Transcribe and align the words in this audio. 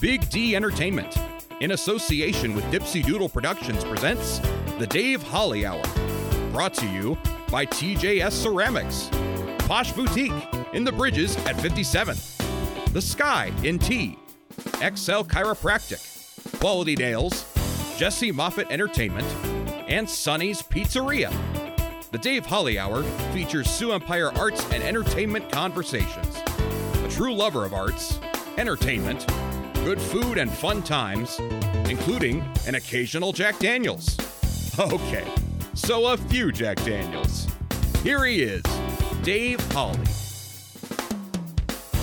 Big 0.00 0.30
D 0.30 0.54
Entertainment, 0.54 1.16
in 1.60 1.72
association 1.72 2.54
with 2.54 2.64
Dipsy 2.66 3.04
Doodle 3.04 3.28
Productions, 3.28 3.82
presents 3.82 4.38
The 4.78 4.86
Dave 4.86 5.24
Holly 5.24 5.66
Hour. 5.66 5.82
Brought 6.52 6.72
to 6.74 6.86
you 6.86 7.18
by 7.50 7.66
TJS 7.66 8.30
Ceramics, 8.30 9.10
Posh 9.66 9.90
Boutique 9.90 10.32
in 10.72 10.84
the 10.84 10.92
Bridges 10.92 11.36
at 11.38 11.56
57th, 11.56 12.92
The 12.92 13.02
Sky 13.02 13.52
in 13.64 13.80
Tea, 13.80 14.16
XL 14.76 15.24
Chiropractic, 15.24 16.60
Quality 16.60 16.94
Nails, 16.94 17.44
Jesse 17.96 18.30
Moffat 18.30 18.70
Entertainment, 18.70 19.26
and 19.88 20.08
Sonny's 20.08 20.62
Pizzeria. 20.62 21.32
The 22.12 22.18
Dave 22.18 22.46
Holly 22.46 22.78
Hour 22.78 23.02
features 23.32 23.68
Sioux 23.68 23.90
Empire 23.90 24.30
arts 24.38 24.64
and 24.70 24.80
entertainment 24.84 25.50
conversations. 25.50 26.36
A 26.36 27.08
true 27.10 27.34
lover 27.34 27.64
of 27.64 27.74
arts, 27.74 28.20
entertainment, 28.56 29.26
good 29.88 30.02
food, 30.02 30.36
and 30.36 30.50
fun 30.50 30.82
times, 30.82 31.40
including 31.88 32.46
an 32.66 32.74
occasional 32.74 33.32
Jack 33.32 33.58
Daniels. 33.58 34.18
Okay, 34.78 35.26
so 35.74 36.08
a 36.08 36.16
few 36.16 36.52
Jack 36.52 36.76
Daniels. 36.84 37.48
Here 38.04 38.24
he 38.26 38.42
is, 38.42 38.62
Dave 39.22 39.60
Holly. 39.72 39.98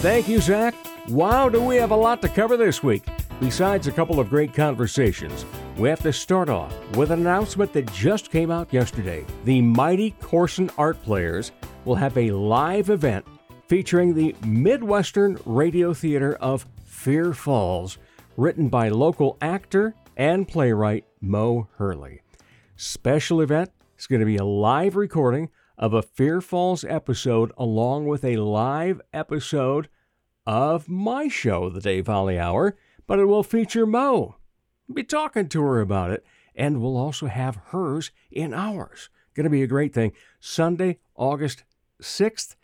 Thank 0.01 0.27
you, 0.27 0.41
Zach. 0.41 0.75
Wow, 1.07 1.47
do 1.47 1.61
we 1.61 1.77
have 1.77 1.91
a 1.91 1.95
lot 1.95 2.21
to 2.23 2.27
cover 2.27 2.57
this 2.57 2.83
week? 2.83 3.03
Besides 3.39 3.87
a 3.87 3.93
couple 3.93 4.19
of 4.19 4.29
great 4.29 4.53
conversations, 4.53 5.45
we 5.77 5.87
have 5.87 6.01
to 6.01 6.11
start 6.11 6.49
off 6.49 6.73
with 6.97 7.11
an 7.11 7.19
announcement 7.19 7.71
that 7.73 7.93
just 7.93 8.29
came 8.29 8.51
out 8.51 8.73
yesterday. 8.73 9.23
The 9.45 9.61
Mighty 9.61 10.11
Corson 10.21 10.69
Art 10.77 11.01
Players 11.03 11.53
will 11.85 11.95
have 11.95 12.17
a 12.17 12.31
live 12.31 12.89
event 12.89 13.25
featuring 13.67 14.13
the 14.15 14.35
Midwestern 14.45 15.37
Radio 15.45 15.93
Theater 15.93 16.35
of 16.41 16.65
Fear 17.05 17.35
Falls, 17.35 17.99
written 18.35 18.67
by 18.67 18.89
local 18.89 19.37
actor 19.39 19.93
and 20.17 20.47
playwright 20.47 21.05
Mo 21.21 21.67
Hurley. 21.75 22.21
Special 22.77 23.41
event 23.41 23.69
is 23.95 24.07
going 24.07 24.21
to 24.21 24.25
be 24.25 24.37
a 24.37 24.43
live 24.43 24.95
recording 24.95 25.51
of 25.77 25.93
a 25.93 26.01
Fear 26.01 26.41
Falls 26.41 26.83
episode 26.83 27.51
along 27.59 28.07
with 28.07 28.25
a 28.25 28.37
live 28.37 29.01
episode 29.13 29.87
of 30.47 30.89
my 30.89 31.27
show, 31.27 31.69
The 31.69 31.79
Dave 31.79 32.07
Holly 32.07 32.39
Hour, 32.39 32.75
but 33.05 33.19
it 33.19 33.25
will 33.25 33.43
feature 33.43 33.85
Mo. 33.85 34.37
Be 34.91 35.03
talking 35.03 35.47
to 35.49 35.61
her 35.61 35.81
about 35.81 36.09
it, 36.09 36.25
and 36.55 36.81
we'll 36.81 36.97
also 36.97 37.27
have 37.27 37.59
hers 37.67 38.09
in 38.31 38.51
ours. 38.51 39.09
Going 39.35 39.43
to 39.43 39.51
be 39.51 39.61
a 39.61 39.67
great 39.67 39.93
thing. 39.93 40.11
Sunday, 40.39 40.97
August 41.15 41.65
6th. 42.01 42.55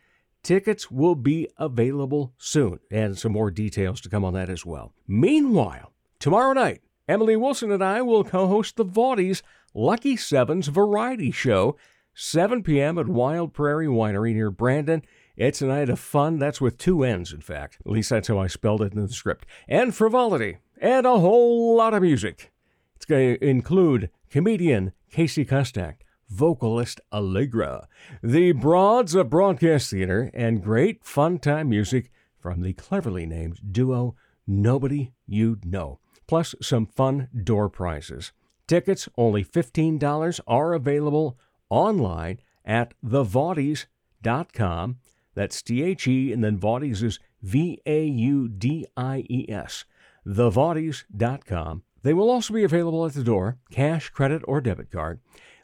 Tickets 0.44 0.90
will 0.90 1.16
be 1.16 1.48
available 1.58 2.34
soon, 2.38 2.80
and 2.90 3.18
some 3.18 3.32
more 3.32 3.52
details 3.52 4.02
to 4.02 4.10
come 4.10 4.26
on 4.26 4.34
that 4.34 4.50
as 4.50 4.66
well. 4.66 4.94
Meanwhile, 5.08 5.94
tomorrow 6.20 6.54
night, 6.54 6.82
Emily 7.08 7.36
Wilson 7.36 7.72
and 7.72 7.84
I 7.84 8.02
will 8.02 8.24
co 8.24 8.48
host 8.48 8.76
the 8.76 8.86
Vaudies 8.86 9.44
Lucky 9.74 10.18
Sevens 10.18 10.68
Variety 10.68 11.32
Show, 11.32 11.78
7 12.16 12.64
p.m. 12.64 12.98
at 12.98 13.08
Wild 13.08 13.54
Prairie 13.54 13.88
Winery 13.88 14.34
near 14.34 14.50
Brandon. 14.50 15.04
It's 15.38 15.62
a 15.62 15.68
night 15.68 15.90
of 15.90 16.00
fun. 16.00 16.40
That's 16.40 16.60
with 16.60 16.78
two 16.78 17.04
N's, 17.04 17.32
in 17.32 17.42
fact. 17.42 17.78
At 17.86 17.92
least 17.92 18.10
that's 18.10 18.28
how 18.28 18.40
I 18.40 18.48
spelled 18.48 18.82
it 18.82 18.94
in 18.94 19.02
the 19.02 19.14
script. 19.14 19.46
And 19.68 19.96
frivolity, 19.96 20.58
and 20.80 21.06
a 21.06 21.20
whole 21.20 21.76
lot 21.76 21.94
of 21.94 22.02
music. 22.02 22.52
It's 22.96 23.06
going 23.06 23.36
to 23.36 23.46
include 23.46 24.10
comedian 24.30 24.94
Casey 25.12 25.46
Custak, 25.46 25.98
vocalist 26.32 27.02
Allegra, 27.12 27.88
the 28.24 28.54
Broads 28.54 29.14
of 29.16 29.30
Broadcast 29.30 29.92
Theater, 29.92 30.32
and 30.34 30.64
great 30.64 31.04
fun 31.04 31.38
time 31.38 31.70
music 31.70 32.10
from 32.40 32.62
the 32.62 32.74
cleverly 32.74 33.26
named 33.26 33.60
duo 33.72 34.16
Nobody 34.48 35.12
You'd 35.28 35.66
Know, 35.66 36.00
plus 36.28 36.56
some 36.62 36.86
fun 36.86 37.28
door 37.44 37.70
prizes. 37.70 38.32
Tickets, 38.68 39.10
only 39.18 39.44
$15, 39.44 40.40
are 40.48 40.74
available 40.74 41.38
online 41.70 42.40
at 42.66 42.94
thevaudies.com. 43.04 44.98
That's 45.34 45.62
T 45.62 45.84
H 45.84 46.08
E, 46.08 46.34
and 46.34 46.44
then 46.44 46.58
Vaudies 46.58 47.04
is 47.04 47.20
V 47.42 47.82
A 47.86 48.06
U 48.06 48.48
D 48.48 48.86
I 48.96 49.26
E 49.30 49.46
S. 49.50 49.86
Thevaudies.com. 50.26 51.84
They 52.04 52.14
will 52.14 52.30
also 52.30 52.54
be 52.54 52.64
available 52.64 53.06
at 53.06 53.14
the 53.14 53.24
door, 53.24 53.58
cash, 53.72 54.10
credit, 54.10 54.42
or 54.48 54.60
debit 54.62 54.92
card. 54.92 55.20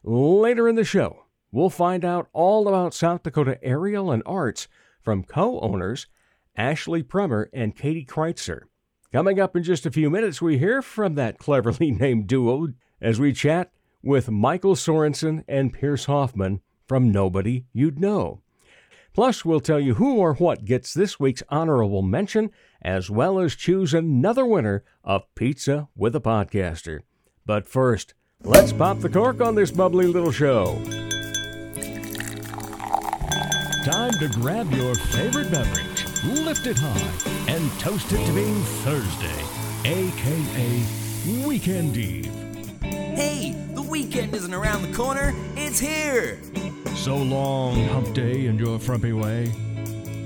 Later 0.10 0.70
in 0.70 0.76
the 0.76 0.86
show, 0.86 1.26
we'll 1.52 1.70
find 1.70 2.06
out 2.06 2.30
all 2.32 2.70
about 2.70 2.94
South 2.94 3.24
Dakota 3.24 3.60
Aerial 3.62 4.10
and 4.10 4.24
Arts 4.26 4.70
from 5.02 5.26
co 5.26 5.60
owners 5.60 6.08
Ashley 6.56 7.04
Premer 7.04 7.48
and 7.52 7.76
Katie 7.76 8.06
Critzer. 8.06 8.62
Coming 9.12 9.38
up 9.38 9.54
in 9.54 9.64
just 9.64 9.86
a 9.86 9.92
few 9.92 10.10
minutes, 10.10 10.42
we 10.42 10.60
hear 10.60 10.82
from 10.82 11.16
that 11.16 11.40
cleverly 11.40 11.92
named 12.00 12.28
duo 12.28 12.70
as 13.02 13.20
we 13.20 13.34
chat 13.34 13.70
with 14.02 14.32
Michael 14.32 14.78
Sorenson 14.78 15.44
and 15.46 15.74
Pierce 15.74 16.06
Hoffman 16.06 16.62
from 16.88 17.12
Nobody 17.12 17.66
You'd 17.74 18.00
Know. 18.00 18.40
Plus, 19.14 19.44
we'll 19.44 19.60
tell 19.60 19.82
you 19.82 19.96
who 19.96 20.20
or 20.20 20.36
what 20.36 20.64
gets 20.64 20.94
this 20.94 21.20
week's 21.20 21.44
honorable 21.50 22.02
mention, 22.02 22.52
as 22.82 23.10
well 23.10 23.40
as 23.40 23.56
choose 23.56 23.94
another 23.94 24.46
winner 24.46 24.86
of 25.04 25.26
Pizza 25.36 25.90
with 25.98 26.16
a 26.16 26.22
Podcaster. 26.22 27.02
But 27.46 27.68
first, 27.68 28.14
let's 28.68 28.78
pop 28.78 29.00
the 29.00 29.08
cork 29.08 29.40
on 29.40 29.56
this 29.56 29.72
bubbly 29.72 30.08
little 30.08 30.32
show. 30.32 30.78
Time 33.86 34.12
to 34.20 34.30
grab 34.34 34.70
your 34.74 34.94
favorite 34.94 35.50
beverage, 35.50 36.06
lift 36.26 36.68
it 36.68 36.78
high, 36.78 37.48
and 37.48 37.72
toast 37.80 38.12
it 38.12 38.26
to 38.26 38.34
being 38.34 38.62
Thursday, 38.84 39.42
aka 39.86 40.86
Weekend 41.48 41.96
Eve. 41.96 42.26
Hey, 42.82 43.56
the 43.74 43.82
weekend 43.82 44.36
isn't 44.36 44.54
around 44.54 44.82
the 44.82 44.94
corner, 44.94 45.34
it's 45.56 45.80
here! 45.80 46.38
So 46.94 47.16
long, 47.16 47.82
hump 47.86 48.14
day, 48.14 48.48
and 48.48 48.60
your 48.60 48.80
frumpy 48.80 49.14
way. 49.14 49.50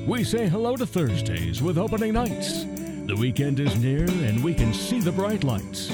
We 0.07 0.23
say 0.23 0.49
hello 0.49 0.75
to 0.77 0.87
Thursdays 0.87 1.61
with 1.61 1.77
opening 1.77 2.13
nights. 2.13 2.63
The 3.05 3.15
weekend 3.19 3.59
is 3.59 3.75
near, 3.77 4.05
and 4.05 4.43
we 4.43 4.55
can 4.55 4.73
see 4.73 4.99
the 4.99 5.11
bright 5.11 5.43
lights. 5.43 5.91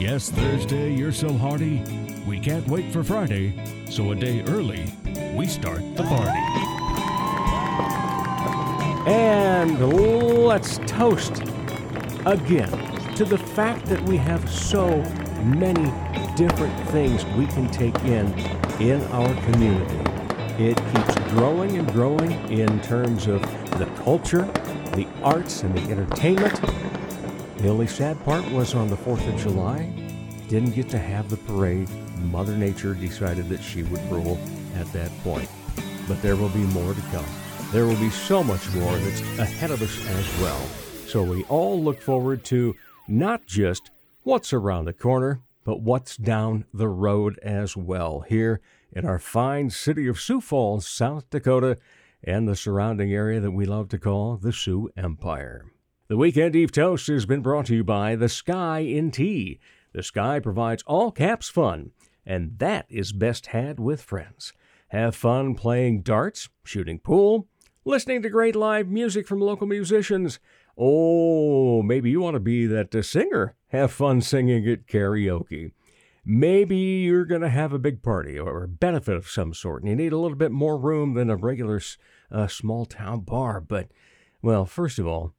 Yes, 0.00 0.30
Thursday, 0.30 0.94
you're 0.94 1.12
so 1.12 1.30
hearty. 1.30 1.82
We 2.26 2.40
can't 2.40 2.66
wait 2.68 2.90
for 2.90 3.04
Friday, 3.04 3.52
so 3.90 4.12
a 4.12 4.14
day 4.14 4.40
early, 4.44 4.90
we 5.34 5.46
start 5.46 5.82
the 5.94 6.04
party. 6.04 6.40
And 9.06 9.78
let's 10.46 10.78
toast 10.86 11.42
again 12.24 12.70
to 13.14 13.26
the 13.26 13.36
fact 13.36 13.84
that 13.86 14.00
we 14.08 14.16
have 14.16 14.50
so 14.50 15.02
many 15.44 15.92
different 16.34 16.88
things 16.88 17.26
we 17.36 17.46
can 17.48 17.68
take 17.68 17.98
in 18.04 18.32
in 18.80 19.02
our 19.12 19.34
community. 19.52 19.98
It 20.58 20.78
keeps 20.94 21.14
growing 21.32 21.76
and 21.76 21.92
growing 21.92 22.32
in 22.50 22.80
terms 22.80 23.26
of 23.26 23.42
the 23.78 23.84
culture, 24.02 24.46
the 24.94 25.06
arts, 25.22 25.62
and 25.62 25.76
the 25.76 25.92
entertainment. 25.92 26.58
The 27.60 27.68
only 27.68 27.86
sad 27.86 28.18
part 28.24 28.50
was 28.52 28.74
on 28.74 28.88
the 28.88 28.96
4th 28.96 29.28
of 29.28 29.38
July, 29.38 29.92
didn't 30.48 30.70
get 30.70 30.88
to 30.88 30.98
have 30.98 31.28
the 31.28 31.36
parade. 31.36 31.90
Mother 32.32 32.56
Nature 32.56 32.94
decided 32.94 33.50
that 33.50 33.62
she 33.62 33.82
would 33.82 34.02
rule 34.10 34.38
at 34.76 34.90
that 34.94 35.10
point. 35.22 35.46
But 36.08 36.22
there 36.22 36.36
will 36.36 36.48
be 36.48 36.60
more 36.60 36.94
to 36.94 37.00
come. 37.12 37.26
There 37.70 37.84
will 37.84 38.00
be 38.00 38.08
so 38.08 38.42
much 38.42 38.66
more 38.72 38.96
that's 38.96 39.20
ahead 39.38 39.70
of 39.70 39.82
us 39.82 40.06
as 40.06 40.40
well. 40.40 40.58
So 41.06 41.22
we 41.22 41.44
all 41.44 41.78
look 41.78 42.00
forward 42.00 42.44
to 42.46 42.74
not 43.06 43.44
just 43.44 43.90
what's 44.22 44.54
around 44.54 44.86
the 44.86 44.94
corner, 44.94 45.42
but 45.62 45.82
what's 45.82 46.16
down 46.16 46.64
the 46.72 46.88
road 46.88 47.38
as 47.42 47.76
well 47.76 48.20
here 48.20 48.62
in 48.90 49.04
our 49.04 49.18
fine 49.18 49.68
city 49.68 50.06
of 50.08 50.18
Sioux 50.18 50.40
Falls, 50.40 50.86
South 50.86 51.28
Dakota, 51.28 51.76
and 52.24 52.48
the 52.48 52.56
surrounding 52.56 53.12
area 53.12 53.38
that 53.38 53.50
we 53.50 53.66
love 53.66 53.90
to 53.90 53.98
call 53.98 54.38
the 54.38 54.52
Sioux 54.52 54.88
Empire. 54.96 55.66
The 56.10 56.16
Weekend 56.16 56.56
Eve 56.56 56.72
Toast 56.72 57.06
has 57.06 57.24
been 57.24 57.40
brought 57.40 57.66
to 57.66 57.76
you 57.76 57.84
by 57.84 58.16
The 58.16 58.28
Sky 58.28 58.80
in 58.80 59.12
Tea. 59.12 59.60
The 59.92 60.02
Sky 60.02 60.40
provides 60.40 60.82
all 60.84 61.12
caps 61.12 61.48
fun, 61.48 61.92
and 62.26 62.58
that 62.58 62.86
is 62.88 63.12
best 63.12 63.46
had 63.46 63.78
with 63.78 64.02
friends. 64.02 64.52
Have 64.88 65.14
fun 65.14 65.54
playing 65.54 66.02
darts, 66.02 66.48
shooting 66.64 66.98
pool, 66.98 67.46
listening 67.84 68.22
to 68.22 68.28
great 68.28 68.56
live 68.56 68.88
music 68.88 69.28
from 69.28 69.40
local 69.40 69.68
musicians. 69.68 70.40
Oh, 70.76 71.80
maybe 71.80 72.10
you 72.10 72.20
want 72.20 72.34
to 72.34 72.40
be 72.40 72.66
that 72.66 72.92
uh, 72.92 73.02
singer. 73.02 73.54
Have 73.68 73.92
fun 73.92 74.20
singing 74.20 74.66
at 74.66 74.88
karaoke. 74.88 75.70
Maybe 76.24 76.76
you're 76.76 77.24
going 77.24 77.42
to 77.42 77.48
have 77.50 77.72
a 77.72 77.78
big 77.78 78.02
party 78.02 78.36
or 78.36 78.64
a 78.64 78.68
benefit 78.68 79.14
of 79.14 79.28
some 79.30 79.54
sort, 79.54 79.82
and 79.82 79.88
you 79.88 79.94
need 79.94 80.12
a 80.12 80.18
little 80.18 80.36
bit 80.36 80.50
more 80.50 80.76
room 80.76 81.14
than 81.14 81.30
a 81.30 81.36
regular 81.36 81.80
uh, 82.32 82.48
small 82.48 82.84
town 82.84 83.20
bar. 83.20 83.60
But, 83.60 83.92
well, 84.42 84.66
first 84.66 84.98
of 84.98 85.06
all, 85.06 85.34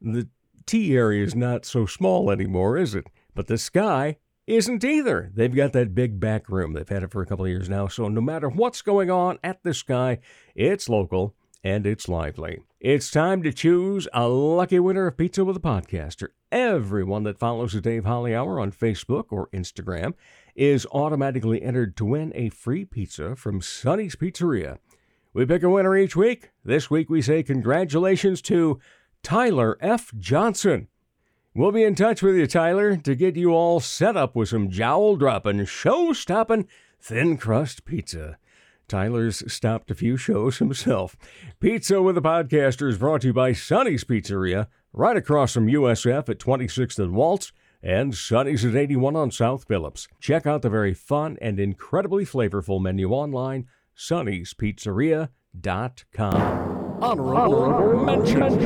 the 0.00 0.28
tea 0.66 0.96
area 0.96 1.24
is 1.24 1.34
not 1.34 1.64
so 1.64 1.86
small 1.86 2.30
anymore, 2.30 2.76
is 2.76 2.94
it? 2.94 3.06
But 3.34 3.46
the 3.46 3.58
sky 3.58 4.16
isn't 4.46 4.84
either. 4.84 5.30
They've 5.34 5.54
got 5.54 5.72
that 5.72 5.94
big 5.94 6.18
back 6.18 6.48
room. 6.48 6.72
They've 6.72 6.88
had 6.88 7.02
it 7.02 7.10
for 7.10 7.22
a 7.22 7.26
couple 7.26 7.44
of 7.44 7.50
years 7.50 7.68
now. 7.68 7.88
So 7.88 8.08
no 8.08 8.20
matter 8.20 8.48
what's 8.48 8.82
going 8.82 9.10
on 9.10 9.38
at 9.44 9.62
the 9.62 9.74
sky, 9.74 10.18
it's 10.54 10.88
local 10.88 11.34
and 11.62 11.86
it's 11.86 12.08
lively. 12.08 12.60
It's 12.80 13.10
time 13.10 13.42
to 13.42 13.52
choose 13.52 14.08
a 14.12 14.26
lucky 14.28 14.80
winner 14.80 15.06
of 15.06 15.16
Pizza 15.16 15.44
with 15.44 15.56
a 15.56 15.60
Podcaster. 15.60 16.28
everyone 16.50 17.22
that 17.24 17.38
follows 17.38 17.74
the 17.74 17.80
Dave 17.80 18.04
Holly 18.04 18.34
Hour 18.34 18.58
on 18.58 18.72
Facebook 18.72 19.26
or 19.30 19.48
Instagram 19.48 20.14
is 20.56 20.86
automatically 20.90 21.62
entered 21.62 21.96
to 21.98 22.04
win 22.04 22.32
a 22.34 22.48
free 22.48 22.84
pizza 22.84 23.36
from 23.36 23.60
Sonny's 23.60 24.16
Pizzeria. 24.16 24.78
We 25.32 25.46
pick 25.46 25.62
a 25.62 25.70
winner 25.70 25.96
each 25.96 26.16
week. 26.16 26.50
This 26.64 26.90
week 26.90 27.08
we 27.08 27.22
say 27.22 27.44
congratulations 27.44 28.42
to 28.42 28.80
Tyler 29.22 29.76
F. 29.80 30.12
Johnson. 30.18 30.88
We'll 31.54 31.72
be 31.72 31.82
in 31.82 31.94
touch 31.94 32.22
with 32.22 32.36
you, 32.36 32.46
Tyler, 32.46 32.96
to 32.96 33.14
get 33.14 33.36
you 33.36 33.52
all 33.52 33.80
set 33.80 34.16
up 34.16 34.34
with 34.36 34.50
some 34.50 34.70
jowl 34.70 35.16
dropping, 35.16 35.64
show 35.66 36.12
stopping, 36.12 36.68
thin 37.00 37.36
crust 37.36 37.84
pizza. 37.84 38.38
Tyler's 38.86 39.42
stopped 39.52 39.90
a 39.90 39.94
few 39.94 40.16
shows 40.16 40.58
himself. 40.58 41.16
Pizza 41.60 42.00
with 42.02 42.14
the 42.16 42.22
Podcaster 42.22 42.88
is 42.88 42.98
brought 42.98 43.20
to 43.22 43.28
you 43.28 43.32
by 43.32 43.52
Sonny's 43.52 44.04
Pizzeria, 44.04 44.66
right 44.92 45.16
across 45.16 45.54
from 45.54 45.68
USF 45.68 46.28
at 46.28 46.38
26th 46.38 46.98
and 46.98 47.14
Waltz, 47.14 47.52
and 47.82 48.14
Sonny's 48.14 48.64
at 48.64 48.76
81 48.76 49.16
on 49.16 49.30
South 49.30 49.64
Phillips. 49.66 50.08
Check 50.20 50.46
out 50.46 50.62
the 50.62 50.70
very 50.70 50.94
fun 50.94 51.36
and 51.40 51.60
incredibly 51.60 52.24
flavorful 52.24 52.80
menu 52.80 53.10
online, 53.10 53.66
sonnyspizzeria.com. 53.96 56.89
Honorable 57.00 58.04
mention. 58.04 58.58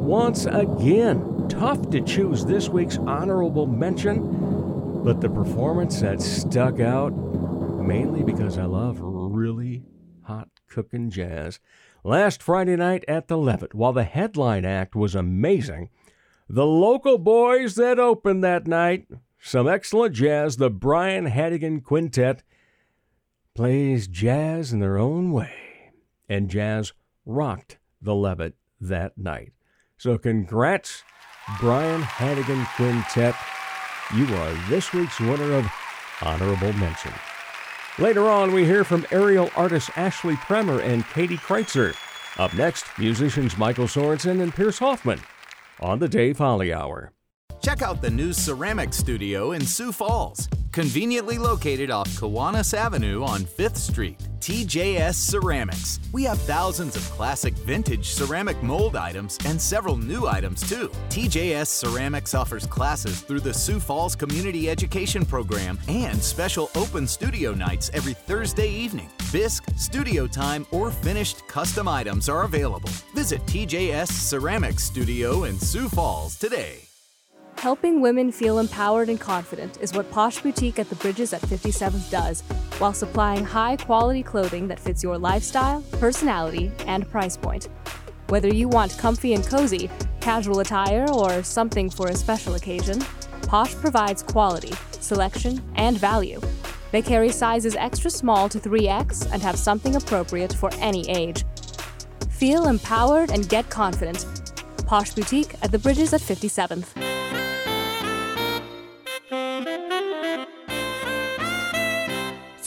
Once 0.00 0.46
again, 0.46 1.46
tough 1.48 1.90
to 1.90 2.00
choose 2.00 2.44
this 2.44 2.68
week's 2.68 2.96
honorable 2.98 3.66
mention, 3.66 5.02
but 5.04 5.20
the 5.20 5.28
performance 5.28 6.00
that 6.00 6.22
stuck 6.22 6.80
out 6.80 7.10
mainly 7.10 8.22
because 8.22 8.56
I 8.56 8.64
love 8.64 8.98
really 9.00 9.82
hot 10.22 10.48
cooking 10.68 11.10
jazz. 11.10 11.60
Last 12.02 12.42
Friday 12.42 12.76
night 12.76 13.04
at 13.06 13.28
the 13.28 13.36
Levitt, 13.36 13.74
while 13.74 13.92
the 13.92 14.04
headline 14.04 14.64
act 14.64 14.94
was 14.94 15.14
amazing, 15.14 15.90
the 16.48 16.66
local 16.66 17.18
boys 17.18 17.74
that 17.74 17.98
opened 17.98 18.42
that 18.42 18.66
night, 18.66 19.06
some 19.38 19.68
excellent 19.68 20.14
jazz, 20.14 20.56
the 20.56 20.70
Brian 20.70 21.26
Hadigan 21.26 21.82
Quintet, 21.82 22.42
plays 23.54 24.08
jazz 24.08 24.72
in 24.72 24.80
their 24.80 24.96
own 24.96 25.30
way. 25.32 25.69
And 26.30 26.48
jazz 26.48 26.92
rocked 27.26 27.78
the 28.00 28.14
Levitt 28.14 28.54
that 28.80 29.18
night. 29.18 29.52
So 29.98 30.16
congrats, 30.16 31.02
Brian 31.58 32.02
Hadigan 32.02 32.64
Quintet. 32.76 33.34
You 34.16 34.32
are 34.36 34.54
this 34.68 34.92
week's 34.92 35.18
winner 35.18 35.54
of 35.54 35.68
Honorable 36.22 36.72
Mention. 36.74 37.12
Later 37.98 38.28
on, 38.28 38.52
we 38.52 38.64
hear 38.64 38.84
from 38.84 39.04
aerial 39.10 39.50
artists 39.56 39.90
Ashley 39.96 40.36
Premer 40.36 40.80
and 40.80 41.04
Katie 41.08 41.36
Critzer. 41.36 41.96
Up 42.38 42.54
next, 42.54 42.86
musicians 42.96 43.58
Michael 43.58 43.88
Sorenson 43.88 44.40
and 44.40 44.54
Pierce 44.54 44.78
Hoffman 44.78 45.20
on 45.80 45.98
the 45.98 46.08
Dave 46.08 46.38
Holly 46.38 46.72
Hour. 46.72 47.12
Check 47.60 47.82
out 47.82 48.00
the 48.00 48.08
new 48.08 48.32
ceramic 48.32 48.94
studio 48.94 49.50
in 49.50 49.66
Sioux 49.66 49.90
Falls, 49.90 50.48
conveniently 50.70 51.38
located 51.38 51.90
off 51.90 52.08
Kiwanis 52.10 52.72
Avenue 52.72 53.24
on 53.24 53.40
5th 53.40 53.76
Street. 53.76 54.29
TJS 54.40 55.14
Ceramics. 55.14 56.00
We 56.12 56.24
have 56.24 56.40
thousands 56.40 56.96
of 56.96 57.02
classic 57.10 57.54
vintage 57.54 58.08
ceramic 58.08 58.62
mold 58.62 58.96
items 58.96 59.38
and 59.44 59.60
several 59.60 59.96
new 59.96 60.26
items 60.26 60.68
too. 60.68 60.88
TJS 61.10 61.66
Ceramics 61.66 62.34
offers 62.34 62.66
classes 62.66 63.20
through 63.20 63.40
the 63.40 63.52
Sioux 63.52 63.78
Falls 63.78 64.16
Community 64.16 64.70
Education 64.70 65.24
Program 65.24 65.78
and 65.88 66.20
special 66.20 66.70
open 66.74 67.06
studio 67.06 67.52
nights 67.52 67.90
every 67.92 68.14
Thursday 68.14 68.68
evening. 68.70 69.10
Bisque, 69.30 69.68
studio 69.76 70.26
time, 70.26 70.66
or 70.70 70.90
finished 70.90 71.46
custom 71.46 71.86
items 71.86 72.28
are 72.28 72.44
available. 72.44 72.90
Visit 73.14 73.44
TJS 73.46 74.08
Ceramics 74.10 74.84
Studio 74.84 75.44
in 75.44 75.58
Sioux 75.58 75.88
Falls 75.88 76.36
today. 76.36 76.89
Helping 77.60 78.00
women 78.00 78.32
feel 78.32 78.58
empowered 78.58 79.10
and 79.10 79.20
confident 79.20 79.76
is 79.82 79.92
what 79.92 80.10
Posh 80.10 80.40
Boutique 80.40 80.78
at 80.78 80.88
the 80.88 80.94
Bridges 80.94 81.34
at 81.34 81.42
57th 81.42 82.10
does, 82.10 82.40
while 82.78 82.94
supplying 82.94 83.44
high 83.44 83.76
quality 83.76 84.22
clothing 84.22 84.66
that 84.66 84.80
fits 84.80 85.02
your 85.02 85.18
lifestyle, 85.18 85.82
personality, 85.98 86.72
and 86.86 87.06
price 87.10 87.36
point. 87.36 87.68
Whether 88.28 88.48
you 88.48 88.66
want 88.66 88.96
comfy 88.96 89.34
and 89.34 89.46
cozy, 89.46 89.90
casual 90.22 90.60
attire, 90.60 91.06
or 91.10 91.42
something 91.42 91.90
for 91.90 92.08
a 92.08 92.14
special 92.14 92.54
occasion, 92.54 92.98
Posh 93.42 93.74
provides 93.74 94.22
quality, 94.22 94.72
selection, 94.92 95.62
and 95.74 95.98
value. 95.98 96.40
They 96.92 97.02
carry 97.02 97.28
sizes 97.28 97.76
extra 97.76 98.10
small 98.10 98.48
to 98.48 98.58
3X 98.58 99.30
and 99.34 99.42
have 99.42 99.58
something 99.58 99.96
appropriate 99.96 100.54
for 100.54 100.70
any 100.76 101.06
age. 101.10 101.44
Feel 102.30 102.68
empowered 102.68 103.30
and 103.30 103.46
get 103.50 103.68
confident. 103.68 104.24
Posh 104.86 105.12
Boutique 105.12 105.56
at 105.60 105.70
the 105.70 105.78
Bridges 105.78 106.14
at 106.14 106.22
57th. 106.22 107.19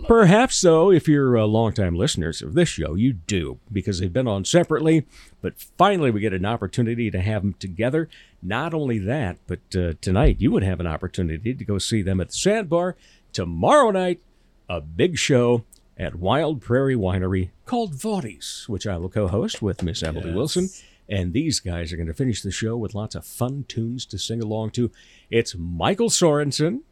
Perhaps, 0.09 0.57
so, 0.57 0.91
if 0.91 1.09
you're 1.09 1.37
uh, 1.39 1.45
longtime 1.45 1.95
listeners 1.95 2.43
of 2.43 2.55
this 2.55 2.69
show, 2.69 2.95
you 2.95 3.13
do, 3.13 3.59
because 3.71 4.01
they've 4.01 4.13
been 4.13 4.29
on 4.29 4.45
separately, 4.45 5.07
but 5.41 5.55
finally 5.79 6.11
we 6.11 6.21
get 6.21 6.33
an 6.33 6.45
opportunity 6.45 7.11
to 7.11 7.21
have 7.21 7.43
them 7.43 7.55
together. 7.55 8.09
Not 8.43 8.75
only 8.75 8.99
that, 8.99 9.39
but 9.47 9.61
uh, 9.77 9.95
tonight 10.01 10.37
you 10.41 10.51
would 10.51 10.63
have 10.63 10.81
an 10.81 10.87
opportunity 10.87 11.55
to 11.55 11.65
go 11.65 11.79
see 11.79 12.03
them 12.03 12.21
at 12.21 12.29
the 12.29 12.35
Sandbar. 12.35 12.97
Tomorrow 13.33 13.91
night, 13.91 14.21
a 14.69 14.81
big 14.81 15.19
show 15.19 15.65
at 15.97 16.17
Wild 16.17 16.61
Prairie 16.61 16.97
Winery 16.97 17.51
called 17.65 17.95
Vaudies, 17.95 18.69
which 18.69 18.87
I 18.87 18.97
will 18.97 19.09
co 19.09 19.29
host 19.29 19.62
with 19.62 19.83
Miss 19.83 20.03
Emily 20.03 20.33
Wilson. 20.33 20.69
And 21.09 21.33
these 21.33 21.61
guys 21.61 21.93
are 21.93 21.97
going 21.97 22.09
to 22.09 22.15
finish 22.15 22.43
the 22.43 22.50
show 22.50 22.76
with 22.76 22.95
lots 22.95 23.15
of 23.15 23.25
fun 23.25 23.65
tunes 23.69 24.05
to 24.07 24.19
sing 24.19 24.43
along 24.43 24.71
to. 24.73 24.91
It's 25.31 25.55
Michael 25.57 26.11
Sorenson 26.11 26.83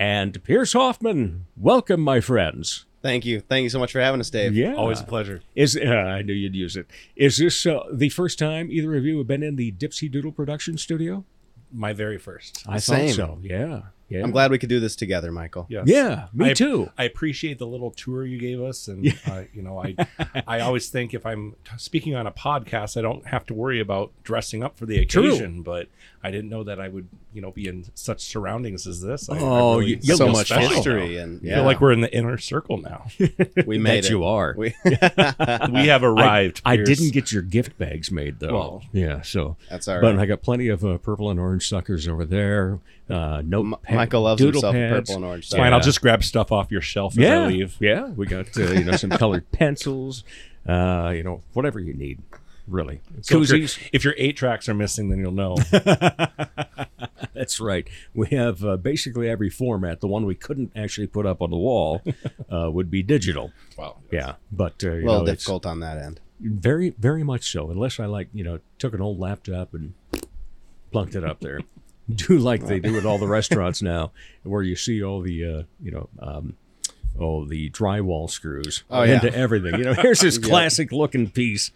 and 0.00 0.42
Pierce 0.42 0.72
Hoffman. 0.72 1.44
Welcome, 1.58 2.00
my 2.00 2.20
friends. 2.20 2.86
Thank 3.02 3.26
you. 3.26 3.40
Thank 3.40 3.64
you 3.64 3.68
so 3.68 3.78
much 3.78 3.92
for 3.92 4.00
having 4.00 4.18
us, 4.20 4.30
Dave. 4.30 4.56
Yeah. 4.56 4.74
Always 4.74 5.00
a 5.00 5.04
pleasure. 5.04 5.42
Is 5.54 5.76
uh, 5.76 5.88
I 5.88 6.22
knew 6.22 6.32
you'd 6.32 6.56
use 6.56 6.74
it. 6.74 6.86
Is 7.16 7.36
this 7.36 7.66
uh, 7.66 7.80
the 7.92 8.08
first 8.08 8.38
time 8.38 8.70
either 8.72 8.96
of 8.96 9.04
you 9.04 9.18
have 9.18 9.26
been 9.26 9.42
in 9.42 9.56
the 9.56 9.72
Dipsy 9.72 10.10
Doodle 10.10 10.32
production 10.32 10.78
studio? 10.78 11.24
My 11.70 11.92
very 11.92 12.18
first. 12.18 12.64
I 12.66 12.78
Same. 12.78 13.08
thought 13.08 13.14
so. 13.14 13.38
Yeah. 13.42 13.82
Yeah. 14.10 14.22
I'm 14.24 14.32
glad 14.32 14.50
we 14.50 14.58
could 14.58 14.68
do 14.68 14.80
this 14.80 14.96
together, 14.96 15.30
Michael. 15.32 15.66
Yes. 15.70 15.84
Yeah, 15.86 16.26
me 16.34 16.50
I- 16.50 16.54
too. 16.54 16.90
I 16.98 17.04
appreciate 17.04 17.58
the 17.58 17.66
little 17.66 17.92
tour 17.92 18.26
you 18.26 18.38
gave 18.38 18.60
us, 18.60 18.88
and 18.88 19.06
uh, 19.26 19.42
you 19.54 19.62
know, 19.62 19.78
I 19.82 19.94
I 20.46 20.60
always 20.60 20.88
think 20.88 21.14
if 21.14 21.24
I'm 21.24 21.52
t- 21.64 21.70
speaking 21.78 22.14
on 22.16 22.26
a 22.26 22.32
podcast, 22.32 22.96
I 22.96 23.02
don't 23.02 23.26
have 23.28 23.46
to 23.46 23.54
worry 23.54 23.80
about 23.80 24.10
dressing 24.24 24.62
up 24.64 24.76
for 24.76 24.84
the 24.84 25.04
True. 25.06 25.28
occasion. 25.28 25.62
But 25.62 25.88
I 26.22 26.30
didn't 26.30 26.50
know 26.50 26.64
that 26.64 26.80
I 26.80 26.88
would, 26.88 27.08
you 27.32 27.40
know, 27.40 27.52
be 27.52 27.68
in 27.68 27.86
such 27.94 28.20
surroundings 28.20 28.86
as 28.86 29.00
this. 29.00 29.30
I, 29.30 29.36
I 29.36 29.38
Oh, 29.40 29.78
really 29.78 29.92
you- 29.92 29.98
you'll 30.02 30.16
so 30.16 30.28
much 30.28 30.48
special 30.48 30.68
history, 30.70 31.16
and 31.16 31.40
I 31.46 31.54
feel 31.54 31.64
like 31.64 31.80
we're 31.80 31.92
in 31.92 32.00
the 32.00 32.12
inner 32.14 32.36
circle 32.36 32.78
now. 32.78 33.06
we 33.66 33.78
made 33.78 34.04
it. 34.06 34.10
you 34.10 34.24
are. 34.24 34.54
We, 34.58 34.74
we 34.84 35.86
have 35.86 36.02
arrived. 36.02 36.62
I 36.64 36.76
Pierce. 36.76 36.88
didn't 36.88 37.12
get 37.12 37.32
your 37.32 37.42
gift 37.42 37.78
bags 37.78 38.10
made 38.10 38.40
though. 38.40 38.52
Well, 38.52 38.82
yeah, 38.92 39.22
so 39.22 39.56
That's 39.70 39.86
all 39.88 40.00
But. 40.00 40.18
I 40.18 40.26
got 40.26 40.42
plenty 40.42 40.68
of 40.68 40.84
uh, 40.84 40.98
purple 40.98 41.30
and 41.30 41.38
orange 41.38 41.68
suckers 41.68 42.08
over 42.08 42.24
there. 42.24 42.80
Uh, 43.10 43.42
note 43.44 43.64
M- 43.66 43.74
pad- 43.82 43.96
Michael 43.96 44.22
loves 44.22 44.40
doodle 44.40 44.60
himself 44.60 44.74
pads. 44.74 44.92
purple 45.10 45.14
and 45.16 45.24
orange. 45.24 45.44
It's 45.44 45.54
fine. 45.54 45.66
Yeah. 45.70 45.74
I'll 45.74 45.80
just 45.80 46.00
grab 46.00 46.22
stuff 46.22 46.52
off 46.52 46.70
your 46.70 46.80
shelf 46.82 47.12
as 47.14 47.18
Yeah, 47.18 47.42
I 47.42 47.46
leave. 47.46 47.76
yeah. 47.80 48.06
We 48.08 48.26
got 48.26 48.56
uh, 48.56 48.70
you 48.72 48.84
know 48.84 48.96
some 48.96 49.10
colored 49.10 49.50
pencils. 49.52 50.24
Uh, 50.68 51.12
you 51.14 51.22
know 51.22 51.42
whatever 51.54 51.80
you 51.80 51.94
need, 51.94 52.20
really. 52.68 53.00
So 53.22 53.40
if, 53.42 53.48
your, 53.50 53.58
Koozies. 53.58 53.88
if 53.92 54.04
your 54.04 54.14
eight 54.18 54.36
tracks 54.36 54.68
are 54.68 54.74
missing, 54.74 55.08
then 55.08 55.18
you'll 55.18 55.32
know. 55.32 55.56
That's 57.34 57.60
right. 57.60 57.88
We 58.14 58.28
have 58.28 58.64
uh, 58.64 58.76
basically 58.76 59.28
every 59.28 59.50
format. 59.50 60.00
The 60.00 60.06
one 60.06 60.26
we 60.26 60.34
couldn't 60.34 60.72
actually 60.76 61.06
put 61.06 61.26
up 61.26 61.40
on 61.40 61.50
the 61.50 61.56
wall 61.56 62.02
uh, 62.52 62.70
would 62.70 62.90
be 62.90 63.02
digital. 63.02 63.52
wow. 63.78 63.96
Yeah, 64.10 64.34
but 64.52 64.82
uh, 64.84 64.90
a 64.90 64.92
little 64.92 65.24
know, 65.24 65.32
it's 65.32 65.42
difficult 65.44 65.66
on 65.66 65.80
that 65.80 65.96
end. 65.98 66.20
very, 66.40 66.90
very 66.90 67.22
much 67.22 67.50
so. 67.50 67.70
Unless 67.70 67.98
I 68.00 68.06
like, 68.06 68.28
you 68.34 68.44
know, 68.44 68.60
took 68.78 68.92
an 68.94 69.00
old 69.00 69.18
laptop 69.18 69.72
and 69.74 69.94
plunked 70.92 71.14
it 71.14 71.24
up 71.24 71.40
there. 71.40 71.60
do 72.28 72.38
like 72.38 72.66
they 72.66 72.80
do 72.80 72.96
at 72.98 73.04
all 73.06 73.18
the 73.18 73.26
restaurants 73.28 73.82
now, 73.82 74.12
where 74.42 74.62
you 74.62 74.76
see 74.76 75.02
all 75.02 75.20
the, 75.20 75.44
uh, 75.44 75.62
you 75.82 75.90
know, 75.90 76.08
um, 76.18 76.54
oh, 77.18 77.44
the 77.44 77.70
drywall 77.70 78.28
screws 78.30 78.84
Oh, 78.90 79.02
yeah. 79.02 79.14
into 79.14 79.34
everything. 79.34 79.74
You 79.78 79.84
know, 79.84 79.94
here's 79.94 80.20
this 80.20 80.38
classic 80.50 80.92
looking 80.92 81.30
piece. 81.30 81.70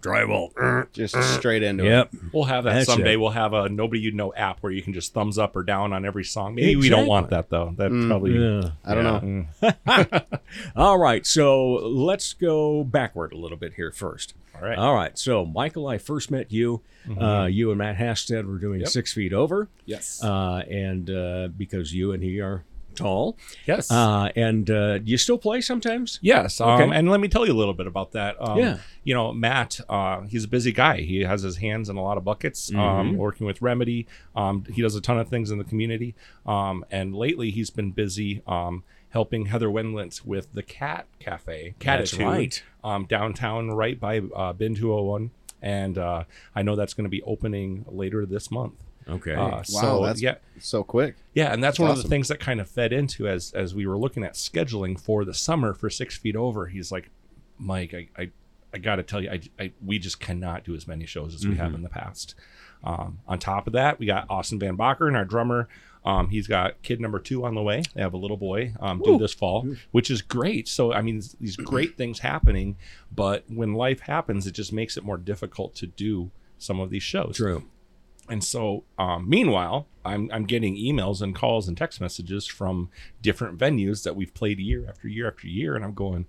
Drywall. 0.00 0.90
Just 0.92 1.14
straight 1.34 1.62
into 1.62 1.84
Yep. 1.84 2.10
it. 2.12 2.16
Yep. 2.22 2.32
We'll 2.32 2.44
have 2.44 2.64
that 2.64 2.74
That's 2.74 2.86
someday. 2.86 3.14
it. 3.14 3.16
We'll 3.20 3.30
have 3.30 3.52
a 3.52 3.68
nobody 3.68 4.00
you 4.00 4.12
know 4.12 4.32
app 4.34 4.58
where 4.62 4.72
you 4.72 4.82
can 4.82 4.92
just 4.92 5.12
thumbs 5.12 5.38
up 5.38 5.54
or 5.56 5.62
down 5.62 5.92
on 5.92 6.04
every 6.04 6.24
song. 6.24 6.54
Maybe 6.54 6.76
we 6.76 6.88
don't 6.88 7.06
want 7.06 7.30
that 7.30 7.50
though. 7.50 7.74
That 7.76 7.90
probably 8.08 8.32
Yeah. 8.38 8.70
I 8.84 8.94
don't 8.94 9.48
yeah. 9.62 9.72
know. 9.92 10.20
All 10.76 10.98
right, 10.98 11.26
so 11.26 11.72
let's 11.74 12.32
go 12.32 12.84
backward 12.84 13.32
a 13.32 13.36
little 13.36 13.58
bit 13.58 13.74
here 13.74 13.92
first. 13.92 14.34
All 14.54 14.62
right. 14.68 14.76
All 14.78 14.94
right. 14.94 15.18
So, 15.18 15.46
Michael, 15.46 15.86
I 15.86 15.96
first 15.98 16.30
met 16.30 16.52
you. 16.52 16.82
Uh, 17.18 17.46
you 17.50 17.70
and 17.70 17.78
Matt 17.78 17.96
Hasted 17.96 18.46
were 18.46 18.58
doing 18.58 18.80
Yep. 18.80 18.88
Six 18.90 19.12
Feet 19.14 19.32
Over. 19.32 19.68
Yes. 19.86 20.22
Uh, 20.22 20.62
and 20.70 21.08
uh, 21.08 21.48
because 21.56 21.94
you 21.94 22.12
and 22.12 22.22
he 22.22 22.40
are 22.40 22.64
tall. 22.94 23.36
yes. 23.66 23.90
Uh, 23.90 24.30
and 24.36 24.70
uh, 24.70 24.98
you 25.04 25.16
still 25.16 25.38
play 25.38 25.60
sometimes? 25.60 26.18
Yes, 26.22 26.60
um, 26.60 26.70
Okay. 26.80 26.96
and 26.96 27.10
let 27.10 27.20
me 27.20 27.28
tell 27.28 27.46
you 27.46 27.52
a 27.52 27.58
little 27.58 27.74
bit 27.74 27.86
about 27.86 28.12
that. 28.12 28.36
Um, 28.40 28.58
Yeah. 28.58 28.78
you 29.04 29.14
know, 29.14 29.32
Matt, 29.32 29.80
uh, 29.88 30.22
he's 30.22 30.44
a 30.44 30.48
busy 30.48 30.72
guy. 30.72 31.00
He 31.00 31.20
has 31.20 31.42
his 31.42 31.56
hands 31.58 31.88
in 31.88 31.96
a 31.96 32.02
lot 32.02 32.16
of 32.18 32.24
buckets, 32.24 32.72
um, 32.74 33.16
working 33.16 33.46
with 33.46 33.62
Remedy. 33.62 34.06
Um, 34.36 34.64
he 34.72 34.82
does 34.82 34.94
a 34.94 35.00
ton 35.00 35.18
of 35.18 35.28
things 35.28 35.50
in 35.50 35.58
the 35.58 35.64
community, 35.64 36.14
um, 36.46 36.84
and 36.90 37.14
lately 37.14 37.50
he's 37.50 37.70
been 37.70 37.90
busy 37.92 38.42
um, 38.46 38.84
helping 39.10 39.46
Heather 39.46 39.68
Wendlandt 39.68 40.24
with 40.24 40.52
the 40.52 40.62
Cat 40.62 41.06
Cafe, 41.18 41.74
Catitude, 41.80 42.24
right. 42.24 42.62
um, 42.84 43.06
downtown, 43.06 43.70
right 43.70 43.98
by 43.98 44.20
uh, 44.36 44.52
Bin 44.52 44.74
201. 44.74 45.30
And 45.62 45.98
uh, 45.98 46.24
I 46.54 46.62
know 46.62 46.74
that's 46.76 46.94
going 46.94 47.04
to 47.04 47.10
be 47.10 47.20
opening 47.22 47.84
later 47.88 48.24
this 48.24 48.50
month. 48.50 48.74
Okay. 49.10 49.34
Uh, 49.34 49.48
Wow, 49.48 49.62
so 49.62 50.04
that's 50.04 50.22
yeah, 50.22 50.36
so 50.58 50.82
quick. 50.84 51.16
yeah, 51.34 51.52
and 51.52 51.62
that's, 51.62 51.74
That's 51.78 51.80
one 51.80 51.90
of 51.90 52.02
the 52.02 52.08
things 52.08 52.28
that 52.28 52.40
kind 52.40 52.60
of 52.60 52.68
fed 52.68 52.92
into 52.92 53.26
as 53.28 53.52
as 53.52 53.74
we 53.74 53.86
were 53.86 53.98
looking 53.98 54.22
at 54.24 54.34
scheduling 54.34 54.98
for 54.98 55.24
the 55.24 55.34
summer 55.34 55.74
for 55.74 55.90
Six 55.90 56.16
Feet 56.16 56.36
Over. 56.36 56.66
He's 56.66 56.90
like, 56.92 57.10
Mike, 57.58 57.94
I 57.94 58.08
I, 58.20 58.30
I 58.74 58.78
got 58.78 58.96
to 58.96 59.02
tell 59.02 59.22
you, 59.22 59.30
I, 59.30 59.40
I 59.58 59.72
we 59.84 59.98
just 59.98 60.20
cannot 60.20 60.64
do 60.64 60.74
as 60.74 60.86
many 60.86 61.06
shows 61.06 61.34
as 61.34 61.44
we 61.44 61.52
Mm-hmm. 61.54 61.60
have 61.62 61.74
in 61.74 61.82
the 61.82 61.88
past. 61.88 62.34
Um, 62.82 63.18
on 63.28 63.38
top 63.38 63.66
of 63.66 63.74
that, 63.74 63.98
we 63.98 64.06
got 64.06 64.24
Austin 64.30 64.58
Van 64.58 64.76
Bakker 64.76 65.06
and 65.06 65.16
our 65.16 65.24
drummer. 65.26 65.68
Um, 66.02 66.30
he's 66.30 66.46
got 66.46 66.80
kid 66.80 66.98
number 66.98 67.18
two 67.18 67.44
on 67.44 67.54
the 67.54 67.60
way. 67.62 67.82
They 67.94 68.00
have 68.00 68.14
a 68.14 68.16
little 68.16 68.38
boy 68.38 68.72
um, 68.80 69.02
due 69.02 69.18
this 69.18 69.34
fall, 69.34 69.66
which 69.90 70.10
is 70.10 70.22
great. 70.22 70.66
So 70.66 70.94
I 70.94 71.02
mean, 71.02 71.16
these- 71.16 71.36
these 71.40 71.56
great 71.56 71.98
things 71.98 72.20
happening, 72.20 72.76
but 73.14 73.44
when 73.48 73.74
life 73.74 74.00
happens, 74.00 74.46
it 74.46 74.52
just 74.52 74.72
makes 74.72 74.96
it 74.96 75.04
more 75.04 75.18
difficult 75.18 75.74
to 75.74 75.86
do 75.86 76.30
some 76.56 76.80
of 76.80 76.88
these 76.88 77.02
shows. 77.02 77.36
True. 77.36 77.64
And 78.30 78.42
so, 78.44 78.84
um, 78.98 79.28
meanwhile, 79.28 79.86
I'm, 80.04 80.30
I'm 80.32 80.44
getting 80.44 80.76
emails 80.76 81.20
and 81.20 81.34
calls 81.34 81.68
and 81.68 81.76
text 81.76 82.00
messages 82.00 82.46
from 82.46 82.88
different 83.20 83.58
venues 83.58 84.04
that 84.04 84.16
we've 84.16 84.32
played 84.32 84.58
year 84.60 84.86
after 84.88 85.08
year 85.08 85.28
after 85.28 85.46
year. 85.48 85.76
And 85.76 85.84
I'm 85.84 85.94
going, 85.94 86.26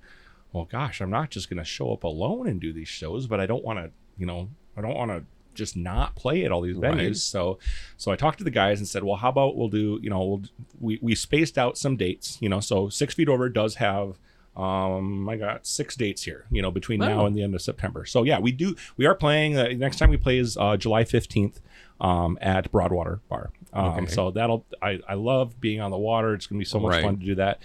well, 0.51 0.65
gosh, 0.65 0.99
I'm 1.01 1.09
not 1.11 1.29
just 1.29 1.49
going 1.49 1.59
to 1.59 1.63
show 1.63 1.93
up 1.93 2.03
alone 2.03 2.47
and 2.47 2.59
do 2.59 2.73
these 2.73 2.87
shows, 2.89 3.27
but 3.27 3.39
I 3.39 3.45
don't 3.45 3.63
want 3.63 3.79
to, 3.79 3.91
you 4.17 4.25
know, 4.25 4.49
I 4.75 4.81
don't 4.81 4.95
want 4.95 5.11
to 5.11 5.23
just 5.53 5.75
not 5.75 6.15
play 6.15 6.43
at 6.45 6.51
all 6.51 6.61
these 6.61 6.77
venues. 6.77 7.07
Right. 7.07 7.15
So, 7.17 7.59
so 7.97 8.11
I 8.11 8.15
talked 8.15 8.37
to 8.39 8.43
the 8.43 8.51
guys 8.51 8.79
and 8.79 8.87
said, 8.87 9.03
well, 9.03 9.17
how 9.17 9.29
about 9.29 9.55
we'll 9.55 9.67
do, 9.69 9.99
you 10.01 10.09
know, 10.09 10.23
we'll, 10.23 10.41
we, 10.79 10.99
we 11.01 11.13
spaced 11.15 11.57
out 11.57 11.77
some 11.77 11.97
dates, 11.97 12.37
you 12.41 12.49
know, 12.49 12.59
so 12.61 12.89
Six 12.89 13.13
Feet 13.13 13.29
Over 13.29 13.49
does 13.49 13.75
have, 13.75 14.17
um, 14.55 15.29
I 15.29 15.37
got 15.37 15.65
six 15.65 15.95
dates 15.95 16.23
here, 16.23 16.45
you 16.51 16.61
know, 16.61 16.71
between 16.71 16.99
now 16.99 17.21
Oh. 17.21 17.25
and 17.25 17.35
the 17.35 17.41
end 17.43 17.55
of 17.55 17.61
September. 17.61 18.05
So 18.05 18.23
yeah, 18.23 18.39
we 18.39 18.51
do, 18.51 18.75
we 18.97 19.05
are 19.05 19.15
playing, 19.15 19.57
uh, 19.57 19.69
next 19.77 19.97
time 19.97 20.09
we 20.09 20.17
play 20.17 20.37
is 20.39 20.57
uh, 20.57 20.75
July 20.77 21.03
15th 21.05 21.59
um, 22.01 22.37
at 22.41 22.69
Broadwater 22.71 23.21
Bar. 23.29 23.51
Um, 23.73 23.85
Okay. 23.91 24.07
So 24.07 24.31
that'll 24.31 24.65
I, 24.81 24.99
I 25.07 25.13
love 25.13 25.61
being 25.61 25.79
on 25.79 25.91
the 25.91 25.97
water. 25.97 26.33
It's 26.33 26.47
gonna 26.47 26.59
be 26.59 26.65
so 26.65 26.79
much 26.79 26.91
Right. 26.93 27.03
fun 27.03 27.17
to 27.19 27.25
do 27.25 27.35
that. 27.35 27.59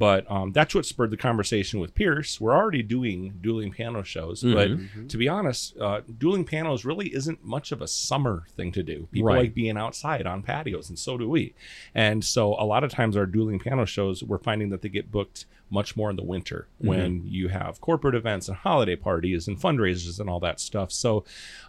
But 0.00 0.28
um, 0.30 0.52
that's 0.52 0.74
what 0.74 0.86
spurred 0.86 1.10
the 1.10 1.18
conversation 1.18 1.78
with 1.78 1.94
Pierce. 1.94 2.40
We're 2.40 2.56
already 2.56 2.82
doing 2.82 3.34
dueling 3.42 3.70
piano 3.70 4.02
shows, 4.02 4.42
Mm-hmm. 4.42 4.54
but 5.02 5.08
to 5.10 5.16
be 5.18 5.28
honest, 5.28 5.76
uh, 5.76 6.00
dueling 6.18 6.46
pianos 6.46 6.86
really 6.86 7.14
isn't 7.14 7.44
much 7.44 7.70
of 7.70 7.82
a 7.82 7.86
summer 7.86 8.44
thing 8.56 8.72
to 8.72 8.82
do. 8.82 9.08
People 9.12 9.28
Right. 9.28 9.38
like 9.42 9.54
being 9.54 9.76
outside 9.76 10.26
on 10.26 10.42
patios, 10.42 10.88
and 10.88 10.98
so 10.98 11.18
do 11.18 11.28
we. 11.28 11.52
And 11.94 12.24
so 12.24 12.54
a 12.54 12.64
lot 12.64 12.82
of 12.82 12.90
times 12.90 13.14
our 13.14 13.26
dueling 13.26 13.58
piano 13.58 13.84
shows, 13.84 14.22
we're 14.24 14.38
finding 14.38 14.70
that 14.70 14.80
they 14.80 14.88
get 14.88 15.12
booked 15.12 15.44
much 15.72 15.96
more 15.96 16.08
in 16.10 16.16
the 16.16 16.24
winter 16.24 16.66
Mm-hmm. 16.78 16.88
when 16.88 17.22
you 17.26 17.48
have 17.48 17.80
corporate 17.82 18.14
events 18.14 18.48
and 18.48 18.56
holiday 18.56 18.96
parties 18.96 19.46
and 19.48 19.60
fundraisers 19.60 20.18
and 20.18 20.30
all 20.30 20.40
that 20.40 20.60
stuff. 20.60 20.90
So 20.90 21.24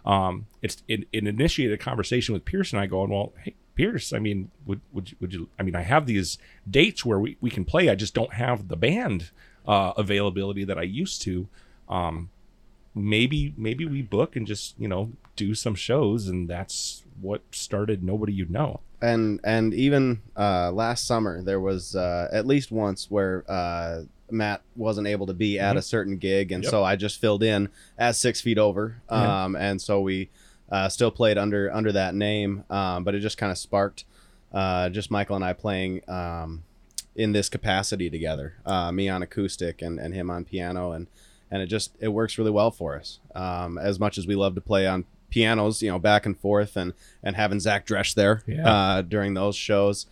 um, 0.06 0.46
it's 0.62 0.82
it, 0.88 1.06
it 1.12 1.26
initiated 1.26 1.74
a 1.74 1.82
conversation 1.84 2.32
with 2.32 2.44
Pierce 2.46 2.72
and 2.72 2.80
I 2.80 2.86
going, 2.86 3.10
well, 3.10 3.34
hey, 3.44 3.54
Pierce, 3.74 4.12
I 4.12 4.18
mean, 4.18 4.50
would 4.66 4.80
would 4.92 5.10
you, 5.10 5.16
would 5.20 5.32
you? 5.34 5.48
I 5.58 5.62
mean, 5.62 5.74
I 5.76 5.82
have 5.82 6.06
these 6.06 6.38
dates 6.70 7.04
where 7.04 7.18
we, 7.18 7.36
we 7.40 7.50
can 7.50 7.64
play. 7.64 7.88
I 7.88 7.94
just 7.94 8.14
don't 8.14 8.34
have 8.34 8.68
the 8.68 8.76
band 8.76 9.30
uh, 9.66 9.92
availability 9.96 10.64
that 10.64 10.78
I 10.78 10.82
used 10.82 11.22
to. 11.22 11.48
Um, 11.88 12.28
maybe 12.94 13.54
maybe 13.56 13.84
we 13.86 14.02
book 14.02 14.36
and 14.36 14.46
just 14.46 14.74
you 14.78 14.88
know 14.88 15.12
do 15.36 15.54
some 15.54 15.74
shows, 15.74 16.28
and 16.28 16.48
that's 16.48 17.04
what 17.20 17.42
started. 17.52 18.02
Nobody 18.02 18.32
you'd 18.32 18.50
know. 18.50 18.80
and 19.00 19.40
and 19.44 19.72
even 19.74 20.20
uh, 20.36 20.70
last 20.72 21.06
summer 21.06 21.42
there 21.42 21.60
was 21.60 21.96
uh, 21.96 22.28
at 22.32 22.46
least 22.46 22.70
once 22.70 23.10
where 23.10 23.44
uh, 23.48 24.02
Matt 24.30 24.62
wasn't 24.76 25.06
able 25.06 25.26
to 25.26 25.34
be 25.34 25.58
at 25.58 25.76
a 25.76 25.82
certain 25.82 26.16
gig, 26.18 26.52
and 26.52 26.62
Mm-hmm. 26.62 26.66
Yep. 26.66 26.70
so 26.70 26.84
I 26.84 26.96
just 26.96 27.20
filled 27.20 27.42
in 27.42 27.68
as 27.98 28.18
Six 28.18 28.40
Feet 28.40 28.58
Over, 28.58 29.02
Yeah. 29.10 29.44
um, 29.44 29.56
and 29.56 29.80
so 29.80 30.00
we 30.00 30.28
uh, 30.70 30.88
still 30.88 31.10
played 31.10 31.38
under 31.38 31.72
under 31.72 31.92
that 31.92 32.14
name, 32.14 32.64
um, 32.70 33.04
but 33.04 33.14
it 33.14 33.20
just 33.20 33.38
kind 33.38 33.50
of 33.52 33.58
sparked 33.58 34.04
uh, 34.52 34.88
just 34.90 35.10
Michael 35.10 35.36
and 35.36 35.44
I 35.44 35.52
playing 35.54 36.02
um, 36.08 36.64
in 37.16 37.32
this 37.32 37.48
capacity 37.48 38.08
together, 38.10 38.54
uh, 38.66 38.90
me 38.92 39.08
on 39.08 39.22
acoustic 39.22 39.82
and, 39.82 39.98
and 39.98 40.14
him 40.14 40.30
on 40.30 40.44
piano, 40.44 40.92
and 40.92 41.06
and 41.50 41.62
it 41.62 41.66
just 41.66 41.94
it 42.00 42.08
works 42.08 42.38
really 42.38 42.50
well 42.50 42.70
for 42.70 42.96
us. 42.98 43.18
Um, 43.34 43.78
as 43.78 43.98
much 44.00 44.16
as 44.18 44.26
we 44.26 44.34
love 44.34 44.54
to 44.54 44.60
play 44.60 44.86
on 44.86 45.04
pianos, 45.30 45.82
you 45.82 45.90
know, 45.90 45.98
back 45.98 46.24
and 46.26 46.38
forth, 46.38 46.76
and 46.76 46.92
and 47.22 47.36
having 47.36 47.60
Zach 47.60 47.86
Dresch 47.86 48.14
there 48.14 48.42
Yeah. 48.46 48.68
uh, 48.70 49.02
during 49.02 49.34
those 49.34 49.56
shows, 49.56 50.06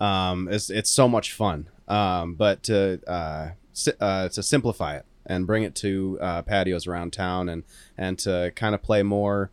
um, 0.00 0.48
it's 0.50 0.70
it's 0.70 0.90
so 0.90 1.08
much 1.08 1.32
fun. 1.32 1.68
Um, 1.88 2.34
but 2.34 2.62
to 2.64 3.00
uh, 3.06 3.50
si- 3.72 3.92
uh, 4.00 4.28
to 4.30 4.42
simplify 4.42 4.96
it 4.96 5.04
and 5.26 5.46
bring 5.46 5.62
it 5.64 5.74
to 5.76 6.18
uh, 6.20 6.42
patios 6.42 6.86
around 6.86 7.12
town, 7.12 7.48
and 7.48 7.64
and 7.98 8.18
to 8.20 8.52
kind 8.56 8.74
of 8.74 8.82
play 8.82 9.02
more. 9.02 9.50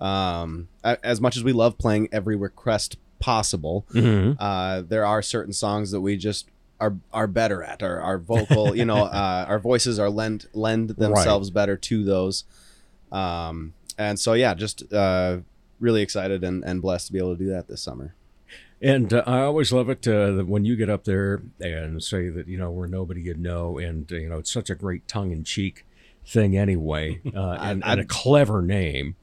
Um, 0.00 0.68
as 0.84 1.20
much 1.20 1.36
as 1.36 1.42
we 1.44 1.52
love 1.52 1.76
playing 1.78 2.08
every 2.12 2.36
request 2.36 2.96
possible, 3.18 3.84
Mhm. 3.92 4.36
uh, 4.38 4.82
there 4.82 5.04
are 5.04 5.22
certain 5.22 5.52
songs 5.52 5.90
that 5.90 6.00
we 6.00 6.16
just 6.16 6.48
are 6.80 6.96
are 7.12 7.26
better 7.26 7.62
at. 7.64 7.82
Our 7.82 8.00
our 8.00 8.18
vocal, 8.18 8.76
you 8.76 8.84
know, 8.84 8.96
uh, 9.04 9.44
our 9.48 9.58
voices 9.58 9.98
are 9.98 10.08
lend 10.10 10.46
lend 10.54 10.90
themselves 10.90 11.50
better 11.50 11.76
to 11.76 12.04
those. 12.04 12.44
Um, 13.10 13.74
and 13.96 14.20
so 14.20 14.34
yeah, 14.34 14.54
just 14.54 14.92
uh, 14.92 15.38
really 15.80 16.02
excited 16.02 16.44
and, 16.44 16.62
and 16.64 16.80
blessed 16.80 17.08
to 17.08 17.12
be 17.12 17.18
able 17.18 17.36
to 17.36 17.44
do 17.44 17.50
that 17.50 17.66
this 17.68 17.82
summer. 17.82 18.14
And 18.80 19.12
uh, 19.12 19.24
I 19.26 19.40
always 19.40 19.72
love 19.72 19.88
it 19.88 20.06
uh, 20.06 20.32
that 20.32 20.46
when 20.46 20.64
you 20.64 20.76
get 20.76 20.88
up 20.88 21.02
there 21.04 21.42
and 21.58 22.00
say 22.00 22.28
that, 22.28 22.46
you 22.46 22.56
know, 22.58 22.70
we're 22.70 22.86
nobody 22.86 23.20
you 23.22 23.34
know. 23.34 23.76
And, 23.78 24.10
uh, 24.12 24.16
you 24.16 24.28
know, 24.28 24.38
it's 24.38 24.52
such 24.52 24.70
a 24.70 24.76
great 24.76 25.08
tongue 25.08 25.32
in 25.32 25.42
cheek 25.42 25.84
thing 26.24 26.56
anyway, 26.56 27.20
uh, 27.34 27.58
and, 27.60 27.82
and 27.84 28.00
a 28.00 28.04
clever 28.04 28.62
name. 28.62 29.16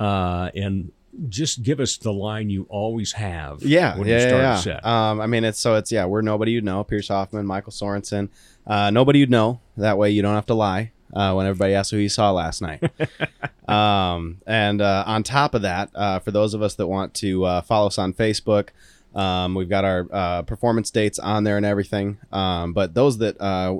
Uh, 0.00 0.50
and 0.54 0.90
just 1.28 1.62
give 1.62 1.80
us 1.80 1.96
the 1.98 2.12
line 2.12 2.48
you 2.50 2.66
always 2.70 3.12
have 3.12 3.62
Yeah, 3.62 3.98
when 3.98 4.08
yeah, 4.08 4.14
you 4.14 4.20
start 4.20 4.42
yeah. 4.42 4.54
a 4.54 4.58
set. 4.58 4.86
Um, 4.86 5.20
I 5.20 5.26
mean, 5.26 5.44
it's 5.44 5.60
so 5.60 5.74
it's 5.76 5.92
yeah, 5.92 6.06
we're 6.06 6.22
nobody 6.22 6.52
you'd 6.52 6.64
know. 6.64 6.82
Pierce 6.84 7.08
Hoffman, 7.08 7.46
Michael 7.46 7.72
Sorenson, 7.72 8.30
uh, 8.66 8.90
nobody 8.90 9.18
you'd 9.18 9.30
know. 9.30 9.60
That 9.76 9.98
way, 9.98 10.10
you 10.10 10.22
don't 10.22 10.34
have 10.34 10.46
to 10.46 10.54
lie 10.54 10.92
uh, 11.14 11.34
when 11.34 11.46
everybody 11.46 11.74
asks 11.74 11.90
who 11.90 11.98
you 11.98 12.08
saw 12.08 12.30
last 12.32 12.62
night. 12.62 12.82
um, 13.68 14.40
and 14.46 14.80
uh, 14.80 15.04
on 15.06 15.22
top 15.22 15.54
of 15.54 15.62
that, 15.62 15.90
uh, 15.94 16.20
for 16.20 16.30
those 16.30 16.54
of 16.54 16.62
us 16.62 16.74
that 16.76 16.86
want 16.86 17.14
to 17.14 17.44
uh, 17.44 17.60
follow 17.62 17.88
us 17.88 17.98
on 17.98 18.12
Facebook, 18.14 18.68
um, 19.14 19.54
we've 19.54 19.68
got 19.68 19.84
our 19.84 20.06
uh, 20.12 20.42
performance 20.42 20.90
dates 20.90 21.18
on 21.18 21.44
there 21.44 21.56
and 21.56 21.66
everything. 21.66 22.18
Um, 22.32 22.72
but 22.72 22.94
those 22.94 23.18
that 23.18 23.40
uh, 23.40 23.78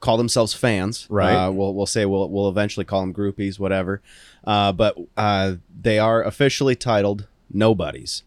call 0.00 0.16
themselves 0.16 0.54
fans, 0.54 1.06
Right. 1.10 1.32
Uh, 1.34 1.50
we'll 1.50 1.74
we'll 1.74 1.86
say 1.86 2.06
we'll 2.06 2.28
we'll 2.28 2.48
eventually 2.48 2.84
call 2.84 3.00
them 3.02 3.14
groupies, 3.14 3.58
whatever. 3.58 4.02
Uh, 4.44 4.72
but 4.72 4.96
uh, 5.16 5.54
they 5.80 5.98
are 5.98 6.22
officially 6.22 6.74
titled 6.74 7.26
nobodies, 7.50 8.22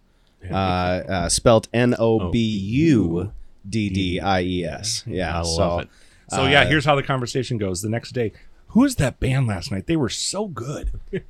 uh, 0.50 0.54
uh, 0.54 1.30
spelt 1.30 1.68
N 1.74 1.96
O 1.98 2.32
B 2.32 2.40
U 2.40 3.32
D 3.68 3.90
D 3.90 4.20
I 4.20 4.42
E 4.42 4.66
S. 4.66 5.04
Yeah, 5.06 5.40
I 5.40 5.44
so 5.44 5.58
love 5.58 5.82
it. 5.82 5.90
So 6.30 6.48
yeah, 6.48 6.66
here's 6.66 6.86
how 6.86 6.96
the 6.96 7.04
conversation 7.04 7.58
goes. 7.58 7.82
The 7.82 7.90
next 7.90 8.12
day, 8.12 8.32
who 8.70 8.84
is 8.84 8.96
that 8.96 9.20
band 9.20 9.48
last 9.48 9.72
night? 9.72 9.88
They 9.88 9.96
were 9.96 10.10
so 10.10 10.48
good. 10.48 11.00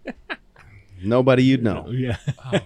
nobody 1.04 1.44
you'd 1.44 1.64
know. 1.64 1.88
Yeah. 1.96 2.18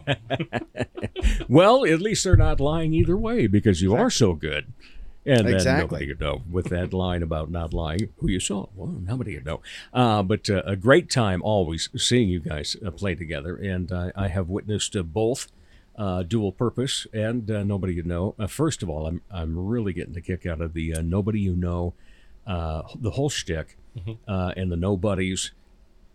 well, 1.49 1.85
at 1.85 2.01
least 2.01 2.23
they're 2.23 2.35
not 2.35 2.59
lying 2.59 2.93
either 2.93 3.17
way 3.17 3.47
because 3.47 3.81
you 3.81 3.95
are 3.95 4.09
so 4.09 4.33
good. 4.33 4.71
And 5.37 5.47
then 5.47 5.53
Exactly. 5.55 5.83
nobody 5.83 6.07
could 6.07 6.19
know 6.19 6.41
with 6.49 6.65
that 6.69 6.91
line 6.93 7.21
about 7.23 7.51
not 7.51 7.73
lying. 7.73 8.09
Who 8.17 8.29
you 8.29 8.39
saw? 8.39 8.67
Well, 8.75 8.87
nobody 8.87 9.35
could 9.35 9.45
know. 9.45 9.61
Uh, 9.93 10.23
but 10.23 10.49
uh, 10.49 10.63
a 10.65 10.75
great 10.75 11.09
time 11.09 11.41
always 11.43 11.89
seeing 11.95 12.29
you 12.29 12.39
guys 12.39 12.75
uh, 12.85 12.89
play 12.91 13.15
together, 13.15 13.55
and 13.55 13.91
uh, 13.91 14.11
I 14.15 14.27
have 14.29 14.49
witnessed 14.49 14.95
uh, 14.95 15.03
both 15.03 15.51
uh, 15.97 16.23
dual 16.23 16.51
purpose 16.51 17.05
and 17.13 17.51
uh, 17.51 17.63
nobody 17.63 17.93
you 17.93 18.03
know. 18.03 18.33
Uh, 18.39 18.47
first 18.47 18.81
of 18.81 18.89
all, 18.89 19.05
I'm 19.05 19.21
I'm 19.29 19.57
really 19.57 19.93
getting 19.93 20.15
a 20.17 20.21
kick 20.21 20.45
out 20.45 20.61
of 20.61 20.73
the 20.73 20.95
uh, 20.95 21.01
nobody 21.01 21.41
you 21.41 21.55
know, 21.55 21.93
uh, 22.47 22.81
the 22.99 23.11
whole 23.11 23.29
shtick, 23.29 23.77
uh, 24.27 24.53
and 24.57 24.71
the 24.71 24.77
nobodies. 24.77 25.51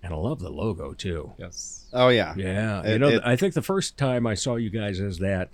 And 0.02 0.12
I 0.12 0.16
love 0.18 0.38
the 0.40 0.50
logo 0.50 0.92
too. 0.92 1.32
Yes. 1.38 1.84
Oh 1.92 2.08
yeah. 2.08 2.34
Yeah, 2.36 2.86
you 2.90 2.98
know, 2.98 3.08
it- 3.08 3.22
I 3.24 3.36
think 3.36 3.54
the 3.54 3.62
first 3.62 3.96
time 3.96 4.26
I 4.26 4.34
saw 4.34 4.56
you 4.56 4.68
guys 4.68 5.00
as 5.00 5.18
that, 5.20 5.48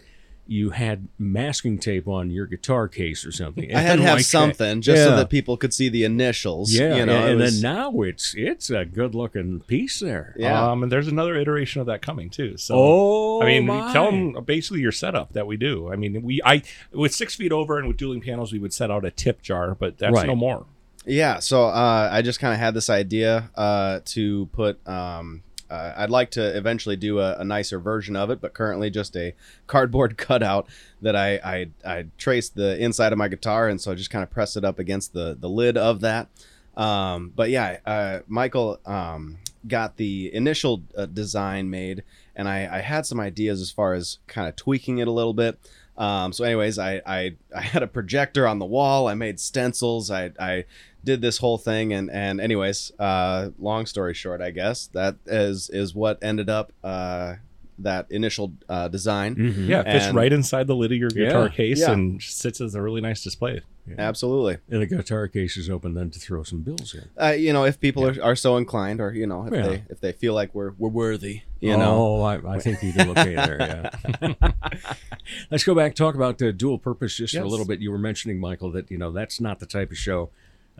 you 0.52 0.70
had 0.70 1.06
masking 1.16 1.78
tape 1.78 2.08
on 2.08 2.28
your 2.28 2.44
guitar 2.44 2.88
case 2.88 3.24
or 3.24 3.30
something. 3.30 3.72
I 3.72 3.80
had 3.80 3.98
to 3.98 4.02
have 4.02 4.16
Like, 4.18 4.24
something 4.24 4.80
just 4.80 5.04
so 5.04 5.14
that 5.14 5.30
people 5.30 5.56
could 5.56 5.72
see 5.72 5.88
the 5.88 6.02
initials. 6.02 6.72
Yeah, 6.72 6.96
you 6.96 7.06
know, 7.06 7.14
and, 7.20 7.30
and 7.30 7.40
was- 7.40 7.62
then 7.62 7.72
now 7.72 8.00
it's 8.00 8.34
it's 8.36 8.68
a 8.68 8.84
good 8.84 9.14
looking 9.14 9.60
piece 9.60 10.00
there. 10.00 10.34
Yeah. 10.36 10.70
Um, 10.70 10.82
and 10.82 10.90
there's 10.90 11.06
another 11.06 11.36
iteration 11.36 11.80
of 11.80 11.86
that 11.86 12.02
coming 12.02 12.30
too. 12.30 12.56
So 12.56 12.74
Oh, 12.76 13.42
I 13.42 13.46
mean, 13.46 13.66
my. 13.66 13.92
tell 13.92 14.06
them 14.10 14.42
basically 14.44 14.80
your 14.80 14.90
setup 14.90 15.34
that 15.34 15.46
we 15.46 15.56
do. 15.56 15.92
I 15.92 15.94
mean, 15.94 16.20
we 16.22 16.40
I 16.44 16.62
with 16.92 17.14
six 17.14 17.36
feet 17.36 17.52
over 17.52 17.78
and 17.78 17.86
with 17.86 17.96
dueling 17.96 18.20
panels, 18.20 18.52
we 18.52 18.58
would 18.58 18.72
set 18.72 18.90
out 18.90 19.04
a 19.04 19.12
tip 19.12 19.42
jar, 19.42 19.76
but 19.76 19.98
that's 19.98 20.12
Right. 20.14 20.26
no 20.26 20.34
more. 20.34 20.66
Yeah, 21.06 21.38
so 21.38 21.64
uh, 21.66 22.08
I 22.12 22.20
just 22.22 22.40
kind 22.40 22.52
of 22.52 22.58
had 22.60 22.74
this 22.74 22.90
idea 22.90 23.50
uh, 23.54 24.00
to 24.06 24.46
put. 24.52 24.86
Um, 24.86 25.42
uh, 25.70 25.94
I'd 25.96 26.10
like 26.10 26.30
to 26.32 26.56
eventually 26.56 26.96
do 26.96 27.20
a, 27.20 27.36
a 27.36 27.44
nicer 27.44 27.78
version 27.78 28.16
of 28.16 28.30
it, 28.30 28.40
but 28.40 28.54
currently 28.54 28.90
just 28.90 29.16
a 29.16 29.34
cardboard 29.66 30.16
cutout 30.18 30.68
that 31.00 31.16
I 31.16 31.34
I, 31.44 31.70
I 31.84 32.06
traced 32.18 32.54
the 32.54 32.78
inside 32.78 33.12
of 33.12 33.18
my 33.18 33.28
guitar, 33.28 33.68
and 33.68 33.80
so 33.80 33.92
I 33.92 33.94
just 33.94 34.10
kind 34.10 34.22
of 34.22 34.30
pressed 34.30 34.56
it 34.56 34.64
up 34.64 34.78
against 34.78 35.12
the 35.12 35.36
the 35.38 35.48
lid 35.48 35.76
of 35.76 36.00
that. 36.00 36.28
Um, 36.76 37.32
but 37.34 37.50
yeah, 37.50 37.78
uh, 37.84 38.20
Michael 38.26 38.78
um, 38.86 39.38
got 39.66 39.96
the 39.96 40.34
initial 40.34 40.82
uh, 40.96 41.06
design 41.06 41.70
made, 41.70 42.04
and 42.34 42.48
I, 42.48 42.78
I 42.78 42.80
had 42.80 43.06
some 43.06 43.20
ideas 43.20 43.60
as 43.60 43.70
far 43.70 43.94
as 43.94 44.18
kind 44.26 44.48
of 44.48 44.56
tweaking 44.56 44.98
it 44.98 45.08
a 45.08 45.12
little 45.12 45.34
bit. 45.34 45.58
Um, 45.98 46.32
so, 46.32 46.44
anyways, 46.44 46.78
I, 46.78 47.02
I 47.04 47.36
I 47.54 47.60
had 47.60 47.82
a 47.82 47.86
projector 47.86 48.48
on 48.48 48.58
the 48.58 48.64
wall. 48.64 49.08
I 49.08 49.14
made 49.14 49.38
stencils. 49.38 50.10
I 50.10 50.32
I 50.38 50.64
did 51.04 51.20
this 51.20 51.38
whole 51.38 51.58
thing, 51.58 51.92
and 51.92 52.10
and 52.10 52.40
anyways, 52.40 52.92
uh, 52.98 53.50
long 53.58 53.86
story 53.86 54.14
short, 54.14 54.40
I 54.40 54.50
guess 54.50 54.86
that 54.88 55.16
is 55.26 55.70
is 55.70 55.94
what 55.94 56.18
ended 56.22 56.48
up 56.50 56.72
uh, 56.84 57.36
that 57.78 58.06
initial 58.10 58.52
uh, 58.68 58.88
design. 58.88 59.34
Mhm. 59.36 59.66
Yeah, 59.68 59.80
it 59.80 59.92
fits 59.92 60.06
And- 60.06 60.16
right 60.16 60.32
inside 60.32 60.66
the 60.66 60.76
lid 60.76 60.92
of 60.92 60.98
your 60.98 61.08
guitar 61.10 61.44
Yeah. 61.44 61.48
case 61.48 61.80
Yeah. 61.80 61.92
and 61.92 62.20
sits 62.22 62.60
as 62.60 62.74
a 62.74 62.82
really 62.82 63.00
nice 63.00 63.22
display. 63.24 63.62
yeah. 63.88 63.94
Absolutely. 63.98 64.58
And 64.70 64.82
the 64.82 64.86
guitar 64.86 65.26
case 65.28 65.56
is 65.56 65.70
open 65.70 65.94
then 65.94 66.10
to 66.10 66.18
throw 66.20 66.42
some 66.42 66.60
bills 66.60 66.94
in. 66.94 67.08
Uh, 67.20 67.30
you 67.32 67.52
know, 67.54 67.64
if 67.64 67.80
people 67.80 68.06
are, 68.06 68.22
are 68.22 68.36
so 68.36 68.58
inclined, 68.58 69.00
or 69.00 69.12
you 69.14 69.26
know, 69.26 69.46
if 69.46 69.54
Yeah. 69.54 69.62
they 69.66 69.82
if 69.88 70.00
they 70.00 70.12
feel 70.12 70.34
like 70.34 70.54
we're 70.54 70.72
we're 70.78 70.90
worthy, 70.90 71.40
you 71.60 71.74
know. 71.76 72.18
Oh, 72.18 72.22
I, 72.22 72.56
I 72.56 72.58
think 72.60 72.82
you 72.82 72.92
do 72.92 73.10
okay 73.12 73.34
there. 73.34 73.90
Yeah. 74.20 74.34
Let's 75.50 75.64
go 75.64 75.74
back 75.74 75.94
talk 75.94 76.14
about 76.14 76.38
the 76.38 76.52
dual 76.52 76.78
purpose 76.78 77.16
just 77.16 77.34
for 77.34 77.40
a 77.42 77.48
little 77.48 77.66
bit. 77.66 77.80
You 77.80 77.90
were 77.90 77.98
mentioning, 77.98 78.38
Michael, 78.38 78.70
that 78.72 78.90
you 78.90 78.98
know 78.98 79.10
that's 79.10 79.40
not 79.40 79.58
the 79.60 79.66
type 79.66 79.90
of 79.90 79.96
show 79.96 80.30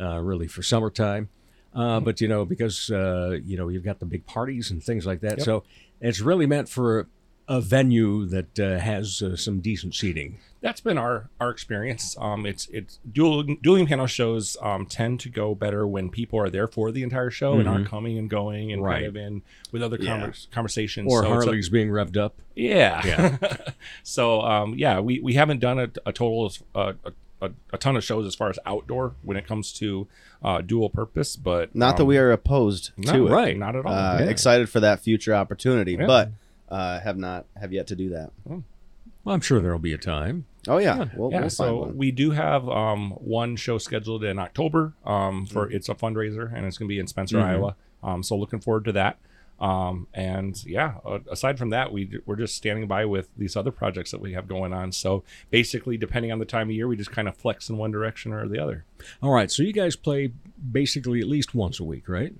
uh, 0.00 0.18
really 0.20 0.46
for 0.46 0.62
summertime, 0.62 1.28
uh, 1.74 2.00
but 2.00 2.20
you 2.20 2.28
know 2.28 2.44
because 2.44 2.90
uh, 2.90 3.38
you 3.44 3.56
know 3.56 3.68
you've 3.68 3.84
got 3.84 3.98
the 4.00 4.06
big 4.06 4.26
parties 4.26 4.70
and 4.70 4.82
things 4.82 5.06
like 5.06 5.20
that. 5.20 5.38
Yep. 5.38 5.44
So 5.44 5.64
it's 6.00 6.20
really 6.20 6.46
meant 6.46 6.68
for 6.68 7.08
a 7.48 7.60
venue 7.60 8.26
that 8.26 8.60
uh, 8.60 8.78
has 8.78 9.20
uh, 9.22 9.34
some 9.34 9.58
decent 9.58 9.92
seating. 9.94 10.38
That's 10.60 10.80
been 10.80 10.98
our 10.98 11.30
our 11.40 11.50
experience. 11.50 12.16
Um, 12.20 12.46
it's 12.46 12.68
it's 12.68 13.00
dueling 13.10 13.58
dueling 13.62 13.86
piano 13.86 14.06
shows 14.06 14.56
um, 14.62 14.86
tend 14.86 15.18
to 15.20 15.28
go 15.30 15.54
better 15.56 15.84
when 15.86 16.10
people 16.10 16.38
are 16.38 16.48
there 16.50 16.68
for 16.68 16.92
the 16.92 17.02
entire 17.02 17.30
show 17.30 17.54
and 17.54 17.68
aren't 17.68 17.88
coming 17.88 18.18
and 18.18 18.30
going 18.30 18.70
and 18.72 18.82
Right. 18.84 18.96
kind 18.96 19.06
of 19.06 19.16
in 19.16 19.42
with 19.72 19.82
other 19.82 19.96
Yeah. 19.98 20.18
convers- 20.18 20.48
conversations. 20.52 21.10
Or 21.12 21.22
So 21.22 21.26
it's 21.34 21.42
a- 21.42 21.46
Harley's 21.46 21.68
being 21.70 21.88
revved 21.88 22.16
up. 22.18 22.34
Yeah. 22.54 23.00
Yeah. 23.04 23.56
so 24.04 24.42
um, 24.42 24.74
yeah, 24.76 25.00
we, 25.00 25.18
we 25.20 25.32
haven't 25.34 25.58
done 25.60 25.78
a, 25.78 25.88
a 26.06 26.12
total 26.12 26.46
of 26.46 26.62
uh, 26.74 26.92
a, 27.40 27.50
a, 27.72 27.78
ton 27.78 27.96
of 27.96 28.04
shows 28.04 28.26
as 28.26 28.34
far 28.34 28.50
as 28.50 28.58
outdoor 28.66 29.14
when 29.22 29.36
it 29.36 29.46
comes 29.46 29.72
to 29.74 30.06
uh, 30.42 30.60
dual 30.60 30.90
purpose, 30.90 31.36
but 31.36 31.74
Not 31.74 31.96
that 31.96 32.02
um, 32.02 32.08
we 32.08 32.18
are 32.18 32.30
opposed 32.32 32.92
not 32.96 33.12
to 33.14 33.26
it. 33.26 33.30
right. 33.30 33.56
not 33.58 33.76
at 33.76 33.86
all. 33.86 33.92
Uh, 33.92 34.18
Yeah. 34.20 34.26
Excited 34.30 34.68
for 34.68 34.80
that 34.80 35.00
future 35.00 35.34
opportunity, 35.34 35.92
Yeah. 35.92 36.06
but 36.06 36.30
uh, 36.68 37.00
have 37.00 37.16
not 37.16 37.46
have 37.56 37.72
yet 37.72 37.86
to 37.88 37.96
do 37.96 38.10
that. 38.10 38.30
Well, 38.44 39.34
I'm 39.34 39.40
sure 39.40 39.60
there'll 39.60 39.78
be 39.78 39.92
a 39.92 39.98
time. 39.98 40.46
Oh 40.68 40.78
yeah, 40.78 41.06
we'll, 41.16 41.30
yeah, 41.32 41.40
we'll 41.40 41.50
so 41.50 41.76
one. 41.78 41.96
we 41.96 42.10
do 42.10 42.30
have 42.32 42.68
um, 42.68 43.12
one 43.12 43.56
show 43.56 43.78
scheduled 43.78 44.24
in 44.24 44.38
October 44.38 44.92
um, 45.04 45.46
for 45.46 45.66
Mm-hmm. 45.66 45.76
it's 45.76 45.88
a 45.88 45.94
fundraiser 45.94 46.54
and 46.54 46.66
it's 46.66 46.76
going 46.78 46.86
to 46.88 46.94
be 46.94 46.98
in 46.98 47.06
Spencer, 47.06 47.40
Iowa. 47.40 47.76
Um, 48.02 48.22
so 48.22 48.36
looking 48.36 48.60
forward 48.60 48.84
to 48.86 48.92
that. 48.92 49.18
Um, 49.60 50.06
and 50.14 50.62
yeah, 50.64 50.94
uh, 51.04 51.18
aside 51.30 51.58
from 51.58 51.70
that, 51.70 51.92
we 51.92 52.18
we're 52.24 52.36
just 52.36 52.56
standing 52.56 52.86
by 52.88 53.04
with 53.04 53.28
these 53.36 53.56
other 53.56 53.70
projects 53.70 54.10
that 54.10 54.20
we 54.20 54.32
have 54.32 54.48
going 54.48 54.72
on. 54.72 54.90
So 54.92 55.22
basically, 55.50 55.98
depending 55.98 56.32
on 56.32 56.38
the 56.38 56.46
time 56.46 56.68
of 56.70 56.74
year, 56.74 56.88
we 56.88 56.96
just 56.96 57.10
kind 57.10 57.28
of 57.28 57.36
flex 57.36 57.68
in 57.68 57.76
one 57.76 57.90
direction 57.90 58.32
or 58.32 58.48
the 58.48 58.58
other. 58.58 58.84
All 59.22 59.32
right, 59.32 59.50
so 59.50 59.62
you 59.62 59.72
guys 59.72 59.96
play 59.96 60.32
basically 60.72 61.20
at 61.20 61.26
least 61.26 61.54
once 61.54 61.78
a 61.78 61.84
week, 61.84 62.08
right? 62.08 62.32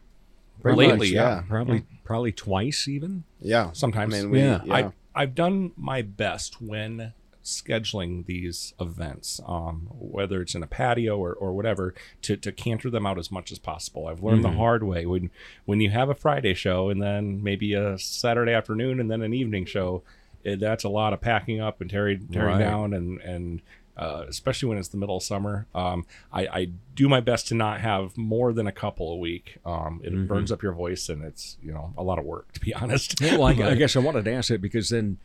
Pretty 0.63 0.77
lately, 0.79 1.09
much, 1.09 1.09
yeah. 1.09 1.43
Probably, 1.49 1.85
probably 2.05 2.33
twice 2.33 2.87
even. 2.89 3.25
yeah. 3.41 3.73
Sometimes, 3.73 4.15
I 4.15 4.19
mean, 4.23 4.31
we, 4.31 4.41
Yeah. 4.41 4.61
yeah. 4.65 4.75
I, 4.75 4.93
I've 5.15 5.35
done 5.35 5.73
my 5.77 6.03
best 6.03 6.61
when 6.61 7.13
scheduling 7.45 8.27
these 8.27 8.75
events, 8.81 9.41
um, 9.47 9.89
whether 9.91 10.41
it's 10.43 10.55
in 10.55 10.63
a 10.63 10.67
patio 10.67 11.17
or, 11.19 11.33
or 11.33 11.53
whatever, 11.53 11.95
to, 12.23 12.37
to 12.37 12.53
canter 12.53 12.91
them 12.91 13.07
out 13.07 13.19
as 13.19 13.31
much 13.31 13.51
as 13.53 13.59
possible. 13.59 14.07
I've 14.07 14.23
learned 14.23 14.45
Mm-hmm. 14.45 14.53
the 14.53 14.59
hard 14.59 14.83
way 14.83 15.07
when 15.07 15.31
when 15.65 15.81
you 15.81 15.91
have 15.91 16.09
a 16.09 16.15
Friday 16.15 16.55
show 16.55 16.91
and 16.91 17.03
then 17.03 17.43
maybe 17.43 17.75
a 17.75 17.99
Saturday 17.99 18.53
afternoon 18.53 19.01
and 19.01 19.11
then 19.11 19.23
an 19.23 19.33
evening 19.35 19.65
show, 19.67 20.03
it, 20.45 20.61
that's 20.61 20.85
a 20.85 20.89
lot 20.89 21.13
of 21.13 21.21
packing 21.21 21.61
up 21.61 21.81
and 21.81 21.91
tearing 21.91 22.29
tearing 22.29 22.57
Right. 22.59 22.65
down 22.65 22.95
and 22.95 23.21
and 23.21 23.63
uh, 23.97 24.25
especially 24.29 24.67
when 24.69 24.79
it's 24.79 24.89
the 24.89 24.97
middle 24.97 25.17
of 25.19 25.23
summer. 25.23 25.67
Um, 25.75 26.07
I, 26.33 26.47
I 26.47 26.69
do 26.95 27.07
my 27.07 27.21
best 27.21 27.49
to 27.49 27.55
not 27.55 27.81
have 27.81 28.17
more 28.17 28.51
than 28.55 28.67
a 28.67 28.73
couple 28.73 29.13
a 29.13 29.17
week. 29.17 29.59
Um, 29.67 30.01
Mm-hmm. 30.03 30.23
it 30.23 30.29
burns 30.29 30.51
up 30.53 30.63
your 30.63 30.73
voice 30.73 31.09
and 31.11 31.23
it's 31.23 31.59
you 31.63 31.73
know 31.73 31.93
a 31.99 32.03
lot 32.03 32.19
of 32.19 32.25
work 32.25 32.53
to 32.53 32.61
be 32.61 32.73
honest. 32.83 33.21
Well, 33.21 33.43
I, 33.45 33.51
I 33.51 33.75
guess 33.75 33.97
I 33.97 33.99
wanted 34.01 34.25
to 34.27 34.33
ask 34.33 34.51
it 34.51 34.63
because 34.63 34.89
then, 34.91 35.19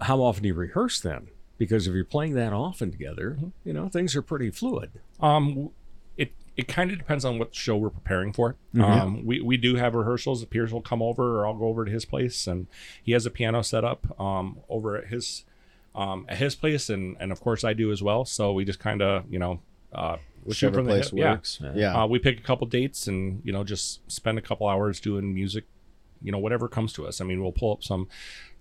how 0.00 0.20
often 0.20 0.42
do 0.42 0.48
you 0.48 0.54
rehearse 0.54 0.98
then? 1.00 1.28
Because 1.58 1.86
if 1.88 1.94
you're 1.94 2.04
playing 2.04 2.34
that 2.34 2.52
often 2.52 2.90
together, 2.90 3.36
Mm-hmm. 3.38 3.48
you 3.64 3.72
know 3.72 3.88
things 3.88 4.14
are 4.16 4.22
pretty 4.22 4.50
fluid. 4.50 4.90
Um, 5.20 5.70
it 6.16 6.32
it 6.56 6.68
kind 6.68 6.90
of 6.90 6.98
depends 6.98 7.24
on 7.24 7.38
what 7.38 7.54
show 7.54 7.76
we're 7.76 7.90
preparing 7.90 8.32
for. 8.32 8.56
Mm-hmm. 8.74 8.82
Um, 8.82 9.26
we 9.26 9.40
we 9.40 9.56
do 9.56 9.74
have 9.76 9.94
rehearsals. 9.94 10.44
Pierce 10.46 10.70
will 10.72 10.80
come 10.82 11.02
over, 11.02 11.40
or 11.40 11.46
I'll 11.46 11.54
go 11.54 11.66
over 11.66 11.84
to 11.84 11.90
his 11.90 12.04
place, 12.04 12.46
and 12.46 12.66
he 13.02 13.12
has 13.12 13.26
a 13.26 13.30
piano 13.30 13.62
set 13.62 13.84
up 13.84 14.18
um 14.20 14.58
over 14.68 14.96
at 14.96 15.08
his 15.08 15.44
um 15.94 16.26
at 16.28 16.38
his 16.38 16.54
place, 16.54 16.88
and 16.88 17.16
and 17.18 17.32
of 17.32 17.40
course 17.40 17.64
I 17.64 17.72
do 17.72 17.90
as 17.92 18.02
well. 18.02 18.24
So 18.24 18.52
we 18.52 18.64
just 18.64 18.78
kind 18.78 19.02
of 19.02 19.24
you 19.30 19.38
know 19.38 19.60
uh 19.92 20.16
whichever 20.44 20.74
from 20.76 20.84
the 20.86 20.92
place 20.92 21.10
hip. 21.10 21.18
Yeah. 21.18 21.30
works. 21.32 21.60
Yeah. 21.74 22.02
Uh, 22.02 22.06
we 22.06 22.18
pick 22.20 22.38
a 22.38 22.42
couple 22.42 22.66
dates 22.68 23.08
and 23.08 23.40
you 23.44 23.52
know 23.52 23.64
just 23.64 24.08
spend 24.10 24.38
a 24.38 24.42
couple 24.42 24.68
hours 24.68 25.00
doing 25.00 25.34
music, 25.34 25.64
you 26.22 26.30
know 26.32 26.38
whatever 26.38 26.68
comes 26.68 26.92
to 26.94 27.06
us. 27.06 27.20
I 27.20 27.24
mean 27.24 27.42
we'll 27.42 27.52
pull 27.52 27.72
up 27.72 27.82
some 27.82 28.08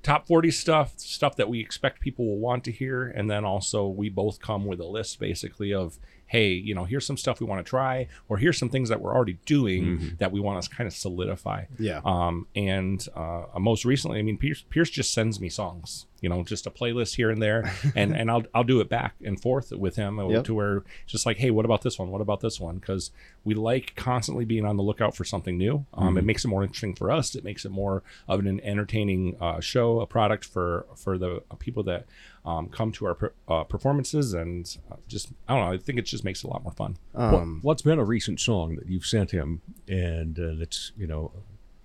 top 0.03 0.27
40 0.27 0.51
stuff, 0.51 0.93
stuff 0.97 1.35
that 1.37 1.49
we 1.49 1.59
expect 1.59 1.99
people 1.99 2.25
will 2.25 2.39
want 2.39 2.63
to 2.65 2.71
hear, 2.71 3.07
and 3.07 3.29
then 3.29 3.45
also 3.45 3.87
we 3.87 4.09
both 4.09 4.39
come 4.39 4.65
with 4.65 4.79
a 4.79 4.85
list 4.85 5.19
basically 5.19 5.73
of 5.73 5.99
hey, 6.27 6.49
you 6.49 6.75
know 6.75 6.83
here's 6.83 7.05
some 7.05 7.17
stuff 7.17 7.39
we 7.39 7.45
want 7.47 7.65
to 7.65 7.69
try, 7.69 8.07
or 8.27 8.37
here's 8.37 8.57
some 8.57 8.69
things 8.69 8.89
that 8.89 9.01
we're 9.01 9.15
already 9.15 9.39
doing 9.45 10.15
that 10.19 10.31
we 10.31 10.39
want 10.39 10.61
to 10.61 10.69
kind 10.69 10.87
of 10.87 10.93
solidify. 10.93 11.65
Yeah. 11.79 12.01
Um, 12.03 12.47
and 12.55 13.05
uh, 13.15 13.43
most 13.57 13.85
recently, 13.85 14.19
I 14.19 14.21
mean, 14.21 14.37
Pierce, 14.37 14.63
Pierce 14.69 14.89
just 14.89 15.13
sends 15.13 15.39
me 15.39 15.49
songs, 15.49 16.05
you 16.21 16.29
know, 16.29 16.43
just 16.43 16.65
a 16.67 16.71
playlist 16.71 17.15
here 17.15 17.29
and 17.29 17.41
there, 17.41 17.71
and 17.95 18.15
and 18.15 18.29
I'll 18.31 18.43
I'll 18.53 18.63
do 18.63 18.79
it 18.81 18.89
back 18.89 19.15
and 19.23 19.39
forth 19.39 19.71
with 19.71 19.95
him 19.95 20.19
uh, 20.19 20.27
Yep. 20.27 20.43
to 20.45 20.53
where 20.53 20.77
it's 21.03 21.11
just 21.11 21.25
like, 21.25 21.37
hey, 21.37 21.51
what 21.51 21.65
about 21.65 21.81
this 21.81 21.97
one? 21.99 22.09
What 22.09 22.21
about 22.21 22.39
this 22.41 22.59
one? 22.59 22.77
Because 22.77 23.11
we 23.43 23.53
like 23.53 23.93
constantly 23.95 24.45
being 24.45 24.65
on 24.65 24.77
the 24.77 24.83
lookout 24.83 25.15
for 25.15 25.23
something 25.23 25.57
new. 25.57 25.85
Um, 25.93 26.17
It 26.17 26.23
makes 26.25 26.43
it 26.43 26.47
more 26.49 26.63
interesting 26.63 26.95
for 26.95 27.11
us. 27.11 27.35
It 27.35 27.43
makes 27.43 27.65
it 27.65 27.71
more 27.71 28.03
of 28.27 28.39
an 28.39 28.59
entertaining 28.61 29.35
uh, 29.39 29.59
show, 29.59 29.99
a 30.01 30.07
product 30.07 30.43
for 30.45 30.85
for 30.95 31.17
the 31.17 31.41
people 31.59 31.83
that 31.83 32.05
um, 32.45 32.69
come 32.69 32.91
to 32.93 33.05
our 33.05 33.13
per- 33.15 33.33
uh, 33.47 33.63
performances, 33.65 34.33
and 34.33 34.77
uh, 34.91 34.95
just 35.07 35.29
I 35.47 35.55
don't 35.55 35.65
know. 35.65 35.73
I 35.73 35.77
think 35.77 35.99
it 35.99 36.03
just 36.05 36.23
makes 36.23 36.43
it 36.43 36.47
a 36.47 36.49
lot 36.49 36.63
more 36.63 36.71
fun. 36.71 36.97
Um, 37.13 37.59
what, 37.61 37.75
has 37.77 37.81
been 37.81 37.99
a 37.99 38.05
recent 38.05 38.39
song 38.39 38.75
that 38.77 38.87
you've 38.87 39.05
sent 39.05 39.31
him 39.31 39.61
and 39.87 40.39
uh, 40.39 40.53
that's 40.57 40.91
you 40.97 41.07
know 41.07 41.31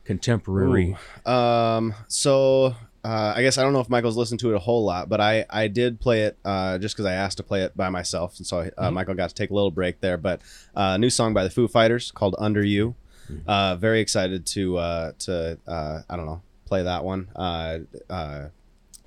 contemporary? 0.05 0.97
Um, 1.27 1.95
so 2.09 2.75
uh, 3.05 3.33
I 3.37 3.43
guess 3.43 3.59
I 3.59 3.63
don't 3.63 3.73
know 3.73 3.81
if 3.81 3.89
Michael's 3.89 4.17
listened 4.17 4.41
to 4.41 4.51
it 4.53 4.55
a 4.55 4.59
whole 4.61 4.85
lot, 4.85 5.09
but 5.09 5.21
I 5.21 5.45
I 5.51 5.69
did 5.69 6.01
play 6.01 6.23
it 6.23 6.39
uh, 6.45 6.79
just 6.79 6.95
because 6.95 7.07
I 7.07 7.15
asked 7.15 7.37
to 7.39 7.43
play 7.43 7.63
it 7.63 7.77
by 7.77 7.89
myself, 7.89 8.37
and 8.39 8.47
so 8.47 8.59
uh, 8.59 8.65
Mm-hmm. 8.71 8.95
Michael 8.95 9.15
got 9.15 9.29
to 9.31 9.35
take 9.35 9.51
a 9.51 9.55
little 9.55 9.71
break 9.73 10.01
there. 10.01 10.17
But 10.17 10.41
uh, 10.77 10.93
a 10.95 10.99
new 10.99 11.11
song 11.11 11.35
by 11.35 11.45
the 11.45 11.51
Foo 11.51 11.67
Fighters 11.69 12.11
called 12.13 12.37
"Under 12.39 12.65
You." 12.65 12.95
Mm-hmm. 13.31 13.49
Uh, 13.49 13.77
very 13.77 14.01
excited 14.01 14.47
to 14.47 14.79
uh, 14.79 15.13
to 15.21 15.59
uh, 15.67 16.01
I 16.09 16.17
don't 16.17 16.27
know 16.27 16.43
play 16.65 16.83
that 16.85 17.05
one. 17.05 17.29
Uh, 17.35 17.79
uh, 18.09 18.49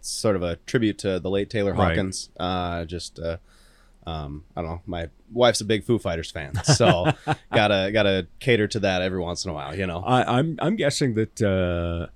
sort 0.01 0.35
of 0.35 0.43
a 0.43 0.57
tribute 0.67 0.97
to 0.99 1.19
the 1.19 1.29
late 1.29 1.49
Taylor 1.49 1.73
Right. 1.73 1.89
Hawkins. 1.89 2.29
Uh, 2.39 2.85
just 2.85 3.17
uh, 3.19 3.37
um, 4.05 4.43
I 4.55 4.61
don't 4.61 4.69
know. 4.71 4.81
My 4.85 5.09
wife's 5.31 5.61
a 5.61 5.65
big 5.65 5.83
Foo 5.83 5.97
Fighters 5.99 6.29
fan, 6.31 6.53
so 6.63 7.11
gotta 7.53 7.89
gotta 7.91 8.27
cater 8.39 8.67
to 8.67 8.79
that 8.81 9.01
every 9.01 9.19
once 9.19 9.45
in 9.45 9.51
a 9.51 9.53
while. 9.53 9.75
You 9.75 9.87
know. 9.87 10.01
I, 10.01 10.37
I'm 10.37 10.57
I'm 10.61 10.75
guessing 10.75 11.15
that 11.15 11.41
uh, 11.41 12.11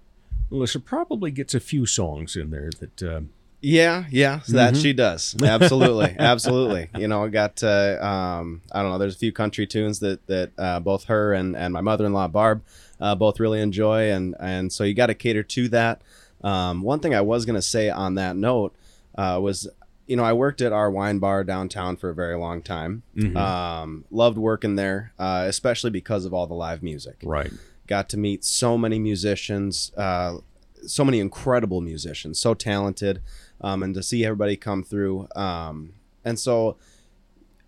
Melissa 0.50 0.80
probably 0.80 1.32
gets 1.32 1.54
a 1.54 1.60
few 1.60 1.86
songs 1.86 2.36
in 2.36 2.50
there 2.52 2.70
that 2.80 3.04
uh, 3.04 3.22
Yeah, 3.62 4.06
yeah, 4.10 4.40
so 4.40 4.54
that 4.54 4.74
Mhm. 4.74 4.82
she 4.82 4.94
does. 4.94 5.36
Absolutely, 5.44 6.16
absolutely. 6.18 6.90
You 6.98 7.08
know, 7.10 7.26
I 7.26 7.28
got 7.28 7.62
uh, 7.62 7.98
um, 8.02 8.62
I 8.72 8.82
don't 8.82 8.92
know. 8.92 8.98
There's 8.98 9.16
a 9.16 9.20
few 9.20 9.32
country 9.34 9.68
tunes 9.68 10.00
that 10.00 10.26
that 10.28 10.52
uh, 10.58 10.80
both 10.80 11.06
her 11.06 11.34
and 11.34 11.56
and 11.58 11.74
my 11.74 11.82
mother-in-law 11.82 12.30
Barb 12.30 12.64
uh, 13.02 13.16
both 13.16 13.40
really 13.40 13.60
enjoy, 13.62 14.12
and 14.12 14.36
and 14.40 14.72
so 14.72 14.84
you 14.86 14.94
got 14.94 15.08
to 15.08 15.14
cater 15.14 15.44
to 15.44 15.68
that. 15.70 16.02
Um, 16.42 16.82
one 16.84 17.00
thing 17.02 17.14
I 17.14 17.22
was 17.22 17.46
gonna 17.46 17.62
say 17.62 17.90
on 17.90 18.16
that 18.16 18.38
note 18.38 18.74
uh, 19.18 19.40
was, 19.42 19.68
you 20.08 20.16
know, 20.16 20.24
I 20.24 20.32
worked 20.32 20.62
at 20.62 20.72
our 20.72 20.90
wine 20.90 21.20
bar 21.20 21.44
downtown 21.44 21.98
for 21.98 22.10
a 22.10 22.16
very 22.16 22.38
long 22.38 22.62
time. 22.62 23.04
Mhm. 23.18 23.36
Um, 23.36 24.06
loved 24.10 24.38
working 24.38 24.76
there, 24.76 25.12
uh, 25.20 25.44
especially 25.50 25.90
because 25.92 26.24
of 26.24 26.34
all 26.34 26.48
the 26.48 26.54
live 26.56 26.82
music 26.82 27.18
Right. 27.24 27.52
Got 27.90 28.08
to 28.10 28.18
meet 28.18 28.46
so 28.46 28.78
many 28.78 29.00
musicians, 29.00 29.92
uh, 29.98 30.38
so 30.86 31.04
many 31.04 31.20
incredible 31.20 31.82
musicians, 31.82 32.40
so 32.40 32.54
talented, 32.54 33.22
um, 33.62 33.84
and 33.84 33.94
to 33.96 34.04
see 34.04 34.24
everybody 34.24 34.56
come 34.56 34.84
through. 34.84 35.28
Um, 35.36 35.94
and 36.24 36.40
so 36.40 36.78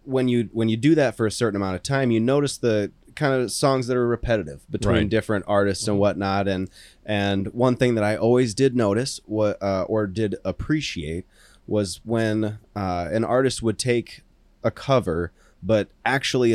when 0.03 0.27
you 0.27 0.49
when 0.53 0.69
you 0.69 0.77
do 0.77 0.95
that 0.95 1.15
for 1.17 1.25
a 1.25 1.31
certain 1.31 1.55
amount 1.61 1.75
of 1.75 1.83
time, 1.83 2.11
you 2.11 2.19
notice 2.19 2.57
the 2.57 2.91
kind 3.15 3.33
of 3.33 3.51
songs 3.51 3.87
that 3.87 3.97
are 3.97 4.07
repetitive 4.07 4.61
between 4.69 4.93
Right. 4.95 5.09
different 5.09 5.43
artists 5.47 5.87
and 5.87 5.99
whatnot. 5.99 6.47
And 6.47 6.69
and 7.05 7.47
one 7.53 7.75
thing 7.75 7.95
that 7.95 8.03
I 8.03 8.15
always 8.15 8.53
did 8.53 8.75
notice 8.75 9.19
what 9.25 9.61
uh, 9.61 9.83
or 9.83 10.07
did 10.07 10.35
appreciate 10.45 11.25
was 11.67 11.99
when 12.03 12.59
uh, 12.75 13.09
an 13.11 13.23
artist 13.23 13.61
would 13.61 13.77
take 13.77 14.21
a 14.63 14.71
cover, 14.71 15.31
but 15.61 15.89
actually 16.05 16.53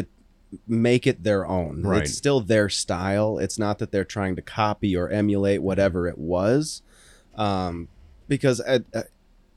make 0.66 1.06
it 1.06 1.22
their 1.22 1.46
own. 1.46 1.82
Right. 1.82 2.02
It's 2.02 2.16
still 2.16 2.40
their 2.40 2.68
style. 2.68 3.38
It's 3.38 3.58
not 3.58 3.78
that 3.78 3.90
they're 3.92 4.04
trying 4.04 4.36
to 4.36 4.42
copy 4.42 4.96
or 4.96 5.08
emulate 5.10 5.62
whatever 5.62 6.06
it 6.08 6.18
was, 6.18 6.82
um, 7.34 7.88
because 8.28 8.60
I, 8.60 8.80
I, 8.94 9.04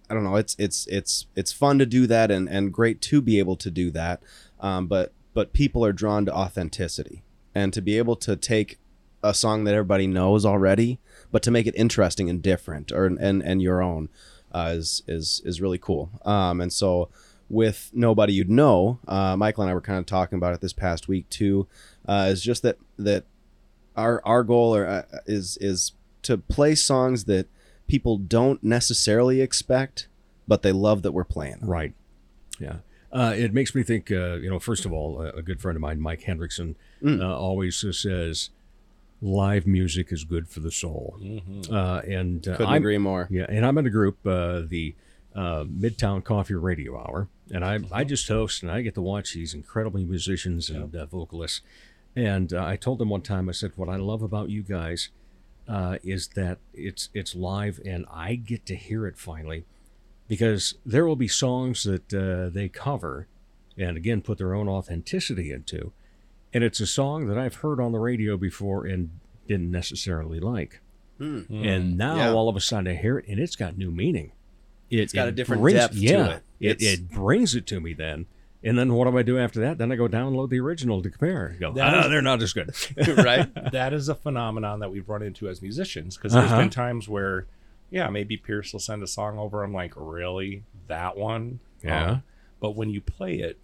I 0.10 0.14
don't 0.14 0.24
know. 0.24 0.36
It's 0.36 0.56
it's 0.58 0.88
it's 0.88 1.28
it's 1.36 1.52
fun 1.52 1.80
to 1.80 1.86
do 1.86 2.08
that 2.08 2.32
and 2.32 2.50
and 2.50 2.74
great 2.74 3.02
to 3.02 3.22
be 3.22 3.40
able 3.40 3.56
to 3.58 3.72
do 3.72 3.92
that. 3.92 4.22
Um, 4.60 4.88
but 4.88 5.14
but 5.34 5.54
people 5.54 5.86
are 5.86 5.94
drawn 5.94 6.26
to 6.26 6.34
authenticity 6.34 7.24
and 7.54 7.72
to 7.74 7.82
be 7.82 7.98
able 7.98 8.16
to 8.18 8.36
take 8.36 8.80
a 9.24 9.34
song 9.34 9.66
that 9.66 9.74
everybody 9.74 10.08
knows 10.08 10.46
already, 10.46 11.00
but 11.32 11.44
to 11.44 11.52
make 11.52 11.68
it 11.68 11.76
interesting 11.76 12.30
and 12.30 12.42
different 12.42 12.92
or 12.92 13.06
and 13.06 13.20
and 13.44 13.62
your 13.62 13.82
own 13.82 14.10
uh, 14.52 14.72
is 14.76 15.04
is 15.08 15.42
is 15.46 15.62
really 15.62 15.78
cool. 15.78 16.10
Um, 16.26 16.62
and 16.62 16.74
so 16.74 17.10
with 17.50 17.90
nobody 17.94 18.34
you'd 18.34 18.50
know, 18.50 19.00
uh, 19.08 19.36
Michael 19.36 19.64
and 19.64 19.72
I 19.72 19.74
were 19.74 19.82
kind 19.82 20.00
of 20.00 20.06
talking 20.06 20.38
about 20.38 20.54
it 20.54 20.62
this 20.62 20.74
past 20.74 21.08
week 21.08 21.28
too. 21.30 21.68
Uh, 22.08 22.30
is 22.32 22.42
just 22.44 22.62
that 22.64 22.78
that 22.98 23.26
our 23.96 24.22
our 24.26 24.44
goal 24.44 24.76
or, 24.76 24.86
uh, 24.88 25.04
is 25.26 25.58
is 25.60 25.94
to 26.24 26.38
play 26.38 26.76
songs 26.76 27.26
that 27.26 27.48
people 27.88 28.18
don't 28.18 28.64
necessarily 28.64 29.42
expect, 29.42 30.08
but 30.48 30.62
they 30.62 30.72
love 30.72 31.02
that 31.02 31.12
we're 31.12 31.24
playing. 31.24 31.60
Right. 31.62 31.94
Yeah. 32.60 32.78
Uh, 33.12 33.34
it 33.36 33.52
makes 33.54 33.74
me 33.74 33.82
think, 33.82 34.12
uh, 34.12 34.36
you 34.36 34.50
know, 34.50 34.60
first 34.60 34.86
of 34.86 34.94
all, 34.94 35.22
a 35.22 35.30
a 35.38 35.42
good 35.42 35.60
friend 35.60 35.76
of 35.76 35.82
mine, 35.82 36.00
Mike 36.00 36.22
Hendrickson, 36.22 36.76
Mm. 37.02 37.22
uh, 37.22 37.36
always 37.38 37.84
uh, 37.84 37.92
says, 37.92 38.50
live 39.22 39.66
music 39.66 40.12
is 40.12 40.24
good 40.24 40.48
for 40.48 40.60
the 40.60 40.72
soul. 40.72 41.18
Uh, 41.72 42.02
and 42.08 42.48
uh, 42.48 42.58
Couldn't 42.58 42.72
I'm, 42.74 42.78
agree 42.82 42.98
more. 42.98 43.28
Yeah. 43.32 43.46
And 43.50 43.66
I'm 43.66 43.78
in 43.78 43.86
a 43.88 43.90
group, 43.90 44.18
uh, 44.26 44.62
the 44.68 44.96
uh, 45.36 45.64
Midtown 45.64 46.24
Coffee 46.24 46.54
Radio 46.56 46.98
Hour, 46.98 47.28
and 47.52 47.64
I, 47.66 47.80
I 47.92 48.04
just 48.04 48.28
host 48.28 48.62
and 48.64 48.72
I 48.72 48.82
get 48.82 48.96
to 48.96 49.02
watch 49.02 49.34
these 49.34 49.54
incredible 49.54 50.00
musicians 50.02 50.70
and 50.70 50.96
uh, 50.96 51.06
vocalists. 51.06 51.62
And 52.16 52.54
uh, 52.54 52.64
I 52.66 52.76
told 52.76 53.00
them 53.00 53.10
one 53.10 53.22
time, 53.22 53.50
I 53.50 53.54
said, 53.54 53.72
what 53.76 53.90
I 53.90 53.96
love 53.96 54.22
about 54.22 54.50
you 54.50 54.62
guys 54.64 55.10
uh, 55.68 55.98
is 56.04 56.30
that 56.30 56.58
it's 56.74 57.10
it's 57.14 57.36
live 57.36 57.80
and 57.86 58.06
I 58.12 58.36
get 58.36 58.66
to 58.68 58.76
hear 58.76 59.06
it 59.06 59.18
finally 59.18 59.66
because 60.28 60.76
there 60.86 61.06
will 61.06 61.16
be 61.16 61.28
songs 61.28 61.84
that 61.84 62.12
uh, 62.14 62.50
they 62.54 62.70
cover 62.70 63.28
and 63.78 63.96
again 63.96 64.22
put 64.22 64.38
their 64.40 64.54
own 64.56 64.68
authenticity 64.68 65.52
into. 65.52 65.92
And 66.54 66.64
it's 66.64 66.80
a 66.80 66.88
song 66.88 67.28
that 67.28 67.38
i've 67.38 67.56
heard 67.56 67.80
on 67.80 67.92
the 67.92 68.00
radio 68.00 68.36
before 68.36 68.86
and 68.88 69.12
didn't 69.48 69.70
necessarily 69.70 70.40
like. 70.40 70.82
And 71.20 71.98
now 71.98 72.16
Yeah. 72.16 72.32
all 72.32 72.50
of 72.50 72.56
a 72.56 72.62
sudden 72.62 72.88
i 72.88 72.96
hear 72.96 73.20
it 73.20 73.28
and 73.28 73.40
it's 73.40 73.56
got 73.56 73.78
new 73.78 73.92
meaning. 73.92 74.32
It, 74.90 75.00
It's 75.02 75.14
got 75.14 75.28
a 75.28 75.32
different 75.32 75.62
brings- 75.62 75.78
depth 75.80 75.94
to 75.94 76.00
yeah, 76.00 76.28
it. 76.38 76.44
It, 76.60 76.82
it 76.82 77.10
brings 77.10 77.56
it 77.56 77.66
to 77.68 77.80
me 77.80 77.94
then 77.94 78.26
and 78.64 78.78
then 78.78 78.94
what 78.94 79.10
do 79.10 79.18
i 79.18 79.22
do 79.24 79.38
after 79.40 79.60
that 79.62 79.78
then 79.78 79.92
i 79.92 79.96
go 79.96 80.08
download 80.08 80.50
the 80.50 80.60
original 80.60 81.02
to 81.02 81.10
compare 81.10 81.56
go 81.60 81.74
ah, 81.80 82.02
is- 82.06 82.10
they're 82.10 82.22
not 82.22 82.42
as 82.42 82.52
good 82.54 82.70
right? 83.18 83.48
that 83.72 83.94
is 83.94 84.10
a 84.10 84.16
phenomenon 84.16 84.80
that 84.80 84.92
we've 84.92 85.08
run 85.08 85.22
into 85.22 85.48
as 85.48 85.62
musicians 85.62 86.18
because 86.18 86.34
there's 86.34 86.46
Uh-huh. 86.52 86.60
been 86.62 86.70
times 86.70 87.08
where 87.08 87.46
yeah 87.90 88.10
maybe 88.10 88.36
pierce 88.38 88.74
will 88.74 88.80
send 88.80 89.02
a 89.04 89.08
song 89.08 89.38
over 89.40 89.64
i'm 89.64 89.74
like 89.74 89.94
really 89.96 90.64
that 90.88 91.16
one 91.18 91.60
Yeah. 91.84 92.10
Um, 92.12 92.24
but 92.60 92.72
when 92.76 92.90
you 92.90 93.00
play 93.02 93.36
it 93.40 93.58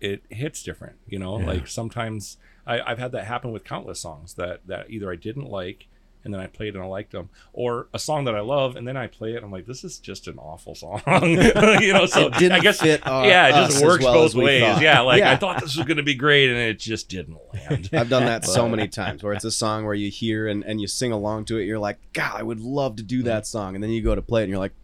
it 0.00 0.22
hits 0.28 0.62
different 0.62 0.96
you 1.08 1.18
know 1.18 1.38
Yeah. 1.38 1.46
like 1.46 1.68
sometimes 1.68 2.36
I, 2.66 2.80
i've 2.80 2.98
had 2.98 3.12
that 3.12 3.24
happen 3.26 3.52
with 3.52 3.62
countless 3.64 4.00
songs 4.00 4.34
that 4.34 4.66
that 4.66 4.90
either 4.90 5.10
i 5.10 5.16
didn't 5.16 5.48
like 5.48 5.86
and 6.24 6.32
then 6.32 6.40
I 6.40 6.46
played 6.46 6.74
and 6.74 6.82
I 6.82 6.86
liked 6.86 7.12
them, 7.12 7.28
or 7.52 7.88
a 7.92 7.98
song 7.98 8.24
that 8.24 8.34
I 8.34 8.40
love 8.40 8.76
and 8.76 8.86
then 8.86 8.96
I 8.96 9.06
play 9.06 9.32
it. 9.32 9.36
and 9.36 9.44
I'm 9.44 9.52
like, 9.52 9.66
this 9.66 9.84
is 9.84 9.98
just 9.98 10.26
an 10.26 10.38
awful 10.38 10.74
song, 10.74 11.02
you 11.22 11.92
know. 11.92 12.06
So 12.06 12.26
It 12.26 12.34
didn't 12.34 12.52
I 12.52 12.60
guess 12.60 12.80
fit 12.80 13.02
yeah, 13.04 13.48
it 13.48 13.70
just 13.70 13.84
works 13.84 14.04
well 14.04 14.14
both 14.14 14.34
ways. 14.34 14.62
thought. 14.62 14.82
Yeah, 14.82 15.00
like 15.00 15.22
I 15.22 15.36
thought 15.36 15.60
this 15.60 15.76
was 15.76 15.86
going 15.86 15.98
to 15.98 16.02
be 16.02 16.14
great 16.14 16.50
and 16.50 16.58
it 16.58 16.78
just 16.78 17.08
didn't 17.08 17.38
land. 17.52 17.90
I've 17.92 18.08
done 18.08 18.24
that 18.24 18.44
so 18.54 18.68
many 18.68 18.88
times 18.88 19.22
where 19.22 19.32
it's 19.32 19.44
a 19.44 19.50
song 19.50 19.84
where 19.84 19.94
you 19.94 20.10
hear 20.10 20.48
and, 20.48 20.64
and 20.64 20.80
you 20.80 20.86
sing 20.86 21.12
along 21.12 21.46
to 21.46 21.58
it. 21.58 21.64
You're 21.64 21.78
like, 21.78 21.98
God, 22.12 22.40
I 22.40 22.42
would 22.42 22.60
love 22.60 22.96
to 22.96 23.02
do 23.02 23.22
mm. 23.22 23.24
that 23.24 23.46
song. 23.46 23.74
And 23.74 23.82
then 23.82 23.90
you 23.90 24.02
go 24.02 24.14
to 24.14 24.22
play 24.22 24.42
it 24.42 24.44
and 24.44 24.50
you're 24.50 24.58
like, 24.58 24.74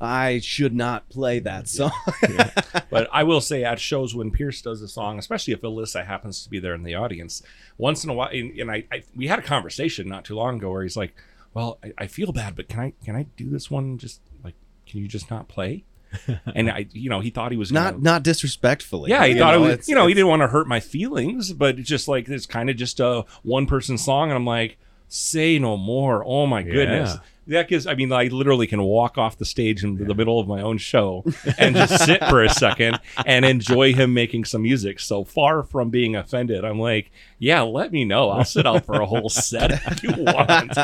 I 0.00 0.40
should 0.40 0.74
not 0.74 1.08
play 1.10 1.40
that 1.40 1.68
song. 1.68 1.92
But 2.90 3.08
I 3.12 3.22
will 3.22 3.40
say 3.40 3.62
at 3.64 3.78
shows 3.78 4.14
when 4.14 4.30
Pierce 4.32 4.60
does 4.62 4.82
a 4.82 4.88
song, 4.88 5.18
especially 5.18 5.52
if 5.54 5.60
Alyssa 5.60 6.04
happens 6.04 6.42
to 6.42 6.50
be 6.50 6.58
there 6.58 6.74
in 6.74 6.82
the 6.82 6.94
audience, 6.96 7.40
once 7.78 8.02
in 8.02 8.10
a 8.10 8.14
while, 8.14 8.30
and, 8.32 8.58
and 8.58 8.70
I, 8.70 8.84
I 8.90 9.02
we 9.14 9.28
had 9.28 9.38
a 9.38 9.42
conversation 9.42 10.08
not 10.08 10.24
too 10.24 10.34
long 10.34 10.56
ago 10.56 10.70
where 10.70 10.82
he's 10.82 10.96
like, 10.96 11.14
"Well, 11.54 11.78
I, 11.84 11.92
I 11.98 12.06
feel 12.08 12.32
bad, 12.32 12.56
but 12.56 12.68
can 12.68 12.80
I 12.80 12.92
can 13.04 13.14
I 13.14 13.26
do 13.36 13.48
this 13.48 13.70
one? 13.70 13.96
Just 13.98 14.20
like, 14.42 14.54
can 14.86 15.00
you 15.00 15.06
just 15.06 15.30
not 15.30 15.46
play?" 15.46 15.84
and 16.56 16.68
I, 16.68 16.86
you 16.92 17.08
know, 17.08 17.20
he 17.20 17.30
thought 17.30 17.52
he 17.52 17.56
was 17.56 17.70
not 17.70 17.92
gonna, 17.92 18.02
not 18.02 18.22
disrespectfully. 18.24 19.10
yeah, 19.10 19.24
he 19.26 19.38
thought 19.38 19.52
know, 19.52 19.58
it 19.58 19.60
was, 19.66 19.72
it's- 19.74 19.88
you 19.88 19.94
know, 19.94 20.08
he 20.08 20.14
didn't 20.14 20.28
want 20.28 20.42
to 20.42 20.48
hurt 20.48 20.66
my 20.66 20.80
feelings, 20.80 21.52
but 21.52 21.78
it's 21.78 21.88
just 21.88 22.08
like 22.08 22.28
it's 22.28 22.46
kind 22.46 22.68
of 22.68 22.74
just 22.76 22.98
a 22.98 23.24
one 23.44 23.66
person 23.66 23.96
song, 23.96 24.30
and 24.30 24.36
I'm 24.36 24.46
like, 24.46 24.78
say 25.06 25.60
no 25.60 25.76
more. 25.76 26.24
Oh 26.26 26.46
my 26.48 26.64
goodness. 26.64 27.12
Yeah. 27.14 27.20
That 27.46 27.68
gives, 27.68 27.86
I 27.86 27.94
mean, 27.94 28.12
I 28.12 28.24
literally 28.24 28.66
can 28.66 28.82
walk 28.82 29.18
off 29.18 29.38
the 29.38 29.44
stage 29.44 29.82
in 29.82 29.96
the 29.96 30.14
middle 30.14 30.38
of 30.38 30.46
my 30.46 30.60
own 30.60 30.78
show 30.78 31.24
and 31.58 31.74
just 31.74 32.04
sit 32.04 32.24
for 32.26 32.42
a 32.42 32.48
second 32.48 33.00
and 33.26 33.44
enjoy 33.44 33.92
him 33.92 34.14
making 34.14 34.44
some 34.44 34.62
music. 34.62 35.00
So 35.00 35.24
far 35.24 35.62
from 35.62 35.90
being 35.90 36.14
offended, 36.14 36.64
I'm 36.64 36.78
like, 36.78 37.10
yeah, 37.38 37.62
let 37.62 37.90
me 37.90 38.04
know. 38.04 38.30
I'll 38.30 38.44
sit 38.44 38.66
out 38.66 38.84
for 38.84 39.00
a 39.00 39.06
whole 39.06 39.28
set 39.28 39.72
if 39.72 40.02
you 40.02 40.10
want. 40.18 40.74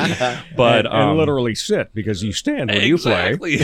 But 0.56 0.86
and, 0.86 0.94
and 0.94 1.10
um, 1.10 1.16
literally 1.18 1.54
sit 1.54 1.94
because 1.94 2.22
you 2.22 2.32
stand 2.32 2.70
when 2.70 2.80
you 2.82 2.96
play 2.98 3.58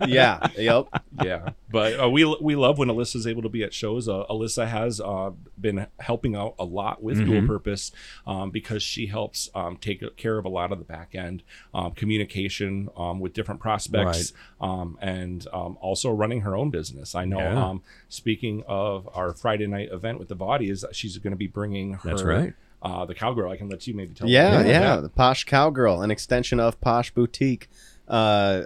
yeah. 0.06 0.46
Yep. 0.56 0.86
yeah, 1.22 1.50
but 1.70 2.00
uh, 2.00 2.08
we 2.08 2.24
we 2.40 2.54
love 2.54 2.78
when 2.78 2.88
Alyssa's 2.88 3.26
able 3.26 3.42
to 3.42 3.48
be 3.48 3.62
at 3.64 3.74
shows. 3.74 4.08
Uh, 4.08 4.24
Alyssa 4.30 4.68
has 4.68 5.00
uh, 5.00 5.30
been 5.60 5.86
helping 5.98 6.36
out 6.36 6.54
a 6.58 6.64
lot 6.64 7.02
with 7.02 7.24
Dual 7.24 7.46
Purpose 7.46 7.90
um, 8.26 8.50
because 8.50 8.82
she 8.82 9.06
helps 9.06 9.50
um, 9.54 9.76
take 9.76 10.16
care 10.16 10.38
of 10.38 10.44
a 10.44 10.48
lot 10.48 10.72
of 10.72 10.78
the 10.78 10.84
back 10.84 11.14
end 11.14 11.42
um, 11.74 11.92
communication 12.36 12.88
um, 12.96 13.20
with 13.20 13.32
different 13.32 13.60
prospects, 13.60 14.32
um, 14.60 14.98
and 15.00 15.46
um, 15.52 15.76
also 15.80 16.10
running 16.10 16.42
her 16.42 16.56
own 16.56 16.70
business. 16.70 17.14
I 17.14 17.24
know. 17.24 17.38
Yeah. 17.38 17.66
Um, 17.66 17.82
speaking 18.08 18.64
of 18.66 19.08
our 19.14 19.32
Friday 19.32 19.66
night 19.66 19.90
event 19.92 20.18
with 20.18 20.28
the 20.28 20.34
body, 20.34 20.70
is 20.70 20.82
that 20.82 20.94
she's 20.94 21.16
going 21.18 21.32
to 21.32 21.36
be 21.36 21.46
bringing 21.46 21.94
her. 21.94 22.10
That's 22.10 22.22
right. 22.22 22.54
Uh, 22.82 23.04
the 23.04 23.14
cowgirl. 23.14 23.50
I 23.50 23.56
can 23.56 23.68
let 23.68 23.86
you 23.86 23.94
maybe 23.94 24.14
tell. 24.14 24.28
Yeah, 24.28 24.58
them. 24.58 24.66
yeah, 24.66 24.96
The 24.96 25.08
Posh 25.08 25.44
Cowgirl, 25.44 26.02
an 26.02 26.10
extension 26.10 26.60
of 26.60 26.80
Posh 26.80 27.10
Boutique. 27.10 27.68
Uh, 28.06 28.12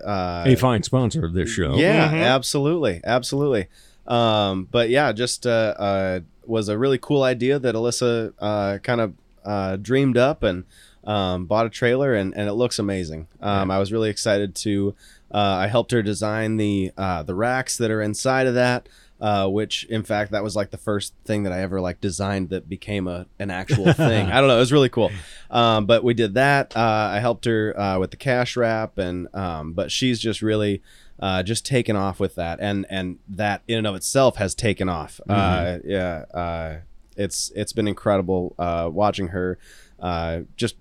uh, 0.04 0.44
a 0.46 0.54
fine 0.56 0.83
sponsor 0.83 1.24
of 1.24 1.33
this 1.33 1.48
show 1.48 1.74
Yeah, 1.76 2.11
Mhm. 2.11 2.26
absolutely, 2.26 3.00
absolutely. 3.04 3.68
Um, 4.06 4.68
but 4.70 4.90
yeah, 4.90 5.12
just 5.12 5.46
uh, 5.46 5.74
uh, 5.78 6.20
was 6.44 6.68
a 6.68 6.76
really 6.76 6.98
cool 6.98 7.22
idea 7.22 7.59
that 7.59 7.74
Alyssa 7.74 8.35
uh, 8.38 8.78
kind 8.83 9.00
of 9.00 9.14
uh, 9.42 9.76
dreamed 9.76 10.18
up 10.18 10.42
and 10.42 10.64
um, 11.05 11.47
bought 11.47 11.67
a 11.67 11.71
trailer, 11.71 12.15
and, 12.15 12.35
and 12.37 12.49
it 12.49 12.55
looks 12.55 12.79
amazing. 12.79 13.29
Um, 13.41 13.71
I 13.71 13.79
was 13.79 13.93
really 13.93 14.11
excited 14.11 14.55
to. 14.57 14.95
Uh, 15.33 15.39
I 15.39 15.67
helped 15.69 15.93
her 15.93 16.03
design 16.03 16.57
the 16.57 16.93
uh, 16.97 17.23
the 17.23 17.35
racks 17.35 17.77
that 17.79 17.91
are 17.91 18.03
inside 18.03 18.47
of 18.47 18.55
that. 18.55 18.89
Uh, 19.21 19.47
which 19.47 19.85
in 19.91 20.03
fact 20.03 20.31
that 20.31 20.43
was 20.43 20.57
like 20.57 20.71
the 20.71 20.79
first 20.79 21.13
thing 21.27 21.43
that 21.43 21.53
I 21.53 21.61
ever 21.61 21.79
like 21.79 22.01
designed 22.01 22.49
that 22.49 22.71
became 22.71 23.07
a 23.07 23.27
an 23.39 23.51
actual 23.51 23.93
thing. 23.93 24.31
I 24.31 24.41
don't 24.41 24.49
know, 24.49 24.57
it 24.57 24.61
was 24.61 24.73
really 24.73 24.89
cool. 24.89 25.11
Um, 25.51 25.85
but 25.85 26.03
we 26.03 26.15
did 26.15 26.33
that. 26.35 26.75
Uh, 26.75 27.11
I 27.13 27.19
helped 27.19 27.45
her 27.45 27.79
uh, 27.79 27.99
with 27.99 28.13
the 28.13 28.17
cash 28.17 28.57
wrap, 28.57 28.97
and 28.97 29.29
um, 29.35 29.75
but 29.75 29.93
she's 29.93 30.21
just 30.21 30.41
really 30.41 30.81
uh, 31.19 31.43
just 31.43 31.67
taken 31.67 31.97
off 31.97 32.19
with 32.19 32.37
that, 32.37 32.61
and 32.63 32.87
and 32.89 33.19
that 33.29 33.61
in 33.69 33.77
and 33.77 33.87
of 33.87 33.95
itself 33.95 34.37
has 34.37 34.55
taken 34.55 34.89
off. 34.89 35.21
Uh, 35.29 35.81
yeah, 35.85 36.25
uh, 36.33 36.77
it's 37.15 37.53
it's 37.55 37.75
been 37.75 37.89
incredible 37.89 38.55
uh, 38.59 38.89
watching 38.91 39.29
her 39.29 39.59
uh, 40.01 40.41
just 40.57 40.77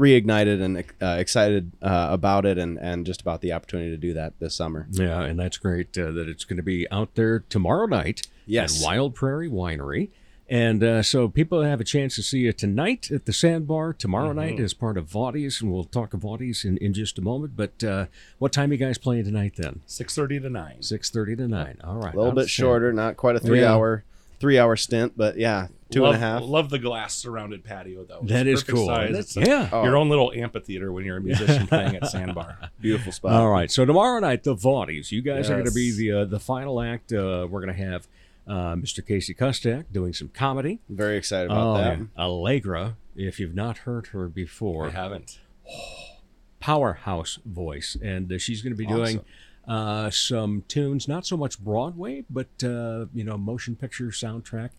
reignited 0.00 0.62
and 0.62 0.82
uh, 1.02 1.16
excited 1.20 1.72
uh, 1.82 2.08
about 2.10 2.44
it, 2.46 2.58
and 2.58 2.78
and 2.78 3.04
just 3.06 3.20
about 3.20 3.40
the 3.42 3.52
opportunity 3.52 3.90
to 3.90 3.96
do 3.96 4.12
that 4.14 4.32
this 4.40 4.54
summer. 4.54 4.86
Yeah, 4.90 5.20
and 5.22 5.38
that's 5.38 5.58
great 5.58 5.96
uh, 5.98 6.10
that 6.12 6.28
it's 6.28 6.44
going 6.44 6.56
to 6.56 6.62
be 6.62 6.90
out 6.90 7.14
there 7.14 7.40
tomorrow 7.48 7.86
night 7.86 8.26
Yes. 8.46 8.80
at 8.82 8.86
Wild 8.86 9.14
Prairie 9.14 9.48
Winery. 9.50 10.08
And 10.52 10.82
uh, 10.82 11.04
so 11.04 11.28
people 11.28 11.62
have 11.62 11.80
a 11.80 11.84
chance 11.84 12.16
to 12.16 12.24
see 12.24 12.48
it 12.48 12.58
tonight 12.58 13.12
at 13.12 13.24
the 13.24 13.32
Sandbar, 13.32 13.92
tomorrow 13.92 14.32
night 14.32 14.58
as 14.58 14.74
part 14.74 14.98
of 14.98 15.06
Vaudies, 15.08 15.60
and 15.62 15.70
we'll 15.70 15.84
talk 15.84 16.12
of 16.12 16.22
Vaudies 16.22 16.64
in, 16.64 16.76
in 16.78 16.92
just 16.92 17.18
a 17.18 17.22
moment. 17.22 17.56
But 17.56 17.84
uh, 17.84 18.06
what 18.40 18.52
time 18.52 18.70
are 18.70 18.72
you 18.72 18.78
guys 18.78 18.98
playing 18.98 19.26
tonight 19.26 19.52
then? 19.56 19.82
Six 19.86 20.16
thirty 20.16 20.40
to 20.40 20.50
nine. 20.50 20.78
6.30 20.80 21.36
to 21.36 21.46
9. 21.46 21.76
All 21.84 21.94
right. 21.98 22.12
A 22.12 22.16
little 22.16 22.32
bit 22.32 22.40
outstanding. 22.42 22.48
shorter, 22.48 22.92
not 22.92 23.16
quite 23.16 23.36
a 23.36 23.38
three 23.38 23.60
Yeah. 23.60 23.74
hour 23.74 24.02
three 24.40 24.58
hour 24.58 24.74
stint, 24.74 25.12
but 25.16 25.36
yeah, 25.36 25.68
two 25.90 26.00
love, 26.02 26.14
and 26.14 26.22
a 26.24 26.26
half. 26.26 26.42
Love 26.42 26.70
the 26.70 26.78
glass 26.78 27.14
surrounded 27.14 27.62
patio 27.62 28.04
though. 28.04 28.20
That 28.24 28.46
It's 28.46 28.62
is 28.62 28.68
cool. 28.68 28.86
size. 28.86 29.08
That's- 29.12 29.36
It's 29.36 29.36
a- 29.36 29.50
yeah. 29.50 29.68
Oh. 29.72 29.84
Your 29.84 29.96
own 29.96 30.08
little 30.08 30.32
amphitheater 30.34 30.90
when 30.92 31.04
you're 31.04 31.18
a 31.18 31.20
musician 31.20 31.66
playing 31.68 31.94
at 31.96 32.06
Sandbar. 32.08 32.58
Beautiful 32.80 33.12
spot. 33.12 33.32
All 33.32 33.50
right. 33.50 33.70
So 33.70 33.84
tomorrow 33.84 34.18
night, 34.20 34.42
the 34.42 34.54
Vaudies. 34.56 35.12
You 35.12 35.22
guys 35.22 35.48
are 35.50 35.54
going 35.54 35.66
to 35.66 35.72
be 35.74 35.92
the 35.92 36.12
uh, 36.12 36.24
the 36.24 36.40
final 36.40 36.80
act. 36.80 37.12
Uh, 37.12 37.46
we're 37.48 37.60
going 37.64 37.74
to 37.76 37.82
have 37.84 38.08
uh, 38.48 38.74
Mr. 38.74 39.06
Casey 39.06 39.34
Kustak 39.34 39.84
doing 39.92 40.12
some 40.12 40.28
comedy. 40.28 40.80
Very 40.88 41.16
excited 41.16 41.50
about 41.50 41.66
Oh, 41.66 41.78
that. 41.78 41.98
yeah. 41.98 42.04
Allegra, 42.18 42.96
if 43.14 43.38
you've 43.38 43.54
not 43.54 43.78
heard 43.78 44.08
her 44.08 44.26
before, 44.28 44.86
I 44.88 44.90
haven't. 44.90 45.38
powerhouse 46.60 47.38
voice, 47.44 47.96
and 48.02 48.32
uh, 48.32 48.38
she's 48.38 48.62
going 48.62 48.72
to 48.72 48.76
be 48.76 48.86
doing 48.86 49.20
uh, 49.70 50.10
some 50.10 50.64
tunes, 50.68 51.06
not 51.06 51.24
so 51.24 51.36
much 51.36 51.58
Broadway, 51.60 52.24
but 52.28 52.48
uh, 52.64 53.06
you 53.14 53.24
know, 53.24 53.38
motion 53.38 53.76
picture 53.76 54.06
soundtrack, 54.08 54.70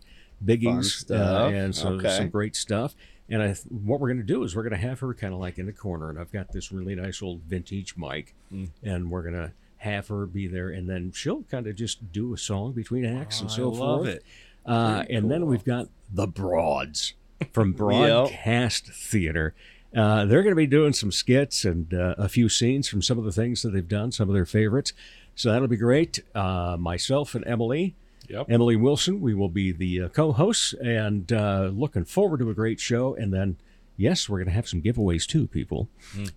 biggies. 0.44 1.10
Uh, 1.10 1.48
and 1.48 1.74
so 1.74 1.88
Okay. 1.94 2.16
some 2.16 2.28
great 2.28 2.54
stuff. 2.56 2.94
And 3.28 3.42
I, 3.42 3.54
what 3.70 4.00
we're 4.00 4.08
going 4.08 4.18
to 4.26 4.32
do 4.34 4.42
is 4.42 4.54
we're 4.54 4.64
going 4.68 4.78
to 4.80 4.86
have 4.88 5.00
her 5.00 5.14
kind 5.14 5.32
of 5.32 5.40
like 5.40 5.58
in 5.58 5.64
the 5.66 5.72
corner, 5.72 6.10
and 6.10 6.18
I've 6.18 6.32
got 6.32 6.52
this 6.52 6.70
really 6.70 6.94
nice 6.94 7.22
old 7.22 7.40
vintage 7.42 7.96
mic, 7.96 8.34
Mm. 8.52 8.68
and 8.82 9.10
we're 9.10 9.22
going 9.22 9.34
to 9.34 9.52
have 9.78 10.08
her 10.08 10.26
be 10.26 10.46
there, 10.46 10.68
and 10.68 10.88
then 10.88 11.10
she'll 11.12 11.42
kind 11.44 11.66
of 11.66 11.74
just 11.74 12.12
do 12.12 12.34
a 12.34 12.38
song 12.38 12.72
between 12.72 13.04
acts 13.06 13.40
and 13.40 13.48
Oh, 13.50 13.54
so 13.54 13.74
I 13.74 13.78
forth. 13.78 14.08
it. 14.08 14.24
Uh, 14.66 15.04
and 15.10 15.30
then 15.30 15.46
we've 15.46 15.64
got 15.64 15.88
the 16.12 16.26
Broads 16.26 17.14
from 17.52 17.72
Broadcast 17.82 18.86
Theater. 18.92 19.54
Uh, 19.94 20.24
they're 20.24 20.42
going 20.42 20.52
to 20.52 20.56
be 20.56 20.66
doing 20.66 20.92
some 20.92 21.12
skits 21.12 21.64
and 21.64 21.92
uh, 21.92 22.14
a 22.18 22.28
few 22.28 22.48
scenes 22.48 22.88
from 22.88 23.02
some 23.02 23.18
of 23.18 23.24
the 23.24 23.32
things 23.32 23.62
that 23.62 23.70
they've 23.70 23.86
done, 23.88 24.10
some 24.12 24.28
of 24.28 24.34
their 24.34 24.46
favorites. 24.46 24.92
So 25.34 25.50
that'll 25.52 25.68
be 25.68 25.76
great. 25.76 26.20
Uh, 26.34 26.76
myself 26.78 27.34
and 27.34 27.46
Emily, 27.46 27.94
Yep. 28.28 28.46
Emily 28.48 28.76
Wilson, 28.76 29.20
we 29.20 29.34
will 29.34 29.48
be 29.48 29.72
the 29.72 30.02
uh, 30.02 30.08
co-hosts, 30.08 30.72
and 30.74 31.30
uh, 31.32 31.70
looking 31.74 32.04
forward 32.04 32.38
to 32.38 32.48
a 32.50 32.54
great 32.54 32.80
show. 32.80 33.14
And 33.14 33.32
then, 33.34 33.56
yes, 33.96 34.28
we're 34.28 34.38
going 34.38 34.46
to 34.48 34.54
have 34.54 34.68
some 34.68 34.80
giveaways 34.80 35.26
too, 35.26 35.46
people. 35.48 35.88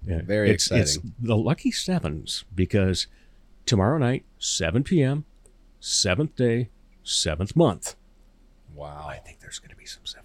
Yeah, 0.06 0.22
Very 0.24 0.50
it's, 0.50 0.70
It's 0.72 0.98
the 1.20 1.38
lucky 1.38 1.72
sevens 1.72 2.44
because 2.54 3.08
tomorrow 3.66 3.98
night, 4.00 4.26
7 4.40 4.84
p.m., 4.84 5.26
seventh 5.80 6.36
day, 6.36 6.70
seventh 7.04 7.56
month. 7.56 7.96
Wow. 8.74 9.06
I 9.08 9.18
think 9.18 9.40
there's 9.40 9.60
going 9.60 9.70
to 9.70 9.76
be 9.78 9.86
some 9.86 10.06
777 10.06 10.25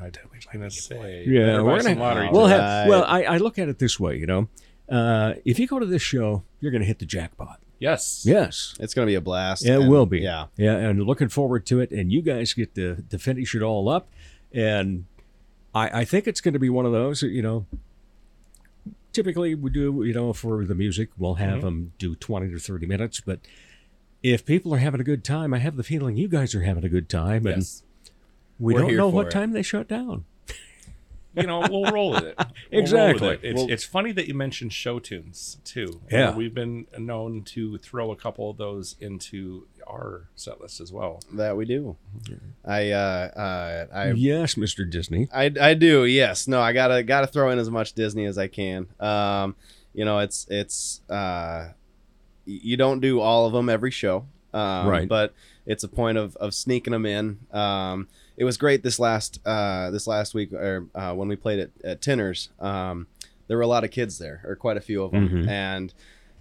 tickets. 0.00 0.06
I 0.06 0.10
That 0.10 0.30
we 0.32 0.38
might 0.38 0.52
gonna 0.52 0.64
be 0.66 0.70
say. 0.70 1.24
Yeah, 1.26 1.60
we're 1.62 1.82
gonna. 1.82 1.94
lottery 2.00 2.28
We'll 2.30 2.46
tickets. 2.48 2.60
have. 2.62 2.88
Well, 2.88 3.04
I, 3.04 3.22
I 3.24 3.36
look 3.38 3.58
at 3.58 3.68
it 3.68 3.78
this 3.78 3.98
way. 4.00 4.16
You 4.18 4.26
know, 4.26 4.48
uh, 4.88 5.34
if 5.44 5.58
you 5.58 5.66
go 5.66 5.78
to 5.78 5.86
this 5.86 6.02
show, 6.02 6.42
you're 6.60 6.70
going 6.72 6.82
to 6.82 6.86
hit 6.86 6.98
the 6.98 7.06
jackpot. 7.06 7.60
Yes. 7.78 8.22
Yes, 8.26 8.74
It's 8.80 8.94
going 8.94 9.06
to 9.06 9.10
be 9.10 9.14
a 9.16 9.20
blast. 9.20 9.66
it 9.66 9.70
and- 9.70 9.88
will 9.90 10.06
be. 10.06 10.20
Yeah. 10.20 10.46
yeah, 10.56 10.76
and 10.76 11.02
looking 11.02 11.28
forward 11.28 11.66
to 11.66 11.80
it. 11.80 11.90
And 11.90 12.10
you 12.12 12.22
guys 12.22 12.54
get 12.54 12.74
to 12.76 13.02
to 13.10 13.18
finish 13.18 13.54
it 13.54 13.62
all 13.62 13.88
up. 13.88 14.08
And 14.52 15.04
I, 15.74 16.00
I 16.00 16.04
think 16.04 16.26
it's 16.26 16.40
going 16.40 16.54
to 16.54 16.60
be 16.60 16.70
one 16.70 16.86
of 16.86 16.92
those. 16.92 17.22
You 17.22 17.42
know, 17.42 17.66
typically 19.12 19.54
we 19.54 19.70
do. 19.70 20.02
You 20.04 20.14
know, 20.14 20.32
for 20.32 20.64
the 20.64 20.74
music, 20.74 21.10
we'll 21.18 21.34
have 21.34 21.62
them 21.62 21.92
do 21.98 22.14
20 22.14 22.50
to 22.50 22.58
30 22.58 22.86
minutes, 22.86 23.20
but. 23.20 23.40
If 24.22 24.46
people 24.46 24.72
are 24.74 24.78
having 24.78 25.02
a 25.02 25.04
good 25.04 25.22
time, 25.22 25.52
I 25.52 25.58
have 25.58 25.76
the 25.76 25.82
feeling 25.82 26.16
you 26.16 26.28
guys 26.28 26.54
are 26.54 26.62
having 26.62 26.82
a 26.82 26.88
good 26.88 27.10
time, 27.10 27.44
and 27.46 27.58
Yes. 27.58 27.82
We 28.58 28.74
We're 28.74 28.80
don't 28.80 28.96
know 28.96 29.08
what 29.08 29.26
it. 29.28 29.30
time 29.32 29.52
they 29.52 29.62
shut 29.62 29.88
down. 29.88 30.24
you 31.36 31.42
know, 31.44 31.60
we'll 31.68 31.90
roll 31.90 32.10
with 32.12 32.24
it. 32.24 32.36
We'll 32.38 32.46
roll 32.46 32.46
with 32.72 32.72
Exactly. 32.72 33.28
it. 33.28 33.40
It's, 33.42 33.60
Well- 33.60 33.70
it's 33.70 33.84
funny 33.84 34.12
that 34.12 34.26
you 34.28 34.34
mentioned 34.34 34.72
show 34.72 34.98
tunes 34.98 35.58
too. 35.64 36.00
Yeah. 36.10 36.34
we've 36.34 36.54
been 36.54 36.86
known 36.98 37.42
to 37.44 37.78
throw 37.78 38.10
a 38.12 38.16
couple 38.16 38.50
of 38.50 38.56
those 38.56 38.96
into 39.00 39.66
our 39.86 40.28
set 40.34 40.60
list 40.60 40.80
as 40.80 40.92
well. 40.92 41.20
That 41.32 41.56
we 41.56 41.64
do. 41.66 41.96
I 42.64 42.90
uh, 42.92 42.96
uh 42.96 43.86
I 43.92 44.10
yes, 44.12 44.54
Mr. 44.54 44.88
Disney. 44.88 45.28
I, 45.32 45.52
I 45.60 45.74
do 45.74 46.04
yes 46.04 46.48
no 46.48 46.60
I 46.60 46.72
gotta 46.72 47.02
gotta 47.02 47.26
throw 47.26 47.50
in 47.50 47.58
as 47.58 47.70
much 47.70 47.92
Disney 47.92 48.24
as 48.24 48.38
I 48.38 48.46
can 48.48 48.86
um 48.98 49.54
you 49.92 50.04
know 50.04 50.20
it's 50.20 50.46
it's 50.48 51.02
uh 51.10 51.72
you 52.46 52.76
don't 52.76 53.00
do 53.00 53.20
all 53.20 53.46
of 53.46 53.52
them 53.52 53.68
every 53.68 53.90
show 53.90 54.24
um, 54.54 54.86
Right. 54.88 55.08
but 55.08 55.34
it's 55.66 55.82
a 55.84 55.88
point 55.88 56.16
of, 56.18 56.34
of 56.36 56.54
sneaking 56.54 56.92
them 56.92 57.04
in 57.06 57.38
um 57.52 58.08
it 58.36 58.44
was 58.44 58.56
great 58.56 58.82
this 58.82 58.98
last 58.98 59.40
uh 59.46 59.90
this 59.90 60.06
last 60.06 60.34
week 60.34 60.52
or 60.52 60.86
uh, 60.94 61.12
when 61.14 61.28
we 61.28 61.36
played 61.36 61.58
at, 61.60 61.70
at 61.84 62.00
Tinners 62.02 62.48
um 62.60 63.06
there 63.46 63.56
were 63.56 63.62
a 63.62 63.66
lot 63.68 63.84
of 63.84 63.90
kids 63.90 64.18
there 64.18 64.40
or 64.46 64.56
quite 64.56 64.76
a 64.76 64.80
few 64.80 65.02
of 65.02 65.12
them 65.12 65.28
Mhm. 65.28 65.48
and 65.48 65.94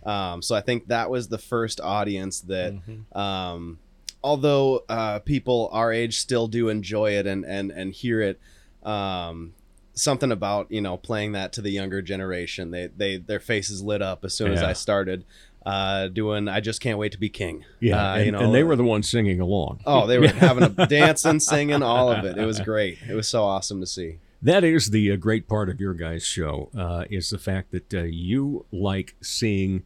um 0.05 0.41
so 0.41 0.55
I 0.55 0.61
think 0.61 0.87
that 0.87 1.09
was 1.09 1.27
the 1.27 1.37
first 1.37 1.79
audience 1.81 2.41
that 2.41 2.73
um, 3.17 3.79
although 4.23 4.83
uh, 4.89 5.19
people 5.19 5.69
our 5.71 5.91
age 5.91 6.19
still 6.19 6.47
do 6.47 6.69
enjoy 6.69 7.11
it 7.11 7.27
and 7.27 7.45
and 7.45 7.71
and 7.71 7.93
hear 7.93 8.21
it 8.21 8.39
um, 8.87 9.53
something 9.93 10.31
about 10.31 10.71
you 10.71 10.81
know 10.81 10.97
playing 10.97 11.33
that 11.33 11.53
to 11.53 11.61
the 11.61 11.69
younger 11.69 12.01
generation 12.01 12.71
they 12.71 12.87
they 12.87 13.17
their 13.17 13.39
faces 13.39 13.81
lit 13.83 14.01
up 14.01 14.25
as 14.25 14.33
soon 14.33 14.51
as 14.51 14.61
i 14.63 14.73
started 14.73 15.23
uh, 15.65 16.07
doing 16.09 16.47
i 16.47 16.59
just 16.59 16.81
can't 16.81 16.97
wait 16.97 17.11
to 17.11 17.17
be 17.17 17.29
king 17.29 17.63
Yeah, 17.79 18.11
uh, 18.11 18.15
and, 18.17 18.25
you 18.25 18.31
know 18.31 18.39
and 18.39 18.53
they 18.53 18.63
were 18.63 18.75
the 18.75 18.83
ones 18.83 19.09
singing 19.09 19.39
along. 19.39 19.79
oh 19.85 20.07
they 20.07 20.19
were 20.19 20.27
having 20.47 20.63
a 20.77 20.87
dancing 20.87 21.39
singing 21.39 21.81
all 21.83 22.11
of 22.11 22.25
it 22.25 22.37
it 22.37 22.45
was 22.45 22.59
great 22.59 22.97
it 23.09 23.13
was 23.13 23.27
so 23.27 23.43
awesome 23.43 23.79
to 23.81 23.87
see 23.87 24.19
That 24.41 24.63
is 24.65 24.89
the 24.89 25.11
uh, 25.11 25.15
great 25.15 25.47
part 25.47 25.69
of 25.69 25.79
your 25.79 25.93
guys' 25.93 26.25
show 26.25 26.69
uh, 26.77 27.05
is 27.09 27.29
the 27.29 27.37
fact 27.37 27.71
that 27.71 27.93
uh, 27.93 28.01
you 28.03 28.65
like 28.73 29.15
seeing 29.21 29.83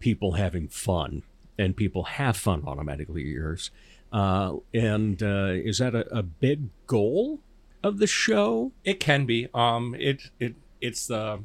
people 0.00 0.32
having 0.32 0.66
fun, 0.68 1.22
and 1.56 1.76
people 1.76 2.02
have 2.18 2.36
fun 2.36 2.64
automatically 2.66 3.22
yours. 3.22 3.70
Uh, 4.12 4.56
and 4.74 5.22
uh, 5.22 5.52
is 5.70 5.78
that 5.78 5.94
a, 5.94 6.04
a 6.14 6.22
big 6.24 6.68
goal 6.88 7.38
of 7.84 7.98
the 7.98 8.06
show? 8.08 8.72
It 8.84 8.98
can 8.98 9.24
be. 9.24 9.48
Um, 9.54 9.94
it 9.98 10.30
it 10.40 10.56
it's 10.80 11.08
uh, 11.10 11.38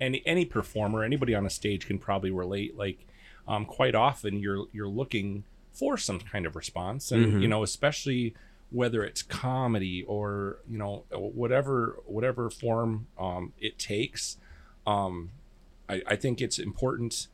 any 0.00 0.22
any 0.26 0.44
performer, 0.44 1.02
anybody 1.04 1.34
on 1.34 1.46
a 1.46 1.50
stage 1.50 1.86
can 1.86 1.98
probably 1.98 2.30
relate. 2.30 2.76
Like, 2.76 3.06
um, 3.48 3.64
quite 3.64 3.94
often 3.94 4.38
you're 4.38 4.66
you're 4.72 4.88
looking 4.88 5.44
for 5.72 5.96
some 5.96 6.20
kind 6.20 6.46
of 6.46 6.56
response, 6.56 7.12
and 7.12 7.26
Mhm. 7.34 7.42
you 7.42 7.48
know, 7.48 7.62
especially 7.62 8.34
whether 8.70 9.04
it's 9.04 9.22
comedy 9.22 10.02
or 10.04 10.58
you 10.68 10.76
know 10.78 11.04
whatever 11.12 11.98
whatever 12.06 12.50
form 12.50 13.06
um, 13.18 13.52
it 13.60 13.78
takes. 13.78 14.38
Um, 14.86 15.30
I, 15.88 16.02
I 16.06 16.16
think 16.16 16.40
it's 16.40 16.58
important 16.58 17.28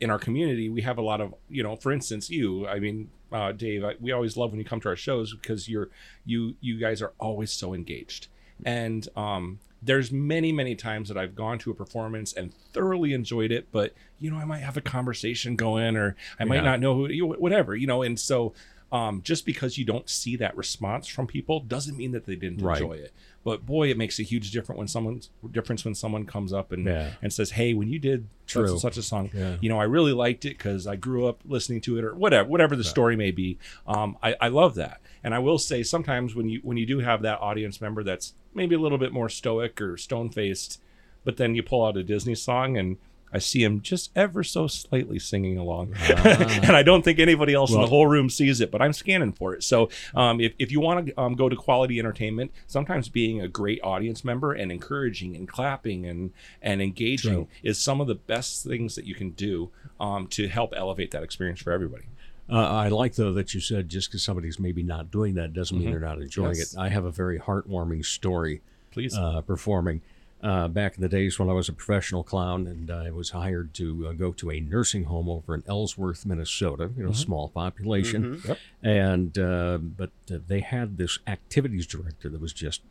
in 0.00 0.10
our 0.10 0.18
community. 0.18 0.68
We 0.68 0.82
have 0.82 0.98
a 0.98 1.02
lot 1.02 1.20
of 1.20 1.34
you 1.48 1.62
know, 1.62 1.76
for 1.76 1.92
instance, 1.92 2.28
you. 2.30 2.66
I 2.66 2.78
mean, 2.80 3.10
uh, 3.32 3.52
Dave. 3.52 3.84
I, 3.84 3.94
we 4.00 4.12
always 4.12 4.36
love 4.36 4.50
when 4.50 4.58
you 4.58 4.64
come 4.64 4.80
to 4.80 4.88
our 4.88 4.96
shows 4.96 5.34
because 5.34 5.68
you're 5.68 5.88
you 6.26 6.56
you 6.60 6.78
guys 6.78 7.00
are 7.00 7.12
always 7.18 7.50
so 7.50 7.74
engaged 7.74 8.28
and 8.64 9.08
um, 9.16 9.58
there's 9.84 10.10
many 10.10 10.50
many 10.52 10.74
times 10.74 11.08
that 11.08 11.16
i've 11.18 11.34
gone 11.34 11.58
to 11.58 11.70
a 11.70 11.74
performance 11.74 12.32
and 12.32 12.52
thoroughly 12.72 13.12
enjoyed 13.12 13.52
it 13.52 13.68
but 13.70 13.92
you 14.18 14.30
know 14.30 14.36
i 14.38 14.44
might 14.44 14.60
have 14.60 14.76
a 14.76 14.80
conversation 14.80 15.56
going 15.56 15.96
or 15.96 16.16
i 16.40 16.44
might 16.44 16.56
Yeah. 16.56 16.60
not 16.62 16.80
know 16.80 16.94
who 16.94 17.08
you 17.08 17.26
whatever 17.26 17.74
you 17.76 17.86
know 17.86 18.02
and 18.02 18.18
so 18.18 18.54
um, 18.94 19.20
just 19.22 19.44
because 19.44 19.76
you 19.76 19.84
don't 19.84 20.08
see 20.08 20.36
that 20.36 20.56
response 20.56 21.08
from 21.08 21.26
people 21.26 21.58
doesn't 21.60 21.96
mean 21.96 22.12
that 22.12 22.24
they 22.26 22.36
didn't 22.36 22.62
Right. 22.62 22.80
enjoy 22.80 22.92
it 22.94 23.12
but 23.44 23.66
boy 23.66 23.90
it 23.90 23.98
makes 23.98 24.18
a 24.20 24.22
huge 24.22 24.52
difference 24.52 24.78
when 24.78 24.88
someone's 24.88 25.28
difference 25.50 25.84
when 25.84 25.94
someone 25.94 26.24
comes 26.24 26.52
up 26.52 26.70
and 26.72 26.86
Yeah. 26.86 27.10
and 27.20 27.32
says 27.32 27.50
hey 27.50 27.74
when 27.74 27.88
you 27.88 27.98
did 27.98 28.28
such 28.46 28.70
and 28.70 28.78
such 28.80 28.96
a 28.96 29.02
song 29.02 29.30
Yeah. 29.34 29.56
you 29.60 29.68
know 29.68 29.80
i 29.80 29.84
really 29.84 30.12
liked 30.12 30.44
it 30.44 30.56
because 30.56 30.86
i 30.86 30.96
grew 30.96 31.26
up 31.26 31.40
listening 31.44 31.80
to 31.82 31.98
it 31.98 32.04
or 32.04 32.14
whatever 32.14 32.48
whatever 32.48 32.76
the 32.76 32.84
story 32.84 33.16
may 33.16 33.32
be 33.32 33.58
um, 33.86 34.16
I, 34.22 34.36
I 34.40 34.48
love 34.48 34.76
that 34.76 35.00
and 35.24 35.34
i 35.34 35.40
will 35.40 35.58
say 35.58 35.82
sometimes 35.82 36.34
when 36.36 36.48
you 36.48 36.60
when 36.62 36.76
you 36.76 36.86
do 36.86 37.00
have 37.00 37.22
that 37.22 37.40
audience 37.40 37.80
member 37.80 38.02
that's 38.04 38.34
maybe 38.54 38.74
a 38.76 38.78
little 38.78 38.98
bit 38.98 39.12
more 39.12 39.28
stoic 39.28 39.80
or 39.82 39.96
stone 39.96 40.30
faced 40.30 40.80
but 41.24 41.36
then 41.36 41.54
you 41.56 41.62
pull 41.64 41.84
out 41.84 41.96
a 41.96 42.02
disney 42.04 42.34
song 42.36 42.76
and 42.78 42.96
I 43.34 43.38
see 43.38 43.64
him 43.64 43.80
just 43.80 44.12
ever 44.14 44.44
so 44.44 44.68
slightly 44.68 45.18
singing 45.18 45.58
along, 45.58 45.94
and 46.08 46.76
I 46.76 46.84
don't 46.84 47.02
think 47.02 47.18
anybody 47.18 47.52
else 47.52 47.72
in 47.72 47.80
the 47.80 47.86
whole 47.88 48.06
room 48.06 48.30
sees 48.30 48.60
it. 48.60 48.70
But 48.70 48.80
I'm 48.80 48.92
scanning 48.92 49.32
for 49.32 49.54
it. 49.54 49.64
So, 49.64 49.90
um, 50.14 50.40
if, 50.40 50.52
if 50.60 50.70
you 50.70 50.78
want 50.80 51.06
to 51.08 51.20
um, 51.20 51.34
go 51.34 51.48
to 51.48 51.56
quality 51.56 51.98
entertainment, 51.98 52.52
sometimes 52.68 53.08
being 53.08 53.40
a 53.40 53.48
great 53.48 53.80
audience 53.82 54.24
member 54.24 54.52
and 54.52 54.70
encouraging 54.70 55.34
and 55.34 55.48
clapping 55.48 56.06
and 56.06 56.30
and 56.62 56.80
engaging 56.80 57.32
True. 57.34 57.48
is 57.64 57.78
some 57.78 58.00
of 58.00 58.06
the 58.06 58.14
best 58.14 58.64
things 58.64 58.94
that 58.94 59.04
you 59.04 59.16
can 59.16 59.30
do 59.30 59.70
um, 59.98 60.28
to 60.28 60.46
help 60.46 60.72
elevate 60.76 61.10
that 61.10 61.24
experience 61.24 61.60
for 61.60 61.72
everybody. 61.72 62.04
Uh, 62.48 62.58
I 62.60 62.88
like 62.88 63.14
though 63.14 63.32
that 63.32 63.52
you 63.54 63.60
said 63.60 63.88
just 63.88 64.10
because 64.10 64.22
somebody's 64.22 64.60
maybe 64.60 64.82
not 64.82 65.10
doing 65.10 65.34
that 65.34 65.52
doesn't 65.54 65.76
mean 65.78 65.90
they're 65.90 65.98
not 65.98 66.20
enjoying 66.20 66.52
Mm-hmm. 66.52 66.58
Yes. 66.58 66.74
it. 66.74 66.78
I 66.78 66.90
have 66.90 67.04
a 67.04 67.10
very 67.10 67.38
heartwarming 67.40 68.04
story 68.04 68.60
Please. 68.90 69.16
uh, 69.16 69.40
performing. 69.40 70.02
Uh, 70.44 70.68
back 70.68 70.94
in 70.96 71.00
the 71.02 71.08
days 71.08 71.38
when 71.38 71.48
I 71.48 71.54
was 71.54 71.68
a 71.68 71.72
professional 71.72 72.22
clown 72.22 72.66
and 72.66 72.90
I 72.90 73.10
was 73.10 73.30
hired 73.30 73.72
to 73.74 74.08
uh, 74.08 74.12
go 74.12 74.30
to 74.34 74.50
a 74.50 74.60
nursing 74.60 75.04
home 75.04 75.28
over 75.28 75.54
in 75.54 75.62
Ellsworth, 75.66 76.26
Minnesota. 76.26 76.90
You 76.96 77.04
know, 77.06 77.12
small 77.12 77.48
population, 77.48 78.42
Yep. 78.46 78.58
and 78.82 79.38
uh, 79.38 79.78
but 79.78 80.10
uh, 80.30 80.38
they 80.46 80.60
had 80.60 80.98
this 80.98 81.18
activities 81.26 81.86
director 81.86 82.28
that 82.28 82.40
was 82.40 82.52
just 82.52 82.82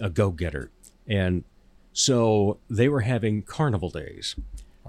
a 0.00 0.08
go-getter, 0.10 0.70
and 1.06 1.44
so 1.92 2.58
they 2.70 2.88
were 2.88 3.02
having 3.02 3.42
carnival 3.42 3.90
days. 3.90 4.34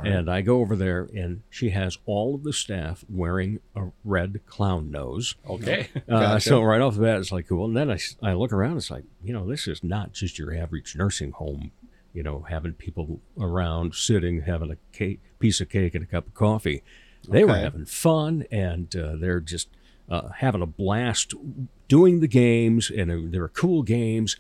And 0.04 0.30
I 0.30 0.42
go 0.42 0.60
over 0.60 0.76
there, 0.76 1.10
and 1.16 1.42
she 1.50 1.70
has 1.70 1.98
all 2.06 2.36
of 2.36 2.44
the 2.44 2.52
staff 2.52 3.06
wearing 3.10 3.60
a 3.76 3.92
red 4.04 4.46
clown 4.46 4.92
nose. 4.92 5.36
Okay. 5.50 5.90
Uh, 6.10 6.20
Gotcha. 6.20 6.50
So 6.50 6.62
right 6.62 6.82
off 6.82 6.96
the 6.96 7.02
bat, 7.02 7.20
it's 7.20 7.32
like 7.32 7.48
cool. 7.48 7.66
And 7.66 7.76
then 7.76 7.90
I, 7.90 7.98
I 8.22 8.34
look 8.34 8.54
around, 8.54 8.78
it's 8.78 8.92
like, 8.92 9.06
you 9.24 9.34
know, 9.34 9.48
this 9.48 9.68
is 9.68 9.84
not 9.84 10.14
just 10.14 10.38
your 10.38 10.54
average 10.56 10.96
nursing 10.96 11.32
home, 11.32 11.72
you 12.14 12.22
know, 12.22 12.46
having 12.48 12.74
people 12.74 13.22
around 13.40 13.96
sitting, 13.96 14.42
having 14.42 14.72
a 14.72 14.78
cake, 14.92 15.22
piece 15.40 15.62
of 15.62 15.70
cake 15.70 15.96
and 15.96 16.04
a 16.04 16.08
cup 16.08 16.28
of 16.28 16.34
coffee. 16.36 16.84
They 17.28 17.44
were 17.44 17.56
having 17.56 17.86
fun 17.86 18.46
and 18.52 18.94
uh, 18.96 19.16
they're 19.16 19.40
just 19.40 19.70
uh, 20.10 20.30
having 20.30 20.62
a 20.62 20.68
blast 20.68 21.34
doing 21.88 22.20
the 22.20 22.28
games, 22.28 22.92
and 22.96 23.12
uh, 23.12 23.18
they 23.32 23.40
were 23.40 23.50
cool 23.50 23.82
games. 23.84 24.38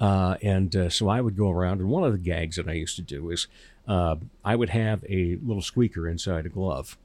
Uh, 0.00 0.36
and 0.42 0.74
uh, 0.74 0.88
so 0.88 1.08
I 1.08 1.20
would 1.20 1.36
go 1.36 1.50
around, 1.50 1.80
and 1.80 1.88
one 1.88 2.02
of 2.02 2.12
the 2.12 2.18
gags 2.18 2.56
that 2.56 2.68
I 2.68 2.72
used 2.72 2.96
to 2.96 3.02
do 3.02 3.30
is 3.30 3.46
uh, 3.86 4.16
I 4.44 4.56
would 4.56 4.70
have 4.70 5.04
a 5.08 5.36
little 5.42 5.62
squeaker 5.62 6.08
inside 6.08 6.46
a 6.46 6.48
glove 6.48 6.96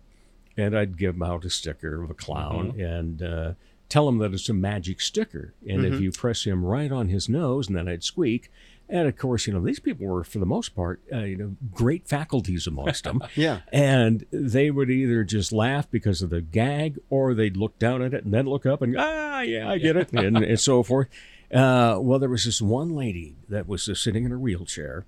and 0.60 0.78
I'd 0.78 0.98
give 0.98 1.16
him 1.16 1.24
out 1.24 1.46
a 1.46 1.50
sticker 1.50 2.04
of 2.04 2.10
a 2.10 2.14
clown 2.14 2.80
and 2.80 3.22
uh, 3.22 3.54
tell 3.88 4.08
him 4.08 4.18
that 4.20 4.34
it's 4.34 4.50
a 4.50 4.54
magic 4.54 5.02
sticker. 5.02 5.54
And 5.68 5.86
if 5.86 6.00
you 6.02 6.12
press 6.12 6.44
him 6.44 6.66
right 6.66 6.92
on 6.92 7.08
his 7.08 7.30
nose, 7.30 7.68
and 7.68 7.78
then 7.78 7.88
I'd 7.88 8.04
squeak. 8.04 8.52
And 8.90 9.08
of 9.08 9.16
course, 9.18 9.46
you 9.48 9.54
know, 9.54 9.62
these 9.62 9.80
people 9.80 10.08
were, 10.08 10.24
for 10.24 10.40
the 10.40 10.46
most 10.46 10.76
part, 10.76 11.00
uh, 11.14 11.20
you 11.20 11.38
know, 11.38 11.56
great 11.74 12.08
faculties 12.08 12.68
amongst 12.68 13.04
them. 13.04 13.22
Yeah. 13.36 13.62
And 13.72 14.26
they 14.32 14.72
would 14.72 14.90
either 14.90 15.24
just 15.24 15.52
laugh 15.52 15.90
because 15.90 16.22
of 16.22 16.30
the 16.30 16.42
gag, 16.42 17.00
or 17.10 17.34
they'd 17.34 17.56
look 17.56 17.78
down 17.80 18.02
at 18.02 18.14
it 18.14 18.26
and 18.26 18.34
then 18.34 18.46
look 18.48 18.66
up 18.66 18.82
and 18.82 18.96
ah, 18.98 19.42
yeah, 19.42 19.70
I 19.70 19.78
get 19.78 19.96
it, 19.96 20.12
and, 20.12 20.38
and 20.38 20.60
so 20.60 20.84
forth. 20.84 21.08
Uh, 21.54 22.00
well, 22.02 22.20
there 22.20 22.30
was 22.30 22.46
this 22.46 22.62
one 22.62 22.90
lady 22.90 23.36
that 23.48 23.68
was 23.68 23.88
uh, 23.88 23.96
sitting 23.96 24.26
in 24.26 24.32
her 24.32 24.40
wheelchair 24.40 25.06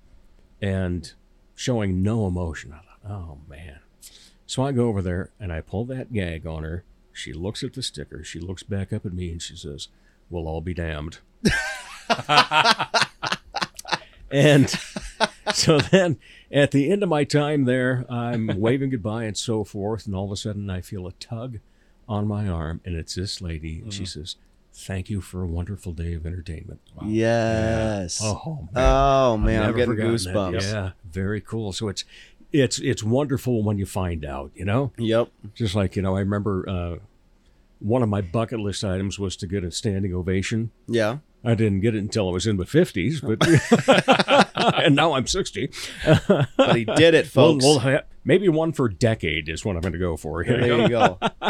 and 0.60 1.12
showing 1.62 2.02
no 2.02 2.26
emotion. 2.26 2.72
I 2.72 2.78
thought, 2.78 2.98
oh 3.08 3.38
man. 3.48 3.78
So 4.46 4.64
I 4.64 4.72
go 4.72 4.88
over 4.88 5.00
there 5.00 5.30
and 5.38 5.52
I 5.52 5.60
pull 5.60 5.84
that 5.86 6.12
gag 6.12 6.44
on 6.44 6.64
her. 6.64 6.82
She 7.12 7.32
looks 7.32 7.62
at 7.62 7.74
the 7.74 7.84
sticker. 7.84 8.24
She 8.24 8.40
looks 8.40 8.64
back 8.64 8.92
up 8.92 9.06
at 9.06 9.12
me 9.12 9.30
and 9.30 9.40
she 9.40 9.54
says, 9.54 9.86
"We'll 10.28 10.48
all 10.48 10.60
be 10.60 10.74
damned." 10.74 11.18
and 14.30 14.68
so 15.54 15.78
then 15.78 16.18
at 16.50 16.72
the 16.72 16.90
end 16.90 17.04
of 17.04 17.08
my 17.08 17.22
time 17.22 17.64
there, 17.64 18.06
I'm 18.10 18.58
waving 18.60 18.90
goodbye 18.90 19.24
and 19.24 19.36
so 19.36 19.62
forth, 19.62 20.06
and 20.06 20.16
all 20.16 20.24
of 20.24 20.32
a 20.32 20.36
sudden 20.36 20.68
I 20.68 20.80
feel 20.80 21.06
a 21.06 21.12
tug 21.12 21.60
on 22.08 22.26
my 22.26 22.48
arm, 22.48 22.80
and 22.84 22.96
it's 22.96 23.14
this 23.14 23.40
lady, 23.40 23.80
and 23.82 23.94
she 23.94 24.02
mm-hmm. 24.02 24.20
says, 24.20 24.34
"Thank 24.72 25.10
you 25.10 25.20
for 25.20 25.42
a 25.42 25.46
wonderful 25.46 25.92
day 25.92 26.14
of 26.14 26.26
entertainment." 26.26 26.80
Yes. 27.06 28.20
Oh 28.22 28.68
man, 28.72 28.84
Oh 28.84 29.36
man, 29.36 29.62
I'm 29.62 29.76
getting 29.76 29.94
goosebumps. 29.94 30.52
that. 30.52 30.62
Yeah, 30.62 30.90
very 31.10 31.40
cool. 31.40 31.72
So 31.72 31.88
it's 31.88 32.04
it's 32.52 32.78
it's 32.78 33.02
wonderful 33.02 33.62
when 33.62 33.78
you 33.78 33.86
find 33.86 34.24
out, 34.24 34.50
you 34.54 34.64
know. 34.64 34.92
Yep. 34.98 35.28
Just 35.54 35.74
like 35.74 35.96
you 35.96 36.02
know, 36.02 36.16
I 36.16 36.20
remember 36.20 36.68
uh, 36.68 36.96
one 37.78 38.02
of 38.02 38.08
my 38.08 38.20
bucket 38.20 38.60
list 38.60 38.84
items 38.84 39.18
was 39.18 39.36
to 39.36 39.46
get 39.46 39.64
a 39.64 39.70
standing 39.70 40.14
ovation. 40.14 40.70
Yeah. 40.86 41.18
I 41.44 41.54
didn't 41.54 41.80
get 41.80 41.94
it 41.94 41.98
until 41.98 42.28
I 42.28 42.32
was 42.32 42.46
in 42.46 42.56
my 42.56 42.64
fifties, 42.64 43.20
but 43.20 43.38
and 44.56 44.94
now 44.96 45.12
I'm 45.14 45.26
sixty. 45.26 45.70
But 46.06 46.76
he 46.76 46.84
did 46.84 47.14
it, 47.14 47.34
Well, 47.34 47.52
folks. 47.52 47.64
well, 47.64 47.78
ha- 47.80 48.02
maybe 48.24 48.48
one 48.48 48.72
for 48.72 48.88
decade 48.88 49.48
is 49.48 49.64
what 49.64 49.74
I'm 49.76 49.82
going 49.82 49.92
to 49.92 49.98
go 49.98 50.16
for. 50.16 50.44
there 50.44 50.82
you 50.82 50.88
go. 50.88 51.18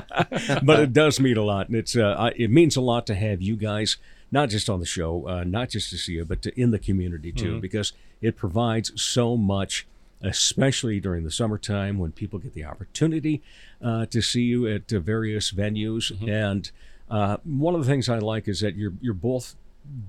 but 0.63 0.81
it 0.81 0.93
does 0.93 1.21
mean 1.21 1.37
a 1.37 1.43
lot, 1.43 1.69
and 1.69 1.77
it's 1.77 1.97
uh, 1.97 2.15
I- 2.19 2.33
it 2.37 2.51
means 2.51 2.77
a 2.77 2.81
lot 2.81 3.07
to 3.09 3.15
have 3.15 3.43
you 3.43 3.57
guys 3.57 3.97
not 4.31 4.49
just 4.49 4.71
on 4.71 4.81
the 4.81 4.87
show, 4.87 5.29
uh, 5.29 5.45
not 5.45 5.69
just 5.69 5.91
to 5.91 5.99
see 5.99 6.13
you, 6.15 6.25
but 6.25 6.41
to, 6.43 6.59
in 6.61 6.71
the 6.71 6.79
community 6.79 7.31
too, 7.33 7.61
because 7.61 7.93
it 8.23 8.35
provides 8.35 8.91
so 9.01 9.37
much, 9.37 9.87
especially 10.23 11.01
during 11.01 11.23
the 11.25 11.31
summertime 11.31 11.99
when 11.99 12.13
people 12.13 12.39
get 12.39 12.55
the 12.55 12.65
opportunity 12.65 13.43
uh, 13.85 14.07
to 14.07 14.23
see 14.23 14.43
you 14.45 14.67
at 14.67 14.91
uh, 14.91 15.01
various 15.01 15.53
venues. 15.53 16.11
And 16.27 16.71
uh, 17.11 17.37
one 17.45 17.75
of 17.75 17.83
the 17.83 17.87
things 17.87 18.09
I 18.09 18.19
like 18.21 18.49
is 18.49 18.61
that 18.61 18.75
you're 18.75 18.95
you're 19.03 19.13
both 19.13 19.55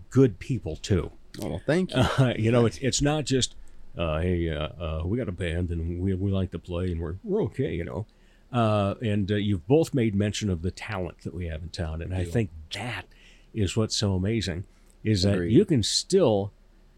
good 0.10 0.40
people 0.40 0.76
too. 0.76 1.12
Oh, 1.42 1.50
well, 1.50 1.62
thank 1.66 1.94
you. 1.96 2.02
Uh, 2.02 2.34
you 2.38 2.52
know, 2.52 2.66
it's 2.66 2.78
it's 2.78 3.02
not 3.02 3.26
just 3.26 3.56
uh, 3.98 4.20
hey, 4.20 4.50
uh, 4.50 4.68
uh, 4.82 5.02
we 5.06 5.18
got 5.18 5.28
a 5.28 5.34
band 5.34 5.70
and 5.70 6.02
we 6.02 6.14
we 6.14 6.32
like 6.32 6.52
to 6.52 6.60
play 6.60 6.92
and 6.92 7.02
we're 7.02 7.16
we're 7.24 7.44
okay, 7.44 7.74
you 7.74 7.84
know. 7.84 8.06
Uh, 8.52 8.94
and 9.02 9.32
uh, 9.32 9.36
you've 9.36 9.68
both 9.68 9.96
made 9.96 10.14
mention 10.14 10.50
of 10.50 10.62
the 10.62 10.70
talent 10.70 11.22
that 11.22 11.34
we 11.34 11.48
have 11.48 11.64
in 11.64 11.70
town, 11.70 12.02
and 12.02 12.14
I 12.14 12.24
think 12.24 12.52
that 12.74 13.06
is 13.54 13.76
what's 13.76 13.96
so 13.96 14.14
amazing 14.14 14.66
is 15.04 15.24
that 15.24 15.34
Agreed. 15.34 15.54
you 15.54 15.66
can 15.66 15.84
still 15.84 16.52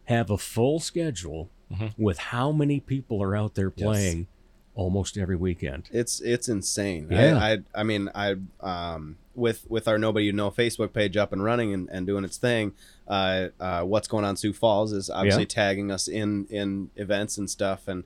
have 0.06 0.30
a 0.30 0.38
full 0.38 0.80
schedule 0.80 1.50
with 1.98 2.18
how 2.18 2.52
many 2.52 2.80
people 2.80 3.22
are 3.22 3.36
out 3.36 3.56
there 3.56 3.72
playing 3.72 4.28
almost 4.76 5.18
every 5.18 5.36
weekend. 5.36 5.90
It's 5.92 6.22
it's 6.22 6.48
insane. 6.48 7.08
Yeah. 7.10 7.38
I, 7.38 7.52
I 7.52 7.58
I 7.74 7.84
mean 7.84 8.10
I 8.14 8.36
um 8.62 9.18
with 9.36 9.66
with 9.70 9.88
our 9.88 9.98
nobody 9.98 10.26
you 10.26 10.34
know 10.34 10.52
Facebook 10.52 10.94
page 10.94 11.18
up 11.18 11.34
and 11.34 11.44
running 11.44 11.74
and, 11.74 11.90
and 11.92 12.08
doing 12.08 12.24
its 12.24 12.38
thing. 12.38 12.74
Uh, 13.08 13.48
uh, 13.60 13.82
what's 13.82 14.08
going 14.08 14.26
on 14.26 14.36
Sioux 14.38 14.54
Falls 14.54 14.92
is 14.92 15.10
obviously 15.10 15.44
Yeah. 15.44 15.48
tagging 15.48 15.92
us 15.92 16.08
in 16.08 16.46
in 16.50 16.90
events 16.96 17.38
and 17.38 17.50
stuff, 17.50 17.88
and 17.88 18.04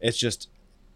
it's 0.00 0.18
just 0.18 0.48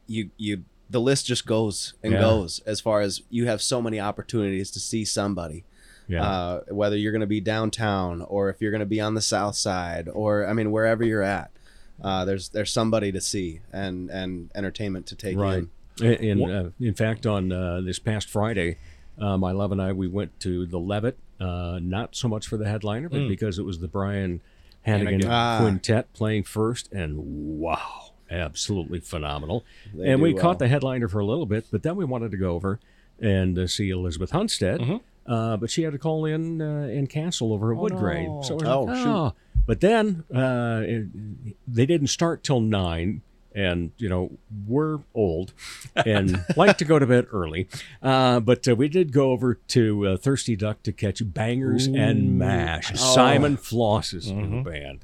you 0.06 0.30
you 0.36 0.64
the 0.90 1.00
list 1.00 1.26
just 1.26 1.46
goes 1.46 1.94
and 2.02 2.12
Yeah. 2.12 2.20
goes 2.20 2.60
as 2.66 2.80
far 2.80 3.00
as 3.00 3.22
you 3.30 3.46
have 3.46 3.62
so 3.62 3.80
many 3.80 3.98
opportunities 3.98 4.70
to 4.72 4.78
see 4.80 5.04
somebody. 5.04 5.64
Yeah, 6.08 6.22
Uh, 6.24 6.60
whether 6.68 6.96
you're 6.96 7.12
going 7.12 7.20
to 7.20 7.26
be 7.26 7.40
downtown 7.40 8.22
or 8.22 8.50
if 8.50 8.60
you're 8.60 8.72
going 8.72 8.80
to 8.80 8.86
be 8.86 9.00
on 9.00 9.14
the 9.14 9.22
south 9.22 9.54
side 9.54 10.08
or 10.12 10.46
I 10.46 10.52
mean 10.52 10.70
wherever 10.70 11.04
you're 11.04 11.22
at, 11.22 11.50
uh, 12.02 12.24
there's 12.24 12.50
there's 12.50 12.70
somebody 12.70 13.12
to 13.12 13.20
see 13.20 13.60
and 13.72 14.10
and 14.10 14.50
entertainment 14.54 15.06
to 15.06 15.14
take 15.14 15.38
right. 15.38 15.58
in. 15.58 15.70
In 16.00 16.40
in, 16.40 16.50
uh, 16.50 16.70
in 16.80 16.94
fact, 16.94 17.26
on 17.26 17.52
uh, 17.52 17.80
this 17.82 17.98
past 17.98 18.28
Friday, 18.28 18.78
uh, 19.18 19.36
my 19.38 19.52
love 19.52 19.72
and 19.72 19.80
I 19.82 19.92
we 19.92 20.08
went 20.08 20.38
to 20.40 20.66
the 20.66 20.78
Levitt. 20.78 21.18
Uh, 21.40 21.78
not 21.82 22.14
so 22.14 22.28
much 22.28 22.46
for 22.46 22.56
the 22.56 22.66
headliner, 22.68 23.08
but 23.08 23.26
because 23.28 23.58
it 23.58 23.64
was 23.64 23.80
the 23.80 23.88
Brian 23.88 24.40
Hannigan 24.82 25.06
Hannigan. 25.22 25.30
Ah. 25.30 25.58
quintet 25.60 26.12
playing 26.12 26.44
first, 26.44 26.92
and 26.92 27.58
wow, 27.58 28.12
absolutely 28.30 29.00
phenomenal. 29.00 29.64
They 29.92 30.10
and 30.10 30.22
we 30.22 30.32
well. 30.34 30.42
caught 30.42 30.58
the 30.60 30.68
headliner 30.68 31.08
for 31.08 31.18
a 31.18 31.24
little 31.24 31.46
bit, 31.46 31.66
but 31.72 31.82
then 31.82 31.96
we 31.96 32.04
wanted 32.04 32.30
to 32.30 32.36
go 32.36 32.52
over 32.52 32.78
and 33.20 33.58
uh, 33.58 33.66
see 33.66 33.90
Elizabeth 33.90 34.30
Hunstead. 34.30 35.00
Uh, 35.26 35.56
but 35.56 35.70
she 35.70 35.82
had 35.84 35.92
to 35.92 35.98
call 36.00 36.24
in 36.24 36.60
uh, 36.60 36.88
and 36.90 37.08
cancel 37.08 37.52
over 37.52 37.72
at 37.72 37.78
Woodgrain. 37.78 38.44
So 38.44 38.54
I 38.54 38.56
was 38.56 38.64
Oh, 38.68 38.82
like, 38.82 38.96
shoot. 38.96 39.06
"Oh." 39.08 39.34
But 39.66 39.80
then 39.80 40.24
uh, 40.34 40.80
it, 40.84 41.54
they 41.68 41.86
didn't 41.86 42.08
start 42.08 42.42
till 42.42 42.60
nine, 42.60 43.22
and 43.54 43.92
you 43.98 44.08
know 44.08 44.30
we're 44.66 44.98
old 45.14 45.52
and 46.06 46.44
like 46.56 46.78
to 46.78 46.84
go 46.84 46.98
to 46.98 47.06
bed 47.06 47.26
early. 47.32 47.68
Uh, 48.02 48.40
but 48.40 48.66
uh, 48.68 48.74
we 48.74 48.88
did 48.88 49.12
go 49.12 49.30
over 49.30 49.54
to 49.54 50.06
uh, 50.08 50.16
Thirsty 50.16 50.56
Duck 50.56 50.82
to 50.84 50.92
catch 50.92 51.22
Bangers 51.24 51.86
and 51.86 52.38
Mash, 52.38 52.98
Simon 52.98 53.56
Floss's 53.56 54.30
new 54.30 54.62
band, 54.62 55.00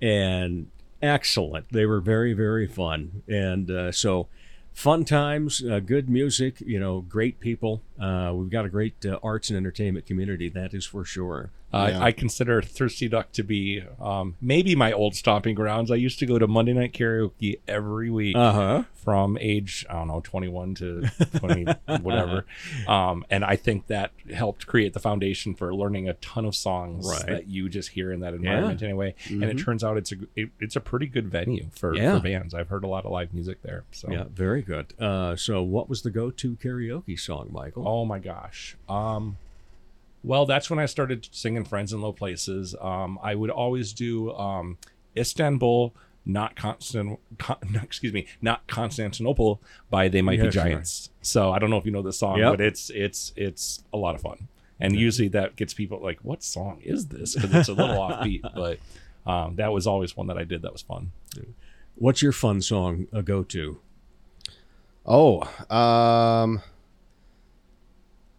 and 0.00 0.68
excellent. 1.02 1.66
They 1.70 1.86
were 1.86 2.00
very 2.00 2.32
very 2.32 2.66
fun, 2.66 3.22
and 3.28 3.70
uh, 3.70 3.92
so. 3.92 4.28
Fun 4.72 5.04
times, 5.04 5.64
uh, 5.64 5.80
good 5.80 6.08
music, 6.08 6.60
you 6.60 6.78
know, 6.78 7.00
great 7.00 7.40
people. 7.40 7.82
Uh, 8.00 8.32
we've 8.34 8.48
got 8.48 8.64
a 8.64 8.68
great 8.68 9.04
uh, 9.04 9.18
arts 9.20 9.50
and 9.50 9.56
entertainment 9.56 10.06
community, 10.06 10.48
that 10.48 10.72
is 10.72 10.86
for 10.86 11.04
sure. 11.04 11.50
Uh, 11.72 11.88
Yeah. 11.92 12.02
I 12.04 12.12
consider 12.12 12.60
Thirsty 12.62 13.08
Duck 13.08 13.30
to 13.32 13.42
be 13.42 13.82
um, 14.00 14.36
maybe 14.40 14.74
my 14.74 14.92
old 14.92 15.14
stomping 15.14 15.54
grounds. 15.54 15.90
I 15.90 15.94
used 15.96 16.18
to 16.18 16.26
go 16.26 16.38
to 16.38 16.46
Monday 16.48 16.72
night 16.72 16.92
karaoke 16.92 17.60
every 17.68 18.10
week 18.10 18.34
Uh 18.36 18.52
huh. 18.52 18.82
from 18.94 19.38
age 19.40 19.86
I 19.88 19.94
don't 19.94 20.08
know 20.08 20.20
21 20.20 20.74
to 20.76 21.02
20 21.36 21.64
whatever, 22.02 22.44
um, 22.88 23.24
and 23.30 23.44
I 23.44 23.56
think 23.56 23.86
that 23.86 24.10
helped 24.34 24.66
create 24.66 24.92
the 24.94 25.00
foundation 25.00 25.54
for 25.54 25.74
learning 25.74 26.08
a 26.08 26.14
ton 26.14 26.44
of 26.44 26.54
songs 26.56 27.06
Right. 27.08 27.26
that 27.26 27.46
you 27.48 27.68
just 27.68 27.90
hear 27.90 28.10
in 28.12 28.20
that 28.20 28.34
environment 28.34 28.82
anyway. 28.82 29.14
And 29.28 29.44
it 29.44 29.58
turns 29.58 29.84
out 29.84 29.96
it's 29.96 30.12
a 30.12 30.16
it, 30.36 30.50
it's 30.60 30.76
a 30.76 30.80
pretty 30.80 31.06
good 31.06 31.28
venue 31.30 31.66
for, 31.72 31.94
Yeah. 31.96 32.16
for 32.18 32.22
bands. 32.24 32.52
I've 32.52 32.68
heard 32.68 32.84
a 32.84 32.88
lot 32.88 33.04
of 33.04 33.12
live 33.12 33.32
music 33.32 33.62
there. 33.62 33.84
So 33.92 34.10
Yeah, 34.10 34.24
very 34.32 34.62
good. 34.62 34.92
Uh, 34.98 35.36
so, 35.36 35.62
what 35.62 35.88
was 35.88 36.02
the 36.02 36.10
go-to 36.10 36.56
karaoke 36.56 37.18
song, 37.18 37.48
Michael? 37.52 37.86
Oh 37.86 38.04
my 38.04 38.18
gosh. 38.18 38.76
Um, 38.88 39.36
well, 40.22 40.46
that's 40.46 40.68
when 40.70 40.78
I 40.78 40.86
started 40.86 41.28
singing 41.32 41.64
"Friends 41.64 41.92
in 41.92 42.00
Low 42.00 42.12
Places." 42.12 42.74
Um, 42.80 43.18
I 43.22 43.34
would 43.34 43.50
always 43.50 43.92
do 43.92 44.32
um, 44.34 44.78
Istanbul, 45.16 45.94
not 46.26 46.56
Constant. 46.56 47.18
Con, 47.38 47.56
excuse 47.82 48.12
me, 48.12 48.26
not 48.42 48.66
Constantinople 48.66 49.60
by 49.90 50.08
They 50.08 50.22
Might 50.22 50.38
Yeah, 50.38 50.46
Be 50.46 50.50
sure. 50.52 50.62
Giants. 50.64 51.10
So 51.22 51.50
I 51.52 51.58
don't 51.58 51.70
know 51.70 51.78
if 51.78 51.84
you 51.86 51.92
know 51.92 52.02
this 52.02 52.18
song, 52.18 52.38
Yep. 52.38 52.52
but 52.52 52.60
it's 52.60 52.90
it's 52.90 53.32
it's 53.36 53.82
a 53.92 53.96
lot 53.96 54.14
of 54.14 54.20
fun. 54.20 54.48
And 54.82 54.96
usually 54.96 55.28
that 55.28 55.56
gets 55.56 55.74
people 55.74 56.00
like, 56.02 56.20
"What 56.22 56.42
song 56.42 56.80
is 56.82 57.08
this?" 57.08 57.34
Because 57.34 57.54
it's 57.54 57.68
a 57.68 57.74
little 57.74 57.96
offbeat. 58.08 58.42
But 58.54 58.78
um, 59.30 59.56
that 59.56 59.72
was 59.72 59.86
always 59.86 60.16
one 60.16 60.26
that 60.28 60.38
I 60.38 60.44
did 60.44 60.62
that 60.62 60.72
was 60.72 60.80
fun. 60.82 61.12
What's 61.96 62.22
your 62.22 62.32
fun 62.32 62.62
song 62.62 63.06
a 63.12 63.22
go 63.22 63.42
to? 63.42 63.78
Oh, 65.04 65.42
um, 65.74 66.62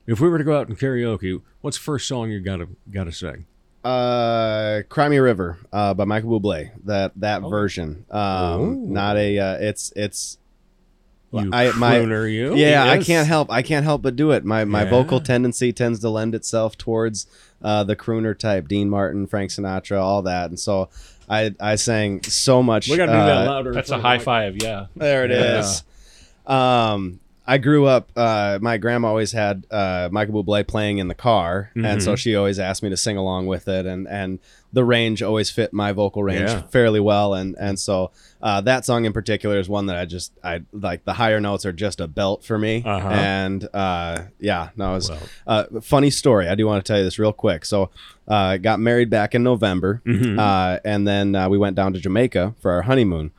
If 0.08 0.20
we 0.20 0.30
were 0.30 0.38
to 0.38 0.44
go 0.44 0.58
out 0.58 0.68
and 0.68 0.78
karaoke, 0.78 1.42
what's 1.62 1.78
the 1.78 1.84
first 1.84 2.08
song 2.08 2.30
you 2.32 2.40
gotta 2.40 2.68
gotta 2.92 3.12
sing? 3.12 3.46
uh, 3.84 4.82
Cry 4.90 5.10
Me 5.10 5.18
a 5.18 5.22
River 5.24 5.58
uh, 5.74 5.94
by 5.96 6.06
Michael 6.06 6.40
Bublé. 6.40 6.72
That 6.86 7.14
that 7.18 7.42
version. 7.42 8.06
Um, 8.12 8.20
Oh. 8.22 8.74
not 8.88 9.18
a. 9.18 9.40
Uh, 9.40 9.58
it's 9.60 9.92
it's. 9.96 10.38
You 11.34 11.50
I 11.54 11.72
my 11.78 11.96
crooner, 12.00 12.30
you. 12.30 12.56
yeah 12.58 12.84
I 12.84 13.02
can't 13.02 13.26
help 13.26 13.50
I 13.50 13.62
can't 13.62 13.86
help 13.86 14.02
but 14.02 14.18
do 14.18 14.32
it. 14.32 14.44
My 14.44 14.66
my 14.66 14.84
Yeah. 14.84 14.90
vocal 14.90 15.22
tendency 15.22 15.72
tends 15.72 16.02
to 16.02 16.10
lend 16.10 16.36
itself 16.36 16.78
towards 16.78 17.26
uh, 17.62 17.86
the 17.86 17.96
crooner 17.96 18.38
type, 18.38 18.68
Dean 18.68 18.90
Martin, 18.90 19.26
Frank 19.28 19.50
Sinatra, 19.52 20.02
all 20.02 20.24
that, 20.24 20.50
and 20.50 20.60
so 20.60 20.90
I 21.30 21.56
I 21.58 21.76
sang 21.76 22.22
so 22.24 22.62
much. 22.62 22.90
We 22.90 22.98
gotta 22.98 23.14
do 23.14 23.18
that 23.18 23.48
uh, 23.48 23.50
louder. 23.50 23.74
That's 23.74 23.92
a 23.92 23.98
high 24.00 24.18
the 24.18 24.24
five, 24.26 24.58
yeah. 24.62 24.88
There 24.98 25.24
it 25.24 25.32
is. 25.32 25.84
Um, 26.46 27.21
I 27.46 27.58
grew 27.58 27.86
up. 27.88 28.12
Uh, 28.16 28.60
my 28.62 28.78
grandma 28.78 29.08
always 29.10 29.32
had 29.32 29.66
uh, 29.72 30.10
Michael 30.12 30.44
Bublé 30.44 30.66
playing 30.68 31.00
in 31.00 31.08
the 31.08 31.16
car, 31.16 31.72
and 31.76 31.84
Mm-hmm. 31.86 32.00
so 32.02 32.16
she 32.16 32.36
always 32.36 32.60
asked 32.60 32.84
me 32.84 32.90
to 32.90 32.98
sing 32.98 33.18
along 33.18 33.48
with 33.48 33.68
it, 33.68 33.86
and 33.86 34.08
and 34.08 34.40
the 34.72 34.86
range 34.86 35.22
always 35.24 35.50
fit 35.50 35.74
my 35.74 35.92
vocal 35.92 36.24
range 36.24 36.50
Yeah. 36.52 36.62
fairly 36.68 37.00
well, 37.00 37.34
and 37.34 37.56
and 37.60 37.80
so 37.80 38.12
uh, 38.44 38.62
that 38.62 38.86
song 38.86 39.06
in 39.06 39.12
particular 39.12 39.60
is 39.60 39.68
one 39.68 39.88
that 39.88 39.98
I 39.98 40.06
just 40.06 40.32
I 40.44 40.62
like. 40.72 41.04
The 41.04 41.14
higher 41.14 41.40
notes 41.42 41.66
are 41.66 41.74
just 41.74 42.00
a 42.00 42.08
belt 42.08 42.44
for 42.46 42.58
me, 42.60 42.84
Uh-huh. 42.86 43.08
and 43.10 43.68
uh, 43.74 44.24
yeah, 44.40 44.70
no, 44.76 44.92
it 44.92 44.96
was 44.96 45.10
Well. 45.10 45.20
uh, 45.48 45.64
funny 45.82 46.12
story. 46.12 46.48
I 46.48 46.54
do 46.56 46.68
want 46.68 46.86
to 46.86 46.88
tell 46.90 47.00
you 47.00 47.04
this 47.04 47.18
real 47.20 47.34
quick. 47.34 47.66
So, 47.66 47.90
uh, 48.28 48.58
got 48.58 48.80
married 48.80 49.10
back 49.10 49.34
in 49.34 49.42
November, 49.44 50.02
Mm-hmm. 50.06 50.38
uh, 50.40 50.78
and 50.86 51.08
then 51.08 51.36
uh, 51.36 51.50
we 51.50 51.58
went 51.58 51.76
down 51.76 51.94
to 51.94 52.00
Jamaica 52.00 52.54
for 52.62 52.72
our 52.72 52.84
honeymoon. 52.84 53.32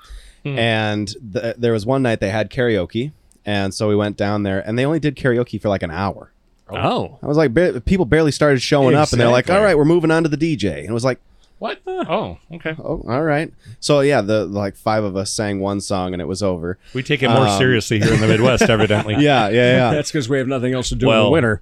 And 0.45 1.07
th- 1.33 1.55
there 1.57 1.73
was 1.73 1.87
one 1.87 2.03
night 2.03 2.19
they 2.19 2.31
had 2.31 2.51
karaoke, 2.51 3.13
and 3.47 3.73
so 3.75 3.89
we 3.89 3.97
went 3.97 4.17
down 4.17 4.43
there, 4.43 4.61
and 4.67 4.79
they 4.79 4.85
only 4.87 5.01
did 5.01 5.17
karaoke 5.17 5.61
for 5.61 5.69
like 5.69 5.83
an 5.83 5.91
hour. 5.91 6.33
Oh, 6.71 7.19
I 7.23 7.27
was 7.27 7.37
like, 7.37 7.53
ba- 7.53 7.83
people 7.85 8.07
barely 8.07 8.33
started 8.33 8.63
showing 8.63 8.95
up, 8.95 9.13
and 9.13 9.21
they're 9.21 9.29
like, 9.29 9.45
Exactly. 9.45 9.59
"All 9.61 9.65
right, 9.67 9.77
we're 9.77 9.85
moving 9.85 10.11
on 10.11 10.23
to 10.23 10.29
the 10.29 10.39
DJ," 10.39 10.79
and 10.79 10.89
it 10.89 10.93
was 10.93 11.05
like, 11.05 11.21
What? 11.59 11.81
Oh, 11.87 12.39
okay. 12.55 12.75
"Oh, 12.79 13.05
all 13.07 13.23
right." 13.23 13.53
So 13.79 14.01
yeah, 14.01 14.23
the 14.23 14.47
like 14.47 14.75
five 14.77 15.05
of 15.05 15.15
us 15.15 15.31
sang 15.31 15.61
one 15.61 15.81
song, 15.83 16.15
and 16.15 16.23
it 16.23 16.25
was 16.25 16.43
over. 16.43 16.79
We 16.95 17.03
take 17.03 17.23
it 17.23 17.29
more 17.29 17.47
Um, 17.47 17.59
seriously 17.59 18.01
here 18.01 18.15
in 18.15 18.21
the 18.21 18.27
Midwest, 18.27 18.63
evidently. 18.71 19.15
Yeah, 19.19 19.49
yeah, 19.51 19.77
yeah. 19.77 19.91
that's 19.95 20.11
because 20.11 20.31
we 20.31 20.39
have 20.39 20.49
nothing 20.49 20.73
else 20.73 20.89
to 20.89 20.95
do 20.95 21.07
in 21.07 21.09
Well. 21.09 21.25
the 21.27 21.31
winter. 21.31 21.61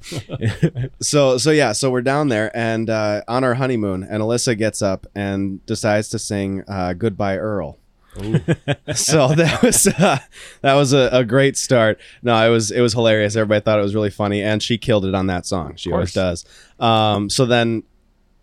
so 1.00 1.38
so 1.38 1.50
yeah 1.50 1.72
so 1.72 1.90
we're 1.90 2.02
down 2.02 2.28
there 2.28 2.56
and 2.56 2.88
uh, 2.88 3.22
on 3.26 3.42
our 3.42 3.54
honeymoon 3.54 4.04
and 4.04 4.22
alyssa 4.22 4.56
gets 4.56 4.80
up 4.80 5.06
and 5.14 5.64
decides 5.66 6.08
to 6.10 6.18
sing 6.20 6.62
uh, 6.68 6.92
goodbye 6.92 7.36
earl 7.36 7.78
so 8.94 9.28
that 9.28 9.60
was 9.62 9.86
uh, 9.86 10.18
that 10.62 10.74
was 10.74 10.92
a, 10.92 11.08
a 11.12 11.24
great 11.24 11.56
start 11.56 11.98
no 12.22 12.34
it 12.46 12.50
was 12.50 12.70
it 12.70 12.80
was 12.80 12.92
hilarious 12.92 13.36
everybody 13.36 13.60
thought 13.62 13.78
it 13.78 13.82
was 13.82 13.94
really 13.94 14.10
funny 14.10 14.42
and 14.42 14.62
she 14.62 14.78
killed 14.78 15.04
it 15.04 15.14
on 15.14 15.26
that 15.26 15.46
song 15.46 15.74
she 15.76 15.92
always 15.92 16.12
does 16.12 16.44
um, 16.78 17.28
so 17.30 17.46
then 17.46 17.82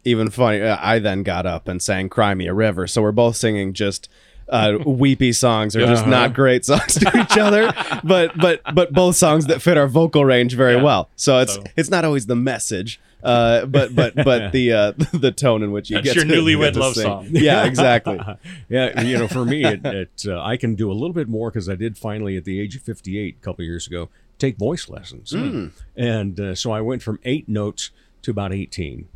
even 0.03 0.29
funny 0.29 0.61
uh, 0.61 0.77
i 0.81 0.99
then 0.99 1.23
got 1.23 1.45
up 1.45 1.67
and 1.67 1.81
sang 1.81 2.09
cry 2.09 2.33
me 2.33 2.47
a 2.47 2.53
river 2.53 2.87
so 2.87 3.01
we're 3.01 3.11
both 3.11 3.35
singing 3.35 3.73
just 3.73 4.09
uh, 4.49 4.77
weepy 4.85 5.33
songs 5.33 5.75
or 5.75 5.81
just 5.85 6.03
Uh-huh. 6.03 6.09
not 6.09 6.33
great 6.33 6.63
songs 6.63 6.93
to 6.95 7.11
each 7.19 7.37
other, 7.37 7.73
but 8.05 8.31
but 8.37 8.61
but 8.73 8.93
both 8.93 9.17
songs 9.17 9.47
that 9.47 9.61
fit 9.61 9.77
our 9.77 9.87
vocal 9.89 10.23
range 10.23 10.53
very 10.55 10.75
Yeah. 10.75 10.83
well. 10.83 11.09
So 11.17 11.39
it's 11.39 11.55
So- 11.55 11.63
it's 11.75 11.89
not 11.89 12.05
always 12.05 12.27
the 12.27 12.35
message, 12.37 12.97
uh, 13.23 13.65
but 13.65 13.95
but 13.95 14.15
but 14.15 14.51
the 14.53 14.73
uh, 14.73 14.91
the 15.13 15.31
tone 15.31 15.63
in 15.63 15.71
which 15.71 15.89
you 15.89 15.95
That's 15.97 16.13
get 16.13 16.15
your 16.15 16.25
to, 16.25 16.31
newlywed 16.31 16.75
love 16.75 16.93
sing. 16.95 17.03
song. 17.03 17.27
Yeah, 17.31 17.65
exactly. 17.65 18.19
yeah, 18.69 19.01
you 19.01 19.17
know, 19.17 19.27
for 19.27 19.45
me, 19.45 19.63
it, 19.63 19.85
it 19.85 20.25
uh, 20.27 20.41
I 20.41 20.57
can 20.57 20.75
do 20.75 20.91
a 20.91 20.93
little 20.93 21.13
bit 21.13 21.27
more 21.27 21.49
because 21.51 21.67
I 21.69 21.75
did 21.75 21.97
finally, 21.97 22.37
at 22.37 22.45
the 22.45 22.59
age 22.59 22.75
of 22.75 22.81
58, 22.83 23.37
a 23.41 23.43
couple 23.43 23.63
of 23.63 23.67
years 23.67 23.87
ago, 23.87 24.09
take 24.39 24.57
voice 24.57 24.87
lessons, 24.89 25.31
Hmm. 25.31 25.67
and 25.95 26.39
uh, 26.39 26.55
so 26.55 26.71
I 26.71 26.81
went 26.81 27.01
from 27.01 27.19
eight 27.23 27.47
notes 27.49 27.91
to 28.23 28.31
about 28.31 28.53
18. 28.53 29.07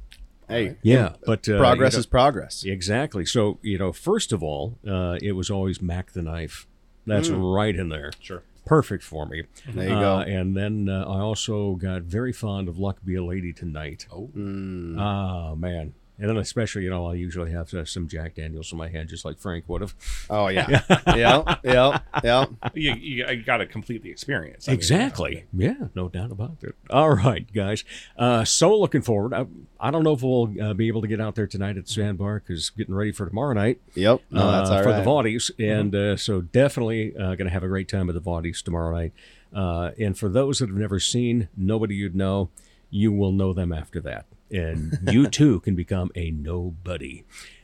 Hey, 0.49 0.75
Yeah, 0.81 1.13
but 1.25 1.47
uh, 1.47 1.57
progress 1.59 1.93
you 1.93 1.97
know- 1.97 1.99
is 2.01 2.05
progress. 2.07 2.63
Exactly. 2.65 3.25
So, 3.25 3.57
you 3.61 3.77
know, 3.77 3.93
first 3.93 4.33
of 4.33 4.43
all, 4.43 4.77
uh, 4.85 5.17
it 5.21 5.31
was 5.31 5.49
always 5.49 5.81
Mac 5.81 6.11
the 6.11 6.21
Knife. 6.21 6.67
That's 7.07 7.29
right 7.29 7.75
in 7.75 7.87
there. 7.89 8.11
Sure. 8.19 8.43
Perfect 8.65 9.03
for 9.03 9.25
me. 9.25 9.43
There 9.67 9.89
you 9.89 9.95
Uh, 9.95 10.23
go. 10.23 10.29
and 10.31 10.55
then 10.55 10.87
uh, 10.87 11.03
I 11.03 11.19
also 11.19 11.75
got 11.75 12.03
very 12.03 12.31
fond 12.31 12.67
of 12.69 12.77
Luck 12.77 12.97
Be 13.03 13.15
a 13.15 13.23
Lady 13.23 13.51
Tonight. 13.53 14.05
Oh. 14.11 14.27
Hmm. 14.27 14.97
Ah, 14.99 15.55
man. 15.55 15.93
And 16.21 16.29
then 16.29 16.37
especially, 16.37 16.83
you 16.83 16.91
know, 16.91 17.07
I'll 17.07 17.15
usually 17.15 17.51
have 17.51 17.73
uh, 17.73 17.83
some 17.83 18.07
Jack 18.07 18.35
Daniels 18.35 18.71
in 18.71 18.77
my 18.77 18.89
hand, 18.89 19.09
just 19.09 19.25
like 19.25 19.39
Frank 19.39 19.67
would 19.67 19.81
have. 19.81 19.95
Oh 20.29 20.49
yeah, 20.49 20.81
yeah, 21.15 21.55
yeah, 21.63 21.99
yeah. 22.23 22.45
You, 22.75 22.93
you, 22.93 23.27
you 23.27 23.43
got 23.43 23.57
to 23.57 23.65
complete 23.65 24.03
the 24.03 24.11
experience. 24.11 24.67
I 24.67 24.71
mean, 24.71 24.77
Exactly. 24.77 25.45
Yeah, 25.51 25.87
no 25.95 26.09
doubt 26.09 26.31
about 26.31 26.57
it. 26.61 26.75
All 26.91 27.09
right, 27.15 27.51
guys. 27.51 27.83
Uh, 28.17 28.45
so 28.45 28.77
looking 28.77 29.01
forward. 29.01 29.33
I, 29.33 29.47
I 29.79 29.89
don't 29.89 30.03
know 30.03 30.13
if 30.13 30.21
we'll 30.21 30.53
uh, 30.61 30.73
be 30.75 30.87
able 30.89 31.01
to 31.01 31.07
get 31.07 31.19
out 31.19 31.33
there 31.33 31.47
tonight 31.47 31.75
at 31.77 31.87
the 31.87 31.91
Sandbar 31.91 32.39
because 32.39 32.69
getting 32.69 32.93
ready 32.93 33.11
for 33.11 33.25
tomorrow 33.25 33.53
night. 33.53 33.81
Yep. 33.95 34.21
No, 34.29 34.51
that's 34.51 34.69
uh, 34.69 34.75
all 34.75 34.83
for 34.83 34.89
right. 34.89 35.03
the 35.03 35.09
Vaudies, 35.09 35.49
and 35.57 35.95
uh, 35.95 36.15
so 36.17 36.41
definitely 36.41 37.15
uh, 37.15 37.33
going 37.35 37.45
to 37.45 37.49
have 37.49 37.63
a 37.63 37.67
great 37.67 37.89
time 37.89 38.09
at 38.09 38.13
the 38.13 38.21
Vaudies 38.21 38.61
tomorrow 38.63 38.95
night. 38.95 39.13
Uh, 39.53 39.91
and 39.99 40.17
for 40.17 40.29
those 40.29 40.59
that 40.59 40.69
have 40.69 40.77
never 40.77 40.99
seen 40.99 41.49
nobody 41.57 41.95
you'd 41.95 42.15
know, 42.15 42.49
you 42.89 43.11
will 43.11 43.31
know 43.31 43.53
them 43.53 43.73
after 43.73 43.99
that, 44.01 44.25
and 44.51 44.97
you 45.11 45.27
too 45.27 45.59
can 45.61 45.75
become 45.75 46.11
a 46.15 46.31
nobody. 46.31 47.23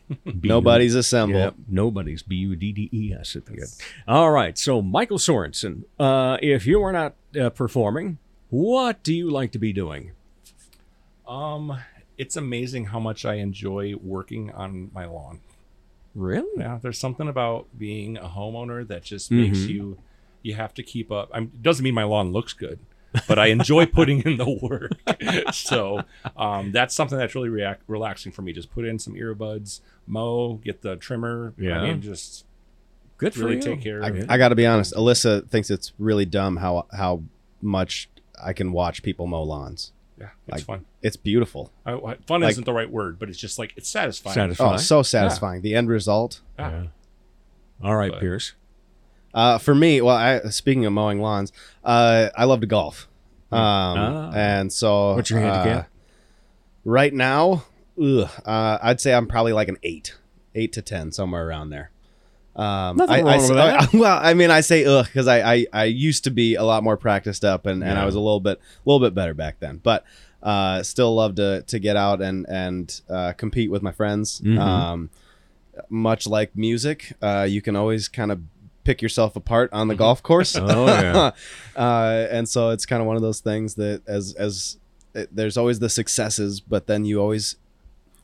B- 0.23 0.47
Nobody's 0.47 0.95
assembled. 0.95 1.41
Yep, 1.41 1.55
nobody's 1.67 2.23
B 2.23 2.35
U 2.37 2.55
D 2.55 2.71
D 2.71 2.89
E 2.93 3.13
S 3.13 3.35
at 3.35 3.45
the 3.45 3.53
end. 3.53 3.75
All 4.07 4.31
right, 4.31 4.57
so 4.57 4.81
Michael 4.81 5.17
Sorenson, 5.17 5.83
uh, 5.99 6.37
if 6.41 6.65
you 6.65 6.81
are 6.81 6.93
not 6.93 7.15
uh, 7.39 7.49
performing, 7.49 8.17
what 8.49 9.03
do 9.03 9.13
you 9.13 9.29
like 9.29 9.51
to 9.51 9.59
be 9.59 9.73
doing? 9.73 10.11
Um, 11.27 11.77
it's 12.17 12.35
amazing 12.37 12.85
how 12.85 12.99
much 12.99 13.25
I 13.25 13.35
enjoy 13.35 13.95
working 14.01 14.51
on 14.51 14.89
my 14.93 15.05
lawn. 15.05 15.39
Really? 16.15 16.47
Yeah, 16.57 16.79
there's 16.81 16.97
something 16.97 17.27
about 17.27 17.67
being 17.77 18.17
a 18.17 18.29
homeowner 18.29 18.87
that 18.87 19.03
just 19.03 19.29
makes 19.29 19.59
Mhm. 19.59 19.67
you 19.69 19.97
you 20.41 20.55
have 20.55 20.73
to 20.75 20.83
keep 20.83 21.11
up. 21.11 21.29
I'm, 21.33 21.51
it 21.53 21.61
doesn't 21.61 21.83
mean 21.83 21.93
my 21.93 22.03
lawn 22.05 22.31
looks 22.31 22.53
good, 22.53 22.79
but 23.27 23.39
I 23.39 23.47
enjoy 23.47 23.85
putting 23.85 24.21
in 24.23 24.37
the 24.37 24.49
work. 24.61 24.91
so 25.53 26.01
um, 26.35 26.71
that's 26.71 26.93
something 26.95 27.17
that's 27.17 27.35
really 27.35 27.49
react, 27.49 27.83
relaxing 27.87 28.31
for 28.31 28.41
me. 28.41 28.53
Just 28.53 28.71
put 28.71 28.85
in 28.85 28.99
some 28.99 29.13
earbuds, 29.13 29.81
mow, 30.05 30.55
get 30.55 30.81
the 30.81 30.95
trimmer. 30.97 31.53
Yeah. 31.57 31.79
I 31.79 31.87
mean, 31.87 32.01
just 32.01 32.45
Good 33.17 33.33
for 33.33 33.41
really 33.45 33.55
you. 33.55 33.61
take 33.61 33.81
care 33.81 34.03
I, 34.03 34.07
of 34.09 34.15
it. 34.17 34.25
I 34.29 34.37
got 34.37 34.49
to 34.49 34.55
be 34.55 34.65
honest. 34.65 34.93
Alyssa 34.93 35.47
thinks 35.49 35.69
it's 35.69 35.93
really 35.97 36.25
dumb 36.25 36.57
how 36.57 36.85
how 36.91 37.23
much 37.61 38.09
I 38.41 38.53
can 38.53 38.71
watch 38.71 39.01
people 39.01 39.25
mow 39.25 39.41
lawns. 39.43 39.91
yeah, 40.19 40.29
it's 40.47 40.57
like, 40.57 40.63
fun. 40.65 40.85
It's 41.01 41.15
beautiful. 41.15 41.71
I, 41.85 41.93
I- 41.93 42.15
fun 42.27 42.41
like- 42.41 42.51
isn't 42.51 42.65
the 42.65 42.73
right 42.73 42.89
word, 42.91 43.17
but 43.17 43.29
it's 43.29 43.39
just 43.39 43.57
like 43.57 43.73
it's 43.75 43.89
satisfying. 43.89 44.35
Satisfying. 44.35 44.73
Oh, 44.75 44.77
so 44.77 45.01
satisfying. 45.01 45.61
The 45.61 45.73
end 45.73 45.89
result. 45.89 46.41
Yeah. 46.59 46.69
Yeah. 46.71 46.87
All 47.83 47.95
right, 47.95 48.11
But- 48.11 48.19
Pierce. 48.19 48.53
Uh, 49.37 49.57
for 49.59 49.75
me, 49.75 50.01
well, 50.01 50.15
I, 50.15 50.39
speaking 50.49 50.85
of 50.85 50.93
mowing 50.93 51.21
lawns, 51.21 51.51
uh, 51.83 52.29
I 52.35 52.45
love 52.45 52.61
to 52.61 52.65
golf. 52.67 53.07
Um, 53.51 53.59
Ah. 53.59 54.31
and 54.33 54.73
so 54.73 55.13
What's 55.15 55.29
your 55.29 55.39
handicap? 55.39 55.85
uh, 55.85 55.87
right 56.83 57.13
now, 57.13 57.63
ugh, 58.01 58.29
uh, 58.45 58.77
I'd 58.81 58.99
say 58.99 59.13
I'm 59.13 59.27
probably 59.27 59.53
like 59.53 59.67
an 59.67 59.77
eight, 59.83 60.15
eight 60.55 60.73
to 60.73 60.81
ten, 60.81 61.11
somewhere 61.11 61.47
around 61.47 61.69
there. 61.69 61.91
Um, 62.55 62.97
Nothing 62.97 63.15
I, 63.15 63.19
wrong 63.19 63.27
I 63.29 63.37
with 63.37 63.45
say- 63.47 63.53
that. 63.53 63.93
well, 63.93 64.19
I 64.21 64.33
mean, 64.33 64.49
I 64.49 64.61
say 64.61 64.83
ugh 64.85 65.05
because 65.05 65.27
I, 65.27 65.53
I 65.53 65.65
I 65.71 65.83
used 65.85 66.23
to 66.23 66.31
be 66.31 66.55
a 66.55 66.63
lot 66.63 66.83
more 66.83 66.97
practiced 66.97 67.45
up, 67.45 67.67
and, 67.67 67.83
and 67.83 67.93
Yeah. 67.93 68.01
I 68.01 68.05
was 68.05 68.15
a 68.15 68.19
little 68.19 68.39
bit 68.39 68.57
a 68.59 68.89
little 68.89 69.05
bit 69.05 69.13
better 69.13 69.33
back 69.35 69.59
then, 69.59 69.79
but. 69.83 70.03
Uh, 70.43 70.83
still 70.83 71.15
love 71.15 71.33
to 71.33 71.63
to 71.63 71.79
get 71.79 71.97
out 71.97 72.21
and 72.21 72.45
and 72.47 73.01
uh, 73.09 73.33
compete 73.33 73.71
with 73.71 73.81
my 73.81 73.91
friends. 73.91 74.39
Mhm. 74.41 74.59
Um, 74.59 75.09
much 75.89 76.27
like 76.27 76.55
music, 76.55 77.13
uh, 77.23 77.45
you 77.49 77.59
can 77.61 77.75
always 77.75 78.07
kind 78.07 78.31
of 78.31 78.39
pick 78.87 79.01
yourself 79.01 79.35
apart 79.35 79.69
on 79.73 79.89
the 79.89 79.93
mm-hmm. 79.93 79.99
golf 79.99 80.23
course. 80.23 80.55
Oh, 80.55 80.87
yeah. 80.87 81.31
uh, 81.75 82.27
and 82.31 82.47
so 82.47 82.69
it's 82.69 82.85
kind 82.85 83.01
of 83.01 83.07
one 83.07 83.17
of 83.17 83.21
those 83.21 83.41
things 83.41 83.75
that 83.75 84.01
as 84.07 84.33
as 84.35 84.77
it, 85.13 85.35
there's 85.35 85.57
always 85.57 85.79
the 85.79 85.89
successes, 85.89 86.61
but 86.61 86.87
then 86.87 87.03
you 87.03 87.19
always, 87.19 87.57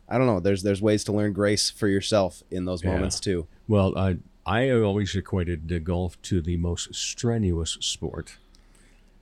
I 0.07 0.17
don't 0.17 0.25
know. 0.25 0.39
There's 0.39 0.63
there's 0.63 0.81
ways 0.81 1.03
to 1.03 1.11
learn 1.11 1.33
grace 1.33 1.69
for 1.69 1.89
yourself 1.89 2.43
in 2.49 2.63
those 2.63 2.81
Yeah. 2.81 2.93
moments 2.93 3.19
too. 3.19 3.45
Well, 3.67 3.95
I 3.97 4.17
I 4.45 4.71
always 4.71 5.13
equated 5.15 5.67
the 5.67 5.81
golf 5.81 6.19
to 6.23 6.41
the 6.41 6.55
most 6.55 6.95
strenuous 6.95 7.77
sport 7.81 8.37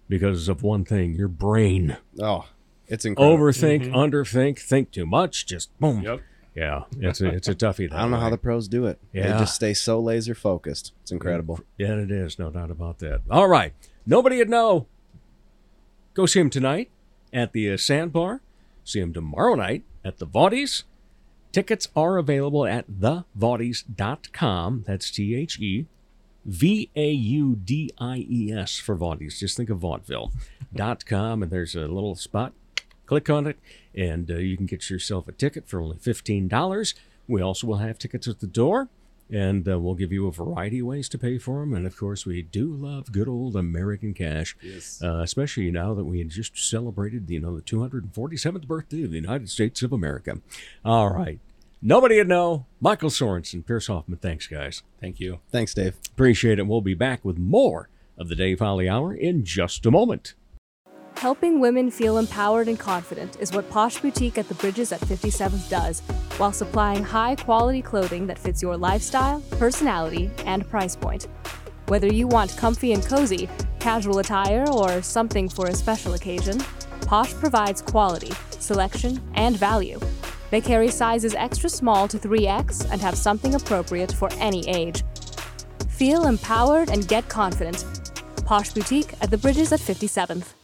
because 0.08 0.48
of 0.48 0.62
one 0.62 0.86
thing: 0.86 1.16
your 1.16 1.28
brain. 1.28 1.98
Oh, 2.22 2.46
it's 2.88 3.04
incredible. 3.04 3.38
Overthink, 3.38 3.86
mm-hmm. 3.86 3.96
underthink, 3.96 4.60
think 4.60 4.92
too 4.92 5.08
much, 5.08 5.48
just 5.48 5.78
boom. 5.80 6.04
Yep. 6.04 6.22
Yeah, 6.56 6.84
it's 7.00 7.22
a 7.22 7.28
it's 7.28 7.48
a 7.48 7.56
toughie. 7.56 7.92
I 7.94 8.02
don't 8.02 8.12
know 8.12 8.20
how 8.20 8.30
the 8.30 8.38
pros 8.38 8.68
do 8.68 8.86
it. 8.86 9.00
Yeah. 9.14 9.34
They 9.34 9.40
just 9.40 9.56
stay 9.56 9.74
so 9.74 10.00
laser 10.00 10.36
focused. 10.36 10.94
It's 11.02 11.12
incredible. 11.12 11.62
Yeah, 11.78 11.96
it 11.96 12.12
is. 12.12 12.38
No 12.38 12.50
doubt 12.50 12.72
about 12.72 13.00
that. 13.00 13.22
All 13.30 13.48
right. 13.48 13.74
Nobody 14.06 14.38
would 14.38 14.50
know. 14.50 14.88
Go 16.14 16.26
see 16.26 16.42
him 16.42 16.50
tonight 16.50 16.90
at 17.32 17.54
the 17.54 17.72
uh, 17.72 17.78
Sandbar. 17.78 18.42
See 18.84 19.00
him 19.00 19.14
tomorrow 19.14 19.56
night 19.56 19.84
at 20.04 20.18
the 20.18 20.28
Vaudies. 20.28 20.84
Tickets 21.52 21.88
are 21.96 22.18
available 22.18 22.66
at 22.66 22.90
thevaudies.com. 22.90 24.84
That's 24.88 25.12
T 25.12 25.36
H 25.36 25.60
E 25.60 25.86
V 26.46 26.90
A 26.96 27.12
U 27.12 27.56
D 27.56 27.92
I 27.98 28.26
E 28.30 28.52
S 28.52 28.78
for 28.78 28.96
Vaudies. 28.96 29.38
Just 29.38 29.58
think 29.58 29.70
of 29.70 29.80
vaudeville.com, 29.80 31.44
and 31.44 31.52
there's 31.52 31.76
a 31.76 31.88
little 31.88 32.16
spot. 32.16 32.54
Click 33.12 33.30
on 33.30 33.46
it, 33.46 33.60
and 33.94 34.32
uh, 34.32 34.36
you 34.36 34.56
can 34.56 34.66
get 34.66 34.90
yourself 34.90 35.28
a 35.28 35.34
ticket 35.34 35.68
for 35.68 35.82
only 35.82 35.98
$15. 35.98 36.94
We 37.28 37.42
also 37.42 37.68
will 37.68 37.76
have 37.80 37.98
tickets 37.98 38.26
at 38.26 38.40
the 38.40 38.48
door, 38.48 38.88
and 39.30 39.68
uh, 39.68 39.78
we'll 39.82 39.96
give 39.96 40.14
you 40.14 40.28
a 40.28 40.32
variety 40.32 40.80
of 40.80 40.86
ways 40.86 41.10
to 41.10 41.18
pay 41.18 41.38
for 41.38 41.60
them. 41.60 41.74
And 41.74 41.86
of 41.86 41.98
course, 41.98 42.26
we 42.26 42.42
do 42.42 42.74
love 42.74 43.12
good 43.12 43.28
old 43.28 43.58
American 43.58 44.14
cash, 44.14 44.56
Yes. 44.62 45.02
uh, 45.04 45.18
especially 45.18 45.70
now 45.72 45.94
that 45.94 46.06
we 46.06 46.20
had 46.20 46.30
just 46.30 46.58
celebrated, 46.58 47.30
you 47.30 47.42
know, 47.42 47.54
the 47.54 47.62
247th 47.62 48.66
birthday 48.66 49.04
of 49.04 49.10
the 49.12 49.18
United 49.18 49.50
States 49.50 49.84
of 49.84 49.92
America. 49.92 50.38
All 50.86 51.10
right. 51.14 51.42
Nobody 51.82 52.16
would 52.16 52.30
know. 52.30 52.66
Michael 52.80 53.10
Sorenson, 53.10 53.62
Pierce 53.62 53.88
Hoffman. 53.88 54.20
Thanks, 54.20 54.48
guys. 54.48 54.84
Thank 55.02 55.20
you. 55.20 55.40
Thanks, 55.52 55.74
Dave. 55.74 55.96
Appreciate 56.14 56.60
it. 56.60 56.66
We'll 56.68 56.80
be 56.80 56.94
back 56.94 57.26
with 57.26 57.38
more 57.38 57.90
of 58.18 58.30
the 58.30 58.36
Dave 58.36 58.60
Holly 58.60 58.88
Hour 58.88 59.14
in 59.14 59.44
just 59.44 59.86
a 59.86 59.92
moment. 59.92 60.34
Helping 61.22 61.60
women 61.60 61.92
feel 61.92 62.18
empowered 62.18 62.68
and 62.68 62.80
confident 62.80 63.38
is 63.40 63.54
what 63.54 63.70
Posh 63.70 64.00
Boutique 64.00 64.40
at 64.40 64.48
the 64.48 64.56
Bridges 64.56 64.92
at 64.92 65.00
57th 65.02 65.70
does, 65.70 66.00
while 66.38 66.52
supplying 66.52 67.04
high 67.04 67.36
quality 67.36 67.80
clothing 67.80 68.26
that 68.26 68.40
fits 68.40 68.60
your 68.60 68.76
lifestyle, 68.76 69.40
personality, 69.52 70.32
and 70.48 70.68
price 70.68 70.96
point. 70.96 71.28
Whether 71.90 72.12
you 72.12 72.28
want 72.28 72.58
comfy 72.58 72.94
and 72.94 73.06
cozy, 73.06 73.48
casual 73.80 74.18
attire, 74.18 74.68
or 74.72 75.04
something 75.04 75.48
for 75.48 75.68
a 75.68 75.76
special 75.76 76.16
occasion, 76.16 76.58
Posh 77.02 77.36
provides 77.36 77.84
quality, 77.84 78.32
selection, 78.50 79.22
and 79.36 79.56
value. 79.56 80.00
They 80.50 80.60
carry 80.60 80.88
sizes 80.88 81.36
extra 81.36 81.70
small 81.70 82.08
to 82.08 82.18
3X 82.18 82.92
and 82.92 83.00
have 83.00 83.16
something 83.16 83.54
appropriate 83.54 84.12
for 84.12 84.30
any 84.40 84.68
age. 84.68 85.04
Feel 85.88 86.26
empowered 86.26 86.90
and 86.90 87.08
get 87.08 87.30
confident. 87.30 87.86
Posh 88.44 88.72
Boutique 88.72 89.14
at 89.22 89.30
the 89.30 89.38
Bridges 89.38 89.72
at 89.72 89.82
57th. 89.82 90.56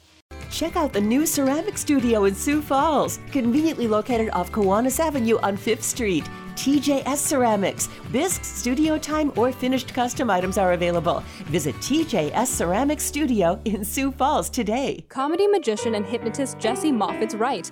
Check 0.52 0.76
out 0.76 0.94
the 0.94 1.02
new 1.02 1.26
ceramic 1.26 1.78
studio 1.78 2.26
in 2.26 2.34
Sioux 2.36 2.62
Falls, 2.62 3.20
conveniently 3.32 3.88
located 3.88 4.30
off 4.32 4.52
Kiwanis 4.52 5.00
Avenue 5.00 5.38
on 5.40 5.58
5th 5.58 5.84
Street. 5.84 6.28
TJS 6.56 7.18
Ceramics. 7.18 7.88
Bisques, 8.12 8.48
studio 8.48 8.98
time, 8.98 9.32
or 9.36 9.52
finished 9.52 9.94
custom 9.94 10.32
items 10.32 10.58
are 10.58 10.74
available. 10.74 11.24
Visit 11.46 11.76
TJS 11.76 12.48
Ceramics 12.48 13.04
Studio 13.04 13.62
in 13.66 13.86
Sioux 13.86 14.12
Falls 14.12 14.50
today. 14.50 15.06
Comedy 15.08 15.46
magician 15.46 15.94
and 15.94 16.04
hypnotist 16.04 16.58
Jesse 16.58 16.92
Moffitt's 16.92 17.36
right. 17.36 17.72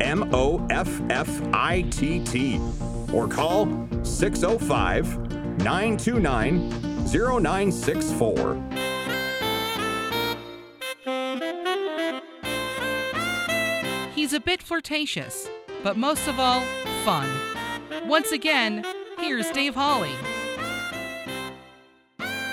M 0.00 0.28
O 0.34 0.66
F 0.70 0.88
F 1.10 1.28
I 1.52 1.82
T 1.90 2.20
T. 2.20 2.60
Or 3.12 3.28
call 3.28 3.66
605 4.02 5.58
929 5.62 6.70
0964. 7.06 8.62
He's 14.14 14.32
a 14.32 14.40
bit 14.40 14.62
flirtatious, 14.62 15.48
but 15.82 15.96
most 15.96 16.26
of 16.26 16.40
all, 16.40 16.62
fun. 17.04 17.28
Once 18.06 18.32
again, 18.32 18.84
here's 19.18 19.50
Dave 19.50 19.74
Holly. 19.74 20.14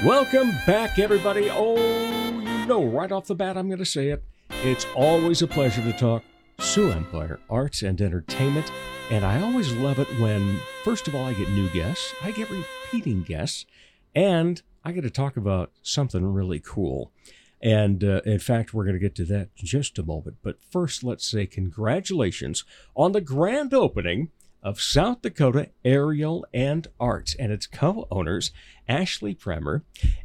Welcome 0.06 0.52
back, 0.68 1.00
everybody. 1.00 1.50
Oh, 1.50 1.78
you 1.78 2.66
know, 2.68 2.84
right 2.84 3.12
off 3.12 3.26
the 3.26 3.36
bat, 3.36 3.58
I'm 3.58 3.68
going 3.68 3.80
to 3.80 3.86
say 3.86 4.10
it. 4.10 4.24
It's 4.64 4.86
always 4.96 5.42
a 5.42 5.48
pleasure 5.48 5.82
to 5.82 5.94
talk 5.94 6.24
Sioux 6.60 6.92
Empire 6.92 7.40
arts 7.50 7.82
and 7.82 8.00
entertainment. 8.02 8.72
And 9.12 9.26
I 9.26 9.42
always 9.42 9.72
love 9.74 10.00
it 10.00 10.08
when, 10.20 10.60
first 10.84 11.08
of 11.08 11.16
all, 11.16 11.26
I 11.26 11.34
get 11.34 11.50
new 11.50 11.70
guests, 11.70 12.14
I 12.24 12.32
get 12.32 12.50
repeating 12.50 13.24
guests, 13.24 13.66
and 14.16 14.62
I 14.84 14.92
get 14.92 15.02
to 15.02 15.10
talk 15.10 15.38
about 15.38 15.72
something 15.82 16.26
really 16.26 16.60
cool. 16.60 17.12
And 17.62 18.04
uh, 18.04 18.22
in 18.26 18.40
fact, 18.40 18.74
we're 18.74 18.84
going 18.84 18.96
to 18.96 19.00
get 19.00 19.16
to 19.16 19.26
that 19.26 19.50
in 19.58 19.66
just 19.66 19.98
a 19.98 20.04
moment. 20.04 20.38
But 20.44 20.62
first, 20.62 21.04
let's 21.04 21.26
say 21.26 21.46
congratulations 21.46 22.66
on 22.96 23.14
the 23.14 23.22
grand 23.22 23.74
opening 23.74 24.32
of 24.62 24.82
South 24.82 25.22
Dakota 25.22 25.70
Aerial 25.84 26.46
and 26.54 26.88
Arts 27.00 27.36
and 27.38 27.52
its 27.52 27.68
co-owners 27.68 28.52
Ashley 28.88 29.36
Premer 29.36 29.84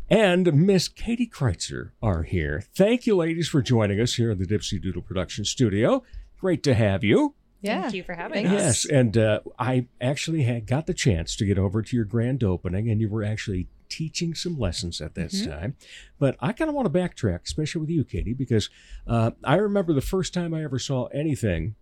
and 0.09 0.53
Miss 0.53 0.89
Katie 0.89 1.29
Critzer 1.29 1.91
are 2.03 2.22
here. 2.22 2.64
Thank 2.74 3.07
you, 3.07 3.16
ladies, 3.16 3.49
for 3.49 3.62
joining 3.62 4.01
us 4.01 4.14
here 4.14 4.31
in 4.31 4.39
the 4.39 4.47
Dipsy 4.47 4.81
Doodle 4.81 5.03
Production 5.03 5.45
Studio. 5.45 6.03
Great 6.39 6.62
to 6.64 6.74
have 6.74 7.03
you. 7.05 7.34
Yeah. 7.61 7.82
Thank 7.82 7.95
you 7.95 8.03
for 8.05 8.14
having 8.14 8.45
Yes, 8.45 8.53
us. 8.53 8.84
Yes, 8.84 8.84
and 8.93 9.18
uh, 9.18 9.41
I 9.59 9.89
actually 10.01 10.43
had 10.45 10.66
got 10.66 10.86
the 10.86 10.95
chance 10.95 11.34
to 11.36 11.45
get 11.45 11.59
over 11.59 11.82
to 11.82 11.97
your 11.97 12.05
grand 12.05 12.45
opening, 12.45 12.89
and 12.89 13.01
you 13.01 13.09
were 13.09 13.24
actually 13.24 13.66
teaching 13.89 14.34
some 14.34 14.57
lessons 14.59 15.01
at 15.01 15.14
this 15.14 15.43
Mhm. 15.43 15.51
time. 15.51 15.76
But 16.18 16.36
I 16.41 16.53
kind 16.53 16.68
of 16.68 16.74
want 16.76 16.93
to 16.93 16.99
backtrack, 16.99 17.41
especially 17.45 17.80
with 17.80 17.91
you, 17.91 18.05
Katie, 18.05 18.34
because 18.34 18.70
uh, 19.07 19.32
I 19.43 19.57
remember 19.57 19.93
the 19.93 20.01
first 20.01 20.32
time 20.32 20.55
I 20.55 20.62
ever 20.62 20.78
saw 20.78 21.07
anything 21.07 21.74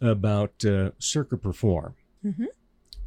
about 0.00 0.64
uh, 0.64 0.92
Circa 0.98 1.36
Perform. 1.38 1.94
Mhm. 2.24 2.46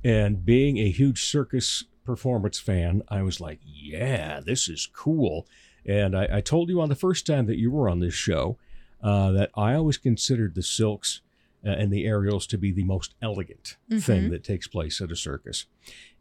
And 0.04 0.44
being 0.44 0.78
a 0.80 0.90
huge 0.90 1.24
circus 1.24 1.86
performance 2.04 2.60
fan, 2.60 3.04
I 3.08 3.22
was 3.22 3.40
like, 3.40 3.60
yeah, 3.64 4.42
this 4.44 4.68
is 4.68 4.90
cool. 4.92 5.48
And 5.86 6.18
I, 6.18 6.28
I 6.38 6.42
told 6.42 6.70
you 6.70 6.82
on 6.82 6.90
the 6.90 6.96
first 6.96 7.26
time 7.28 7.46
that 7.46 7.58
you 7.60 7.72
were 7.72 7.88
on 7.88 8.00
this 8.00 8.14
show 8.16 8.58
uh, 9.02 9.32
that 9.32 9.50
I 9.56 9.74
always 9.74 9.98
considered 9.98 10.56
the 10.56 10.64
silks 10.64 11.22
uh, 11.66 11.70
and 11.70 11.92
the 11.92 12.06
aerials 12.06 12.48
to 12.48 12.58
be 12.58 12.72
the 12.72 12.84
most 12.84 13.14
elegant 13.22 13.78
thing 13.90 14.24
Mhm. 14.26 14.30
that 14.32 14.44
takes 14.44 14.68
place 14.68 15.00
at 15.02 15.12
a 15.12 15.16
circus. 15.16 15.66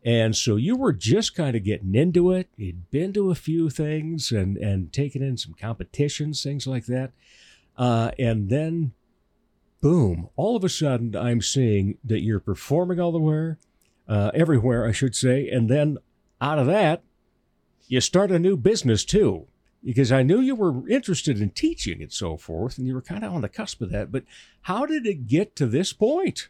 And 0.04 0.34
so 0.36 0.56
you 0.56 0.76
were 0.76 0.92
just 0.92 1.34
kind 1.34 1.54
of 1.56 1.62
getting 1.64 1.94
into 1.94 2.30
it. 2.32 2.48
You'd 2.56 2.90
been 2.90 3.12
to 3.14 3.30
a 3.30 3.34
few 3.34 3.68
things 3.70 4.32
and, 4.32 4.56
and 4.56 4.92
taken 4.92 5.22
in 5.22 5.36
some 5.36 5.54
competitions, 5.54 6.42
things 6.42 6.66
like 6.66 6.86
that. 6.86 7.12
Uh, 7.76 8.10
and 8.18 8.48
then, 8.48 8.92
boom, 9.80 10.28
all 10.36 10.56
of 10.56 10.64
a 10.64 10.68
sudden 10.68 11.14
I'm 11.16 11.40
seeing 11.40 11.98
that 12.04 12.20
you're 12.20 12.40
performing 12.40 12.98
all 13.00 13.12
the 13.12 13.18
way, 13.18 13.56
uh, 14.08 14.30
everywhere, 14.34 14.86
I 14.86 14.92
should 14.92 15.14
say. 15.14 15.48
And 15.48 15.68
then 15.68 15.98
out 16.40 16.58
of 16.58 16.66
that, 16.66 17.02
you 17.88 18.00
start 18.00 18.30
a 18.30 18.38
new 18.38 18.56
business 18.56 19.04
too. 19.04 19.46
Because 19.82 20.12
I 20.12 20.22
knew 20.22 20.40
you 20.40 20.54
were 20.54 20.86
interested 20.88 21.40
in 21.40 21.50
teaching 21.50 22.02
and 22.02 22.12
so 22.12 22.36
forth, 22.36 22.76
and 22.76 22.86
you 22.86 22.94
were 22.94 23.00
kind 23.00 23.24
of 23.24 23.32
on 23.32 23.40
the 23.40 23.48
cusp 23.48 23.80
of 23.80 23.90
that. 23.90 24.12
But 24.12 24.24
how 24.62 24.84
did 24.84 25.06
it 25.06 25.26
get 25.26 25.56
to 25.56 25.66
this 25.66 25.92
point? 25.92 26.48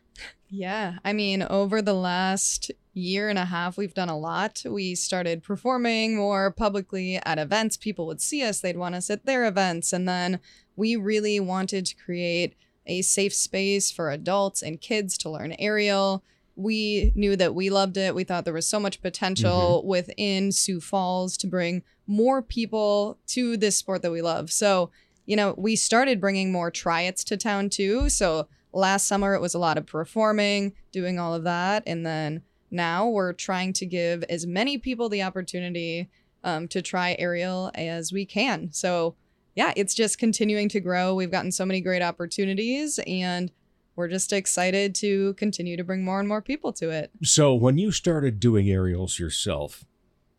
Yeah, 0.48 0.98
I 1.04 1.12
mean, 1.12 1.42
over 1.48 1.80
the 1.80 1.94
last 1.94 2.72
year 2.92 3.28
and 3.28 3.38
a 3.38 3.44
half, 3.44 3.76
we've 3.76 3.94
done 3.94 4.08
a 4.08 4.18
lot. 4.18 4.64
We 4.68 4.96
started 4.96 5.44
performing 5.44 6.16
more 6.16 6.50
publicly 6.50 7.16
at 7.24 7.38
events. 7.38 7.76
People 7.76 8.06
would 8.06 8.20
see 8.20 8.42
us, 8.42 8.60
they'd 8.60 8.76
want 8.76 8.96
us 8.96 9.10
at 9.10 9.26
their 9.26 9.46
events. 9.46 9.92
And 9.92 10.08
then 10.08 10.40
we 10.74 10.96
really 10.96 11.38
wanted 11.38 11.86
to 11.86 11.94
create 11.94 12.56
a 12.86 13.02
safe 13.02 13.32
space 13.32 13.92
for 13.92 14.10
adults 14.10 14.62
and 14.62 14.80
kids 14.80 15.16
to 15.18 15.30
learn 15.30 15.54
aerial. 15.58 16.24
We 16.60 17.12
knew 17.14 17.36
that 17.36 17.54
we 17.54 17.70
loved 17.70 17.96
it. 17.96 18.14
We 18.14 18.24
thought 18.24 18.44
there 18.44 18.52
was 18.52 18.68
so 18.68 18.78
much 18.78 19.00
potential 19.00 19.82
within 19.86 20.52
Sioux 20.52 20.80
Falls 20.80 21.36
to 21.38 21.46
bring 21.46 21.82
more 22.06 22.42
people 22.42 23.18
to 23.28 23.56
this 23.56 23.78
sport 23.78 24.02
that 24.02 24.10
we 24.10 24.20
love. 24.20 24.52
So, 24.52 24.90
you 25.24 25.36
know, 25.36 25.54
we 25.56 25.74
started 25.74 26.20
bringing 26.20 26.52
more 26.52 26.70
triads 26.70 27.24
to 27.24 27.36
town 27.36 27.70
too. 27.70 28.10
So, 28.10 28.46
last 28.72 29.08
summer 29.08 29.34
it 29.34 29.40
was 29.40 29.54
a 29.54 29.58
lot 29.58 29.78
of 29.78 29.86
performing, 29.86 30.74
doing 30.92 31.18
all 31.18 31.34
of 31.34 31.44
that. 31.44 31.82
And 31.86 32.04
then 32.04 32.42
now 32.70 33.08
we're 33.08 33.32
trying 33.32 33.72
to 33.74 33.86
give 33.86 34.22
as 34.28 34.46
many 34.46 34.76
people 34.76 35.08
the 35.08 35.22
opportunity 35.22 36.10
um, 36.44 36.68
to 36.68 36.82
try 36.82 37.16
aerial 37.18 37.70
as 37.74 38.12
we 38.12 38.26
can. 38.26 38.70
So, 38.72 39.16
yeah, 39.54 39.72
it's 39.76 39.94
just 39.94 40.18
continuing 40.18 40.68
to 40.68 40.80
grow. 40.80 41.14
We've 41.14 41.30
gotten 41.30 41.52
so 41.52 41.64
many 41.64 41.80
great 41.80 42.02
opportunities 42.02 43.00
and 43.06 43.50
we're 43.96 44.08
just 44.08 44.32
excited 44.32 44.94
to 44.96 45.34
continue 45.34 45.76
to 45.76 45.84
bring 45.84 46.04
more 46.04 46.18
and 46.20 46.28
more 46.28 46.40
people 46.42 46.72
to 46.74 46.90
it. 46.90 47.10
So 47.22 47.54
when 47.54 47.76
you 47.78 47.90
started 47.92 48.40
doing 48.40 48.68
aerials 48.70 49.18
yourself, 49.18 49.84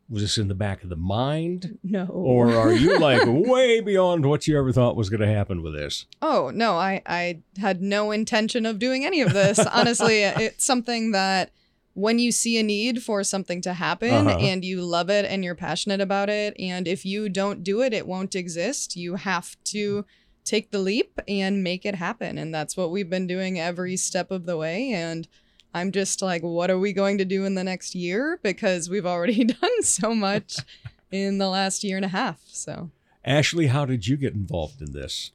Was 0.09 0.23
this 0.23 0.37
in 0.37 0.47
the 0.49 0.55
back 0.55 0.83
of 0.83 0.89
the 0.89 0.95
mind? 0.97 1.77
No. 1.83 2.05
Or 2.07 2.53
are 2.53 2.73
you 2.73 2.99
like 3.09 3.21
way 3.25 3.79
beyond 3.81 4.25
what 4.25 4.45
you 4.47 4.57
ever 4.57 4.71
thought 4.73 4.95
was 4.97 5.09
going 5.09 5.21
to 5.21 5.27
happen 5.27 5.61
with 5.61 5.73
this? 5.73 6.05
Oh, 6.21 6.51
no, 6.53 6.73
I, 6.77 7.01
I 7.05 7.41
had 7.59 7.81
no 7.81 8.11
intention 8.11 8.65
of 8.65 8.77
doing 8.79 9.05
any 9.05 9.21
of 9.21 9.31
this. 9.33 9.57
Honestly, 9.71 10.23
it's 10.23 10.65
something 10.65 11.11
that 11.11 11.51
when 11.93 12.19
you 12.19 12.31
see 12.31 12.57
a 12.57 12.63
need 12.63 13.03
for 13.03 13.23
something 13.23 13.61
to 13.61 13.73
happen 13.73 14.27
Uh-huh. 14.27 14.37
and 14.39 14.63
you 14.65 14.81
love 14.81 15.09
it 15.09 15.25
and 15.25 15.43
you're 15.43 15.55
passionate 15.55 15.99
about 16.01 16.29
it, 16.29 16.55
and 16.59 16.87
if 16.87 17.05
you 17.05 17.27
don't 17.29 17.63
do 17.63 17.81
it, 17.81 17.93
it 17.93 18.07
won't 18.07 18.33
exist. 18.35 18.95
You 18.95 19.15
have 19.15 19.55
to 19.65 20.05
take 20.43 20.71
the 20.71 20.79
leap 20.79 21.19
and 21.27 21.63
make 21.63 21.85
it 21.85 21.95
happen. 21.95 22.37
And 22.37 22.53
that's 22.53 22.75
what 22.75 22.91
we've 22.91 23.09
been 23.09 23.27
doing 23.27 23.59
every 23.59 23.97
step 23.97 24.31
of 24.31 24.45
the 24.45 24.57
way. 24.57 24.91
And 24.91 25.27
I'm 25.73 25.91
just 25.91 26.21
like, 26.21 26.41
what 26.41 26.69
are 26.69 26.79
we 26.79 26.93
going 26.93 27.17
to 27.19 27.25
do 27.25 27.45
in 27.45 27.55
the 27.55 27.63
next 27.63 27.95
year? 27.95 28.39
Because 28.43 28.89
we've 28.89 29.05
already 29.05 29.43
done 29.61 29.83
so 29.83 30.13
much 30.13 30.57
in 31.11 31.37
the 31.37 31.49
last 31.49 31.83
year 31.83 31.95
and 31.95 32.05
a 32.05 32.09
half. 32.09 32.41
So. 32.47 32.91
Ashley, 33.23 33.67
how 33.67 33.85
did 33.85 34.07
you 34.07 34.17
get 34.17 34.33
involved 34.33 34.81
in 34.81 34.91
this? 34.93 35.31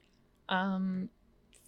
Um, 0.49 1.09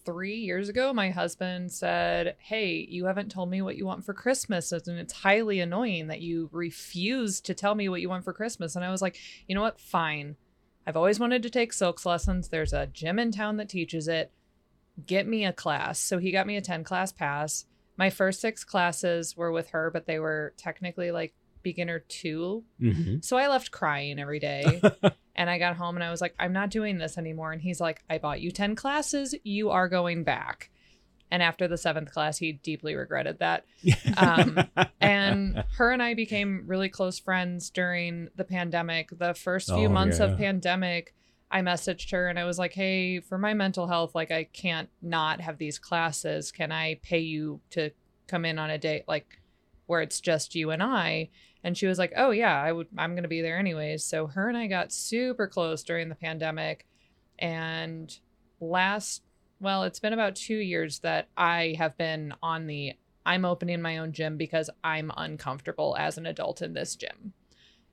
three 0.04 0.36
years 0.36 0.68
ago, 0.68 0.92
my 0.92 1.10
husband 1.10 1.70
said, 1.70 2.36
Hey, 2.38 2.86
you 2.88 3.06
haven't 3.06 3.30
told 3.30 3.50
me 3.50 3.62
what 3.62 3.76
you 3.76 3.86
want 3.86 4.04
for 4.04 4.14
Christmas. 4.14 4.72
And 4.72 4.98
it's 4.98 5.12
highly 5.12 5.60
annoying 5.60 6.08
that 6.08 6.20
you 6.20 6.48
refuse 6.52 7.40
to 7.42 7.54
tell 7.54 7.74
me 7.74 7.88
what 7.88 8.00
you 8.00 8.08
want 8.08 8.24
for 8.24 8.32
Christmas. 8.32 8.74
And 8.74 8.84
I 8.84 8.90
was 8.90 9.02
like, 9.02 9.18
You 9.46 9.54
know 9.54 9.62
what? 9.62 9.80
Fine. 9.80 10.36
I've 10.88 10.96
always 10.96 11.20
wanted 11.20 11.42
to 11.42 11.50
take 11.50 11.74
silks 11.74 12.06
lessons. 12.06 12.48
There's 12.48 12.72
a 12.72 12.86
gym 12.86 13.18
in 13.18 13.30
town 13.30 13.58
that 13.58 13.68
teaches 13.68 14.08
it. 14.08 14.32
Get 15.06 15.26
me 15.28 15.44
a 15.44 15.52
class. 15.52 16.00
So 16.00 16.16
he 16.16 16.32
got 16.32 16.46
me 16.46 16.56
a 16.56 16.62
10 16.62 16.82
class 16.82 17.12
pass. 17.12 17.66
My 17.98 18.08
first 18.08 18.40
six 18.40 18.64
classes 18.64 19.36
were 19.36 19.52
with 19.52 19.68
her, 19.68 19.90
but 19.90 20.06
they 20.06 20.18
were 20.18 20.54
technically 20.56 21.10
like 21.10 21.34
beginner 21.62 21.98
two. 22.08 22.64
Mhm. 22.80 23.22
So 23.22 23.36
I 23.36 23.48
left 23.48 23.70
crying 23.70 24.18
every 24.18 24.38
day. 24.38 24.80
and 25.36 25.50
I 25.50 25.58
got 25.58 25.76
home 25.76 25.94
and 25.94 26.02
I 26.02 26.10
was 26.10 26.22
like, 26.22 26.34
I'm 26.38 26.54
not 26.54 26.70
doing 26.70 26.96
this 26.96 27.18
anymore. 27.18 27.52
And 27.52 27.60
he's 27.60 27.82
like, 27.82 28.02
I 28.08 28.16
bought 28.16 28.40
you 28.40 28.50
10 28.50 28.74
classes. 28.74 29.34
You 29.44 29.68
are 29.68 29.90
going 29.90 30.24
back. 30.24 30.70
And 31.30 31.42
after 31.42 31.68
the 31.68 31.76
seventh 31.76 32.10
class, 32.12 32.38
he 32.38 32.52
deeply 32.52 32.94
regretted 32.94 33.38
that. 33.40 33.64
Um, 34.16 34.58
and 35.00 35.62
her 35.76 35.90
and 35.92 36.02
I 36.02 36.14
became 36.14 36.64
really 36.66 36.88
close 36.88 37.18
friends 37.18 37.70
during 37.70 38.28
the 38.36 38.44
pandemic. 38.44 39.10
The 39.16 39.34
first 39.34 39.68
few 39.68 39.86
Oh, 39.86 39.88
months 39.90 40.18
yeah. 40.18 40.26
of 40.26 40.38
pandemic, 40.38 41.14
I 41.50 41.60
messaged 41.60 42.10
her 42.10 42.28
and 42.28 42.38
I 42.38 42.44
was 42.44 42.58
like, 42.58 42.72
Hey, 42.72 43.20
for 43.20 43.38
my 43.38 43.54
mental 43.54 43.86
health, 43.86 44.14
like 44.14 44.30
I 44.30 44.44
can't 44.44 44.88
not 45.02 45.40
have 45.40 45.58
these 45.58 45.78
classes. 45.78 46.50
Can 46.50 46.72
I 46.72 46.94
pay 47.02 47.20
you 47.20 47.60
to 47.70 47.90
come 48.26 48.44
in 48.44 48.58
on 48.58 48.70
a 48.70 48.78
date 48.78 49.04
like 49.06 49.40
where 49.86 50.00
it's 50.02 50.20
just 50.20 50.54
you 50.54 50.70
and 50.70 50.82
I? 50.82 51.30
And 51.64 51.76
she 51.76 51.86
was 51.86 51.98
like, 51.98 52.12
"Oh 52.16 52.30
yeah, 52.30 52.54
I 52.62 52.70
would 52.70 52.86
I'm 52.96 53.12
going 53.14 53.24
to 53.24 53.28
be 53.28 53.42
there 53.42 53.58
anyways." 53.58 54.04
So 54.04 54.28
her 54.28 54.48
and 54.48 54.56
I 54.56 54.68
got 54.68 54.92
super 54.92 55.48
close 55.48 55.82
during 55.82 56.08
the 56.08 56.14
pandemic 56.14 56.86
and 57.38 58.16
last 58.60 59.22
well, 59.60 59.82
it's 59.84 60.00
been 60.00 60.12
about 60.12 60.36
2 60.36 60.54
years 60.56 61.00
that 61.00 61.28
I 61.36 61.74
have 61.78 61.96
been 61.96 62.34
on 62.42 62.66
the 62.66 62.94
I'm 63.26 63.44
opening 63.44 63.82
my 63.82 63.98
own 63.98 64.12
gym 64.12 64.36
because 64.38 64.70
I'm 64.82 65.12
uncomfortable 65.16 65.94
as 65.98 66.16
an 66.16 66.24
adult 66.24 66.62
in 66.62 66.72
this 66.72 66.96
gym. 66.96 67.34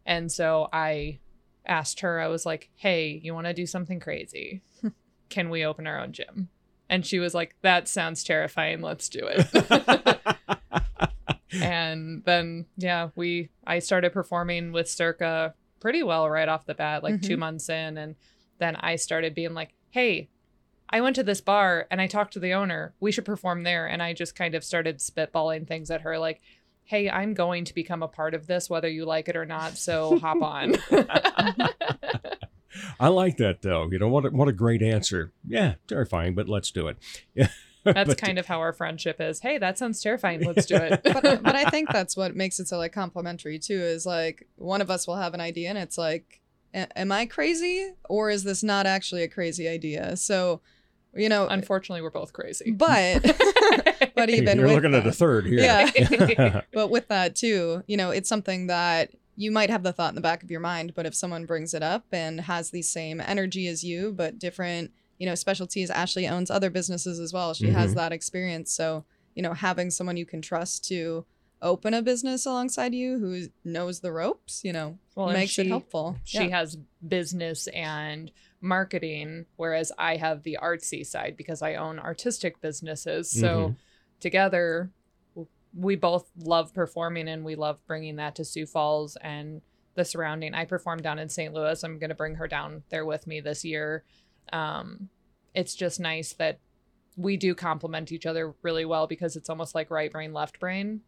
And 0.06 0.32
so 0.32 0.70
I 0.72 1.20
asked 1.66 2.00
her, 2.02 2.22
I 2.22 2.28
was 2.28 2.46
like, 2.46 2.70
hey, 2.76 3.20
you 3.22 3.34
want 3.34 3.48
to 3.48 3.54
do 3.54 3.66
something 3.66 4.00
crazy? 4.00 4.62
Can 5.30 5.50
we 5.50 5.66
open 5.66 5.88
our 5.88 6.00
own 6.00 6.14
gym? 6.14 6.48
And 6.90 7.06
she 7.06 7.20
was 7.20 7.34
like, 7.34 7.56
that 7.64 7.88
sounds 7.90 8.24
terrifying. 8.24 8.82
Let's 8.82 9.10
do 9.10 9.28
it. 9.28 10.18
and 11.52 12.24
then, 12.26 12.66
yeah, 12.78 13.10
we, 13.16 13.50
I 13.66 13.80
started 13.80 14.14
performing 14.14 14.72
with 14.72 14.90
Circa 14.90 15.54
pretty 15.80 16.04
well 16.04 16.30
right 16.30 16.48
off 16.48 16.66
the 16.66 16.76
bat, 16.76 17.04
like 17.04 17.22
two 17.22 17.36
Mhm. 17.36 17.40
months 17.40 17.70
in. 17.70 17.98
And 17.98 18.16
then 18.60 18.76
I 18.78 18.96
started 18.96 19.34
being 19.36 19.54
like, 19.54 19.74
hey, 19.90 20.30
I 20.90 21.02
went 21.02 21.16
to 21.16 21.24
this 21.24 21.42
bar 21.42 21.88
and 21.90 22.00
I 22.00 22.08
talked 22.08 22.34
to 22.34 22.40
the 22.40 22.54
owner. 22.54 22.94
We 23.00 23.12
should 23.12 23.26
perform 23.26 23.64
there. 23.64 23.88
And 23.88 24.02
I 24.04 24.14
just 24.14 24.36
kind 24.36 24.56
of 24.56 24.64
started 24.64 25.00
spitballing 25.00 25.68
things 25.68 25.90
at 25.90 26.02
her 26.02 26.20
like, 26.20 26.42
hey, 26.84 27.10
I'm 27.10 27.34
going 27.34 27.66
to 27.66 27.74
become 27.74 28.04
a 28.04 28.08
part 28.08 28.34
of 28.34 28.48
this, 28.48 28.70
whether 28.70 28.88
you 28.88 29.06
like 29.06 29.28
it 29.28 29.36
or 29.36 29.46
not. 29.46 29.78
So 29.78 30.20
hop 30.20 30.42
on. 30.42 30.76
I 33.00 33.08
like 33.08 33.38
that 33.38 33.62
though. 33.62 33.90
You 33.92 34.00
know 34.00 34.08
what? 34.08 34.26
A, 34.26 34.30
what 34.30 34.48
a 34.48 34.54
great 34.54 34.84
answer. 34.84 35.32
Yeah, 35.48 35.76
terrifying, 35.88 36.36
but 36.36 36.48
let's 36.48 36.72
do 36.72 36.88
it. 36.88 36.98
Yeah. 37.34 37.48
That's 37.84 38.16
kind 38.16 38.40
of 38.40 38.48
how 38.48 38.60
our 38.60 38.74
friendship 38.74 39.22
is. 39.22 39.40
Hey, 39.40 39.60
that 39.60 39.78
sounds 39.78 40.02
terrifying. 40.02 40.42
Let's 40.46 40.66
do 40.66 40.76
it. 40.76 41.02
but, 41.04 41.22
but 41.44 41.56
I 41.56 41.70
think 41.70 41.90
that's 41.92 42.18
what 42.18 42.36
makes 42.36 42.60
it 42.60 42.68
so 42.68 42.80
like 42.80 42.94
complimentary 42.94 43.60
too. 43.60 43.80
Is 43.80 44.08
like 44.08 44.48
one 44.56 44.82
of 44.82 44.90
us 44.90 45.06
will 45.06 45.18
have 45.18 45.36
an 45.36 45.40
idea 45.40 45.70
and 45.70 45.78
it's 45.78 45.96
like, 45.96 46.42
am 46.74 47.12
I 47.12 47.28
crazy 47.28 47.92
or 48.10 48.32
is 48.32 48.44
this 48.44 48.64
not 48.64 48.88
actually 48.88 49.22
a 49.22 49.28
crazy 49.28 49.68
idea? 49.68 50.18
So, 50.18 50.62
you 51.16 51.30
know, 51.30 51.48
Unfortunately, 51.48 52.02
we're 52.02 52.10
both 52.10 52.34
crazy. 52.34 52.72
but 52.72 53.24
but 54.16 54.30
even 54.30 54.58
You're 54.58 54.68
with 54.68 54.76
looking 54.76 54.96
at 54.96 55.06
a 55.08 55.12
third 55.12 55.46
here. 55.46 55.60
Yeah. 55.60 56.62
but 56.74 56.90
with 56.90 57.08
that 57.10 57.36
too, 57.36 57.84
you 57.88 57.98
know, 57.98 58.12
it's 58.12 58.30
something 58.30 58.68
that 58.68 59.12
you 59.38 59.52
might 59.52 59.70
have 59.70 59.84
the 59.84 59.92
thought 59.94 60.10
in 60.10 60.16
the 60.16 60.22
back 60.22 60.44
of 60.44 60.52
your 60.52 60.60
mind, 60.62 60.94
but 60.96 61.06
if 61.06 61.14
someone 61.14 61.46
brings 61.46 61.74
it 61.74 61.84
up 61.84 62.06
and 62.12 62.42
has 62.42 62.72
the 62.72 62.82
same 62.82 63.20
energy 63.20 63.68
as 63.68 63.84
you, 63.84 64.14
but 64.14 64.40
different, 64.40 64.92
you 65.18 65.26
know, 65.26 65.36
specialties, 65.36 65.90
Ashley 65.90 66.28
owns 66.28 66.50
other 66.50 66.70
businesses 66.70 67.20
as 67.20 67.34
well. 67.34 67.54
She 67.54 67.70
has 67.70 67.92
Mhm. 67.92 67.96
that 67.96 68.12
experience. 68.14 68.72
So, 68.72 69.04
you 69.36 69.44
know, 69.44 69.54
having 69.54 69.92
someone 69.92 70.16
you 70.16 70.26
can 70.26 70.42
trust 70.42 70.86
to 70.88 71.26
open 71.62 71.94
a 71.94 72.02
business 72.02 72.46
alongside 72.46 72.94
you 72.94 73.18
who 73.20 73.48
knows 73.66 74.00
the 74.02 74.12
ropes, 74.12 74.64
you 74.64 74.72
know, 74.72 74.98
Well, 75.16 75.28
and 75.30 75.38
makes 75.40 75.58
it 75.60 75.68
helpful. 75.68 76.18
She 76.24 76.38
Yeah. 76.46 76.60
has 76.60 76.78
business 77.06 77.68
and 77.68 78.32
marketing, 78.66 79.46
whereas 79.56 79.92
I 79.98 80.18
have 80.18 80.44
the 80.44 80.58
artsy 80.62 81.06
side 81.06 81.36
because 81.38 81.62
I 81.62 81.76
own 81.76 82.00
artistic 82.00 82.60
businesses. 82.60 83.30
So 83.30 83.70
Mhm. 83.70 83.76
together, 84.20 84.92
we 85.74 85.96
both 85.96 86.30
love 86.38 86.74
performing 86.74 87.28
and 87.28 87.46
we 87.46 87.56
love 87.56 87.86
bringing 87.86 88.16
that 88.16 88.36
to 88.36 88.46
Sioux 88.46 88.66
Falls 88.66 89.18
and 89.18 89.62
the 89.94 90.06
surrounding. 90.06 90.54
I 90.54 90.66
perform 90.66 91.02
down 91.02 91.20
in 91.20 91.30
St. 91.30 91.54
Louis. 91.54 91.84
I'm 91.84 92.00
going 92.00 92.10
to 92.10 92.16
bring 92.16 92.36
her 92.36 92.48
down 92.48 92.84
there 92.90 93.06
with 93.06 93.28
me 93.28 93.40
this 93.40 93.64
year. 93.64 94.04
Um, 94.52 95.10
it's 95.54 95.76
just 95.76 96.00
nice 96.00 96.34
that 96.34 96.60
we 97.18 97.38
do 97.38 97.56
complement 97.56 98.12
each 98.12 98.26
other 98.26 98.54
really 98.62 98.86
well 98.86 99.08
because 99.08 99.36
it's 99.36 99.50
almost 99.50 99.76
like 99.76 99.90
right 99.90 100.12
brain, 100.12 100.34
left 100.34 100.60
brain. 100.60 101.02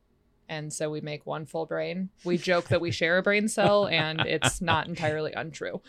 And 0.50 0.72
so 0.72 0.90
we 0.90 1.02
make 1.02 1.26
one 1.26 1.46
full 1.46 1.66
brain. 1.66 2.10
We 2.24 2.38
joke 2.38 2.70
that 2.70 2.80
we 2.80 2.92
share 2.92 3.18
a 3.18 3.24
brain 3.24 3.48
cell, 3.50 3.88
and 3.88 4.22
it's 4.22 4.62
not 4.62 4.88
entirely 4.88 5.34
untrue. 5.34 5.82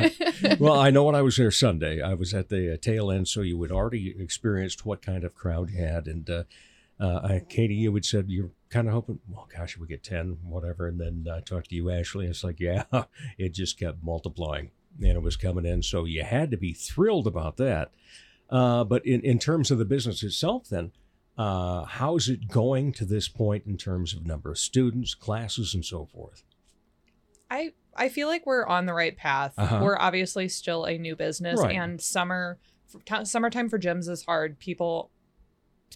well, 0.60 0.78
I 0.78 0.90
know 0.90 1.04
when 1.04 1.16
I 1.16 1.22
was 1.22 1.36
there 1.36 1.50
Sunday, 1.50 2.00
I 2.00 2.14
was 2.14 2.32
at 2.32 2.48
the 2.48 2.74
uh, 2.74 2.76
tail 2.76 3.10
end, 3.10 3.26
so 3.26 3.40
you 3.40 3.60
had 3.62 3.72
already 3.72 4.14
experienced 4.18 4.86
what 4.86 5.02
kind 5.02 5.24
of 5.24 5.34
crowd 5.34 5.70
you 5.70 5.78
had. 5.78 6.06
And 6.06 6.30
uh, 6.30 6.44
uh, 7.00 7.40
Katie, 7.48 7.74
you 7.74 7.92
had 7.94 8.04
said 8.04 8.26
you're 8.28 8.50
kind 8.70 8.86
of 8.86 8.94
hoping, 8.94 9.18
well, 9.28 9.48
gosh, 9.54 9.76
we 9.76 9.86
get 9.86 10.04
10, 10.04 10.38
whatever. 10.44 10.86
And 10.86 11.00
then 11.00 11.26
I 11.32 11.40
talked 11.40 11.70
to 11.70 11.74
you, 11.76 11.90
Ashley, 11.90 12.26
and 12.26 12.34
it's 12.34 12.44
like, 12.44 12.60
yeah, 12.60 12.84
it 13.38 13.54
just 13.54 13.78
kept 13.78 14.02
multiplying 14.02 14.70
and 15.00 15.12
it 15.12 15.22
was 15.22 15.36
coming 15.36 15.66
in. 15.66 15.82
So 15.82 16.04
you 16.04 16.22
had 16.22 16.50
to 16.50 16.56
be 16.56 16.72
thrilled 16.72 17.26
about 17.26 17.56
that. 17.58 17.90
Uh, 18.48 18.84
but 18.84 19.04
in, 19.04 19.20
in 19.22 19.38
terms 19.38 19.70
of 19.70 19.78
the 19.78 19.84
business 19.84 20.22
itself, 20.22 20.68
then, 20.68 20.92
uh, 21.38 21.84
how's 21.84 22.28
it 22.28 22.48
going 22.48 22.92
to 22.94 23.04
this 23.04 23.28
point 23.28 23.64
in 23.66 23.76
terms 23.76 24.14
of 24.14 24.26
number 24.26 24.50
of 24.50 24.58
students, 24.58 25.14
classes, 25.14 25.74
and 25.74 25.84
so 25.84 26.06
forth? 26.06 26.42
I 27.50 27.72
I 27.94 28.08
feel 28.08 28.28
like 28.28 28.44
we're 28.46 28.66
on 28.66 28.86
the 28.86 28.92
right 28.94 29.16
path. 29.16 29.54
Uh-huh. 29.56 29.80
We're 29.82 29.98
obviously 29.98 30.48
still 30.48 30.84
a 30.84 30.98
new 30.98 31.16
business, 31.16 31.60
Right. 31.60 31.76
and 31.76 32.00
summer 32.00 32.58
summertime 33.24 33.68
for 33.68 33.78
gyms 33.78 34.08
is 34.08 34.24
hard. 34.24 34.58
People 34.58 35.10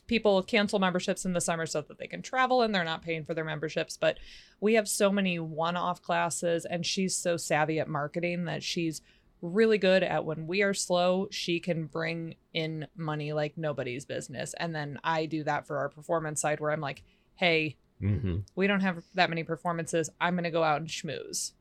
people 0.07 0.43
cancel 0.43 0.79
memberships 0.79 1.25
in 1.25 1.33
the 1.33 1.41
summer 1.41 1.67
so 1.67 1.81
that 1.83 1.99
they 1.99 2.07
can 2.07 2.23
travel 2.23 2.63
and 2.63 2.73
they're 2.75 2.85
not 2.85 3.03
paying 3.03 3.25
for 3.25 3.35
their 3.35 3.45
memberships. 3.45 3.97
But 3.97 4.19
we 4.61 4.75
have 4.75 4.89
so 4.89 5.11
many 5.11 5.39
one-off 5.39 6.01
classes, 6.03 6.65
and 6.65 6.87
she's 6.87 7.17
so 7.17 7.37
savvy 7.37 7.81
at 7.81 7.89
marketing 7.89 8.45
that 8.45 8.63
she's 8.63 9.03
really 9.43 9.79
good 9.79 10.03
at 10.03 10.25
when 10.25 10.47
we 10.47 10.63
are 10.63 10.75
slow 10.75 11.27
she 11.31 11.61
can 11.61 11.87
bring 11.87 12.35
in 12.53 12.87
money 12.97 13.33
like 13.33 13.57
nobody's 13.57 14.05
business 14.05 14.55
and 14.59 14.75
then 14.75 14.99
i 15.03 15.27
do 15.27 15.43
that 15.43 15.67
for 15.67 15.79
our 15.79 15.89
performance 15.89 16.41
side 16.41 16.61
where 16.61 16.71
i'm 16.73 16.81
like 16.81 17.03
hey 17.37 17.77
Mm-hmm. 18.03 18.39
we 18.55 18.67
don't 18.67 18.81
have 18.81 19.05
that 19.15 19.29
many 19.29 19.45
performances. 19.45 20.09
I'm 20.21 20.35
going 20.35 20.45
to 20.45 20.51
go 20.51 20.63
out 20.63 20.81
and 20.81 20.89
schmooze. 20.89 21.53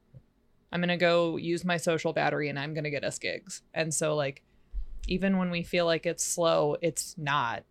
I'm 0.72 0.80
going 0.80 0.88
to 0.90 0.98
go 0.98 1.38
use 1.38 1.66
my 1.66 1.78
social 1.78 2.14
battery 2.14 2.48
and 2.48 2.58
I'm 2.58 2.74
going 2.74 2.84
to 2.84 2.90
get 2.90 3.04
us 3.04 3.20
gigs. 3.20 3.62
And 3.74 3.94
so, 3.94 4.16
like, 4.16 4.44
even 5.08 5.38
when 5.38 5.50
we 5.50 5.64
feel 5.64 5.86
like 5.86 6.06
it's 6.06 6.24
slow, 6.24 6.78
it's 6.82 7.16
not. 7.18 7.64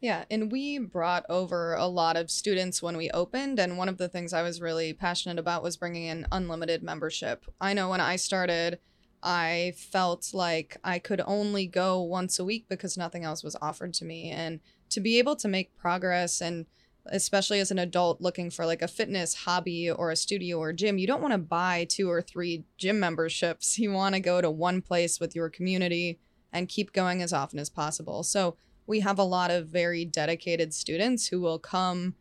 Yeah, 0.00 0.24
and 0.30 0.50
we 0.50 0.78
brought 0.78 1.24
over 1.28 1.74
a 1.74 1.86
lot 1.86 2.16
of 2.16 2.30
students 2.30 2.82
when 2.82 2.96
we 2.96 3.10
opened, 3.10 3.58
and 3.58 3.78
one 3.78 3.88
of 3.88 3.96
the 3.96 4.08
things 4.08 4.32
I 4.32 4.42
was 4.42 4.60
really 4.60 4.92
passionate 4.92 5.38
about 5.38 5.62
was 5.62 5.76
bringing 5.76 6.04
in 6.04 6.26
unlimited 6.30 6.82
membership. 6.82 7.46
I 7.60 7.72
know 7.72 7.88
when 7.88 8.00
I 8.00 8.16
started, 8.16 8.78
I 9.22 9.74
felt 9.76 10.32
like 10.32 10.76
I 10.84 10.98
could 10.98 11.20
only 11.26 11.66
go 11.66 12.00
once 12.02 12.38
a 12.38 12.44
week 12.44 12.66
because 12.68 12.96
nothing 12.96 13.24
else 13.24 13.42
was 13.42 13.56
offered 13.60 13.94
to 13.94 14.04
me, 14.04 14.30
and 14.30 14.60
to 14.90 15.00
be 15.00 15.18
able 15.18 15.36
to 15.36 15.48
make 15.48 15.76
progress 15.76 16.40
and 16.40 16.66
especially 17.10 17.60
as 17.60 17.70
an 17.70 17.78
adult 17.78 18.20
looking 18.20 18.50
for 18.50 18.66
like 18.66 18.82
a 18.82 18.88
fitness 18.88 19.34
hobby 19.34 19.90
or 19.90 20.10
a 20.10 20.16
studio 20.16 20.58
or 20.58 20.72
gym, 20.72 20.98
you 20.98 21.06
don't 21.06 21.22
want 21.22 21.32
to 21.32 21.38
buy 21.38 21.86
two 21.88 22.10
or 22.10 22.20
three 22.20 22.64
gym 22.78 22.98
memberships. 23.00 23.78
You 23.86 23.92
want 23.92 24.14
to 24.14 24.20
go 24.20 24.40
to 24.40 24.50
one 24.50 24.82
place 24.82 25.20
with 25.20 25.36
your 25.36 25.48
community 25.48 26.18
and 26.52 26.68
keep 26.68 26.92
going 26.92 27.22
as 27.22 27.32
often 27.32 27.58
as 27.58 27.70
possible. 27.70 28.22
So 28.22 28.56
we 28.86 29.00
have 29.00 29.18
a 29.18 29.24
lot 29.24 29.50
of 29.50 29.68
very 29.68 30.04
dedicated 30.04 30.74
students 30.74 31.28
who 31.28 31.40
will 31.40 31.58
come 31.58 32.14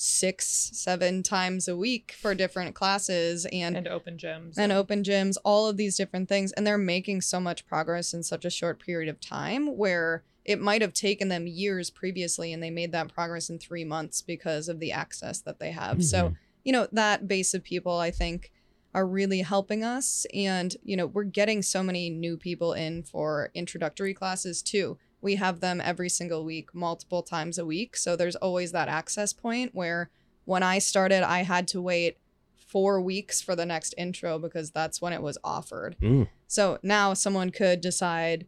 six, 0.00 0.70
seven 0.74 1.24
times 1.24 1.66
a 1.66 1.76
week 1.76 2.14
for 2.20 2.32
different 2.32 2.72
classes 2.72 3.46
and 3.52 3.76
and 3.76 3.88
open 3.88 4.16
gyms 4.16 4.54
and 4.56 4.70
open 4.70 5.02
gyms, 5.02 5.36
all 5.44 5.66
of 5.66 5.76
these 5.76 5.96
different 5.96 6.28
things. 6.28 6.52
And 6.52 6.64
they're 6.64 6.78
making 6.78 7.22
so 7.22 7.40
much 7.40 7.66
progress 7.66 8.14
in 8.14 8.22
such 8.22 8.44
a 8.44 8.50
short 8.50 8.78
period 8.78 9.08
of 9.08 9.20
time 9.20 9.76
where 9.76 10.22
it 10.44 10.60
might 10.60 10.82
have 10.82 10.92
taken 10.92 11.28
them 11.28 11.48
years 11.48 11.90
previously 11.90 12.52
and 12.52 12.62
they 12.62 12.70
made 12.70 12.92
that 12.92 13.12
progress 13.12 13.50
in 13.50 13.58
three 13.58 13.84
months 13.84 14.22
because 14.22 14.68
of 14.68 14.78
the 14.78 14.92
access 14.92 15.40
that 15.40 15.58
they 15.58 15.72
have. 15.72 16.04
So, 16.04 16.28
Mhm. 16.28 16.36
you 16.64 16.72
know, 16.72 16.86
that 16.92 17.26
base 17.26 17.52
of 17.52 17.64
people, 17.64 17.98
I 17.98 18.12
think, 18.12 18.52
are 18.94 19.04
really 19.06 19.42
helping 19.42 19.82
us. 19.82 20.26
And, 20.32 20.76
you 20.84 20.96
know, 20.96 21.06
we're 21.06 21.24
getting 21.24 21.60
so 21.60 21.82
many 21.82 22.08
new 22.08 22.36
people 22.36 22.72
in 22.72 23.02
for 23.02 23.50
introductory 23.52 24.14
classes 24.14 24.62
too. 24.62 24.96
We 25.20 25.34
have 25.36 25.60
them 25.60 25.80
every 25.80 26.08
single 26.08 26.44
week, 26.44 26.74
multiple 26.74 27.22
times 27.22 27.58
a 27.58 27.66
week. 27.66 27.96
So 27.96 28.14
there's 28.16 28.36
always 28.36 28.72
that 28.72 28.88
access 28.88 29.32
point 29.32 29.74
where 29.74 30.10
when 30.44 30.62
I 30.62 30.78
started, 30.78 31.22
I 31.22 31.42
had 31.42 31.66
to 31.68 31.80
wait 31.82 32.18
four 32.56 33.00
weeks 33.00 33.40
for 33.40 33.56
the 33.56 33.66
next 33.66 33.94
intro 33.98 34.38
because 34.38 34.70
that's 34.70 35.00
when 35.00 35.12
it 35.12 35.22
was 35.22 35.38
offered. 35.42 35.96
Mm. 36.00 36.28
So 36.46 36.78
now 36.82 37.14
someone 37.14 37.50
could 37.50 37.80
decide 37.80 38.46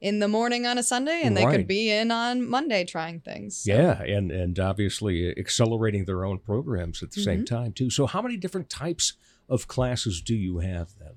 in 0.00 0.18
the 0.18 0.28
morning 0.28 0.66
on 0.66 0.76
a 0.76 0.82
Sunday 0.82 1.22
and 1.24 1.34
they 1.34 1.46
Right. 1.46 1.56
could 1.56 1.66
be 1.66 1.90
in 1.90 2.10
on 2.10 2.46
Monday 2.46 2.84
trying 2.84 3.20
things. 3.20 3.56
So- 3.64 3.72
Yeah, 3.72 4.02
and 4.02 4.30
and 4.30 4.58
obviously 4.60 5.30
accelerating 5.38 6.04
their 6.04 6.24
own 6.26 6.38
programs 6.38 7.02
at 7.02 7.12
the 7.12 7.22
same 7.22 7.40
Mhm. 7.42 7.46
time 7.46 7.72
too. 7.72 7.88
So 7.90 8.06
how 8.06 8.20
many 8.20 8.36
different 8.36 8.68
types 8.68 9.14
of 9.48 9.66
classes 9.66 10.20
do 10.20 10.34
you 10.34 10.58
have 10.58 10.90
then? 10.98 11.14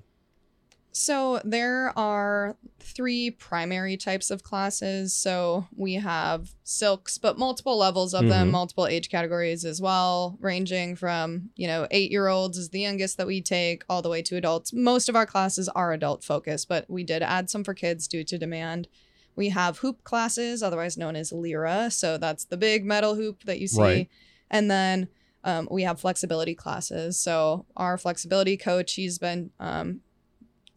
So 0.98 1.40
there 1.44 1.96
are 1.96 2.56
three 2.80 3.30
primary 3.30 3.96
types 3.96 4.30
of 4.30 4.42
classes. 4.42 5.14
So 5.14 5.68
we 5.76 5.94
have 5.94 6.50
silks, 6.64 7.18
but 7.18 7.38
multiple 7.38 7.76
levels 7.76 8.14
of 8.14 8.28
them, 8.28 8.48
Mhm. 8.48 8.52
multiple 8.52 8.86
age 8.86 9.08
categories 9.08 9.64
as 9.64 9.80
well, 9.80 10.36
ranging 10.40 10.96
from, 10.96 11.50
you 11.54 11.68
know, 11.68 11.86
eight 11.92 12.10
year 12.10 12.26
olds 12.26 12.58
is 12.58 12.70
the 12.70 12.80
youngest 12.80 13.16
that 13.16 13.28
we 13.28 13.40
take, 13.40 13.84
all 13.88 14.02
the 14.02 14.08
way 14.08 14.22
to 14.22 14.36
adults. 14.36 14.72
Most 14.72 15.08
of 15.08 15.14
our 15.14 15.26
classes 15.26 15.68
are 15.68 15.92
adult 15.92 16.24
focused, 16.24 16.68
but 16.68 16.88
we 16.90 17.04
did 17.04 17.22
add 17.22 17.48
some 17.48 17.62
for 17.62 17.74
kids 17.74 18.08
due 18.08 18.24
to 18.24 18.36
demand. 18.36 18.88
We 19.36 19.50
have 19.50 19.78
hoop 19.78 20.02
classes, 20.02 20.64
otherwise 20.64 20.96
known 20.96 21.14
as 21.14 21.30
Lyra. 21.30 21.92
So 21.92 22.18
that's 22.18 22.44
the 22.44 22.56
big 22.56 22.84
metal 22.84 23.14
hoop 23.14 23.44
that 23.44 23.60
you 23.60 23.68
see. 23.68 23.80
Right. 23.80 24.08
And 24.50 24.68
then 24.68 25.08
um, 25.44 25.68
we 25.70 25.84
have 25.84 26.00
flexibility 26.00 26.56
classes. 26.56 27.16
So 27.16 27.64
our 27.76 27.96
flexibility 27.96 28.56
coach, 28.56 28.94
he's 28.94 29.18
been 29.18 29.50
um, 29.60 30.00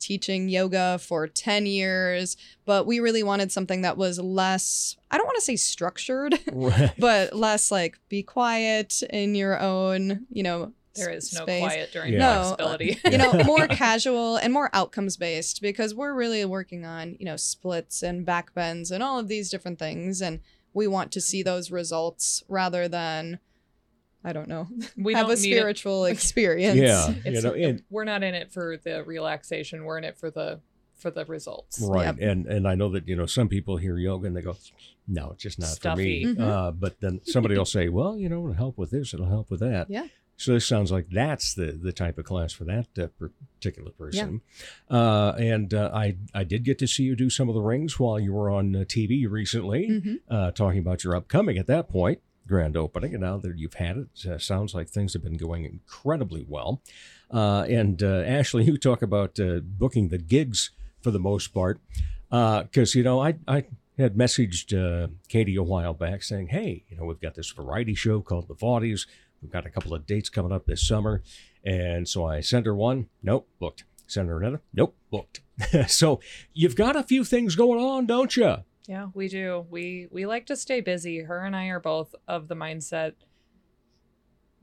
teaching 0.02 0.50
yoga 0.50 1.00
for 1.00 1.28
10 1.28 1.66
years, 1.66 2.36
but 2.66 2.86
we 2.86 3.00
really 3.00 3.24
wanted 3.24 3.52
something 3.52 3.82
that 3.84 3.96
was 3.98 4.20
less, 4.20 4.98
I 5.10 5.18
don't 5.18 5.26
want 5.28 5.38
to 5.38 5.42
say 5.46 5.56
structured, 5.56 6.38
Right. 6.52 6.92
but 6.98 7.34
less 7.36 7.72
like 7.72 8.00
be 8.10 8.24
quiet 8.24 9.02
in 9.10 9.36
your 9.36 9.60
own, 9.60 10.26
you 10.32 10.44
know, 10.44 10.74
there 10.96 11.10
is 11.10 11.34
s- 11.34 11.40
no 11.40 11.46
space. 11.46 11.62
quiet 11.62 11.92
during 11.94 12.18
no, 12.18 12.56
flexibility. 12.58 13.00
Uh, 13.06 13.10
you 13.12 13.18
know, 13.18 13.34
more 13.46 13.66
casual 13.70 14.36
and 14.36 14.52
more 14.52 14.70
outcomes 14.74 15.16
based 15.16 15.62
because 15.62 15.96
we're 15.96 16.14
really 16.14 16.44
working 16.44 16.86
on, 16.86 17.16
you 17.20 17.26
know, 17.26 17.38
splits 17.38 18.04
and 18.04 18.26
back 18.26 18.54
bends 18.54 18.92
and 18.92 19.02
all 19.02 19.18
of 19.18 19.30
these 19.30 19.50
different 19.50 19.80
things. 19.80 20.22
And 20.22 20.42
we 20.74 20.88
want 20.88 21.12
to 21.14 21.22
see 21.22 21.44
those 21.44 21.72
results 21.72 22.44
rather 22.50 22.88
than, 22.90 23.40
I 24.24 24.34
don't 24.34 24.48
know, 24.48 24.68
We 24.98 25.14
have 25.14 25.28
don't 25.28 25.38
a 25.38 25.42
need 25.42 25.54
it- 25.58 25.68
experial 25.68 26.06
experience. 26.16 26.78
Yeah, 26.78 27.14
you 27.26 27.42
know, 27.42 27.54
and 27.54 27.84
we're 27.90 28.04
not 28.06 28.24
in 28.24 28.36
it 28.36 28.52
for 28.52 28.78
the 28.78 29.04
relaxation. 29.04 29.84
We're 29.84 29.98
in 29.98 30.04
it 30.04 30.18
for 30.18 30.30
the 30.32 30.60
for 30.96 31.10
the 31.10 31.26
results. 31.26 31.82
right, 31.82 32.16
and 32.20 32.46
and 32.46 32.68
I 32.68 32.76
know 32.76 32.90
that 32.90 33.08
you 33.08 33.16
know 33.16 33.26
some 33.26 33.48
people 33.50 33.78
hear 33.78 33.98
yoga 33.98 34.28
and 34.28 34.36
they 34.36 34.42
go, 34.42 34.56
no, 35.08 35.32
it's 35.32 35.42
just 35.44 35.60
not 35.60 35.70
Stuffy. 35.70 36.24
for 36.24 36.30
me. 36.30 36.36
Mhm. 36.36 36.40
Uh, 36.48 36.72
but 36.72 37.00
then 37.02 37.22
somebody 37.26 37.58
will 37.58 37.66
say, 37.78 37.90
well, 37.90 38.18
you 38.18 38.30
know, 38.30 38.42
it'll 38.44 38.54
help 38.54 38.78
with 38.78 38.92
this, 38.92 39.14
it'll 39.14 39.26
help 39.30 39.50
with 39.50 39.60
that. 39.62 39.90
Yeah. 39.90 40.08
So 40.38 40.54
this 40.54 40.68
sounds 40.68 40.92
like 40.92 41.08
that's 41.12 41.54
the 41.56 41.72
the 41.72 41.92
type 41.92 42.18
of 42.20 42.26
class 42.26 42.52
for 42.54 42.64
that 42.66 42.88
uh, 43.00 43.08
particular 43.60 43.92
person. 43.92 44.42
Uh, 44.90 45.34
and 45.40 45.74
uh, 45.74 45.90
I 45.94 46.18
I 46.34 46.44
did 46.44 46.64
get 46.64 46.78
to 46.80 46.88
see 46.88 47.04
you 47.04 47.16
do 47.16 47.30
some 47.30 47.48
of 47.50 47.56
the 47.56 47.62
rings 47.62 48.00
while 48.00 48.20
you 48.20 48.34
were 48.34 48.50
on 48.52 48.76
uh, 48.76 48.80
TV 48.80 49.30
recently, 49.30 49.88
Mhm. 49.90 50.20
uh, 50.30 50.52
talking 50.52 50.80
about 50.80 51.04
your 51.04 51.16
upcoming 51.16 51.58
at 51.58 51.68
that 51.68 51.90
point 51.90 52.20
grand 52.48 52.76
opening. 52.78 53.14
And 53.14 53.22
now 53.22 53.38
that 53.38 53.58
you've 53.58 53.76
had 53.76 53.98
it, 53.98 54.26
uh, 54.30 54.38
sounds 54.38 54.74
like 54.74 54.90
things 54.90 55.14
have 55.14 55.24
been 55.24 55.38
going 55.38 55.66
incredibly 55.66 56.46
well. 56.48 56.82
Uh, 57.32 57.66
and 57.70 58.02
uh, 58.04 58.24
Ashley, 58.26 58.64
you 58.66 58.78
talk 58.78 59.02
about 59.02 59.40
uh, 59.40 59.60
booking 59.64 60.10
the 60.10 60.18
gigs 60.18 60.72
for 61.02 61.12
the 61.12 61.20
most 61.20 61.48
part, 61.48 61.80
because 62.30 62.94
you 62.94 63.04
know 63.04 63.20
I 63.20 63.36
I 63.48 63.66
had 63.98 64.16
messaged 64.16 64.74
uh, 64.74 65.08
Katie 65.28 65.56
a 65.56 65.64
while 65.64 65.94
back 65.94 66.24
saying, 66.24 66.48
hey, 66.48 66.84
you 66.90 66.98
know 66.98 67.06
we've 67.06 67.20
got 67.20 67.36
this 67.36 67.50
variety 67.52 67.96
show 67.96 68.22
called 68.22 68.48
The 68.48 68.56
Vaudies. 68.56 69.08
We've 69.42 69.52
got 69.52 69.66
a 69.66 69.70
couple 69.70 69.94
of 69.94 70.06
dates 70.06 70.30
coming 70.30 70.52
up 70.52 70.66
this 70.66 70.88
summer. 70.88 71.22
And 71.64 72.08
so 72.08 72.26
I 72.26 72.42
sent 72.42 72.66
her 72.66 72.76
one. 72.76 73.08
Nope, 73.24 73.48
booked. 73.60 73.84
Sent 74.08 74.28
her 74.28 74.40
another. 74.40 74.62
Nope, 74.74 74.96
booked. 75.10 75.42
so 75.88 76.20
you've 76.54 76.76
got 76.76 76.96
a 76.96 77.04
few 77.04 77.24
things 77.24 77.56
going 77.56 77.80
on, 77.80 78.06
don't 78.06 78.36
you? 78.36 78.58
Yeah, 78.88 79.08
we 79.14 79.28
do. 79.28 79.66
We 79.70 80.08
we 80.12 80.26
like 80.26 80.48
to 80.48 80.56
stay 80.56 80.82
busy. 80.82 81.20
Her 81.20 81.46
and 81.46 81.56
I 81.56 81.68
are 81.68 81.80
both 81.80 82.14
of 82.28 82.48
the 82.48 82.56
mindset 82.56 83.14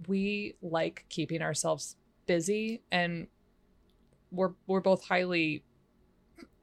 we 0.06 0.54
like 0.62 1.04
keeping 1.08 1.42
ourselves 1.42 1.96
busy 2.26 2.82
and 2.92 3.26
we're 4.30 4.52
we're 4.66 4.80
both 4.80 5.04
highly 5.04 5.64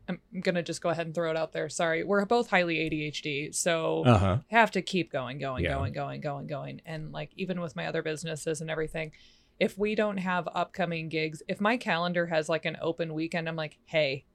I'm 0.08 0.20
going 0.40 0.54
to 0.54 0.62
just 0.62 0.82
go 0.82 0.90
ahead 0.90 1.08
and 1.08 1.16
throw 1.16 1.32
it 1.32 1.36
out 1.36 1.52
there. 1.52 1.68
Sorry. 1.68 2.04
We're 2.04 2.24
both 2.26 2.48
highly 2.52 2.76
ADHD. 2.78 3.56
So 3.56 4.04
Uh-huh. 4.06 4.38
have 4.50 4.70
to 4.72 4.84
keep 4.84 5.12
going, 5.12 5.40
going, 5.40 5.64
Yeah. 5.64 5.74
going, 5.74 5.94
going, 5.94 6.22
going, 6.22 6.46
going. 6.46 6.82
And 6.86 7.12
like 7.12 7.32
even 7.36 7.60
with 7.60 7.76
my 7.76 7.88
other 7.88 8.04
businesses 8.04 8.62
and 8.62 8.70
everything, 8.70 9.14
if 9.60 9.80
we 9.80 9.96
don't 9.96 10.18
have 10.18 10.48
upcoming 10.54 11.10
gigs, 11.10 11.42
if 11.48 11.60
my 11.60 11.76
calendar 11.78 12.28
has 12.28 12.48
like 12.48 12.66
an 12.66 12.78
open 12.82 13.16
weekend, 13.16 13.50
I'm 13.50 13.56
like, 13.56 13.80
hey, 13.86 14.26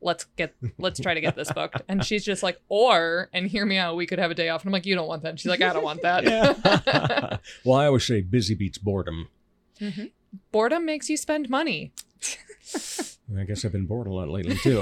let's 0.00 0.24
get 0.36 0.54
let's 0.78 1.00
try 1.00 1.14
to 1.14 1.20
get 1.20 1.36
this 1.36 1.52
booked. 1.52 1.82
And 1.88 2.04
she's 2.04 2.24
just 2.24 2.42
like, 2.42 2.60
or 2.68 3.28
and 3.32 3.46
hear 3.46 3.66
me 3.66 3.76
out, 3.76 3.96
we 3.96 4.06
could 4.06 4.18
have 4.18 4.30
a 4.30 4.34
day 4.34 4.48
off. 4.48 4.62
And 4.62 4.68
I'm 4.68 4.72
like, 4.72 4.86
you 4.86 4.94
don't 4.94 5.08
want 5.08 5.22
that. 5.22 5.30
And 5.30 5.40
she's 5.40 5.50
like, 5.50 5.62
I 5.62 5.72
don't 5.72 5.82
want 5.82 6.02
that. 6.02 7.40
well, 7.64 7.78
I 7.78 7.86
always 7.86 8.06
say 8.06 8.20
busy 8.20 8.54
beats 8.54 8.78
boredom. 8.78 9.28
Boredom 10.52 10.84
makes 10.84 11.08
you 11.08 11.16
spend 11.16 11.48
money. 11.50 11.92
I 13.36 13.44
guess 13.44 13.64
I've 13.64 13.72
been 13.72 13.86
bored 13.86 14.06
a 14.06 14.12
lot 14.12 14.28
lately 14.28 14.56
too. 14.56 14.80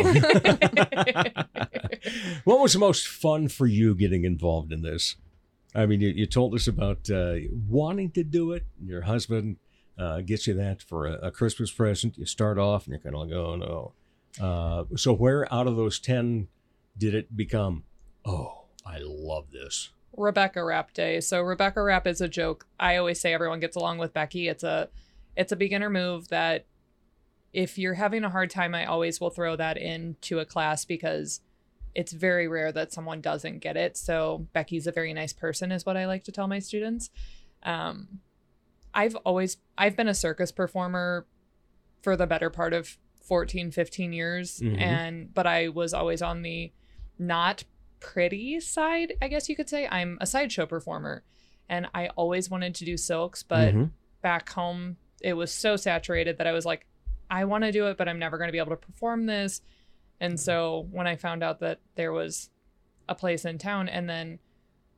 what 2.44 2.60
was 2.60 2.72
the 2.72 2.78
most 2.78 3.06
fun 3.06 3.48
for 3.48 3.66
you 3.66 3.94
getting 3.94 4.24
involved 4.24 4.72
in 4.72 4.82
this? 4.82 5.16
I 5.74 5.86
mean, 5.86 6.00
you, 6.00 6.08
you 6.08 6.26
told 6.26 6.54
us 6.54 6.66
about 6.66 7.10
uh, 7.10 7.34
wanting 7.68 8.10
to 8.12 8.24
do 8.24 8.52
it. 8.52 8.64
Your 8.82 9.02
husband 9.02 9.58
uh, 9.98 10.22
gets 10.22 10.46
you 10.46 10.54
that 10.54 10.82
for 10.82 11.06
a, 11.06 11.12
a 11.26 11.30
Christmas 11.30 11.70
present. 11.70 12.16
You 12.16 12.24
start 12.26 12.58
off 12.58 12.86
and 12.86 12.92
you're 12.92 13.00
kind 13.00 13.14
of 13.14 13.22
like, 13.22 13.32
oh 13.32 13.56
no. 13.56 13.92
Uh, 14.40 14.84
so, 14.96 15.12
where 15.12 15.52
out 15.52 15.66
of 15.66 15.76
those 15.76 15.98
10 15.98 16.48
did 16.96 17.14
it 17.14 17.36
become, 17.36 17.84
oh, 18.24 18.64
I 18.84 18.98
love 19.02 19.50
this? 19.52 19.90
Rebecca 20.18 20.64
Rap 20.64 20.92
Day. 20.92 21.20
So 21.20 21.40
Rebecca 21.40 21.82
Rap 21.82 22.06
is 22.06 22.20
a 22.20 22.28
joke. 22.28 22.66
I 22.78 22.96
always 22.96 23.20
say 23.20 23.32
everyone 23.32 23.60
gets 23.60 23.76
along 23.76 23.98
with 23.98 24.12
Becky. 24.12 24.48
It's 24.48 24.64
a 24.64 24.88
it's 25.36 25.52
a 25.52 25.56
beginner 25.56 25.88
move 25.88 26.28
that 26.28 26.66
if 27.52 27.78
you're 27.78 27.94
having 27.94 28.24
a 28.24 28.30
hard 28.30 28.50
time, 28.50 28.74
I 28.74 28.84
always 28.84 29.20
will 29.20 29.30
throw 29.30 29.56
that 29.56 29.78
into 29.78 30.40
a 30.40 30.44
class 30.44 30.84
because 30.84 31.40
it's 31.94 32.12
very 32.12 32.48
rare 32.48 32.72
that 32.72 32.92
someone 32.92 33.20
doesn't 33.20 33.60
get 33.60 33.76
it. 33.76 33.96
So 33.96 34.46
Becky's 34.52 34.86
a 34.86 34.92
very 34.92 35.12
nice 35.14 35.32
person 35.32 35.72
is 35.72 35.86
what 35.86 35.96
I 35.96 36.06
like 36.06 36.24
to 36.24 36.32
tell 36.32 36.48
my 36.48 36.58
students. 36.58 37.10
Um 37.62 38.20
I've 38.92 39.14
always 39.16 39.58
I've 39.76 39.96
been 39.96 40.08
a 40.08 40.14
circus 40.14 40.50
performer 40.50 41.26
for 42.02 42.16
the 42.16 42.26
better 42.26 42.50
part 42.50 42.72
of 42.72 42.98
14 43.28 43.70
15 43.70 44.12
years 44.12 44.58
Mhm. 44.60 44.80
and 44.80 45.34
but 45.34 45.46
I 45.46 45.68
was 45.68 45.92
always 45.94 46.22
on 46.22 46.42
the 46.42 46.72
not 47.18 47.64
pretty 48.00 48.58
side, 48.60 49.12
I 49.20 49.28
guess 49.28 49.48
you 49.48 49.54
could 49.56 49.68
say. 49.68 49.86
I'm 49.88 50.18
a 50.20 50.26
sideshow 50.26 50.66
performer 50.66 51.22
and 51.68 51.86
I 51.94 52.08
always 52.08 52.48
wanted 52.48 52.74
to 52.76 52.84
do 52.84 52.96
silks, 52.96 53.42
but 53.42 53.74
Mhm. 53.74 53.90
back 54.22 54.48
home 54.50 54.96
it 55.20 55.34
was 55.34 55.52
so 55.52 55.76
saturated 55.76 56.38
that 56.38 56.46
I 56.46 56.52
was 56.52 56.64
like, 56.64 56.86
I 57.28 57.44
want 57.44 57.64
to 57.64 57.72
do 57.72 57.86
it, 57.88 57.96
but 57.98 58.08
I'm 58.08 58.18
never 58.20 58.38
going 58.38 58.48
to 58.48 58.52
be 58.52 58.58
able 58.58 58.70
to 58.70 58.76
perform 58.76 59.26
this. 59.26 59.60
And 60.20 60.38
so 60.38 60.86
when 60.90 61.06
I 61.08 61.16
found 61.16 61.42
out 61.42 61.58
that 61.60 61.80
there 61.96 62.12
was 62.12 62.50
a 63.08 63.14
place 63.14 63.44
in 63.44 63.58
town, 63.58 63.88
and 63.88 64.08
then 64.08 64.38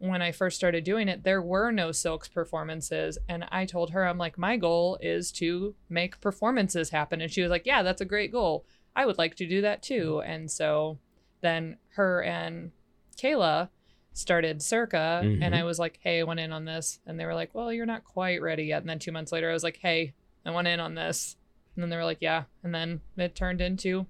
when 0.00 0.20
I 0.22 0.32
first 0.32 0.56
started 0.56 0.82
doing 0.82 1.08
it, 1.08 1.22
there 1.22 1.40
were 1.42 1.70
no 1.70 1.92
silks 1.92 2.26
performances. 2.26 3.16
And 3.28 3.44
I 3.52 3.64
told 3.66 3.90
her, 3.90 4.04
I'm 4.06 4.18
like, 4.18 4.36
my 4.38 4.56
goal 4.56 4.98
is 5.00 5.30
to 5.32 5.74
make 5.88 6.20
performances 6.20 6.90
happen. 6.90 7.20
And 7.20 7.30
she 7.30 7.42
was 7.42 7.50
like, 7.50 7.66
Yeah, 7.66 7.82
that's 7.82 8.00
a 8.00 8.06
great 8.06 8.32
goal. 8.32 8.64
I 8.96 9.06
would 9.06 9.18
like 9.18 9.36
to 9.36 9.46
do 9.46 9.60
that 9.62 9.82
too. 9.82 10.20
And 10.22 10.50
so 10.50 10.98
then 11.42 11.76
her 11.90 12.22
and 12.22 12.72
Kayla 13.16 13.68
started 14.12 14.60
Circa, 14.62 15.20
Mhm. 15.24 15.38
and 15.42 15.54
I 15.54 15.62
was 15.62 15.78
like, 15.78 15.98
"Hey, 16.02 16.18
I 16.18 16.24
went 16.24 16.40
in 16.40 16.50
on 16.52 16.64
this," 16.64 16.98
and 17.06 17.18
they 17.18 17.24
were 17.24 17.34
like, 17.34 17.54
"Well, 17.54 17.72
you're 17.72 17.86
not 17.86 18.02
quite 18.04 18.42
ready 18.42 18.64
yet." 18.64 18.80
And 18.82 18.90
then 18.90 18.98
two 18.98 19.12
months 19.12 19.30
later, 19.30 19.48
I 19.48 19.52
was 19.52 19.62
like, 19.62 19.76
"Hey, 19.76 20.14
I 20.44 20.50
went 20.50 20.66
in 20.66 20.80
on 20.80 20.94
this," 20.96 21.36
and 21.74 21.82
then 21.82 21.90
they 21.90 21.96
were 21.96 22.04
like, 22.04 22.18
"Yeah," 22.20 22.44
and 22.64 22.74
then 22.74 23.00
it 23.16 23.34
turned 23.36 23.60
into 23.60 24.06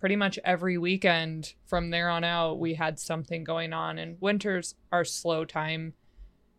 pretty 0.00 0.16
much 0.16 0.38
every 0.44 0.78
weekend 0.78 1.54
from 1.66 1.90
there 1.90 2.08
on 2.08 2.22
out 2.24 2.58
we 2.58 2.74
had 2.74 2.98
something 2.98 3.42
going 3.44 3.72
on 3.72 3.98
and 3.98 4.16
winters 4.20 4.74
are 4.92 5.04
slow 5.04 5.44
time 5.44 5.92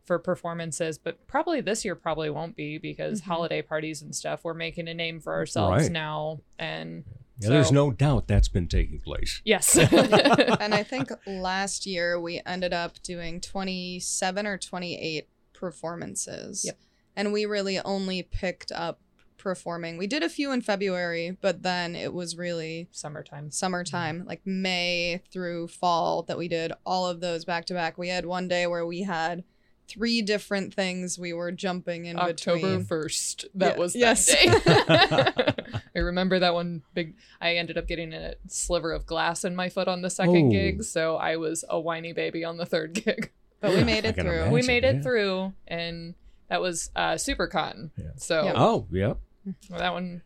for 0.05 0.19
performances 0.19 0.97
but 0.97 1.25
probably 1.27 1.61
this 1.61 1.85
year 1.85 1.95
probably 1.95 2.29
won't 2.29 2.55
be 2.55 2.77
because 2.77 3.21
Mhm. 3.21 3.25
holiday 3.25 3.61
parties 3.61 4.01
and 4.01 4.15
stuff 4.15 4.43
we're 4.43 4.53
making 4.53 4.87
a 4.87 4.93
name 4.93 5.19
for 5.19 5.33
ourselves 5.33 5.83
Right. 5.83 5.91
now 5.91 6.41
and 6.57 7.03
Yeah, 7.39 7.49
there's 7.49 7.71
no 7.71 7.91
doubt 7.91 8.27
that's 8.27 8.47
been 8.49 8.67
taking 8.67 8.99
place. 8.99 9.41
yes 9.45 9.77
and 9.77 10.73
I 10.73 10.83
think 10.83 11.09
last 11.27 11.85
year 11.85 12.19
we 12.19 12.41
ended 12.45 12.73
up 12.73 13.01
doing 13.03 13.39
27 13.39 14.45
or 14.47 14.57
28 14.57 15.29
performances. 15.53 16.63
Yep. 16.65 16.77
And 17.15 17.33
we 17.33 17.45
really 17.45 17.79
only 17.79 18.23
picked 18.23 18.71
up 18.71 18.99
performing. 19.39 19.97
We 19.97 20.05
did 20.05 20.21
a 20.21 20.29
few 20.29 20.51
in 20.51 20.61
February, 20.61 21.37
but 21.41 21.63
then 21.63 21.95
it 21.95 22.13
was 22.13 22.37
really 22.37 22.87
summertime 22.91 23.49
summertime, 23.49 24.25
like 24.27 24.41
May 24.45 25.21
through 25.31 25.69
fall 25.69 26.21
that 26.23 26.37
we 26.37 26.47
did 26.47 26.71
all 26.85 27.07
of 27.07 27.21
those 27.21 27.45
back 27.45 27.65
to 27.65 27.73
back. 27.73 27.97
We 27.97 28.09
had 28.09 28.25
one 28.25 28.47
day 28.47 28.67
where 28.67 28.85
we 28.85 29.01
had 29.01 29.43
three 29.87 30.21
different 30.21 30.71
things 30.71 31.17
we 31.17 31.33
were 31.33 31.51
jumping 31.51 32.05
in 32.05 32.15
October 32.19 32.77
between. 32.77 32.85
1st. 32.85 33.45
That 33.55 33.73
Yeah, 33.75 33.79
was 33.79 33.93
that 33.93 33.99
yes. 33.99 34.25
day. 34.27 34.45
I 35.95 35.99
remember 35.99 36.37
that 36.39 36.53
one 36.53 36.83
big 36.93 37.15
I 37.41 37.55
ended 37.55 37.77
up 37.77 37.87
getting 37.87 38.13
a 38.13 38.35
sliver 38.47 38.91
of 38.91 39.07
glass 39.07 39.43
in 39.43 39.55
my 39.55 39.69
foot 39.69 39.87
on 39.87 40.03
the 40.03 40.09
second 40.11 40.47
Oh. 40.47 40.51
gig, 40.51 40.83
so 40.83 41.15
I 41.15 41.37
was 41.37 41.65
a 41.67 41.79
whiny 41.79 42.13
baby 42.13 42.43
on 42.43 42.57
the 42.57 42.67
third 42.67 42.93
gig. 43.05 43.31
But 43.61 43.71
we 43.73 43.83
made 43.83 44.05
it 44.05 44.13
can 44.15 44.25
through. 44.25 44.49
we 44.51 44.61
made 44.61 44.83
it 44.83 44.97
yeah. 44.97 45.01
through 45.01 45.53
and 45.67 46.13
that 46.49 46.61
was 46.61 46.91
uh 46.95 47.13
SuperCon. 47.13 47.89
So 48.17 48.43
Yep. 48.43 48.55
Oh, 48.57 48.87
yep. 48.91 49.17
Well, 49.69 49.79
that 49.79 49.93
one 49.93 50.21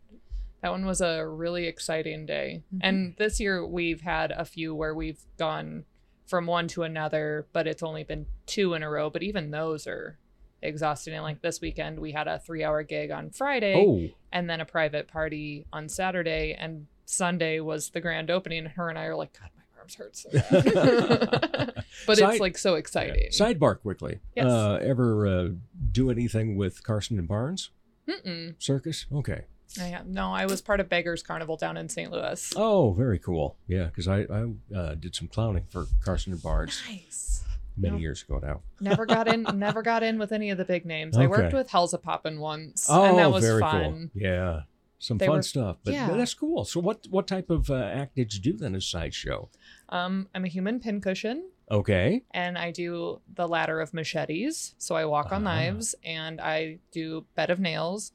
that 0.62 0.70
one 0.70 0.86
was 0.86 1.00
a 1.02 1.26
really 1.26 1.66
exciting 1.66 2.24
day. 2.26 2.62
Mhm. 2.74 2.80
And 2.82 3.14
this 3.18 3.38
year 3.38 3.66
we've 3.66 4.00
had 4.00 4.30
a 4.30 4.44
few 4.46 4.74
where 4.74 4.94
we've 4.94 5.20
gone 5.38 5.84
from 6.26 6.46
one 6.46 6.68
to 6.68 6.84
another, 6.84 7.46
but 7.52 7.66
it's 7.66 7.82
only 7.82 8.02
been 8.02 8.24
two 8.46 8.72
in 8.72 8.82
a 8.82 8.88
row, 8.88 9.10
but 9.10 9.22
even 9.22 9.50
those 9.50 9.86
are 9.86 10.18
exhausting. 10.62 11.12
And 11.12 11.22
like 11.22 11.42
this 11.42 11.60
weekend 11.60 12.00
we 12.00 12.12
had 12.12 12.26
a 12.28 12.40
3-hour 12.48 12.82
gig 12.84 13.10
on 13.10 13.28
Friday 13.28 13.74
Oh, 13.76 14.08
and 14.32 14.48
then 14.48 14.60
a 14.62 14.64
private 14.64 15.06
party 15.06 15.66
on 15.70 15.88
Saturday 15.90 16.54
and 16.58 16.86
Sunday 17.04 17.60
was 17.60 17.90
the 17.90 18.00
grand 18.00 18.30
opening 18.30 18.60
and 18.60 18.68
her 18.68 18.88
and 18.88 18.98
I 18.98 19.04
are 19.04 19.14
like 19.16 19.38
god 19.38 19.50
my 19.54 19.62
arms 19.78 19.94
hurt 19.96 20.16
so 20.16 20.30
bad. 20.30 21.84
but 22.06 22.16
Side- 22.16 22.30
it's 22.30 22.40
like 22.40 22.56
so 22.56 22.76
exciting. 22.76 23.28
sidebar 23.30 23.78
quickly. 23.78 24.20
Yes. 24.34 24.46
Uh, 24.46 24.78
ever 24.82 25.26
uh, 25.26 25.48
do 25.92 26.10
anything 26.10 26.56
with 26.56 26.82
Carson 26.82 27.18
and 27.18 27.28
Barnes 27.28 27.68
Mm-mm. 28.08 28.54
Circus? 28.62 29.06
Okay. 29.12 29.44
I 29.80 29.84
have, 29.84 30.06
no, 30.06 30.32
I 30.32 30.46
was 30.46 30.60
part 30.60 30.78
of 30.80 30.88
Beggars 30.88 31.22
Carnival 31.22 31.56
down 31.56 31.76
in 31.76 31.88
St. 31.88 32.10
Louis. 32.12 32.52
Oh, 32.54 32.92
very 32.92 33.18
cool. 33.18 33.56
Yeah, 33.66 33.86
because 33.86 34.06
I, 34.06 34.20
I 34.22 34.46
uh, 34.76 34.94
did 34.94 35.14
some 35.16 35.26
clowning 35.26 35.64
for 35.70 35.86
Carson 36.04 36.32
and 36.32 36.40
Barnes 36.42 36.80
Nice. 36.88 37.42
many 37.76 37.94
No. 37.96 38.00
years 38.00 38.22
ago 38.22 38.38
now. 38.40 38.60
Never 38.80 39.04
got 39.04 39.26
in. 39.26 39.42
Never 39.54 39.82
got 39.82 40.02
in 40.04 40.18
with 40.18 40.30
any 40.32 40.50
of 40.50 40.58
the 40.58 40.64
big 40.64 40.86
names. 40.86 41.16
I 41.16 41.26
worked 41.26 41.44
Okay. 41.46 41.56
with 41.56 41.70
Hellzapoppin 41.70 42.38
once, 42.38 42.86
Oh, 42.88 43.04
and 43.04 43.18
that 43.18 43.32
was 43.32 43.44
very 43.44 43.60
fun. 43.60 44.10
cool. 44.14 44.22
Yeah, 44.22 44.60
some 45.00 45.18
They 45.18 45.26
fun 45.26 45.36
were- 45.36 45.42
stuff. 45.42 45.78
But 45.82 45.94
yeah. 45.94 46.08
that's 46.12 46.34
cool. 46.34 46.64
So, 46.64 46.78
what 46.78 47.06
what 47.10 47.26
type 47.26 47.50
of 47.50 47.68
uh, 47.68 47.74
act 47.74 48.14
did 48.14 48.32
you 48.32 48.40
do 48.40 48.52
then 48.56 48.76
as 48.76 48.86
sideshow? 48.86 49.48
Um, 49.88 50.28
I'm 50.34 50.44
a 50.44 50.48
human 50.48 50.78
pincushion, 50.78 51.50
Okay. 51.70 52.22
and 52.32 52.56
I 52.58 52.70
do 52.70 53.20
the 53.34 53.48
ladder 53.48 53.80
of 53.80 53.92
machetes. 53.94 54.74
So 54.78 54.94
I 54.94 55.04
walk 55.06 55.32
on 55.32 55.46
Ah. 55.46 55.54
knives, 55.54 55.94
and 56.04 56.40
I 56.40 56.78
do 56.92 57.24
bed 57.34 57.50
of 57.50 57.58
nails, 57.60 58.12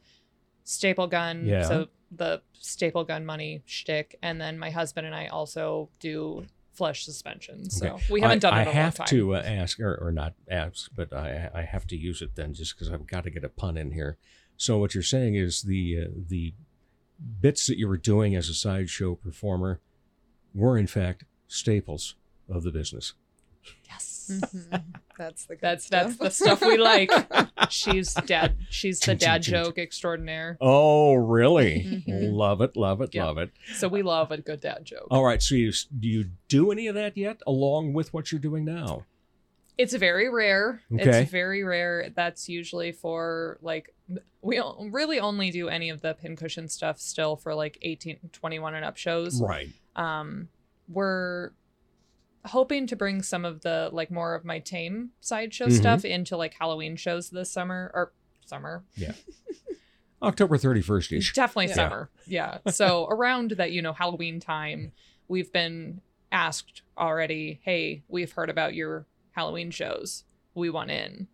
staple 0.64 1.08
gun. 1.08 1.46
Yeah. 1.46 1.64
So 1.68 1.88
the 2.12 2.42
staple 2.54 3.04
gun 3.04 3.26
money 3.26 3.62
shtick, 3.66 4.18
and 4.22 4.40
then 4.40 4.58
my 4.60 4.70
husband 4.72 5.06
and 5.08 5.16
I 5.16 5.28
also 5.28 5.90
do 6.00 6.46
flesh 6.74 7.04
suspension. 7.04 7.70
So 7.70 7.88
Okay. 7.96 8.06
we 8.10 8.22
haven't 8.22 8.38
I, 8.46 8.50
done 8.50 8.54
I 8.54 8.60
it 8.60 8.62
in 8.64 8.68
a 8.70 8.74
have 8.74 9.00
long 9.00 9.06
time. 9.08 9.18
to 9.18 9.36
uh, 9.36 9.42
ask, 9.42 9.80
or, 9.80 9.96
or 9.96 10.12
not 10.12 10.34
ask, 10.50 10.90
but 10.96 11.12
I 11.14 11.50
I 11.54 11.62
have 11.64 11.86
to 11.88 11.98
use 11.98 12.22
it 12.22 12.36
then, 12.36 12.54
just 12.54 12.76
because 12.76 12.90
I've 12.92 13.06
got 13.08 13.24
to 13.26 13.30
get 13.30 13.44
a 13.44 13.50
pun 13.50 13.78
in 13.78 13.92
here. 13.92 14.18
So 14.58 14.78
what 14.78 14.94
you're 14.94 15.04
saying 15.04 15.36
is 15.36 15.64
the 15.64 16.04
uh, 16.06 16.10
the 16.28 16.54
bits 17.42 17.68
that 17.68 17.78
you 17.78 17.88
were 17.88 17.98
doing 17.98 18.36
as 18.36 18.48
a 18.48 18.54
sideshow 18.54 19.16
performer 19.16 19.82
were 20.54 20.78
in 20.78 20.88
fact 20.88 21.26
staples 21.48 22.16
of 22.48 22.64
the 22.64 22.72
business. 22.72 23.14
Yes. 23.90 24.32
Mhm. 24.32 24.84
That's 25.18 25.46
the 25.48 25.56
good 25.56 25.62
That's 25.62 25.90
that's 25.90 26.14
stuff. 26.14 26.18
the 26.20 26.30
stuff 26.32 26.62
we 26.62 26.78
like. 26.78 27.12
She's 27.70 28.14
dad. 28.14 28.56
She's 28.70 29.00
the 29.02 29.08
Ching, 29.08 29.18
ching, 29.18 29.28
dad 29.28 29.44
ching, 29.44 29.54
ching. 29.54 29.64
joke 29.66 29.78
extraordinaire. 29.78 30.58
Oh, 30.62 31.16
really? 31.16 32.04
Mhm. 32.08 32.32
Love 32.32 32.62
it, 32.62 32.78
love 32.78 33.02
it, 33.02 33.14
Yeah. 33.14 33.26
love 33.26 33.38
it. 33.38 33.52
So 33.76 33.90
we 33.90 34.02
love 34.02 34.32
a 34.32 34.38
good 34.38 34.62
dad 34.62 34.86
joke. 34.86 35.08
All 35.12 35.26
right, 35.26 35.42
so 35.42 35.56
you, 35.56 35.74
do 36.00 36.08
you 36.08 36.26
do 36.48 36.72
any 36.72 36.88
of 36.88 36.96
that 36.96 37.18
yet, 37.18 37.42
along 37.46 37.92
with 37.92 38.14
what 38.14 38.32
you're 38.32 38.40
doing 38.40 38.64
now? 38.64 39.06
It's 39.78 39.94
very 39.94 40.30
rare. 40.30 40.82
Okay. 40.94 41.24
It's 41.24 41.32
very 41.32 41.64
rare. 41.66 42.10
That's 42.16 42.48
usually 42.48 42.94
for 42.94 43.58
like 43.62 43.94
we 44.42 44.62
o- 44.62 44.88
really 44.90 45.20
only 45.20 45.52
do 45.52 45.68
any 45.68 45.90
of 45.90 46.00
the 46.02 46.14
pincushion 46.14 46.70
stuff 46.70 46.98
still 47.00 47.36
for 47.36 47.54
like 47.56 47.78
18, 47.82 48.20
21 48.32 48.76
and 48.76 48.86
up 48.86 48.96
shows. 48.96 49.42
Right. 49.42 49.68
Um, 49.98 50.48
we're 50.88 51.52
hoping 52.46 52.88
to 52.88 52.96
bring 52.96 53.22
some 53.22 53.44
of 53.46 53.62
the 53.62 53.90
like 53.92 54.10
more 54.12 54.34
of 54.36 54.46
my 54.46 54.60
tame 54.60 55.12
sideshow 55.20 55.68
Mhm. 55.68 55.78
stuff 55.78 56.06
into 56.06 56.38
like 56.38 56.54
Halloween 56.54 56.96
shows 56.96 57.30
this 57.30 57.52
summer 57.52 57.92
or 57.94 58.14
summer. 58.46 58.84
Yeah. 58.96 59.14
October 60.22 60.58
31st 60.58 61.12
ish. 61.18 61.34
Definitely 61.34 61.68
Yeah. 61.68 61.74
summer. 61.76 62.10
Yeah. 62.28 62.58
So 62.72 63.08
around 63.08 63.52
that, 63.52 63.72
you 63.72 63.82
know, 63.82 63.94
Halloween 63.94 64.40
time, 64.40 64.92
we've 65.28 65.52
been 65.52 66.02
asked 66.32 66.82
already, 66.98 67.60
hey, 67.64 68.04
we've 68.08 68.32
heard 68.34 68.50
about 68.50 68.74
your 68.74 69.06
Halloween 69.32 69.72
shows. 69.72 70.26
We 70.54 70.70
want 70.70 70.92
in. 70.92 71.28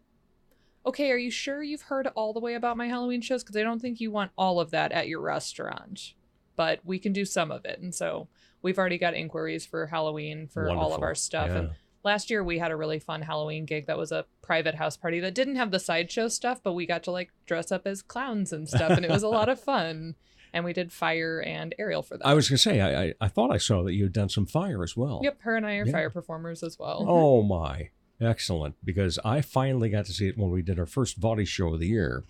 Okay, 0.85 1.09
are 1.11 1.17
you 1.17 1.31
sure 1.31 1.63
you've 1.63 1.83
heard 1.83 2.05
all 2.15 2.31
the 2.31 2.39
way 2.39 2.53
about 2.53 2.77
my 2.77 2.87
Halloween 2.87 3.21
shows? 3.21 3.43
Because 3.43 3.57
I 3.57 3.63
don't 3.63 3.81
think 3.81 3.99
you 3.99 4.11
want 4.11 4.31
all 4.37 4.59
of 4.59 4.69
that 4.69 4.91
at 4.91 5.07
your 5.07 5.19
restaurant, 5.19 6.13
but 6.55 6.79
we 6.85 6.99
can 6.99 7.11
do 7.11 7.25
some 7.25 7.49
of 7.49 7.65
it. 7.65 7.79
And 7.79 7.93
so 7.95 8.27
we've 8.65 8.79
already 8.79 8.97
got 8.97 9.13
inquiries 9.13 9.63
for 9.63 9.85
Halloween 9.85 10.47
for 10.47 10.71
all 10.71 10.93
of 10.95 11.03
our 11.03 11.13
stuff. 11.13 11.51
And 11.51 11.69
last 12.03 12.31
year 12.31 12.43
we 12.43 12.57
had 12.57 12.71
a 12.71 12.75
really 12.75 12.97
fun 12.97 13.21
Halloween 13.21 13.65
gig 13.65 13.85
that 13.85 13.95
was 13.97 14.11
a 14.11 14.25
private 14.41 14.73
house 14.73 14.97
party 14.97 15.19
that 15.19 15.35
didn't 15.35 15.55
have 15.57 15.69
the 15.69 15.79
sideshow 15.79 16.27
stuff, 16.27 16.61
but 16.63 16.73
we 16.73 16.87
got 16.87 17.03
to 17.03 17.11
like 17.11 17.29
dress 17.45 17.71
up 17.71 17.85
as 17.85 18.01
clowns 18.01 18.51
and 18.51 18.67
stuff, 18.67 18.89
and 18.89 19.05
it 19.05 19.11
was 19.11 19.21
a 19.23 19.27
lot 19.29 19.47
of 19.49 19.59
fun. 19.59 20.15
And 20.53 20.63
we 20.63 20.71
did 20.71 20.93
fire 20.93 21.41
and 21.45 21.75
aerial 21.77 22.01
for 22.01 22.17
that. 22.17 22.25
I 22.25 22.33
was 22.33 22.47
going 22.47 22.55
to 22.55 22.61
say, 22.61 22.79
I, 22.79 23.03
I, 23.03 23.13
I 23.19 23.27
thought 23.27 23.51
I 23.51 23.57
saw 23.57 23.83
that 23.83 23.93
you 23.93 24.03
had 24.03 24.13
done 24.13 24.29
some 24.29 24.45
fire 24.45 24.83
as 24.83 24.95
well. 24.95 25.19
Yep, 25.21 25.41
her 25.41 25.57
and 25.57 25.65
I 25.65 25.75
are 25.79 25.85
Yeah. 25.85 25.91
fire 25.91 26.09
performers 26.09 26.63
as 26.63 26.79
well. 26.79 27.05
Oh, 27.09 27.43
my. 27.43 27.89
Excellent. 28.21 28.75
Because 28.81 29.19
I 29.25 29.41
finally 29.41 29.89
got 29.89 30.05
to 30.05 30.13
see 30.13 30.29
it 30.29 30.37
when 30.37 30.51
we 30.51 30.61
did 30.61 30.79
our 30.79 30.85
first 30.85 31.17
Vaudie 31.17 31.43
show 31.43 31.73
of 31.73 31.81
the 31.81 31.87
year 31.89 32.23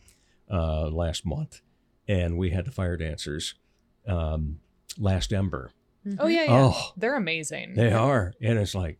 uh, 0.49 0.87
last 0.89 1.23
month. 1.23 1.61
And 2.07 2.35
we 2.35 2.49
had 2.49 2.65
the 2.65 2.71
fire 2.71 2.97
dancers 2.97 3.53
um, 4.07 4.59
last 4.97 5.31
Ember. 5.31 5.69
Oh 6.19 6.27
yeah, 6.27 6.43
yeah. 6.43 6.71
Oh. 6.73 6.91
They're 6.97 7.15
amazing. 7.15 7.73
They 7.75 7.91
are. 7.91 8.33
And 8.41 8.59
it's 8.59 8.75
like, 8.75 8.99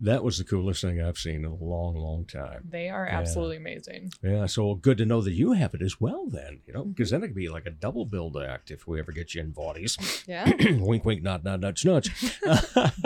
that 0.00 0.24
was 0.24 0.38
the 0.38 0.44
coolest 0.44 0.82
thing 0.82 1.00
I've 1.00 1.16
seen 1.16 1.36
in 1.36 1.44
a 1.44 1.54
long, 1.54 1.94
long 1.94 2.24
time. 2.26 2.66
They 2.68 2.88
are 2.90 3.06
Yeah. 3.06 3.16
absolutely 3.18 3.56
amazing. 3.56 4.10
Yeah, 4.22 4.44
so 4.46 4.74
good 4.74 4.98
to 4.98 5.06
know 5.06 5.20
that 5.22 5.32
you 5.32 5.52
have 5.52 5.72
it 5.72 5.82
as 5.82 6.00
well, 6.00 6.26
then, 6.28 6.60
you 6.66 6.72
Mm-hmm. 6.72 6.78
know, 6.78 6.84
because 6.86 7.10
then 7.10 7.22
it 7.22 7.28
could 7.28 7.36
be 7.36 7.48
like 7.48 7.64
a 7.66 7.70
double 7.70 8.04
build 8.04 8.36
act 8.36 8.70
if 8.72 8.86
we 8.88 8.98
ever 8.98 9.12
get 9.12 9.34
you 9.34 9.40
in 9.40 9.52
Vaudies. 9.52 9.96
Yeah. 10.28 10.50
wink, 10.80 11.04
wink, 11.04 11.22
nod, 11.22 11.44
nod, 11.44 11.60
nudge, 11.60 11.84
nudge. 11.84 12.10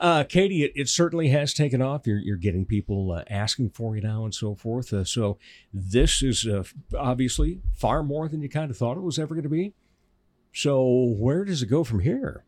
uh, 0.00 0.24
Katie, 0.28 0.64
it, 0.64 0.72
it 0.74 0.88
certainly 0.88 1.28
has 1.28 1.54
taken 1.54 1.80
off. 1.82 2.06
You're, 2.06 2.18
you're 2.18 2.36
getting 2.36 2.64
people 2.66 3.12
uh, 3.12 3.24
asking 3.30 3.70
for 3.70 3.96
you 3.96 4.02
now 4.02 4.24
and 4.24 4.34
so 4.34 4.54
forth. 4.54 4.92
Uh, 4.92 5.04
so 5.04 5.38
this 5.72 6.22
is 6.22 6.46
uh, 6.46 6.64
obviously 6.96 7.60
far 7.74 8.02
more 8.02 8.28
than 8.28 8.42
you 8.42 8.48
kind 8.48 8.70
of 8.70 8.76
thought 8.76 8.96
it 8.96 9.02
was 9.02 9.18
ever 9.18 9.34
going 9.34 9.42
to 9.44 9.48
be. 9.48 9.72
So 10.52 11.14
where 11.18 11.44
does 11.44 11.62
it 11.62 11.66
go 11.66 11.84
from 11.84 12.00
here? 12.00 12.44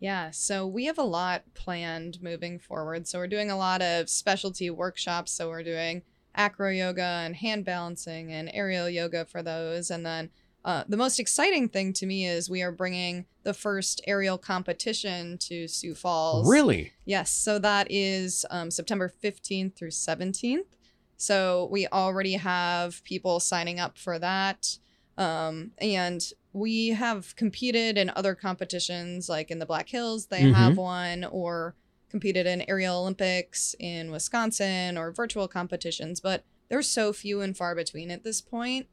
Yeah, 0.00 0.30
so 0.30 0.66
we 0.66 0.86
have 0.86 0.98
a 0.98 1.02
lot 1.02 1.42
planned 1.54 2.22
moving 2.22 2.58
forward. 2.58 3.06
So 3.06 3.18
we're 3.18 3.26
doing 3.26 3.50
a 3.50 3.56
lot 3.56 3.82
of 3.82 4.08
specialty 4.08 4.70
workshops. 4.70 5.30
So 5.30 5.50
we're 5.50 5.62
doing 5.62 6.02
acro 6.34 6.70
yoga 6.70 7.02
and 7.02 7.36
hand 7.36 7.66
balancing 7.66 8.32
and 8.32 8.50
aerial 8.54 8.88
yoga 8.88 9.26
for 9.26 9.42
those. 9.42 9.90
And 9.90 10.04
then 10.04 10.30
uh, 10.64 10.84
the 10.88 10.96
most 10.96 11.18
exciting 11.18 11.68
thing 11.68 11.92
to 11.94 12.06
me 12.06 12.26
is 12.26 12.48
we 12.48 12.62
are 12.62 12.72
bringing 12.72 13.26
the 13.42 13.54
first 13.54 14.00
aerial 14.06 14.38
competition 14.38 15.36
to 15.38 15.68
Sioux 15.68 15.94
Falls. 15.94 16.48
Really? 16.48 16.92
Yes, 17.04 17.30
so 17.30 17.58
that 17.58 17.86
is 17.90 18.44
um, 18.50 18.70
September 18.70 19.12
15th 19.22 19.76
through 19.76 19.90
17th. 19.90 20.76
So 21.16 21.68
we 21.70 21.86
already 21.88 22.34
have 22.34 23.04
people 23.04 23.40
signing 23.40 23.78
up 23.78 23.98
for 23.98 24.18
that. 24.18 24.78
Um, 25.18 25.72
and 25.78 26.22
we 26.52 26.88
have 26.88 27.34
competed 27.36 27.96
in 27.96 28.10
other 28.10 28.34
competitions, 28.34 29.28
like 29.28 29.50
in 29.50 29.58
the 29.58 29.66
Black 29.66 29.88
Hills, 29.88 30.26
they 30.26 30.42
Mhm. 30.42 30.52
have 30.52 30.76
one, 30.76 31.24
or 31.24 31.74
competed 32.08 32.46
in 32.46 32.62
aerial 32.68 32.98
Olympics 33.02 33.74
in 33.78 34.10
Wisconsin 34.10 34.98
or 34.98 35.12
virtual 35.12 35.46
competitions, 35.46 36.20
but 36.20 36.44
there's 36.68 36.88
so 36.88 37.12
few 37.12 37.40
and 37.40 37.56
far 37.56 37.74
between 37.74 38.10
at 38.10 38.24
this 38.24 38.40
point. 38.40 38.88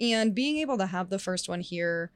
And 0.00 0.34
being 0.34 0.58
able 0.58 0.78
to 0.78 0.86
have 0.86 1.10
the 1.10 1.18
first 1.18 1.48
one 1.48 1.60
here, 1.60 2.12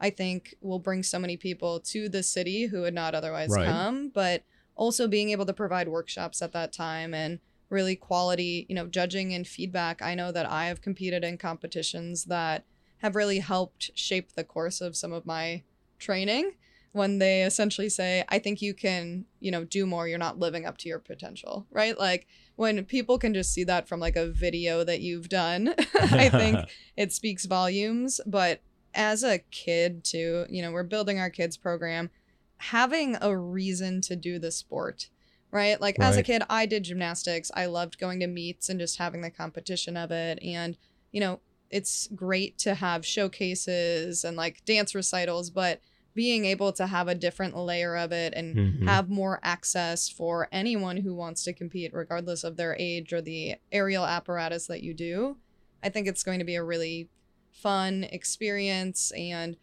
I 0.00 0.10
think, 0.10 0.54
will 0.60 0.78
bring 0.78 1.02
so 1.02 1.18
many 1.18 1.36
people 1.36 1.80
to 1.80 2.08
the 2.08 2.22
city 2.22 2.66
who 2.66 2.80
would 2.82 2.94
not 2.94 3.14
otherwise 3.14 3.50
Right. 3.50 3.66
come. 3.66 4.08
But 4.08 4.44
also 4.74 5.06
being 5.06 5.30
able 5.30 5.44
to 5.46 5.52
provide 5.52 5.88
workshops 5.88 6.40
at 6.40 6.52
that 6.52 6.72
time 6.72 7.12
and 7.12 7.40
really 7.68 7.94
quality, 7.96 8.66
you 8.68 8.74
know, 8.74 8.86
judging 8.86 9.34
and 9.34 9.46
feedback. 9.46 10.00
I 10.02 10.14
know 10.14 10.32
that 10.32 10.46
I 10.46 10.66
have 10.66 10.80
competed 10.80 11.22
in 11.24 11.36
competitions 11.38 12.24
that 12.24 12.64
have 13.00 13.16
really 13.16 13.38
helped 13.38 13.90
shape 13.94 14.32
the 14.32 14.44
course 14.44 14.80
of 14.80 14.96
some 14.96 15.12
of 15.12 15.26
my 15.26 15.62
training 15.98 16.52
when 16.92 17.18
they 17.18 17.44
essentially 17.44 17.88
say, 17.88 18.24
I 18.28 18.38
think 18.38 18.60
you 18.60 18.74
can, 18.74 19.24
you 19.38 19.50
know, 19.50 19.64
do 19.64 19.86
more, 19.86 20.08
you're 20.08 20.18
not 20.18 20.38
living 20.38 20.66
up 20.66 20.76
to 20.78 20.88
your 20.88 20.98
potential, 20.98 21.66
right? 21.70 21.96
Like 21.98 22.26
when 22.56 22.84
people 22.84 23.18
can 23.18 23.32
just 23.32 23.52
see 23.52 23.64
that 23.64 23.88
from 23.88 24.00
like 24.00 24.16
a 24.16 24.30
video 24.30 24.82
that 24.84 25.00
you've 25.00 25.28
done, 25.28 25.74
I 25.94 26.28
think 26.28 26.58
it 26.96 27.12
speaks 27.12 27.46
volumes. 27.46 28.20
But 28.26 28.60
as 28.92 29.22
a 29.22 29.38
kid, 29.38 30.02
too, 30.02 30.46
you 30.50 30.62
know, 30.62 30.72
we're 30.72 30.82
building 30.82 31.20
our 31.20 31.30
kids 31.30 31.56
program, 31.56 32.10
having 32.56 33.16
a 33.20 33.36
reason 33.36 34.00
to 34.02 34.16
do 34.16 34.40
the 34.40 34.50
sport, 34.50 35.10
right? 35.52 35.80
Like 35.80 35.98
as 36.00 36.16
a 36.16 36.22
kid, 36.24 36.42
I 36.50 36.66
did 36.66 36.82
gymnastics. 36.82 37.52
I 37.54 37.66
loved 37.66 37.98
going 37.98 38.18
to 38.20 38.26
meets 38.26 38.68
and 38.68 38.80
just 38.80 38.98
having 38.98 39.20
the 39.20 39.30
competition 39.30 39.96
of 39.96 40.10
it. 40.10 40.40
And, 40.42 40.76
you 41.12 41.20
know, 41.20 41.40
it's 41.70 42.08
great 42.14 42.58
to 42.58 42.74
have 42.74 43.06
showcases 43.06 44.24
and 44.24 44.36
like 44.36 44.64
dance 44.64 44.94
recitals, 44.94 45.50
but 45.50 45.80
being 46.14 46.44
able 46.44 46.72
to 46.72 46.86
have 46.88 47.06
a 47.06 47.14
different 47.14 47.56
layer 47.56 47.96
of 47.96 48.10
it 48.10 48.34
and 48.34 48.56
Mhm. 48.56 48.84
have 48.86 49.08
more 49.08 49.38
access 49.42 50.08
for 50.08 50.48
anyone 50.50 50.98
who 50.98 51.14
wants 51.14 51.44
to 51.44 51.52
compete, 51.52 51.94
regardless 51.94 52.42
of 52.42 52.56
their 52.56 52.76
age 52.78 53.12
or 53.12 53.22
the 53.22 53.54
aerial 53.70 54.04
apparatus 54.04 54.66
that 54.66 54.82
you 54.82 54.92
do, 54.92 55.36
I 55.82 55.88
think 55.88 56.08
it's 56.08 56.24
going 56.24 56.40
to 56.40 56.44
be 56.44 56.56
a 56.56 56.64
really 56.64 57.08
fun 57.52 58.04
experience 58.04 59.12
and 59.12 59.56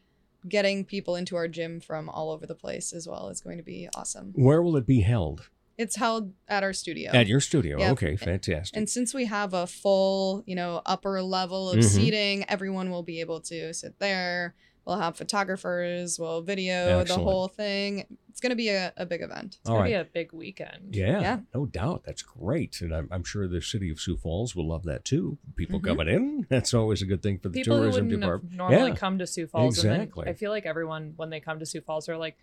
getting 0.48 0.86
people 0.86 1.16
into 1.16 1.36
our 1.36 1.48
gym 1.50 1.82
from 1.82 2.08
all 2.08 2.32
over 2.32 2.46
the 2.46 2.56
place 2.56 2.94
as 2.94 3.08
well 3.08 3.28
is 3.28 3.42
going 3.42 3.58
to 3.58 3.64
be 3.64 3.90
awesome. 3.96 4.32
Where 4.34 4.62
will 4.62 4.78
it 4.78 4.86
be 4.88 5.02
held? 5.02 5.50
It's 5.78 5.96
held 5.96 6.34
at 6.48 6.64
our 6.64 6.74
studio. 6.74 7.12
At 7.14 7.28
your 7.28 7.40
studio. 7.40 7.78
Yep. 7.80 7.92
Okay, 7.94 8.16
fantastic. 8.16 8.76
And 8.76 8.90
since 8.90 9.14
we 9.14 9.26
have 9.26 9.54
a 9.54 9.68
full, 9.68 10.44
you 10.48 10.56
know, 10.56 10.82
upper 10.86 11.22
level 11.22 11.70
of 11.70 11.78
Mhm. 11.80 11.84
seating, 11.84 12.46
everyone 12.50 12.90
will 12.90 13.04
be 13.04 13.20
able 13.22 13.42
to 13.42 13.74
sit 13.74 14.00
there. 14.00 14.56
We'll 14.86 14.98
have 14.98 15.18
photographers, 15.18 16.18
we'll 16.18 16.42
video 16.42 17.00
Excellent. 17.00 17.08
the 17.10 17.24
whole 17.30 17.48
thing. 17.50 18.06
It's 18.30 18.40
going 18.40 18.52
to 18.52 18.56
be 18.56 18.70
a, 18.70 18.94
a 18.98 19.06
big 19.06 19.22
event. 19.22 19.58
It's 19.60 19.70
gonna 19.70 19.84
be 19.84 19.94
a 19.94 20.06
big 20.06 20.32
weekend. 20.32 20.96
Yeah, 20.96 21.20
Yeah. 21.22 21.40
no 21.54 21.66
doubt. 21.66 22.04
That's 22.06 22.22
great. 22.22 22.80
And 22.82 22.96
I'm, 22.96 23.08
I'm 23.12 23.24
sure 23.24 23.48
the 23.48 23.62
city 23.62 23.90
of 23.90 24.00
Sioux 24.00 24.16
Falls 24.16 24.56
will 24.56 24.68
love 24.68 24.84
that 24.84 25.04
too. 25.04 25.38
People 25.56 25.80
Mhm. 25.80 25.84
coming 25.86 26.08
in, 26.08 26.48
that's 26.50 26.74
always 26.74 27.02
a 27.02 27.06
good 27.06 27.22
thing 27.22 27.38
for 27.40 27.50
the 27.50 27.54
People 27.60 27.76
who 27.76 27.82
tourism 27.84 28.06
wouldn't 28.06 28.24
have 28.24 28.30
department. 28.42 28.56
normally 28.56 28.90
Yeah, 28.92 28.96
come 28.96 29.18
to 29.20 29.28
Sioux 29.28 29.48
Falls. 29.48 29.84
And 29.84 29.92
Exactly. 29.94 30.24
then 30.26 30.34
I 30.34 30.38
feel 30.38 30.52
like 30.52 30.66
everyone, 30.66 31.14
when 31.18 31.30
they 31.32 31.40
come 31.42 31.60
to 31.60 31.66
Sioux 31.66 31.82
Falls, 31.82 32.08
are 32.08 32.18
like, 32.18 32.38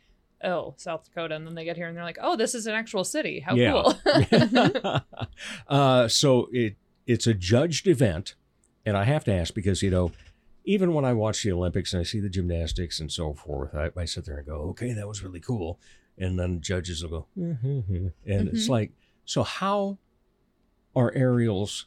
oh, 0.45 0.75
South 0.77 1.05
Dakota. 1.05 1.35
And 1.35 1.47
then 1.47 1.55
they 1.55 1.65
get 1.65 1.77
here 1.77 1.89
and 1.89 1.97
they're 1.97 2.05
like, 2.05 2.19
oh, 2.21 2.37
this 2.37 2.55
is 2.55 2.67
an 2.67 2.75
actual 2.75 3.05
city. 3.05 3.41
How 3.41 3.55
cool. 3.57 3.95
uh, 5.69 6.09
so 6.09 6.49
it 6.53 6.77
it's 7.07 7.27
a 7.27 7.35
judged 7.35 7.87
event, 7.87 8.35
and 8.87 8.97
I 8.97 9.05
have 9.05 9.25
to 9.25 9.33
ask 9.33 9.55
because 9.55 9.83
you 9.83 9.91
know, 9.91 10.13
even 10.65 10.95
when 10.95 11.05
I 11.05 11.13
watch 11.13 11.43
the 11.43 11.53
Olympics 11.53 11.93
and 11.93 12.01
I 12.01 12.05
see 12.05 12.21
the 12.21 12.29
gymnastics 12.31 13.01
and 13.01 13.11
so 13.13 13.35
forth, 13.35 13.75
I, 13.75 13.91
I 13.97 14.05
sit 14.07 14.25
there 14.25 14.39
and 14.39 14.47
go, 14.47 14.55
okay, 14.71 14.93
that 14.93 15.07
was 15.09 15.23
really 15.23 15.41
cool, 15.41 15.79
and 16.17 16.39
then 16.39 16.61
judges 16.61 17.03
will 17.03 17.11
go, 17.11 17.27
"Mhm." 17.39 18.13
and 18.27 18.49
it's 18.49 18.67
Mhm. 18.67 18.71
like, 18.71 18.93
so 19.25 19.43
how 19.43 19.99
are 20.97 21.13
aerials 21.15 21.87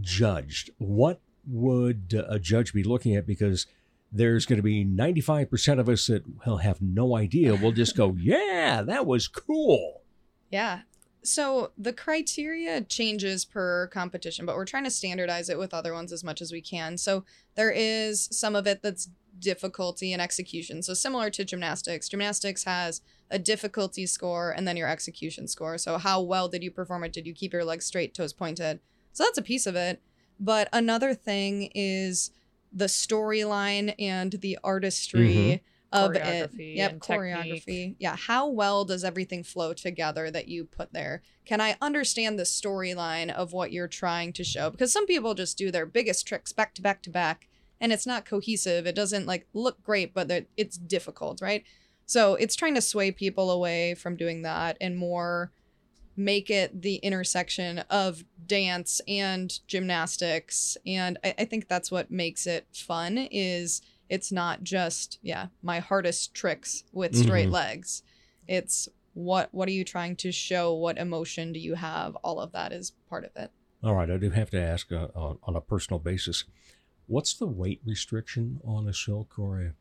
judged? 0.00 0.70
What 0.78 1.20
would 1.46 2.14
a 2.28 2.38
judge 2.38 2.72
be 2.72 2.82
looking 2.82 3.16
at? 3.16 3.26
Because 3.26 3.66
there's 4.10 4.46
going 4.46 4.56
to 4.56 4.62
be 4.62 4.84
95% 4.84 5.78
of 5.78 5.88
us 5.88 6.06
that 6.06 6.24
will 6.46 6.58
have 6.58 6.80
no 6.80 7.16
idea. 7.16 7.54
We'll 7.54 7.72
just 7.72 7.96
go, 7.96 8.16
yeah, 8.18 8.82
that 8.82 9.06
was 9.06 9.28
cool. 9.28 10.02
Yeah. 10.50 10.80
So 11.22 11.72
the 11.76 11.92
criteria 11.92 12.80
changes 12.82 13.44
per 13.44 13.88
competition, 13.88 14.46
but 14.46 14.56
we're 14.56 14.64
trying 14.64 14.84
to 14.84 14.90
standardize 14.90 15.48
it 15.50 15.58
with 15.58 15.74
other 15.74 15.92
ones 15.92 16.12
as 16.12 16.24
much 16.24 16.40
as 16.40 16.52
we 16.52 16.62
can. 16.62 16.96
So 16.96 17.24
there 17.54 17.70
is 17.70 18.28
some 18.32 18.56
of 18.56 18.66
it 18.66 18.82
that's 18.82 19.10
difficulty 19.38 20.12
and 20.12 20.22
execution. 20.22 20.82
So 20.82 20.94
similar 20.94 21.28
to 21.30 21.44
gymnastics, 21.44 22.08
gymnastics 22.08 22.64
has 22.64 23.02
a 23.30 23.38
difficulty 23.38 24.06
score 24.06 24.50
and 24.50 24.66
then 24.66 24.76
your 24.76 24.88
execution 24.88 25.48
score. 25.48 25.76
So 25.76 25.98
how 25.98 26.22
well 26.22 26.48
did 26.48 26.62
you 26.62 26.70
perform 26.70 27.04
it? 27.04 27.12
Did 27.12 27.26
you 27.26 27.34
keep 27.34 27.52
your 27.52 27.64
legs 27.64 27.84
straight, 27.84 28.14
toes 28.14 28.32
pointed? 28.32 28.80
So 29.12 29.24
that's 29.24 29.38
a 29.38 29.42
piece 29.42 29.66
of 29.66 29.76
it. 29.76 30.00
But 30.40 30.68
another 30.72 31.14
thing 31.14 31.70
is 31.74 32.30
the 32.72 32.86
storyline 32.86 33.94
and 33.98 34.32
the 34.32 34.58
artistry 34.62 35.62
mm-hmm. 35.92 35.98
of 35.98 36.14
it. 36.14 36.50
Yep, 36.54 36.98
choreography. 36.98 37.64
technique. 37.64 37.96
Yeah, 37.98 38.16
how 38.16 38.48
well 38.48 38.84
does 38.84 39.04
everything 39.04 39.42
flow 39.42 39.72
together 39.72 40.30
that 40.30 40.48
you 40.48 40.64
put 40.64 40.92
there? 40.92 41.22
Can 41.44 41.60
I 41.60 41.76
understand 41.80 42.38
the 42.38 42.44
storyline 42.44 43.30
of 43.30 43.52
what 43.52 43.72
you're 43.72 43.88
trying 43.88 44.32
to 44.34 44.44
show? 44.44 44.70
Because 44.70 44.92
some 44.92 45.06
people 45.06 45.34
just 45.34 45.56
do 45.56 45.70
their 45.70 45.86
biggest 45.86 46.26
tricks 46.26 46.52
back 46.52 46.74
to 46.74 46.82
back 46.82 47.02
to 47.02 47.10
back 47.10 47.48
and 47.80 47.92
it's 47.92 48.06
not 48.06 48.24
cohesive. 48.24 48.86
It 48.86 48.94
doesn't 48.94 49.26
like 49.26 49.46
look 49.54 49.82
great, 49.82 50.14
but 50.14 50.30
it's 50.56 50.76
difficult, 50.76 51.40
right? 51.40 51.64
So 52.06 52.34
it's 52.34 52.56
trying 52.56 52.74
to 52.74 52.80
sway 52.80 53.10
people 53.10 53.50
away 53.50 53.94
from 53.94 54.16
doing 54.16 54.42
that 54.42 54.76
and 54.80 54.96
more 54.96 55.52
make 56.18 56.50
it 56.50 56.82
the 56.82 56.96
intersection 56.96 57.78
of 57.90 58.24
dance 58.44 59.00
and 59.06 59.60
gymnastics. 59.68 60.76
And 60.84 61.16
I, 61.22 61.34
I 61.38 61.44
think 61.44 61.68
that's 61.68 61.90
what 61.92 62.10
makes 62.10 62.46
it 62.46 62.66
fun 62.72 63.16
is 63.30 63.80
it's 64.08 64.32
not 64.32 64.62
just 64.62 65.18
yeah 65.22 65.46
my 65.62 65.78
hardest 65.78 66.34
tricks 66.34 66.82
with 66.92 67.14
straight 67.16 67.48
Mhm. 67.48 67.52
legs. 67.52 68.02
It's 68.48 68.88
what 69.14 69.48
what 69.52 69.68
are 69.68 69.72
you 69.72 69.84
trying 69.84 70.16
to 70.16 70.32
show? 70.32 70.74
What 70.74 70.98
emotion 70.98 71.52
do 71.52 71.60
you 71.60 71.74
have? 71.74 72.16
All 72.16 72.40
of 72.40 72.52
that 72.52 72.72
is 72.72 72.92
part 73.08 73.24
of 73.24 73.30
it. 73.36 73.50
All 73.82 73.94
right, 73.94 74.10
I 74.10 74.16
do 74.16 74.30
have 74.30 74.50
to 74.50 74.60
ask 74.60 74.90
uh, 74.90 75.08
on, 75.14 75.38
on 75.44 75.54
a 75.54 75.60
personal 75.60 76.00
basis, 76.00 76.44
what's 77.06 77.32
the 77.34 77.46
weight 77.46 77.80
restriction 77.84 78.60
on 78.64 78.88
a 78.88 78.92
silk 78.92 79.38
or 79.38 79.60
a? 79.60 79.74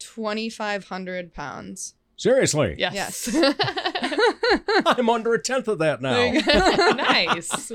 2500 0.00 1.32
pounds 1.32 1.94
Seriously? 2.22 2.76
yes 2.78 3.34
I'm 4.86 5.10
under 5.10 5.34
a 5.34 5.42
tenth 5.42 5.66
of 5.66 5.78
that 5.78 6.00
now. 6.00 6.30
nice. 6.92 7.72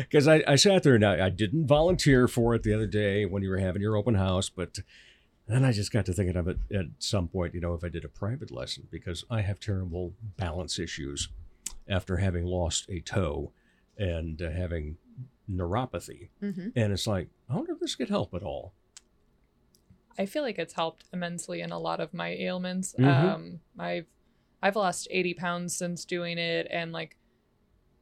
Because 0.00 0.28
I, 0.28 0.42
I 0.46 0.56
sat 0.56 0.82
there 0.82 0.94
and 0.94 1.04
I, 1.04 1.26
I 1.26 1.30
didn't 1.30 1.66
volunteer 1.66 2.28
for 2.28 2.54
it 2.54 2.62
the 2.62 2.74
other 2.74 2.86
day 2.86 3.24
when 3.24 3.42
you 3.42 3.48
were 3.48 3.58
having 3.58 3.80
your 3.80 3.96
open 3.96 4.14
house, 4.14 4.50
but 4.50 4.80
then 5.46 5.64
I 5.64 5.72
just 5.72 5.90
got 5.90 6.04
to 6.06 6.12
thinking 6.12 6.36
of 6.36 6.48
it 6.48 6.58
at 6.74 6.86
some 6.98 7.28
point, 7.28 7.54
you 7.54 7.60
know, 7.60 7.72
if 7.74 7.82
I 7.82 7.88
did 7.88 8.04
a 8.04 8.08
private 8.08 8.50
lesson, 8.50 8.88
because 8.90 9.24
I 9.30 9.40
have 9.40 9.58
terrible 9.58 10.12
balance 10.36 10.78
issues 10.78 11.28
after 11.88 12.18
having 12.18 12.44
lost 12.44 12.86
a 12.90 13.00
toe 13.00 13.52
and 13.96 14.40
uh, 14.42 14.50
having 14.50 14.96
neuropathy. 15.50 16.28
Mhm. 16.42 16.72
And 16.76 16.92
it's 16.92 17.06
like, 17.06 17.28
I 17.48 17.56
wonder 17.56 17.72
if 17.72 17.80
this 17.80 17.94
could 17.94 18.08
help 18.08 18.34
at 18.34 18.42
all. 18.42 18.72
I 20.18 20.26
feel 20.26 20.42
like 20.42 20.58
it's 20.58 20.74
helped 20.74 21.04
immensely 21.12 21.60
in 21.60 21.72
a 21.72 21.78
lot 21.78 22.00
of 22.00 22.14
my 22.14 22.30
ailments. 22.30 22.94
Mhm. 22.98 23.06
Um, 23.06 23.60
I've 23.78 24.06
I've 24.62 24.76
lost 24.76 25.08
80 25.10 25.34
pounds 25.34 25.76
since 25.76 26.04
doing 26.04 26.38
it, 26.38 26.66
and 26.70 26.92
like 26.92 27.16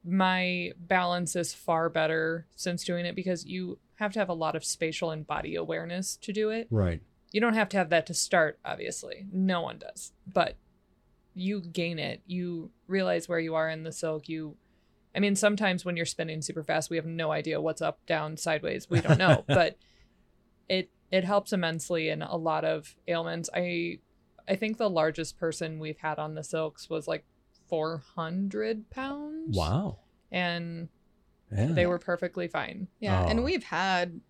my 0.04 0.72
balance 0.78 1.36
is 1.36 1.54
far 1.54 1.88
better 1.88 2.46
since 2.56 2.84
doing 2.84 3.04
it 3.06 3.14
because 3.14 3.44
you 3.46 3.78
have 3.96 4.12
to 4.12 4.18
have 4.18 4.28
a 4.28 4.34
lot 4.34 4.56
of 4.56 4.64
spatial 4.64 5.10
and 5.10 5.26
body 5.26 5.54
awareness 5.54 6.16
to 6.16 6.32
do 6.32 6.50
it. 6.50 6.66
Right. 6.70 7.00
You 7.30 7.40
don't 7.40 7.54
have 7.54 7.68
to 7.70 7.76
have 7.78 7.90
that 7.90 8.06
to 8.06 8.14
start, 8.14 8.58
obviously. 8.64 9.26
No 9.32 9.60
one 9.62 9.78
does, 9.78 10.12
but 10.26 10.56
you 11.34 11.60
gain 11.60 11.98
it. 11.98 12.20
You 12.26 12.70
realize 12.88 13.28
where 13.28 13.38
you 13.38 13.54
are 13.54 13.70
in 13.70 13.84
the 13.84 13.92
silk. 13.92 14.28
You, 14.28 14.56
I 15.14 15.20
mean, 15.20 15.34
sometimes 15.34 15.84
when 15.84 15.96
you're 15.96 16.04
spinning 16.04 16.42
super 16.42 16.62
fast, 16.62 16.90
we 16.90 16.96
have 16.96 17.06
no 17.06 17.30
idea 17.32 17.60
what's 17.60 17.80
up, 17.80 18.04
down, 18.06 18.36
sideways. 18.36 18.90
We 18.90 19.00
don't 19.00 19.18
know, 19.18 19.44
but 19.48 19.78
it 20.68 20.90
it 21.12 21.22
helps 21.24 21.52
immensely 21.52 22.08
in 22.08 22.22
a 22.22 22.36
lot 22.36 22.64
of 22.64 22.96
ailments. 23.06 23.48
I 23.54 23.98
I 24.48 24.56
think 24.56 24.78
the 24.78 24.90
largest 24.90 25.38
person 25.38 25.78
we've 25.78 25.98
had 25.98 26.18
on 26.18 26.34
the 26.34 26.42
silks 26.42 26.90
was 26.90 27.06
like 27.06 27.24
400 27.68 28.90
pounds. 28.90 29.56
Wow. 29.56 29.98
And 30.30 30.88
Yeah. 31.54 31.66
they 31.66 31.86
were 31.86 31.98
perfectly 31.98 32.48
fine. 32.48 32.88
Yeah, 32.98 33.26
and 33.28 33.44
we've 33.44 33.64
had 33.64 34.20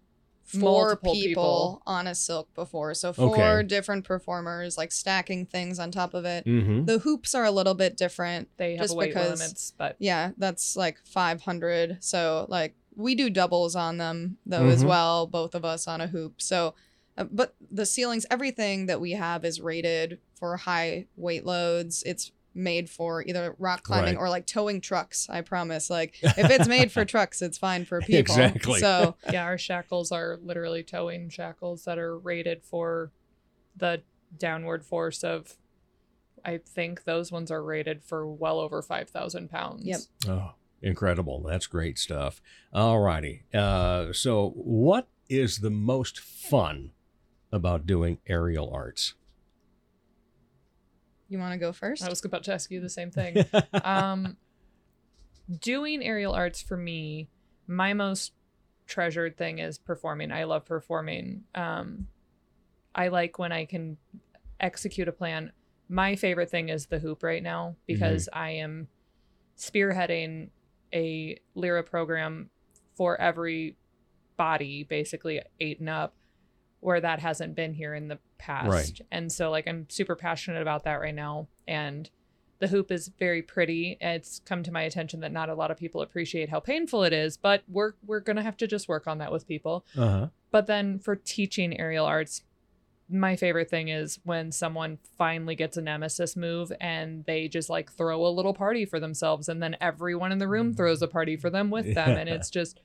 four 0.44 0.96
people, 0.96 1.12
people. 1.14 1.82
on 1.86 2.06
a 2.08 2.14
silk 2.14 2.52
before. 2.54 2.92
So 2.94 3.12
four 3.12 3.34
Okay. 3.36 3.66
different 3.66 4.04
performers 4.04 4.76
like 4.76 4.92
stacking 4.92 5.46
things 5.46 5.78
on 5.78 5.90
top 5.92 6.14
of 6.14 6.24
it. 6.24 6.44
Mhm. 6.44 6.84
The 6.86 6.98
hoops 6.98 7.34
are 7.34 7.44
a 7.44 7.50
little 7.50 7.74
bit 7.74 7.96
different. 7.96 8.48
They 8.58 8.72
have 8.72 8.80
just 8.82 8.96
weight 8.96 9.14
because, 9.14 9.40
limits, 9.40 9.72
but 9.78 9.96
yeah, 9.98 10.32
that's 10.36 10.76
like 10.76 10.98
500. 11.04 11.98
So 12.00 12.46
like 12.48 12.74
we 12.96 13.14
do 13.14 13.30
doubles 13.30 13.74
on 13.76 13.96
them 13.98 14.38
though 14.46 14.66
as 14.68 14.84
Mhm. 14.84 14.88
well, 14.88 15.26
both 15.26 15.54
of 15.54 15.64
us 15.64 15.86
on 15.88 16.00
a 16.00 16.06
hoop. 16.08 16.40
So 16.42 16.74
uh, 17.18 17.24
but 17.24 17.54
the 17.70 17.84
ceilings, 17.84 18.24
everything 18.30 18.86
that 18.86 19.00
we 19.00 19.12
have 19.12 19.44
is 19.44 19.60
rated 19.60 20.18
for 20.34 20.56
high 20.56 21.06
weight 21.16 21.44
loads. 21.44 22.02
It's 22.04 22.32
made 22.54 22.88
for 22.90 23.22
either 23.26 23.54
rock 23.58 23.82
climbing 23.82 24.16
Right. 24.16 24.20
or 24.20 24.28
like 24.30 24.46
towing 24.46 24.80
trucks. 24.80 25.28
I 25.30 25.40
promise. 25.42 25.88
Like 25.90 26.16
if 26.22 26.50
it's 26.50 26.68
made 26.68 26.90
for 26.92 27.04
trucks, 27.14 27.40
it's 27.42 27.58
fine 27.58 27.84
for 27.84 28.00
people. 28.02 28.18
Exactly. 28.18 28.80
So 28.80 29.16
yeah, 29.32 29.44
our 29.44 29.58
shackles 29.58 30.10
are 30.12 30.38
literally 30.42 30.82
towing 30.82 31.28
shackles 31.28 31.84
that 31.84 31.98
are 31.98 32.18
rated 32.18 32.62
for 32.64 33.10
the 33.76 34.02
downward 34.38 34.84
force 34.84 35.22
of. 35.22 35.56
I 36.44 36.58
think 36.58 37.04
those 37.04 37.30
ones 37.30 37.50
are 37.52 37.62
rated 37.62 38.02
for 38.02 38.26
well 38.26 38.58
over 38.58 38.82
five 38.82 39.08
thousand 39.10 39.48
pounds. 39.50 39.84
Yep. 39.84 40.00
Oh, 40.28 40.54
incredible. 40.82 41.42
That's 41.42 41.66
great 41.66 41.98
stuff. 41.98 42.42
All 42.72 43.00
righty. 43.00 43.44
Uh, 43.54 44.12
so, 44.12 44.50
what 44.50 45.08
is 45.28 45.58
the 45.58 45.70
most 45.70 46.20
fun 46.20 46.90
about 47.50 47.86
doing 47.86 48.18
aerial 48.26 48.70
arts? 48.72 49.14
you 51.32 51.38
want 51.38 51.52
to 51.52 51.58
go 51.58 51.72
first? 51.72 52.04
I 52.04 52.08
was 52.08 52.24
about 52.24 52.44
to 52.44 52.52
ask 52.52 52.70
you 52.70 52.80
the 52.80 52.90
same 52.90 53.10
thing. 53.10 53.44
um, 53.84 54.36
doing 55.60 56.04
aerial 56.04 56.34
arts 56.34 56.60
for 56.60 56.76
me, 56.76 57.28
my 57.66 57.94
most 57.94 58.32
treasured 58.86 59.38
thing 59.38 59.58
is 59.58 59.78
performing. 59.78 60.30
I 60.30 60.44
love 60.44 60.66
performing. 60.66 61.44
Um, 61.54 62.08
I 62.94 63.08
like 63.08 63.38
when 63.38 63.50
I 63.50 63.64
can 63.64 63.96
execute 64.60 65.08
a 65.08 65.12
plan. 65.12 65.52
My 65.88 66.16
favorite 66.16 66.50
thing 66.50 66.68
is 66.68 66.86
the 66.86 66.98
hoop 66.98 67.22
right 67.22 67.42
now 67.42 67.76
because 67.86 68.28
I 68.32 68.50
am 68.50 68.88
spearheading 69.56 70.50
a 70.92 71.38
Lyra 71.54 71.82
program 71.82 72.50
for 72.94 73.20
every 73.20 73.76
body, 74.36 74.84
basically 74.84 75.40
eight 75.60 75.80
and 75.80 75.88
up, 75.88 76.14
where 76.80 77.00
that 77.00 77.20
hasn't 77.20 77.54
been 77.54 77.74
here 77.74 77.94
in 77.94 78.08
the 78.08 78.18
past. 78.38 78.68
Right. 78.68 79.00
And 79.10 79.30
so, 79.30 79.50
like, 79.50 79.68
I'm 79.68 79.86
super 79.88 80.16
passionate 80.16 80.62
about 80.62 80.84
that 80.84 81.00
right 81.00 81.14
now. 81.14 81.48
And 81.66 82.10
the 82.58 82.68
hoop 82.68 82.92
is 82.92 83.10
very 83.18 83.42
pretty. 83.42 83.98
It's 84.00 84.40
come 84.44 84.62
to 84.62 84.72
my 84.72 84.82
attention 84.82 85.20
that 85.20 85.32
not 85.32 85.48
a 85.48 85.54
lot 85.54 85.72
of 85.72 85.76
people 85.76 86.00
appreciate 86.00 86.48
how 86.48 86.60
painful 86.60 87.02
it 87.02 87.12
is, 87.12 87.36
but 87.36 87.64
we're 87.68 87.94
we're 88.06 88.20
gonna 88.20 88.42
have 88.42 88.56
to 88.58 88.68
just 88.68 88.88
work 88.88 89.08
on 89.08 89.18
that 89.18 89.32
with 89.32 89.48
people. 89.48 89.84
Uh 89.98 90.08
huh. 90.08 90.28
But 90.52 90.68
then 90.68 91.00
for 91.00 91.16
teaching 91.16 91.78
aerial 91.80 92.06
arts, 92.06 92.42
my 93.12 93.36
favorite 93.36 93.68
thing 93.68 93.88
is 93.88 94.18
when 94.24 94.50
someone 94.50 94.98
finally 95.18 95.54
gets 95.54 95.76
a 95.76 95.82
nemesis 95.82 96.36
move 96.36 96.72
and 96.80 97.24
they 97.26 97.48
just 97.48 97.68
like 97.68 97.92
throw 97.92 98.26
a 98.26 98.28
little 98.28 98.54
party 98.54 98.84
for 98.84 98.98
themselves 98.98 99.48
and 99.48 99.62
then 99.62 99.76
everyone 99.80 100.32
in 100.32 100.38
the 100.38 100.48
room 100.48 100.68
mm-hmm. 100.68 100.76
throws 100.76 101.02
a 101.02 101.08
party 101.08 101.36
for 101.36 101.50
them 101.50 101.70
with 101.70 101.94
them 101.94 102.16
and 102.16 102.28
it's 102.28 102.50
just 102.50 102.80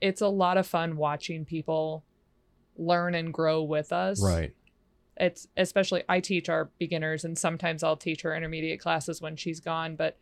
it's 0.00 0.20
a 0.20 0.28
lot 0.28 0.56
of 0.56 0.66
fun 0.66 0.96
watching 0.96 1.44
people 1.44 2.04
learn 2.76 3.14
and 3.14 3.32
grow 3.32 3.62
with 3.62 3.92
us. 3.92 4.22
Right. 4.22 4.54
It's 5.16 5.46
especially 5.56 6.02
I 6.08 6.20
teach 6.20 6.48
our 6.48 6.70
beginners 6.78 7.24
and 7.24 7.36
sometimes 7.36 7.82
I'll 7.82 7.96
teach 7.96 8.22
her 8.22 8.34
intermediate 8.34 8.80
classes 8.80 9.20
when 9.20 9.36
she's 9.36 9.60
gone, 9.60 9.96
but 9.96 10.16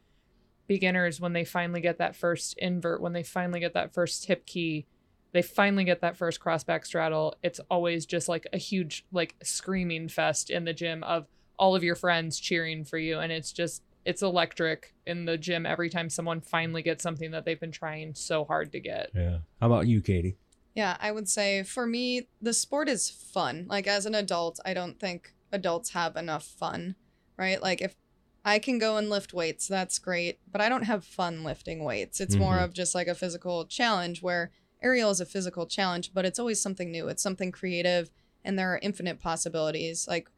beginners 0.66 1.20
when 1.20 1.32
they 1.32 1.44
finally 1.44 1.80
get 1.80 1.98
that 1.98 2.16
first 2.16 2.58
invert, 2.58 3.00
when 3.00 3.12
they 3.12 3.22
finally 3.22 3.60
get 3.60 3.74
that 3.74 3.94
first 3.94 4.26
hip 4.26 4.44
key, 4.44 4.86
they 5.32 5.42
finally 5.42 5.84
get 5.84 6.00
that 6.00 6.16
first 6.16 6.40
crossback 6.40 6.84
straddle, 6.86 7.36
it's 7.42 7.60
always 7.70 8.06
just 8.06 8.28
like 8.28 8.46
a 8.52 8.58
huge 8.58 9.04
like 9.12 9.34
screaming 9.42 10.08
fest 10.08 10.50
in 10.50 10.64
the 10.64 10.72
gym 10.72 11.02
of 11.04 11.26
all 11.58 11.74
of 11.74 11.82
your 11.84 11.96
friends 11.96 12.38
cheering 12.38 12.84
for 12.84 12.98
you 12.98 13.18
and 13.18 13.32
it's 13.32 13.52
just 13.52 13.82
it's 14.04 14.22
electric 14.22 14.94
in 15.06 15.24
the 15.26 15.36
gym 15.36 15.66
every 15.66 15.90
time 15.90 16.08
someone 16.08 16.40
finally 16.40 16.82
gets 16.82 17.02
something 17.02 17.32
that 17.32 17.44
they've 17.44 17.60
been 17.60 17.72
trying 17.72 18.14
so 18.14 18.44
hard 18.44 18.72
to 18.72 18.80
get. 18.80 19.10
Yeah. 19.14 19.38
How 19.60 19.66
about 19.66 19.86
you, 19.86 20.00
Katie? 20.00 20.36
Yeah, 20.74 20.96
I 21.00 21.10
would 21.12 21.28
say 21.28 21.62
for 21.64 21.84
me, 21.86 22.28
the 22.40 22.54
sport 22.54 22.88
is 22.88 23.10
fun. 23.10 23.66
Like 23.68 23.86
as 23.86 24.06
an 24.06 24.14
adult, 24.14 24.60
I 24.64 24.72
don't 24.72 24.98
think 24.98 25.34
adults 25.52 25.90
have 25.90 26.16
enough 26.16 26.44
fun, 26.44 26.94
right? 27.36 27.60
Like 27.60 27.82
if 27.82 27.96
I 28.44 28.58
can 28.60 28.78
go 28.78 28.96
and 28.96 29.10
lift 29.10 29.34
weights, 29.34 29.66
that's 29.68 29.98
great, 29.98 30.38
but 30.50 30.60
I 30.62 30.68
don't 30.70 30.84
have 30.84 31.04
fun 31.04 31.42
lifting 31.44 31.84
weights. 31.84 32.20
It's 32.20 32.36
more 32.36 32.56
Mhm. 32.58 32.64
of 32.64 32.72
just 32.72 32.94
like 32.94 33.08
a 33.08 33.14
physical 33.14 33.66
challenge 33.66 34.22
where 34.22 34.52
aerial 34.82 35.10
is 35.10 35.20
a 35.20 35.26
physical 35.26 35.66
challenge, 35.66 36.12
but 36.14 36.24
it's 36.24 36.38
always 36.38 36.60
something 36.60 36.90
new. 36.90 37.08
It's 37.08 37.22
something 37.22 37.52
creative 37.52 38.10
and 38.44 38.58
there 38.58 38.72
are 38.72 38.78
infinite 38.82 39.18
possibilities. 39.20 40.06
Like 40.08 40.30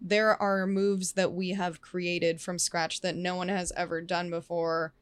there 0.00 0.40
are 0.40 0.66
moves 0.66 1.12
that 1.12 1.32
we 1.32 1.50
have 1.50 1.80
created 1.80 2.40
from 2.40 2.58
scratch 2.58 3.00
that 3.00 3.16
no 3.16 3.34
one 3.34 3.48
has 3.48 3.72
ever 3.76 4.00
done 4.00 4.30
before 4.30 4.92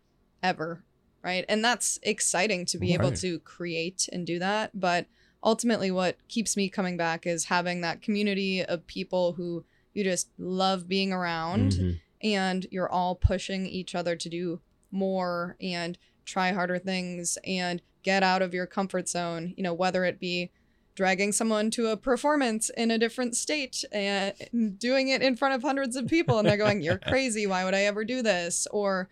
ever 0.43 0.85
right 1.23 1.45
and 1.49 1.65
that's 1.65 1.99
exciting 2.03 2.65
to 2.67 2.79
be 2.79 2.95
able 2.95 3.11
to 3.21 3.39
create 3.41 4.09
and 4.13 4.27
do 4.27 4.39
that 4.39 4.71
but 4.79 5.07
ultimately 5.43 5.91
what 5.91 6.17
keeps 6.29 6.57
me 6.57 6.69
coming 6.69 6.97
back 6.97 7.27
is 7.27 7.47
having 7.47 7.81
that 7.81 8.01
community 8.03 8.63
of 8.65 8.87
people 8.87 9.33
who 9.33 9.65
you 9.93 10.05
just 10.05 10.29
love 10.39 10.89
being 10.89 11.13
around 11.13 11.73
Mhm. 11.73 12.01
and 12.23 12.67
you're 12.71 12.89
all 12.91 13.15
pushing 13.15 13.67
each 13.67 13.95
other 13.95 14.15
to 14.17 14.29
do 14.29 14.61
more 14.91 15.57
and 15.61 15.99
try 16.25 16.53
harder 16.53 16.79
things 16.79 17.37
and 17.45 17.83
get 18.07 18.23
out 18.23 18.43
of 18.43 18.55
your 18.55 18.67
comfort 18.67 19.07
zone 19.09 19.53
you 19.57 19.63
know 19.67 19.75
whether 19.83 20.05
it 20.05 20.19
be 20.21 20.51
dragging 20.95 21.33
someone 21.33 21.71
to 21.71 21.89
a 21.89 21.97
performance 21.97 22.71
in 22.71 22.91
a 22.91 22.99
different 23.05 23.37
state 23.37 23.85
and 23.93 24.33
doing 24.79 25.09
it 25.09 25.21
in 25.21 25.37
front 25.37 25.55
of 25.55 25.61
hundreds 25.63 25.95
of 25.97 26.07
people 26.07 26.39
and 26.39 26.49
they're 26.49 26.57
going 26.67 26.81
you're 26.81 26.97
crazy. 27.13 27.47
Why 27.47 27.65
would 27.65 27.75
i 27.75 27.83
ever 27.83 28.03
do 28.03 28.23
this? 28.23 28.67
Or 28.71 29.11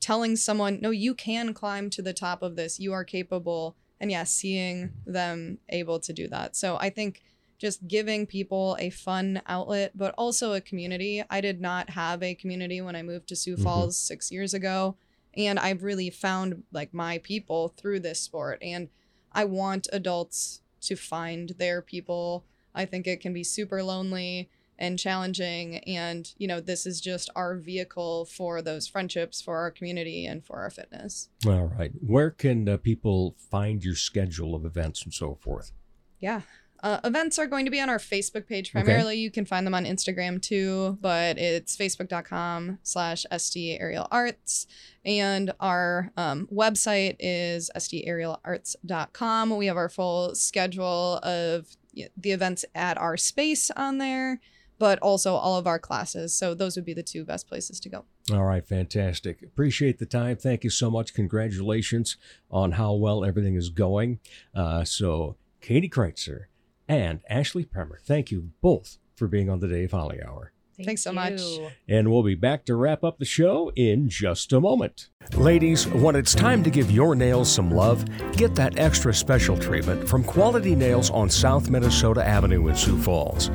telling 0.00 0.34
someone 0.36 0.80
no 0.80 0.90
you 0.90 1.14
can 1.14 1.54
climb 1.54 1.88
to 1.90 2.02
the 2.02 2.12
top 2.12 2.42
of 2.42 2.56
this. 2.56 2.80
You 2.80 2.92
are 2.92 3.04
capable. 3.04 3.76
And 4.00 4.10
yeah 4.10 4.24
seeing 4.24 4.90
them 5.06 5.58
able 5.68 5.98
to 6.00 6.12
do 6.12 6.26
that. 6.34 6.56
So 6.56 6.76
i 6.80 6.90
think 6.90 7.22
just 7.58 7.86
giving 7.86 8.26
people 8.26 8.76
a 8.80 8.90
fun 8.90 9.40
outlet 9.46 9.92
but 9.94 10.12
also 10.18 10.52
a 10.54 10.60
community. 10.60 11.22
I 11.30 11.40
did 11.40 11.60
not 11.60 11.90
have 11.90 12.22
a 12.24 12.34
community 12.34 12.80
when 12.80 12.96
i 12.96 13.02
moved 13.02 13.28
to 13.28 13.36
sioux 13.36 13.56
Mhm. 13.56 13.62
falls 13.62 13.96
six 13.96 14.32
years 14.32 14.52
ago 14.52 14.96
and 15.36 15.58
i've 15.58 15.82
really 15.82 16.10
found 16.10 16.62
like 16.72 16.92
my 16.92 17.18
people 17.18 17.68
through 17.68 18.00
this 18.00 18.20
sport 18.20 18.58
and 18.62 18.88
i 19.32 19.44
want 19.44 19.86
adults 19.92 20.60
to 20.80 20.96
find 20.96 21.50
their 21.58 21.80
people 21.82 22.44
i 22.74 22.84
think 22.84 23.06
it 23.06 23.20
can 23.20 23.32
be 23.32 23.44
super 23.44 23.82
lonely 23.82 24.48
and 24.78 24.98
challenging 24.98 25.78
and 25.78 26.34
you 26.36 26.48
know 26.48 26.60
this 26.60 26.84
is 26.84 27.00
just 27.00 27.30
our 27.36 27.54
vehicle 27.54 28.24
for 28.24 28.60
those 28.60 28.88
friendships 28.88 29.40
for 29.40 29.56
our 29.56 29.70
community 29.70 30.26
and 30.26 30.44
for 30.44 30.56
our 30.56 30.70
fitness 30.70 31.28
All 31.46 31.66
right. 31.78 31.92
Where 32.04 32.30
can 32.30 32.68
uh, 32.68 32.76
people 32.78 33.36
find 33.50 33.84
your 33.84 33.94
schedule 33.94 34.54
of 34.54 34.64
events 34.64 35.04
and 35.04 35.14
so 35.14 35.36
forth? 35.36 35.70
yeah 36.18 36.40
uh, 36.84 37.00
events 37.02 37.38
are 37.38 37.46
going 37.46 37.64
to 37.64 37.70
be 37.70 37.80
on 37.80 37.88
our 37.88 37.98
facebook 37.98 38.46
page 38.46 38.68
Okay. 38.70 38.82
primarily 38.84 39.16
you 39.16 39.30
can 39.30 39.44
find 39.44 39.66
them 39.66 39.74
on 39.74 39.84
instagram 39.84 40.40
too 40.40 40.98
but 41.00 41.38
it's 41.38 41.76
facebook.com 41.76 42.78
slash 42.82 43.24
sd 43.32 43.80
aerial 43.80 44.06
arts 44.12 44.66
and 45.04 45.52
our 45.60 46.10
um, 46.16 46.46
website 46.52 47.16
is 47.18 47.70
sdaerialarts.com 47.76 49.56
we 49.56 49.66
have 49.66 49.76
our 49.76 49.88
full 49.88 50.34
schedule 50.34 51.18
of 51.22 51.76
the 52.16 52.30
events 52.32 52.64
at 52.74 52.98
our 52.98 53.16
space 53.16 53.70
on 53.76 53.98
there 53.98 54.40
but 54.78 54.98
also 54.98 55.34
all 55.34 55.56
of 55.56 55.66
our 55.66 55.78
classes 55.78 56.34
so 56.34 56.54
those 56.54 56.76
would 56.76 56.84
be 56.84 56.94
the 56.94 57.02
two 57.02 57.24
best 57.24 57.46
places 57.48 57.78
to 57.80 57.88
go 57.88 58.04
All 58.32 58.44
right, 58.44 58.66
fantastic. 58.66 59.42
Appreciate 59.42 59.98
the 59.98 60.06
time. 60.06 60.36
Thank 60.36 60.64
you 60.64 60.70
so 60.70 60.90
much. 60.90 61.12
Congratulations 61.14 62.16
on 62.50 62.72
how 62.72 62.94
well 62.94 63.22
everything 63.24 63.54
is 63.54 63.68
going. 63.68 64.18
Uh, 64.54 64.82
so, 64.84 65.36
Katie 65.60 65.90
Critzer 65.90 66.46
and 66.88 67.20
Ashley 67.28 67.64
Premer, 67.64 68.00
thank 68.00 68.30
you 68.30 68.50
both 68.60 68.98
for 69.16 69.28
being 69.28 69.48
on 69.48 69.60
the 69.60 69.68
Dave 69.68 69.92
Holly 69.92 70.20
Hour. 70.26 70.52
thanks 70.84 71.02
so 71.02 71.12
much 71.12 71.40
And 71.88 72.10
we'll 72.10 72.24
be 72.24 72.34
back 72.34 72.64
to 72.64 72.74
wrap 72.74 73.04
up 73.04 73.18
the 73.18 73.24
show 73.24 73.70
in 73.76 74.08
just 74.08 74.52
a 74.52 74.60
moment. 74.60 75.08
Ladies, 75.34 75.86
when 75.86 76.16
it's 76.16 76.34
time 76.34 76.64
to 76.64 76.70
give 76.70 76.90
your 76.90 77.14
nails 77.14 77.50
some 77.50 77.70
love, 77.70 78.04
get 78.32 78.54
that 78.56 78.78
extra 78.78 79.14
special 79.14 79.56
treatment 79.56 80.08
from 80.08 80.24
Quality 80.24 80.74
Nails 80.74 81.10
on 81.10 81.30
South 81.30 81.70
Minnesota 81.70 82.26
Avenue 82.26 82.68
in 82.68 82.76
Sioux 82.76 83.00
Falls. 83.00 83.50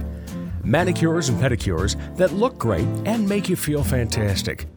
Manicures 0.64 1.30
and 1.30 1.38
pedicures 1.40 1.96
that 2.16 2.34
look 2.34 2.58
great 2.58 2.88
and 3.06 3.28
make 3.28 3.50
you 3.50 3.56
feel 3.56 3.84
fantastic. 3.84 4.68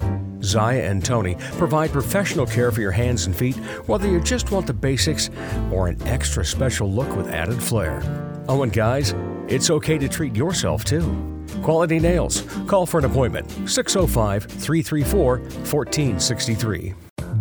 Zaya 0.43 0.82
and 0.82 1.05
Tony 1.05 1.36
provide 1.52 1.90
professional 1.90 2.47
care 2.47 2.70
for 2.70 2.81
your 2.81 2.90
hands 2.90 3.27
and 3.27 3.36
feet, 3.36 3.56
whether 3.86 4.09
you 4.09 4.20
just 4.20 4.51
want 4.51 4.66
the 4.66 4.73
basics 4.73 5.31
or 5.70 5.89
an 5.89 6.01
extra 6.02 6.44
special 6.44 6.90
look 6.90 7.14
with 7.16 7.28
added 7.28 7.62
flair. 7.62 8.02
Oh, 8.48 8.62
and 8.62 8.73
guys, 8.73 9.14
it's 9.48 9.70
okay 9.70 9.98
to 9.98 10.09
treat 10.09 10.35
yourself 10.35 10.85
too. 10.85 11.28
Quality 11.62 11.98
Nails. 11.98 12.43
Call 12.66 12.86
for 12.86 12.98
an 12.98 13.05
appointment 13.05 13.51
605 13.69 14.44
334 14.44 15.39
1463. 15.39 16.94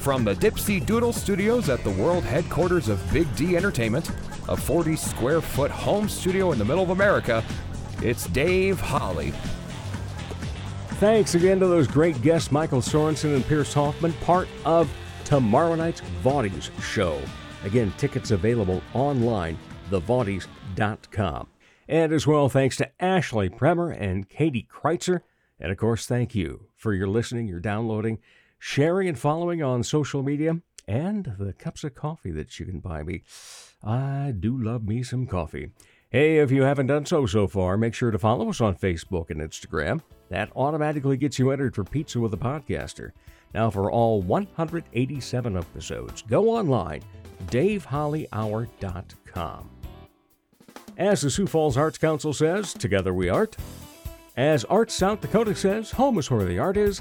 From 0.00 0.24
the 0.24 0.34
Dipsy 0.34 0.84
Doodle 0.84 1.12
Studios 1.12 1.68
at 1.68 1.84
the 1.84 1.90
world 1.90 2.24
headquarters 2.24 2.88
of 2.88 3.12
Big 3.12 3.32
D 3.36 3.54
Entertainment, 3.54 4.10
a 4.48 4.56
40 4.56 4.96
square 4.96 5.42
foot 5.42 5.70
home 5.70 6.08
studio 6.08 6.52
in 6.52 6.58
the 6.58 6.64
middle 6.64 6.82
of 6.82 6.88
America, 6.88 7.44
it's 8.02 8.26
Dave 8.28 8.80
Holly. 8.80 9.34
Thanks 10.92 11.34
again 11.34 11.60
to 11.60 11.66
those 11.66 11.86
great 11.86 12.20
guests, 12.22 12.50
Michael 12.50 12.80
Sorenson 12.80 13.34
and 13.34 13.44
Pierce 13.44 13.74
Hoffman, 13.74 14.14
part 14.24 14.48
of 14.64 14.90
tomorrow 15.26 15.74
night's 15.74 16.00
Vaudies 16.24 16.70
show. 16.80 17.20
Again, 17.62 17.92
tickets 17.98 18.30
available 18.30 18.82
online, 18.94 19.58
thevaudies.com. 19.90 21.46
And 21.88 22.12
as 22.14 22.26
well, 22.26 22.48
thanks 22.48 22.78
to 22.78 22.90
Ashley 23.04 23.50
Premer 23.50 23.94
and 24.00 24.30
Katie 24.30 24.66
Critzer. 24.72 25.20
And 25.60 25.70
of 25.70 25.76
course, 25.76 26.06
thank 26.06 26.34
you 26.34 26.68
for 26.74 26.94
your 26.94 27.06
listening, 27.06 27.48
your 27.48 27.60
downloading, 27.60 28.18
sharing, 28.60 29.08
and 29.08 29.18
following 29.18 29.60
on 29.62 29.82
social 29.82 30.22
media, 30.22 30.60
and 30.86 31.34
the 31.38 31.52
cups 31.52 31.82
of 31.82 31.96
coffee 31.96 32.30
that 32.30 32.60
you 32.60 32.66
can 32.66 32.78
buy 32.78 33.02
me. 33.02 33.22
I 33.82 34.32
do 34.38 34.56
love 34.56 34.86
me 34.86 35.02
some 35.02 35.26
coffee. 35.26 35.70
Hey, 36.10 36.38
if 36.38 36.50
you 36.50 36.62
haven't 36.62 36.88
done 36.88 37.06
so 37.06 37.24
so 37.26 37.46
far, 37.48 37.76
make 37.76 37.94
sure 37.94 38.10
to 38.10 38.18
follow 38.18 38.50
us 38.50 38.60
on 38.60 38.74
Facebook 38.76 39.30
and 39.30 39.40
Instagram. 39.40 40.02
That 40.28 40.50
automatically 40.54 41.16
gets 41.16 41.38
you 41.38 41.50
entered 41.50 41.74
for 41.74 41.84
Pizza 41.84 42.20
with 42.20 42.34
a 42.34 42.36
Podcaster. 42.36 43.12
Now, 43.54 43.70
for 43.70 43.90
all 43.90 44.20
187 44.20 45.56
episodes, 45.56 46.20
go 46.22 46.50
online, 46.50 47.02
davehollyhour.com. 47.46 49.70
As 50.98 51.22
the 51.22 51.30
Sioux 51.30 51.46
Falls 51.46 51.76
Arts 51.76 51.98
Council 51.98 52.34
says, 52.34 52.74
together 52.74 53.14
we 53.14 53.28
art. 53.28 53.56
As 54.36 54.64
Art 54.66 54.90
South 54.90 55.20
Dakota 55.20 55.54
says, 55.54 55.92
home 55.92 56.18
is 56.18 56.28
where 56.30 56.44
the 56.44 56.58
art 56.58 56.76
is. 56.76 57.00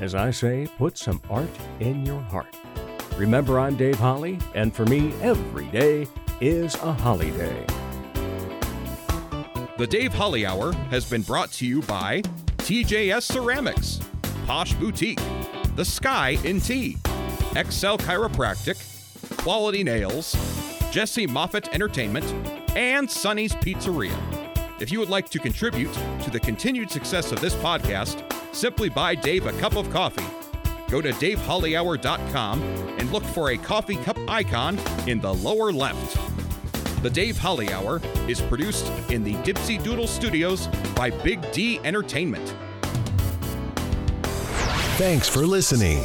As 0.00 0.14
I 0.14 0.30
say, 0.30 0.68
put 0.78 0.96
some 0.96 1.20
art 1.28 1.50
in 1.80 2.06
your 2.06 2.20
heart. 2.20 2.56
Remember, 3.16 3.58
I'm 3.58 3.74
Dave 3.74 3.98
Holly, 3.98 4.38
and 4.54 4.72
for 4.72 4.86
me, 4.86 5.12
every 5.20 5.66
day 5.66 6.06
is 6.40 6.76
a 6.76 6.92
holiday. 6.92 7.66
The 9.76 9.86
Dave 9.88 10.14
Holly 10.14 10.46
Hour 10.46 10.72
has 10.90 11.08
been 11.08 11.22
brought 11.22 11.50
to 11.52 11.66
you 11.66 11.82
by 11.82 12.22
TJS 12.58 13.22
Ceramics, 13.22 14.00
Posh 14.46 14.72
Boutique, 14.74 15.20
The 15.74 15.84
Sky 15.84 16.38
in 16.44 16.60
Tea, 16.60 16.96
Excel 17.56 17.98
Chiropractic, 17.98 18.78
Quality 19.38 19.82
Nails, 19.82 20.36
Jesse 20.92 21.26
Moffitt 21.26 21.74
Entertainment, 21.74 22.24
and 22.76 23.10
Sonny's 23.10 23.54
Pizzeria. 23.54 24.16
If 24.80 24.92
you 24.92 25.00
would 25.00 25.10
like 25.10 25.28
to 25.30 25.40
contribute 25.40 25.92
to 26.22 26.30
the 26.30 26.38
continued 26.38 26.88
success 26.88 27.32
of 27.32 27.40
this 27.40 27.56
podcast, 27.56 28.22
simply 28.58 28.88
buy 28.88 29.14
Dave 29.14 29.46
a 29.46 29.52
cup 29.52 29.76
of 29.76 29.88
coffee. 29.90 30.26
Go 30.90 31.00
to 31.00 31.12
davehollyhour.com 31.12 32.62
and 32.98 33.12
look 33.12 33.22
for 33.22 33.50
a 33.50 33.56
coffee 33.58 33.96
cup 33.96 34.18
icon 34.26 34.78
in 35.06 35.20
the 35.20 35.32
lower 35.32 35.70
left. 35.70 36.18
The 37.02 37.10
Dave 37.10 37.38
Holly 37.38 37.72
Hour 37.72 38.00
is 38.26 38.40
produced 38.40 38.90
in 39.10 39.22
the 39.22 39.34
Dipsy 39.34 39.82
Doodle 39.82 40.08
Studios 40.08 40.66
by 40.96 41.10
Big 41.10 41.52
D 41.52 41.78
Entertainment. 41.84 42.54
Thanks 44.96 45.28
for 45.28 45.46
listening. 45.46 46.04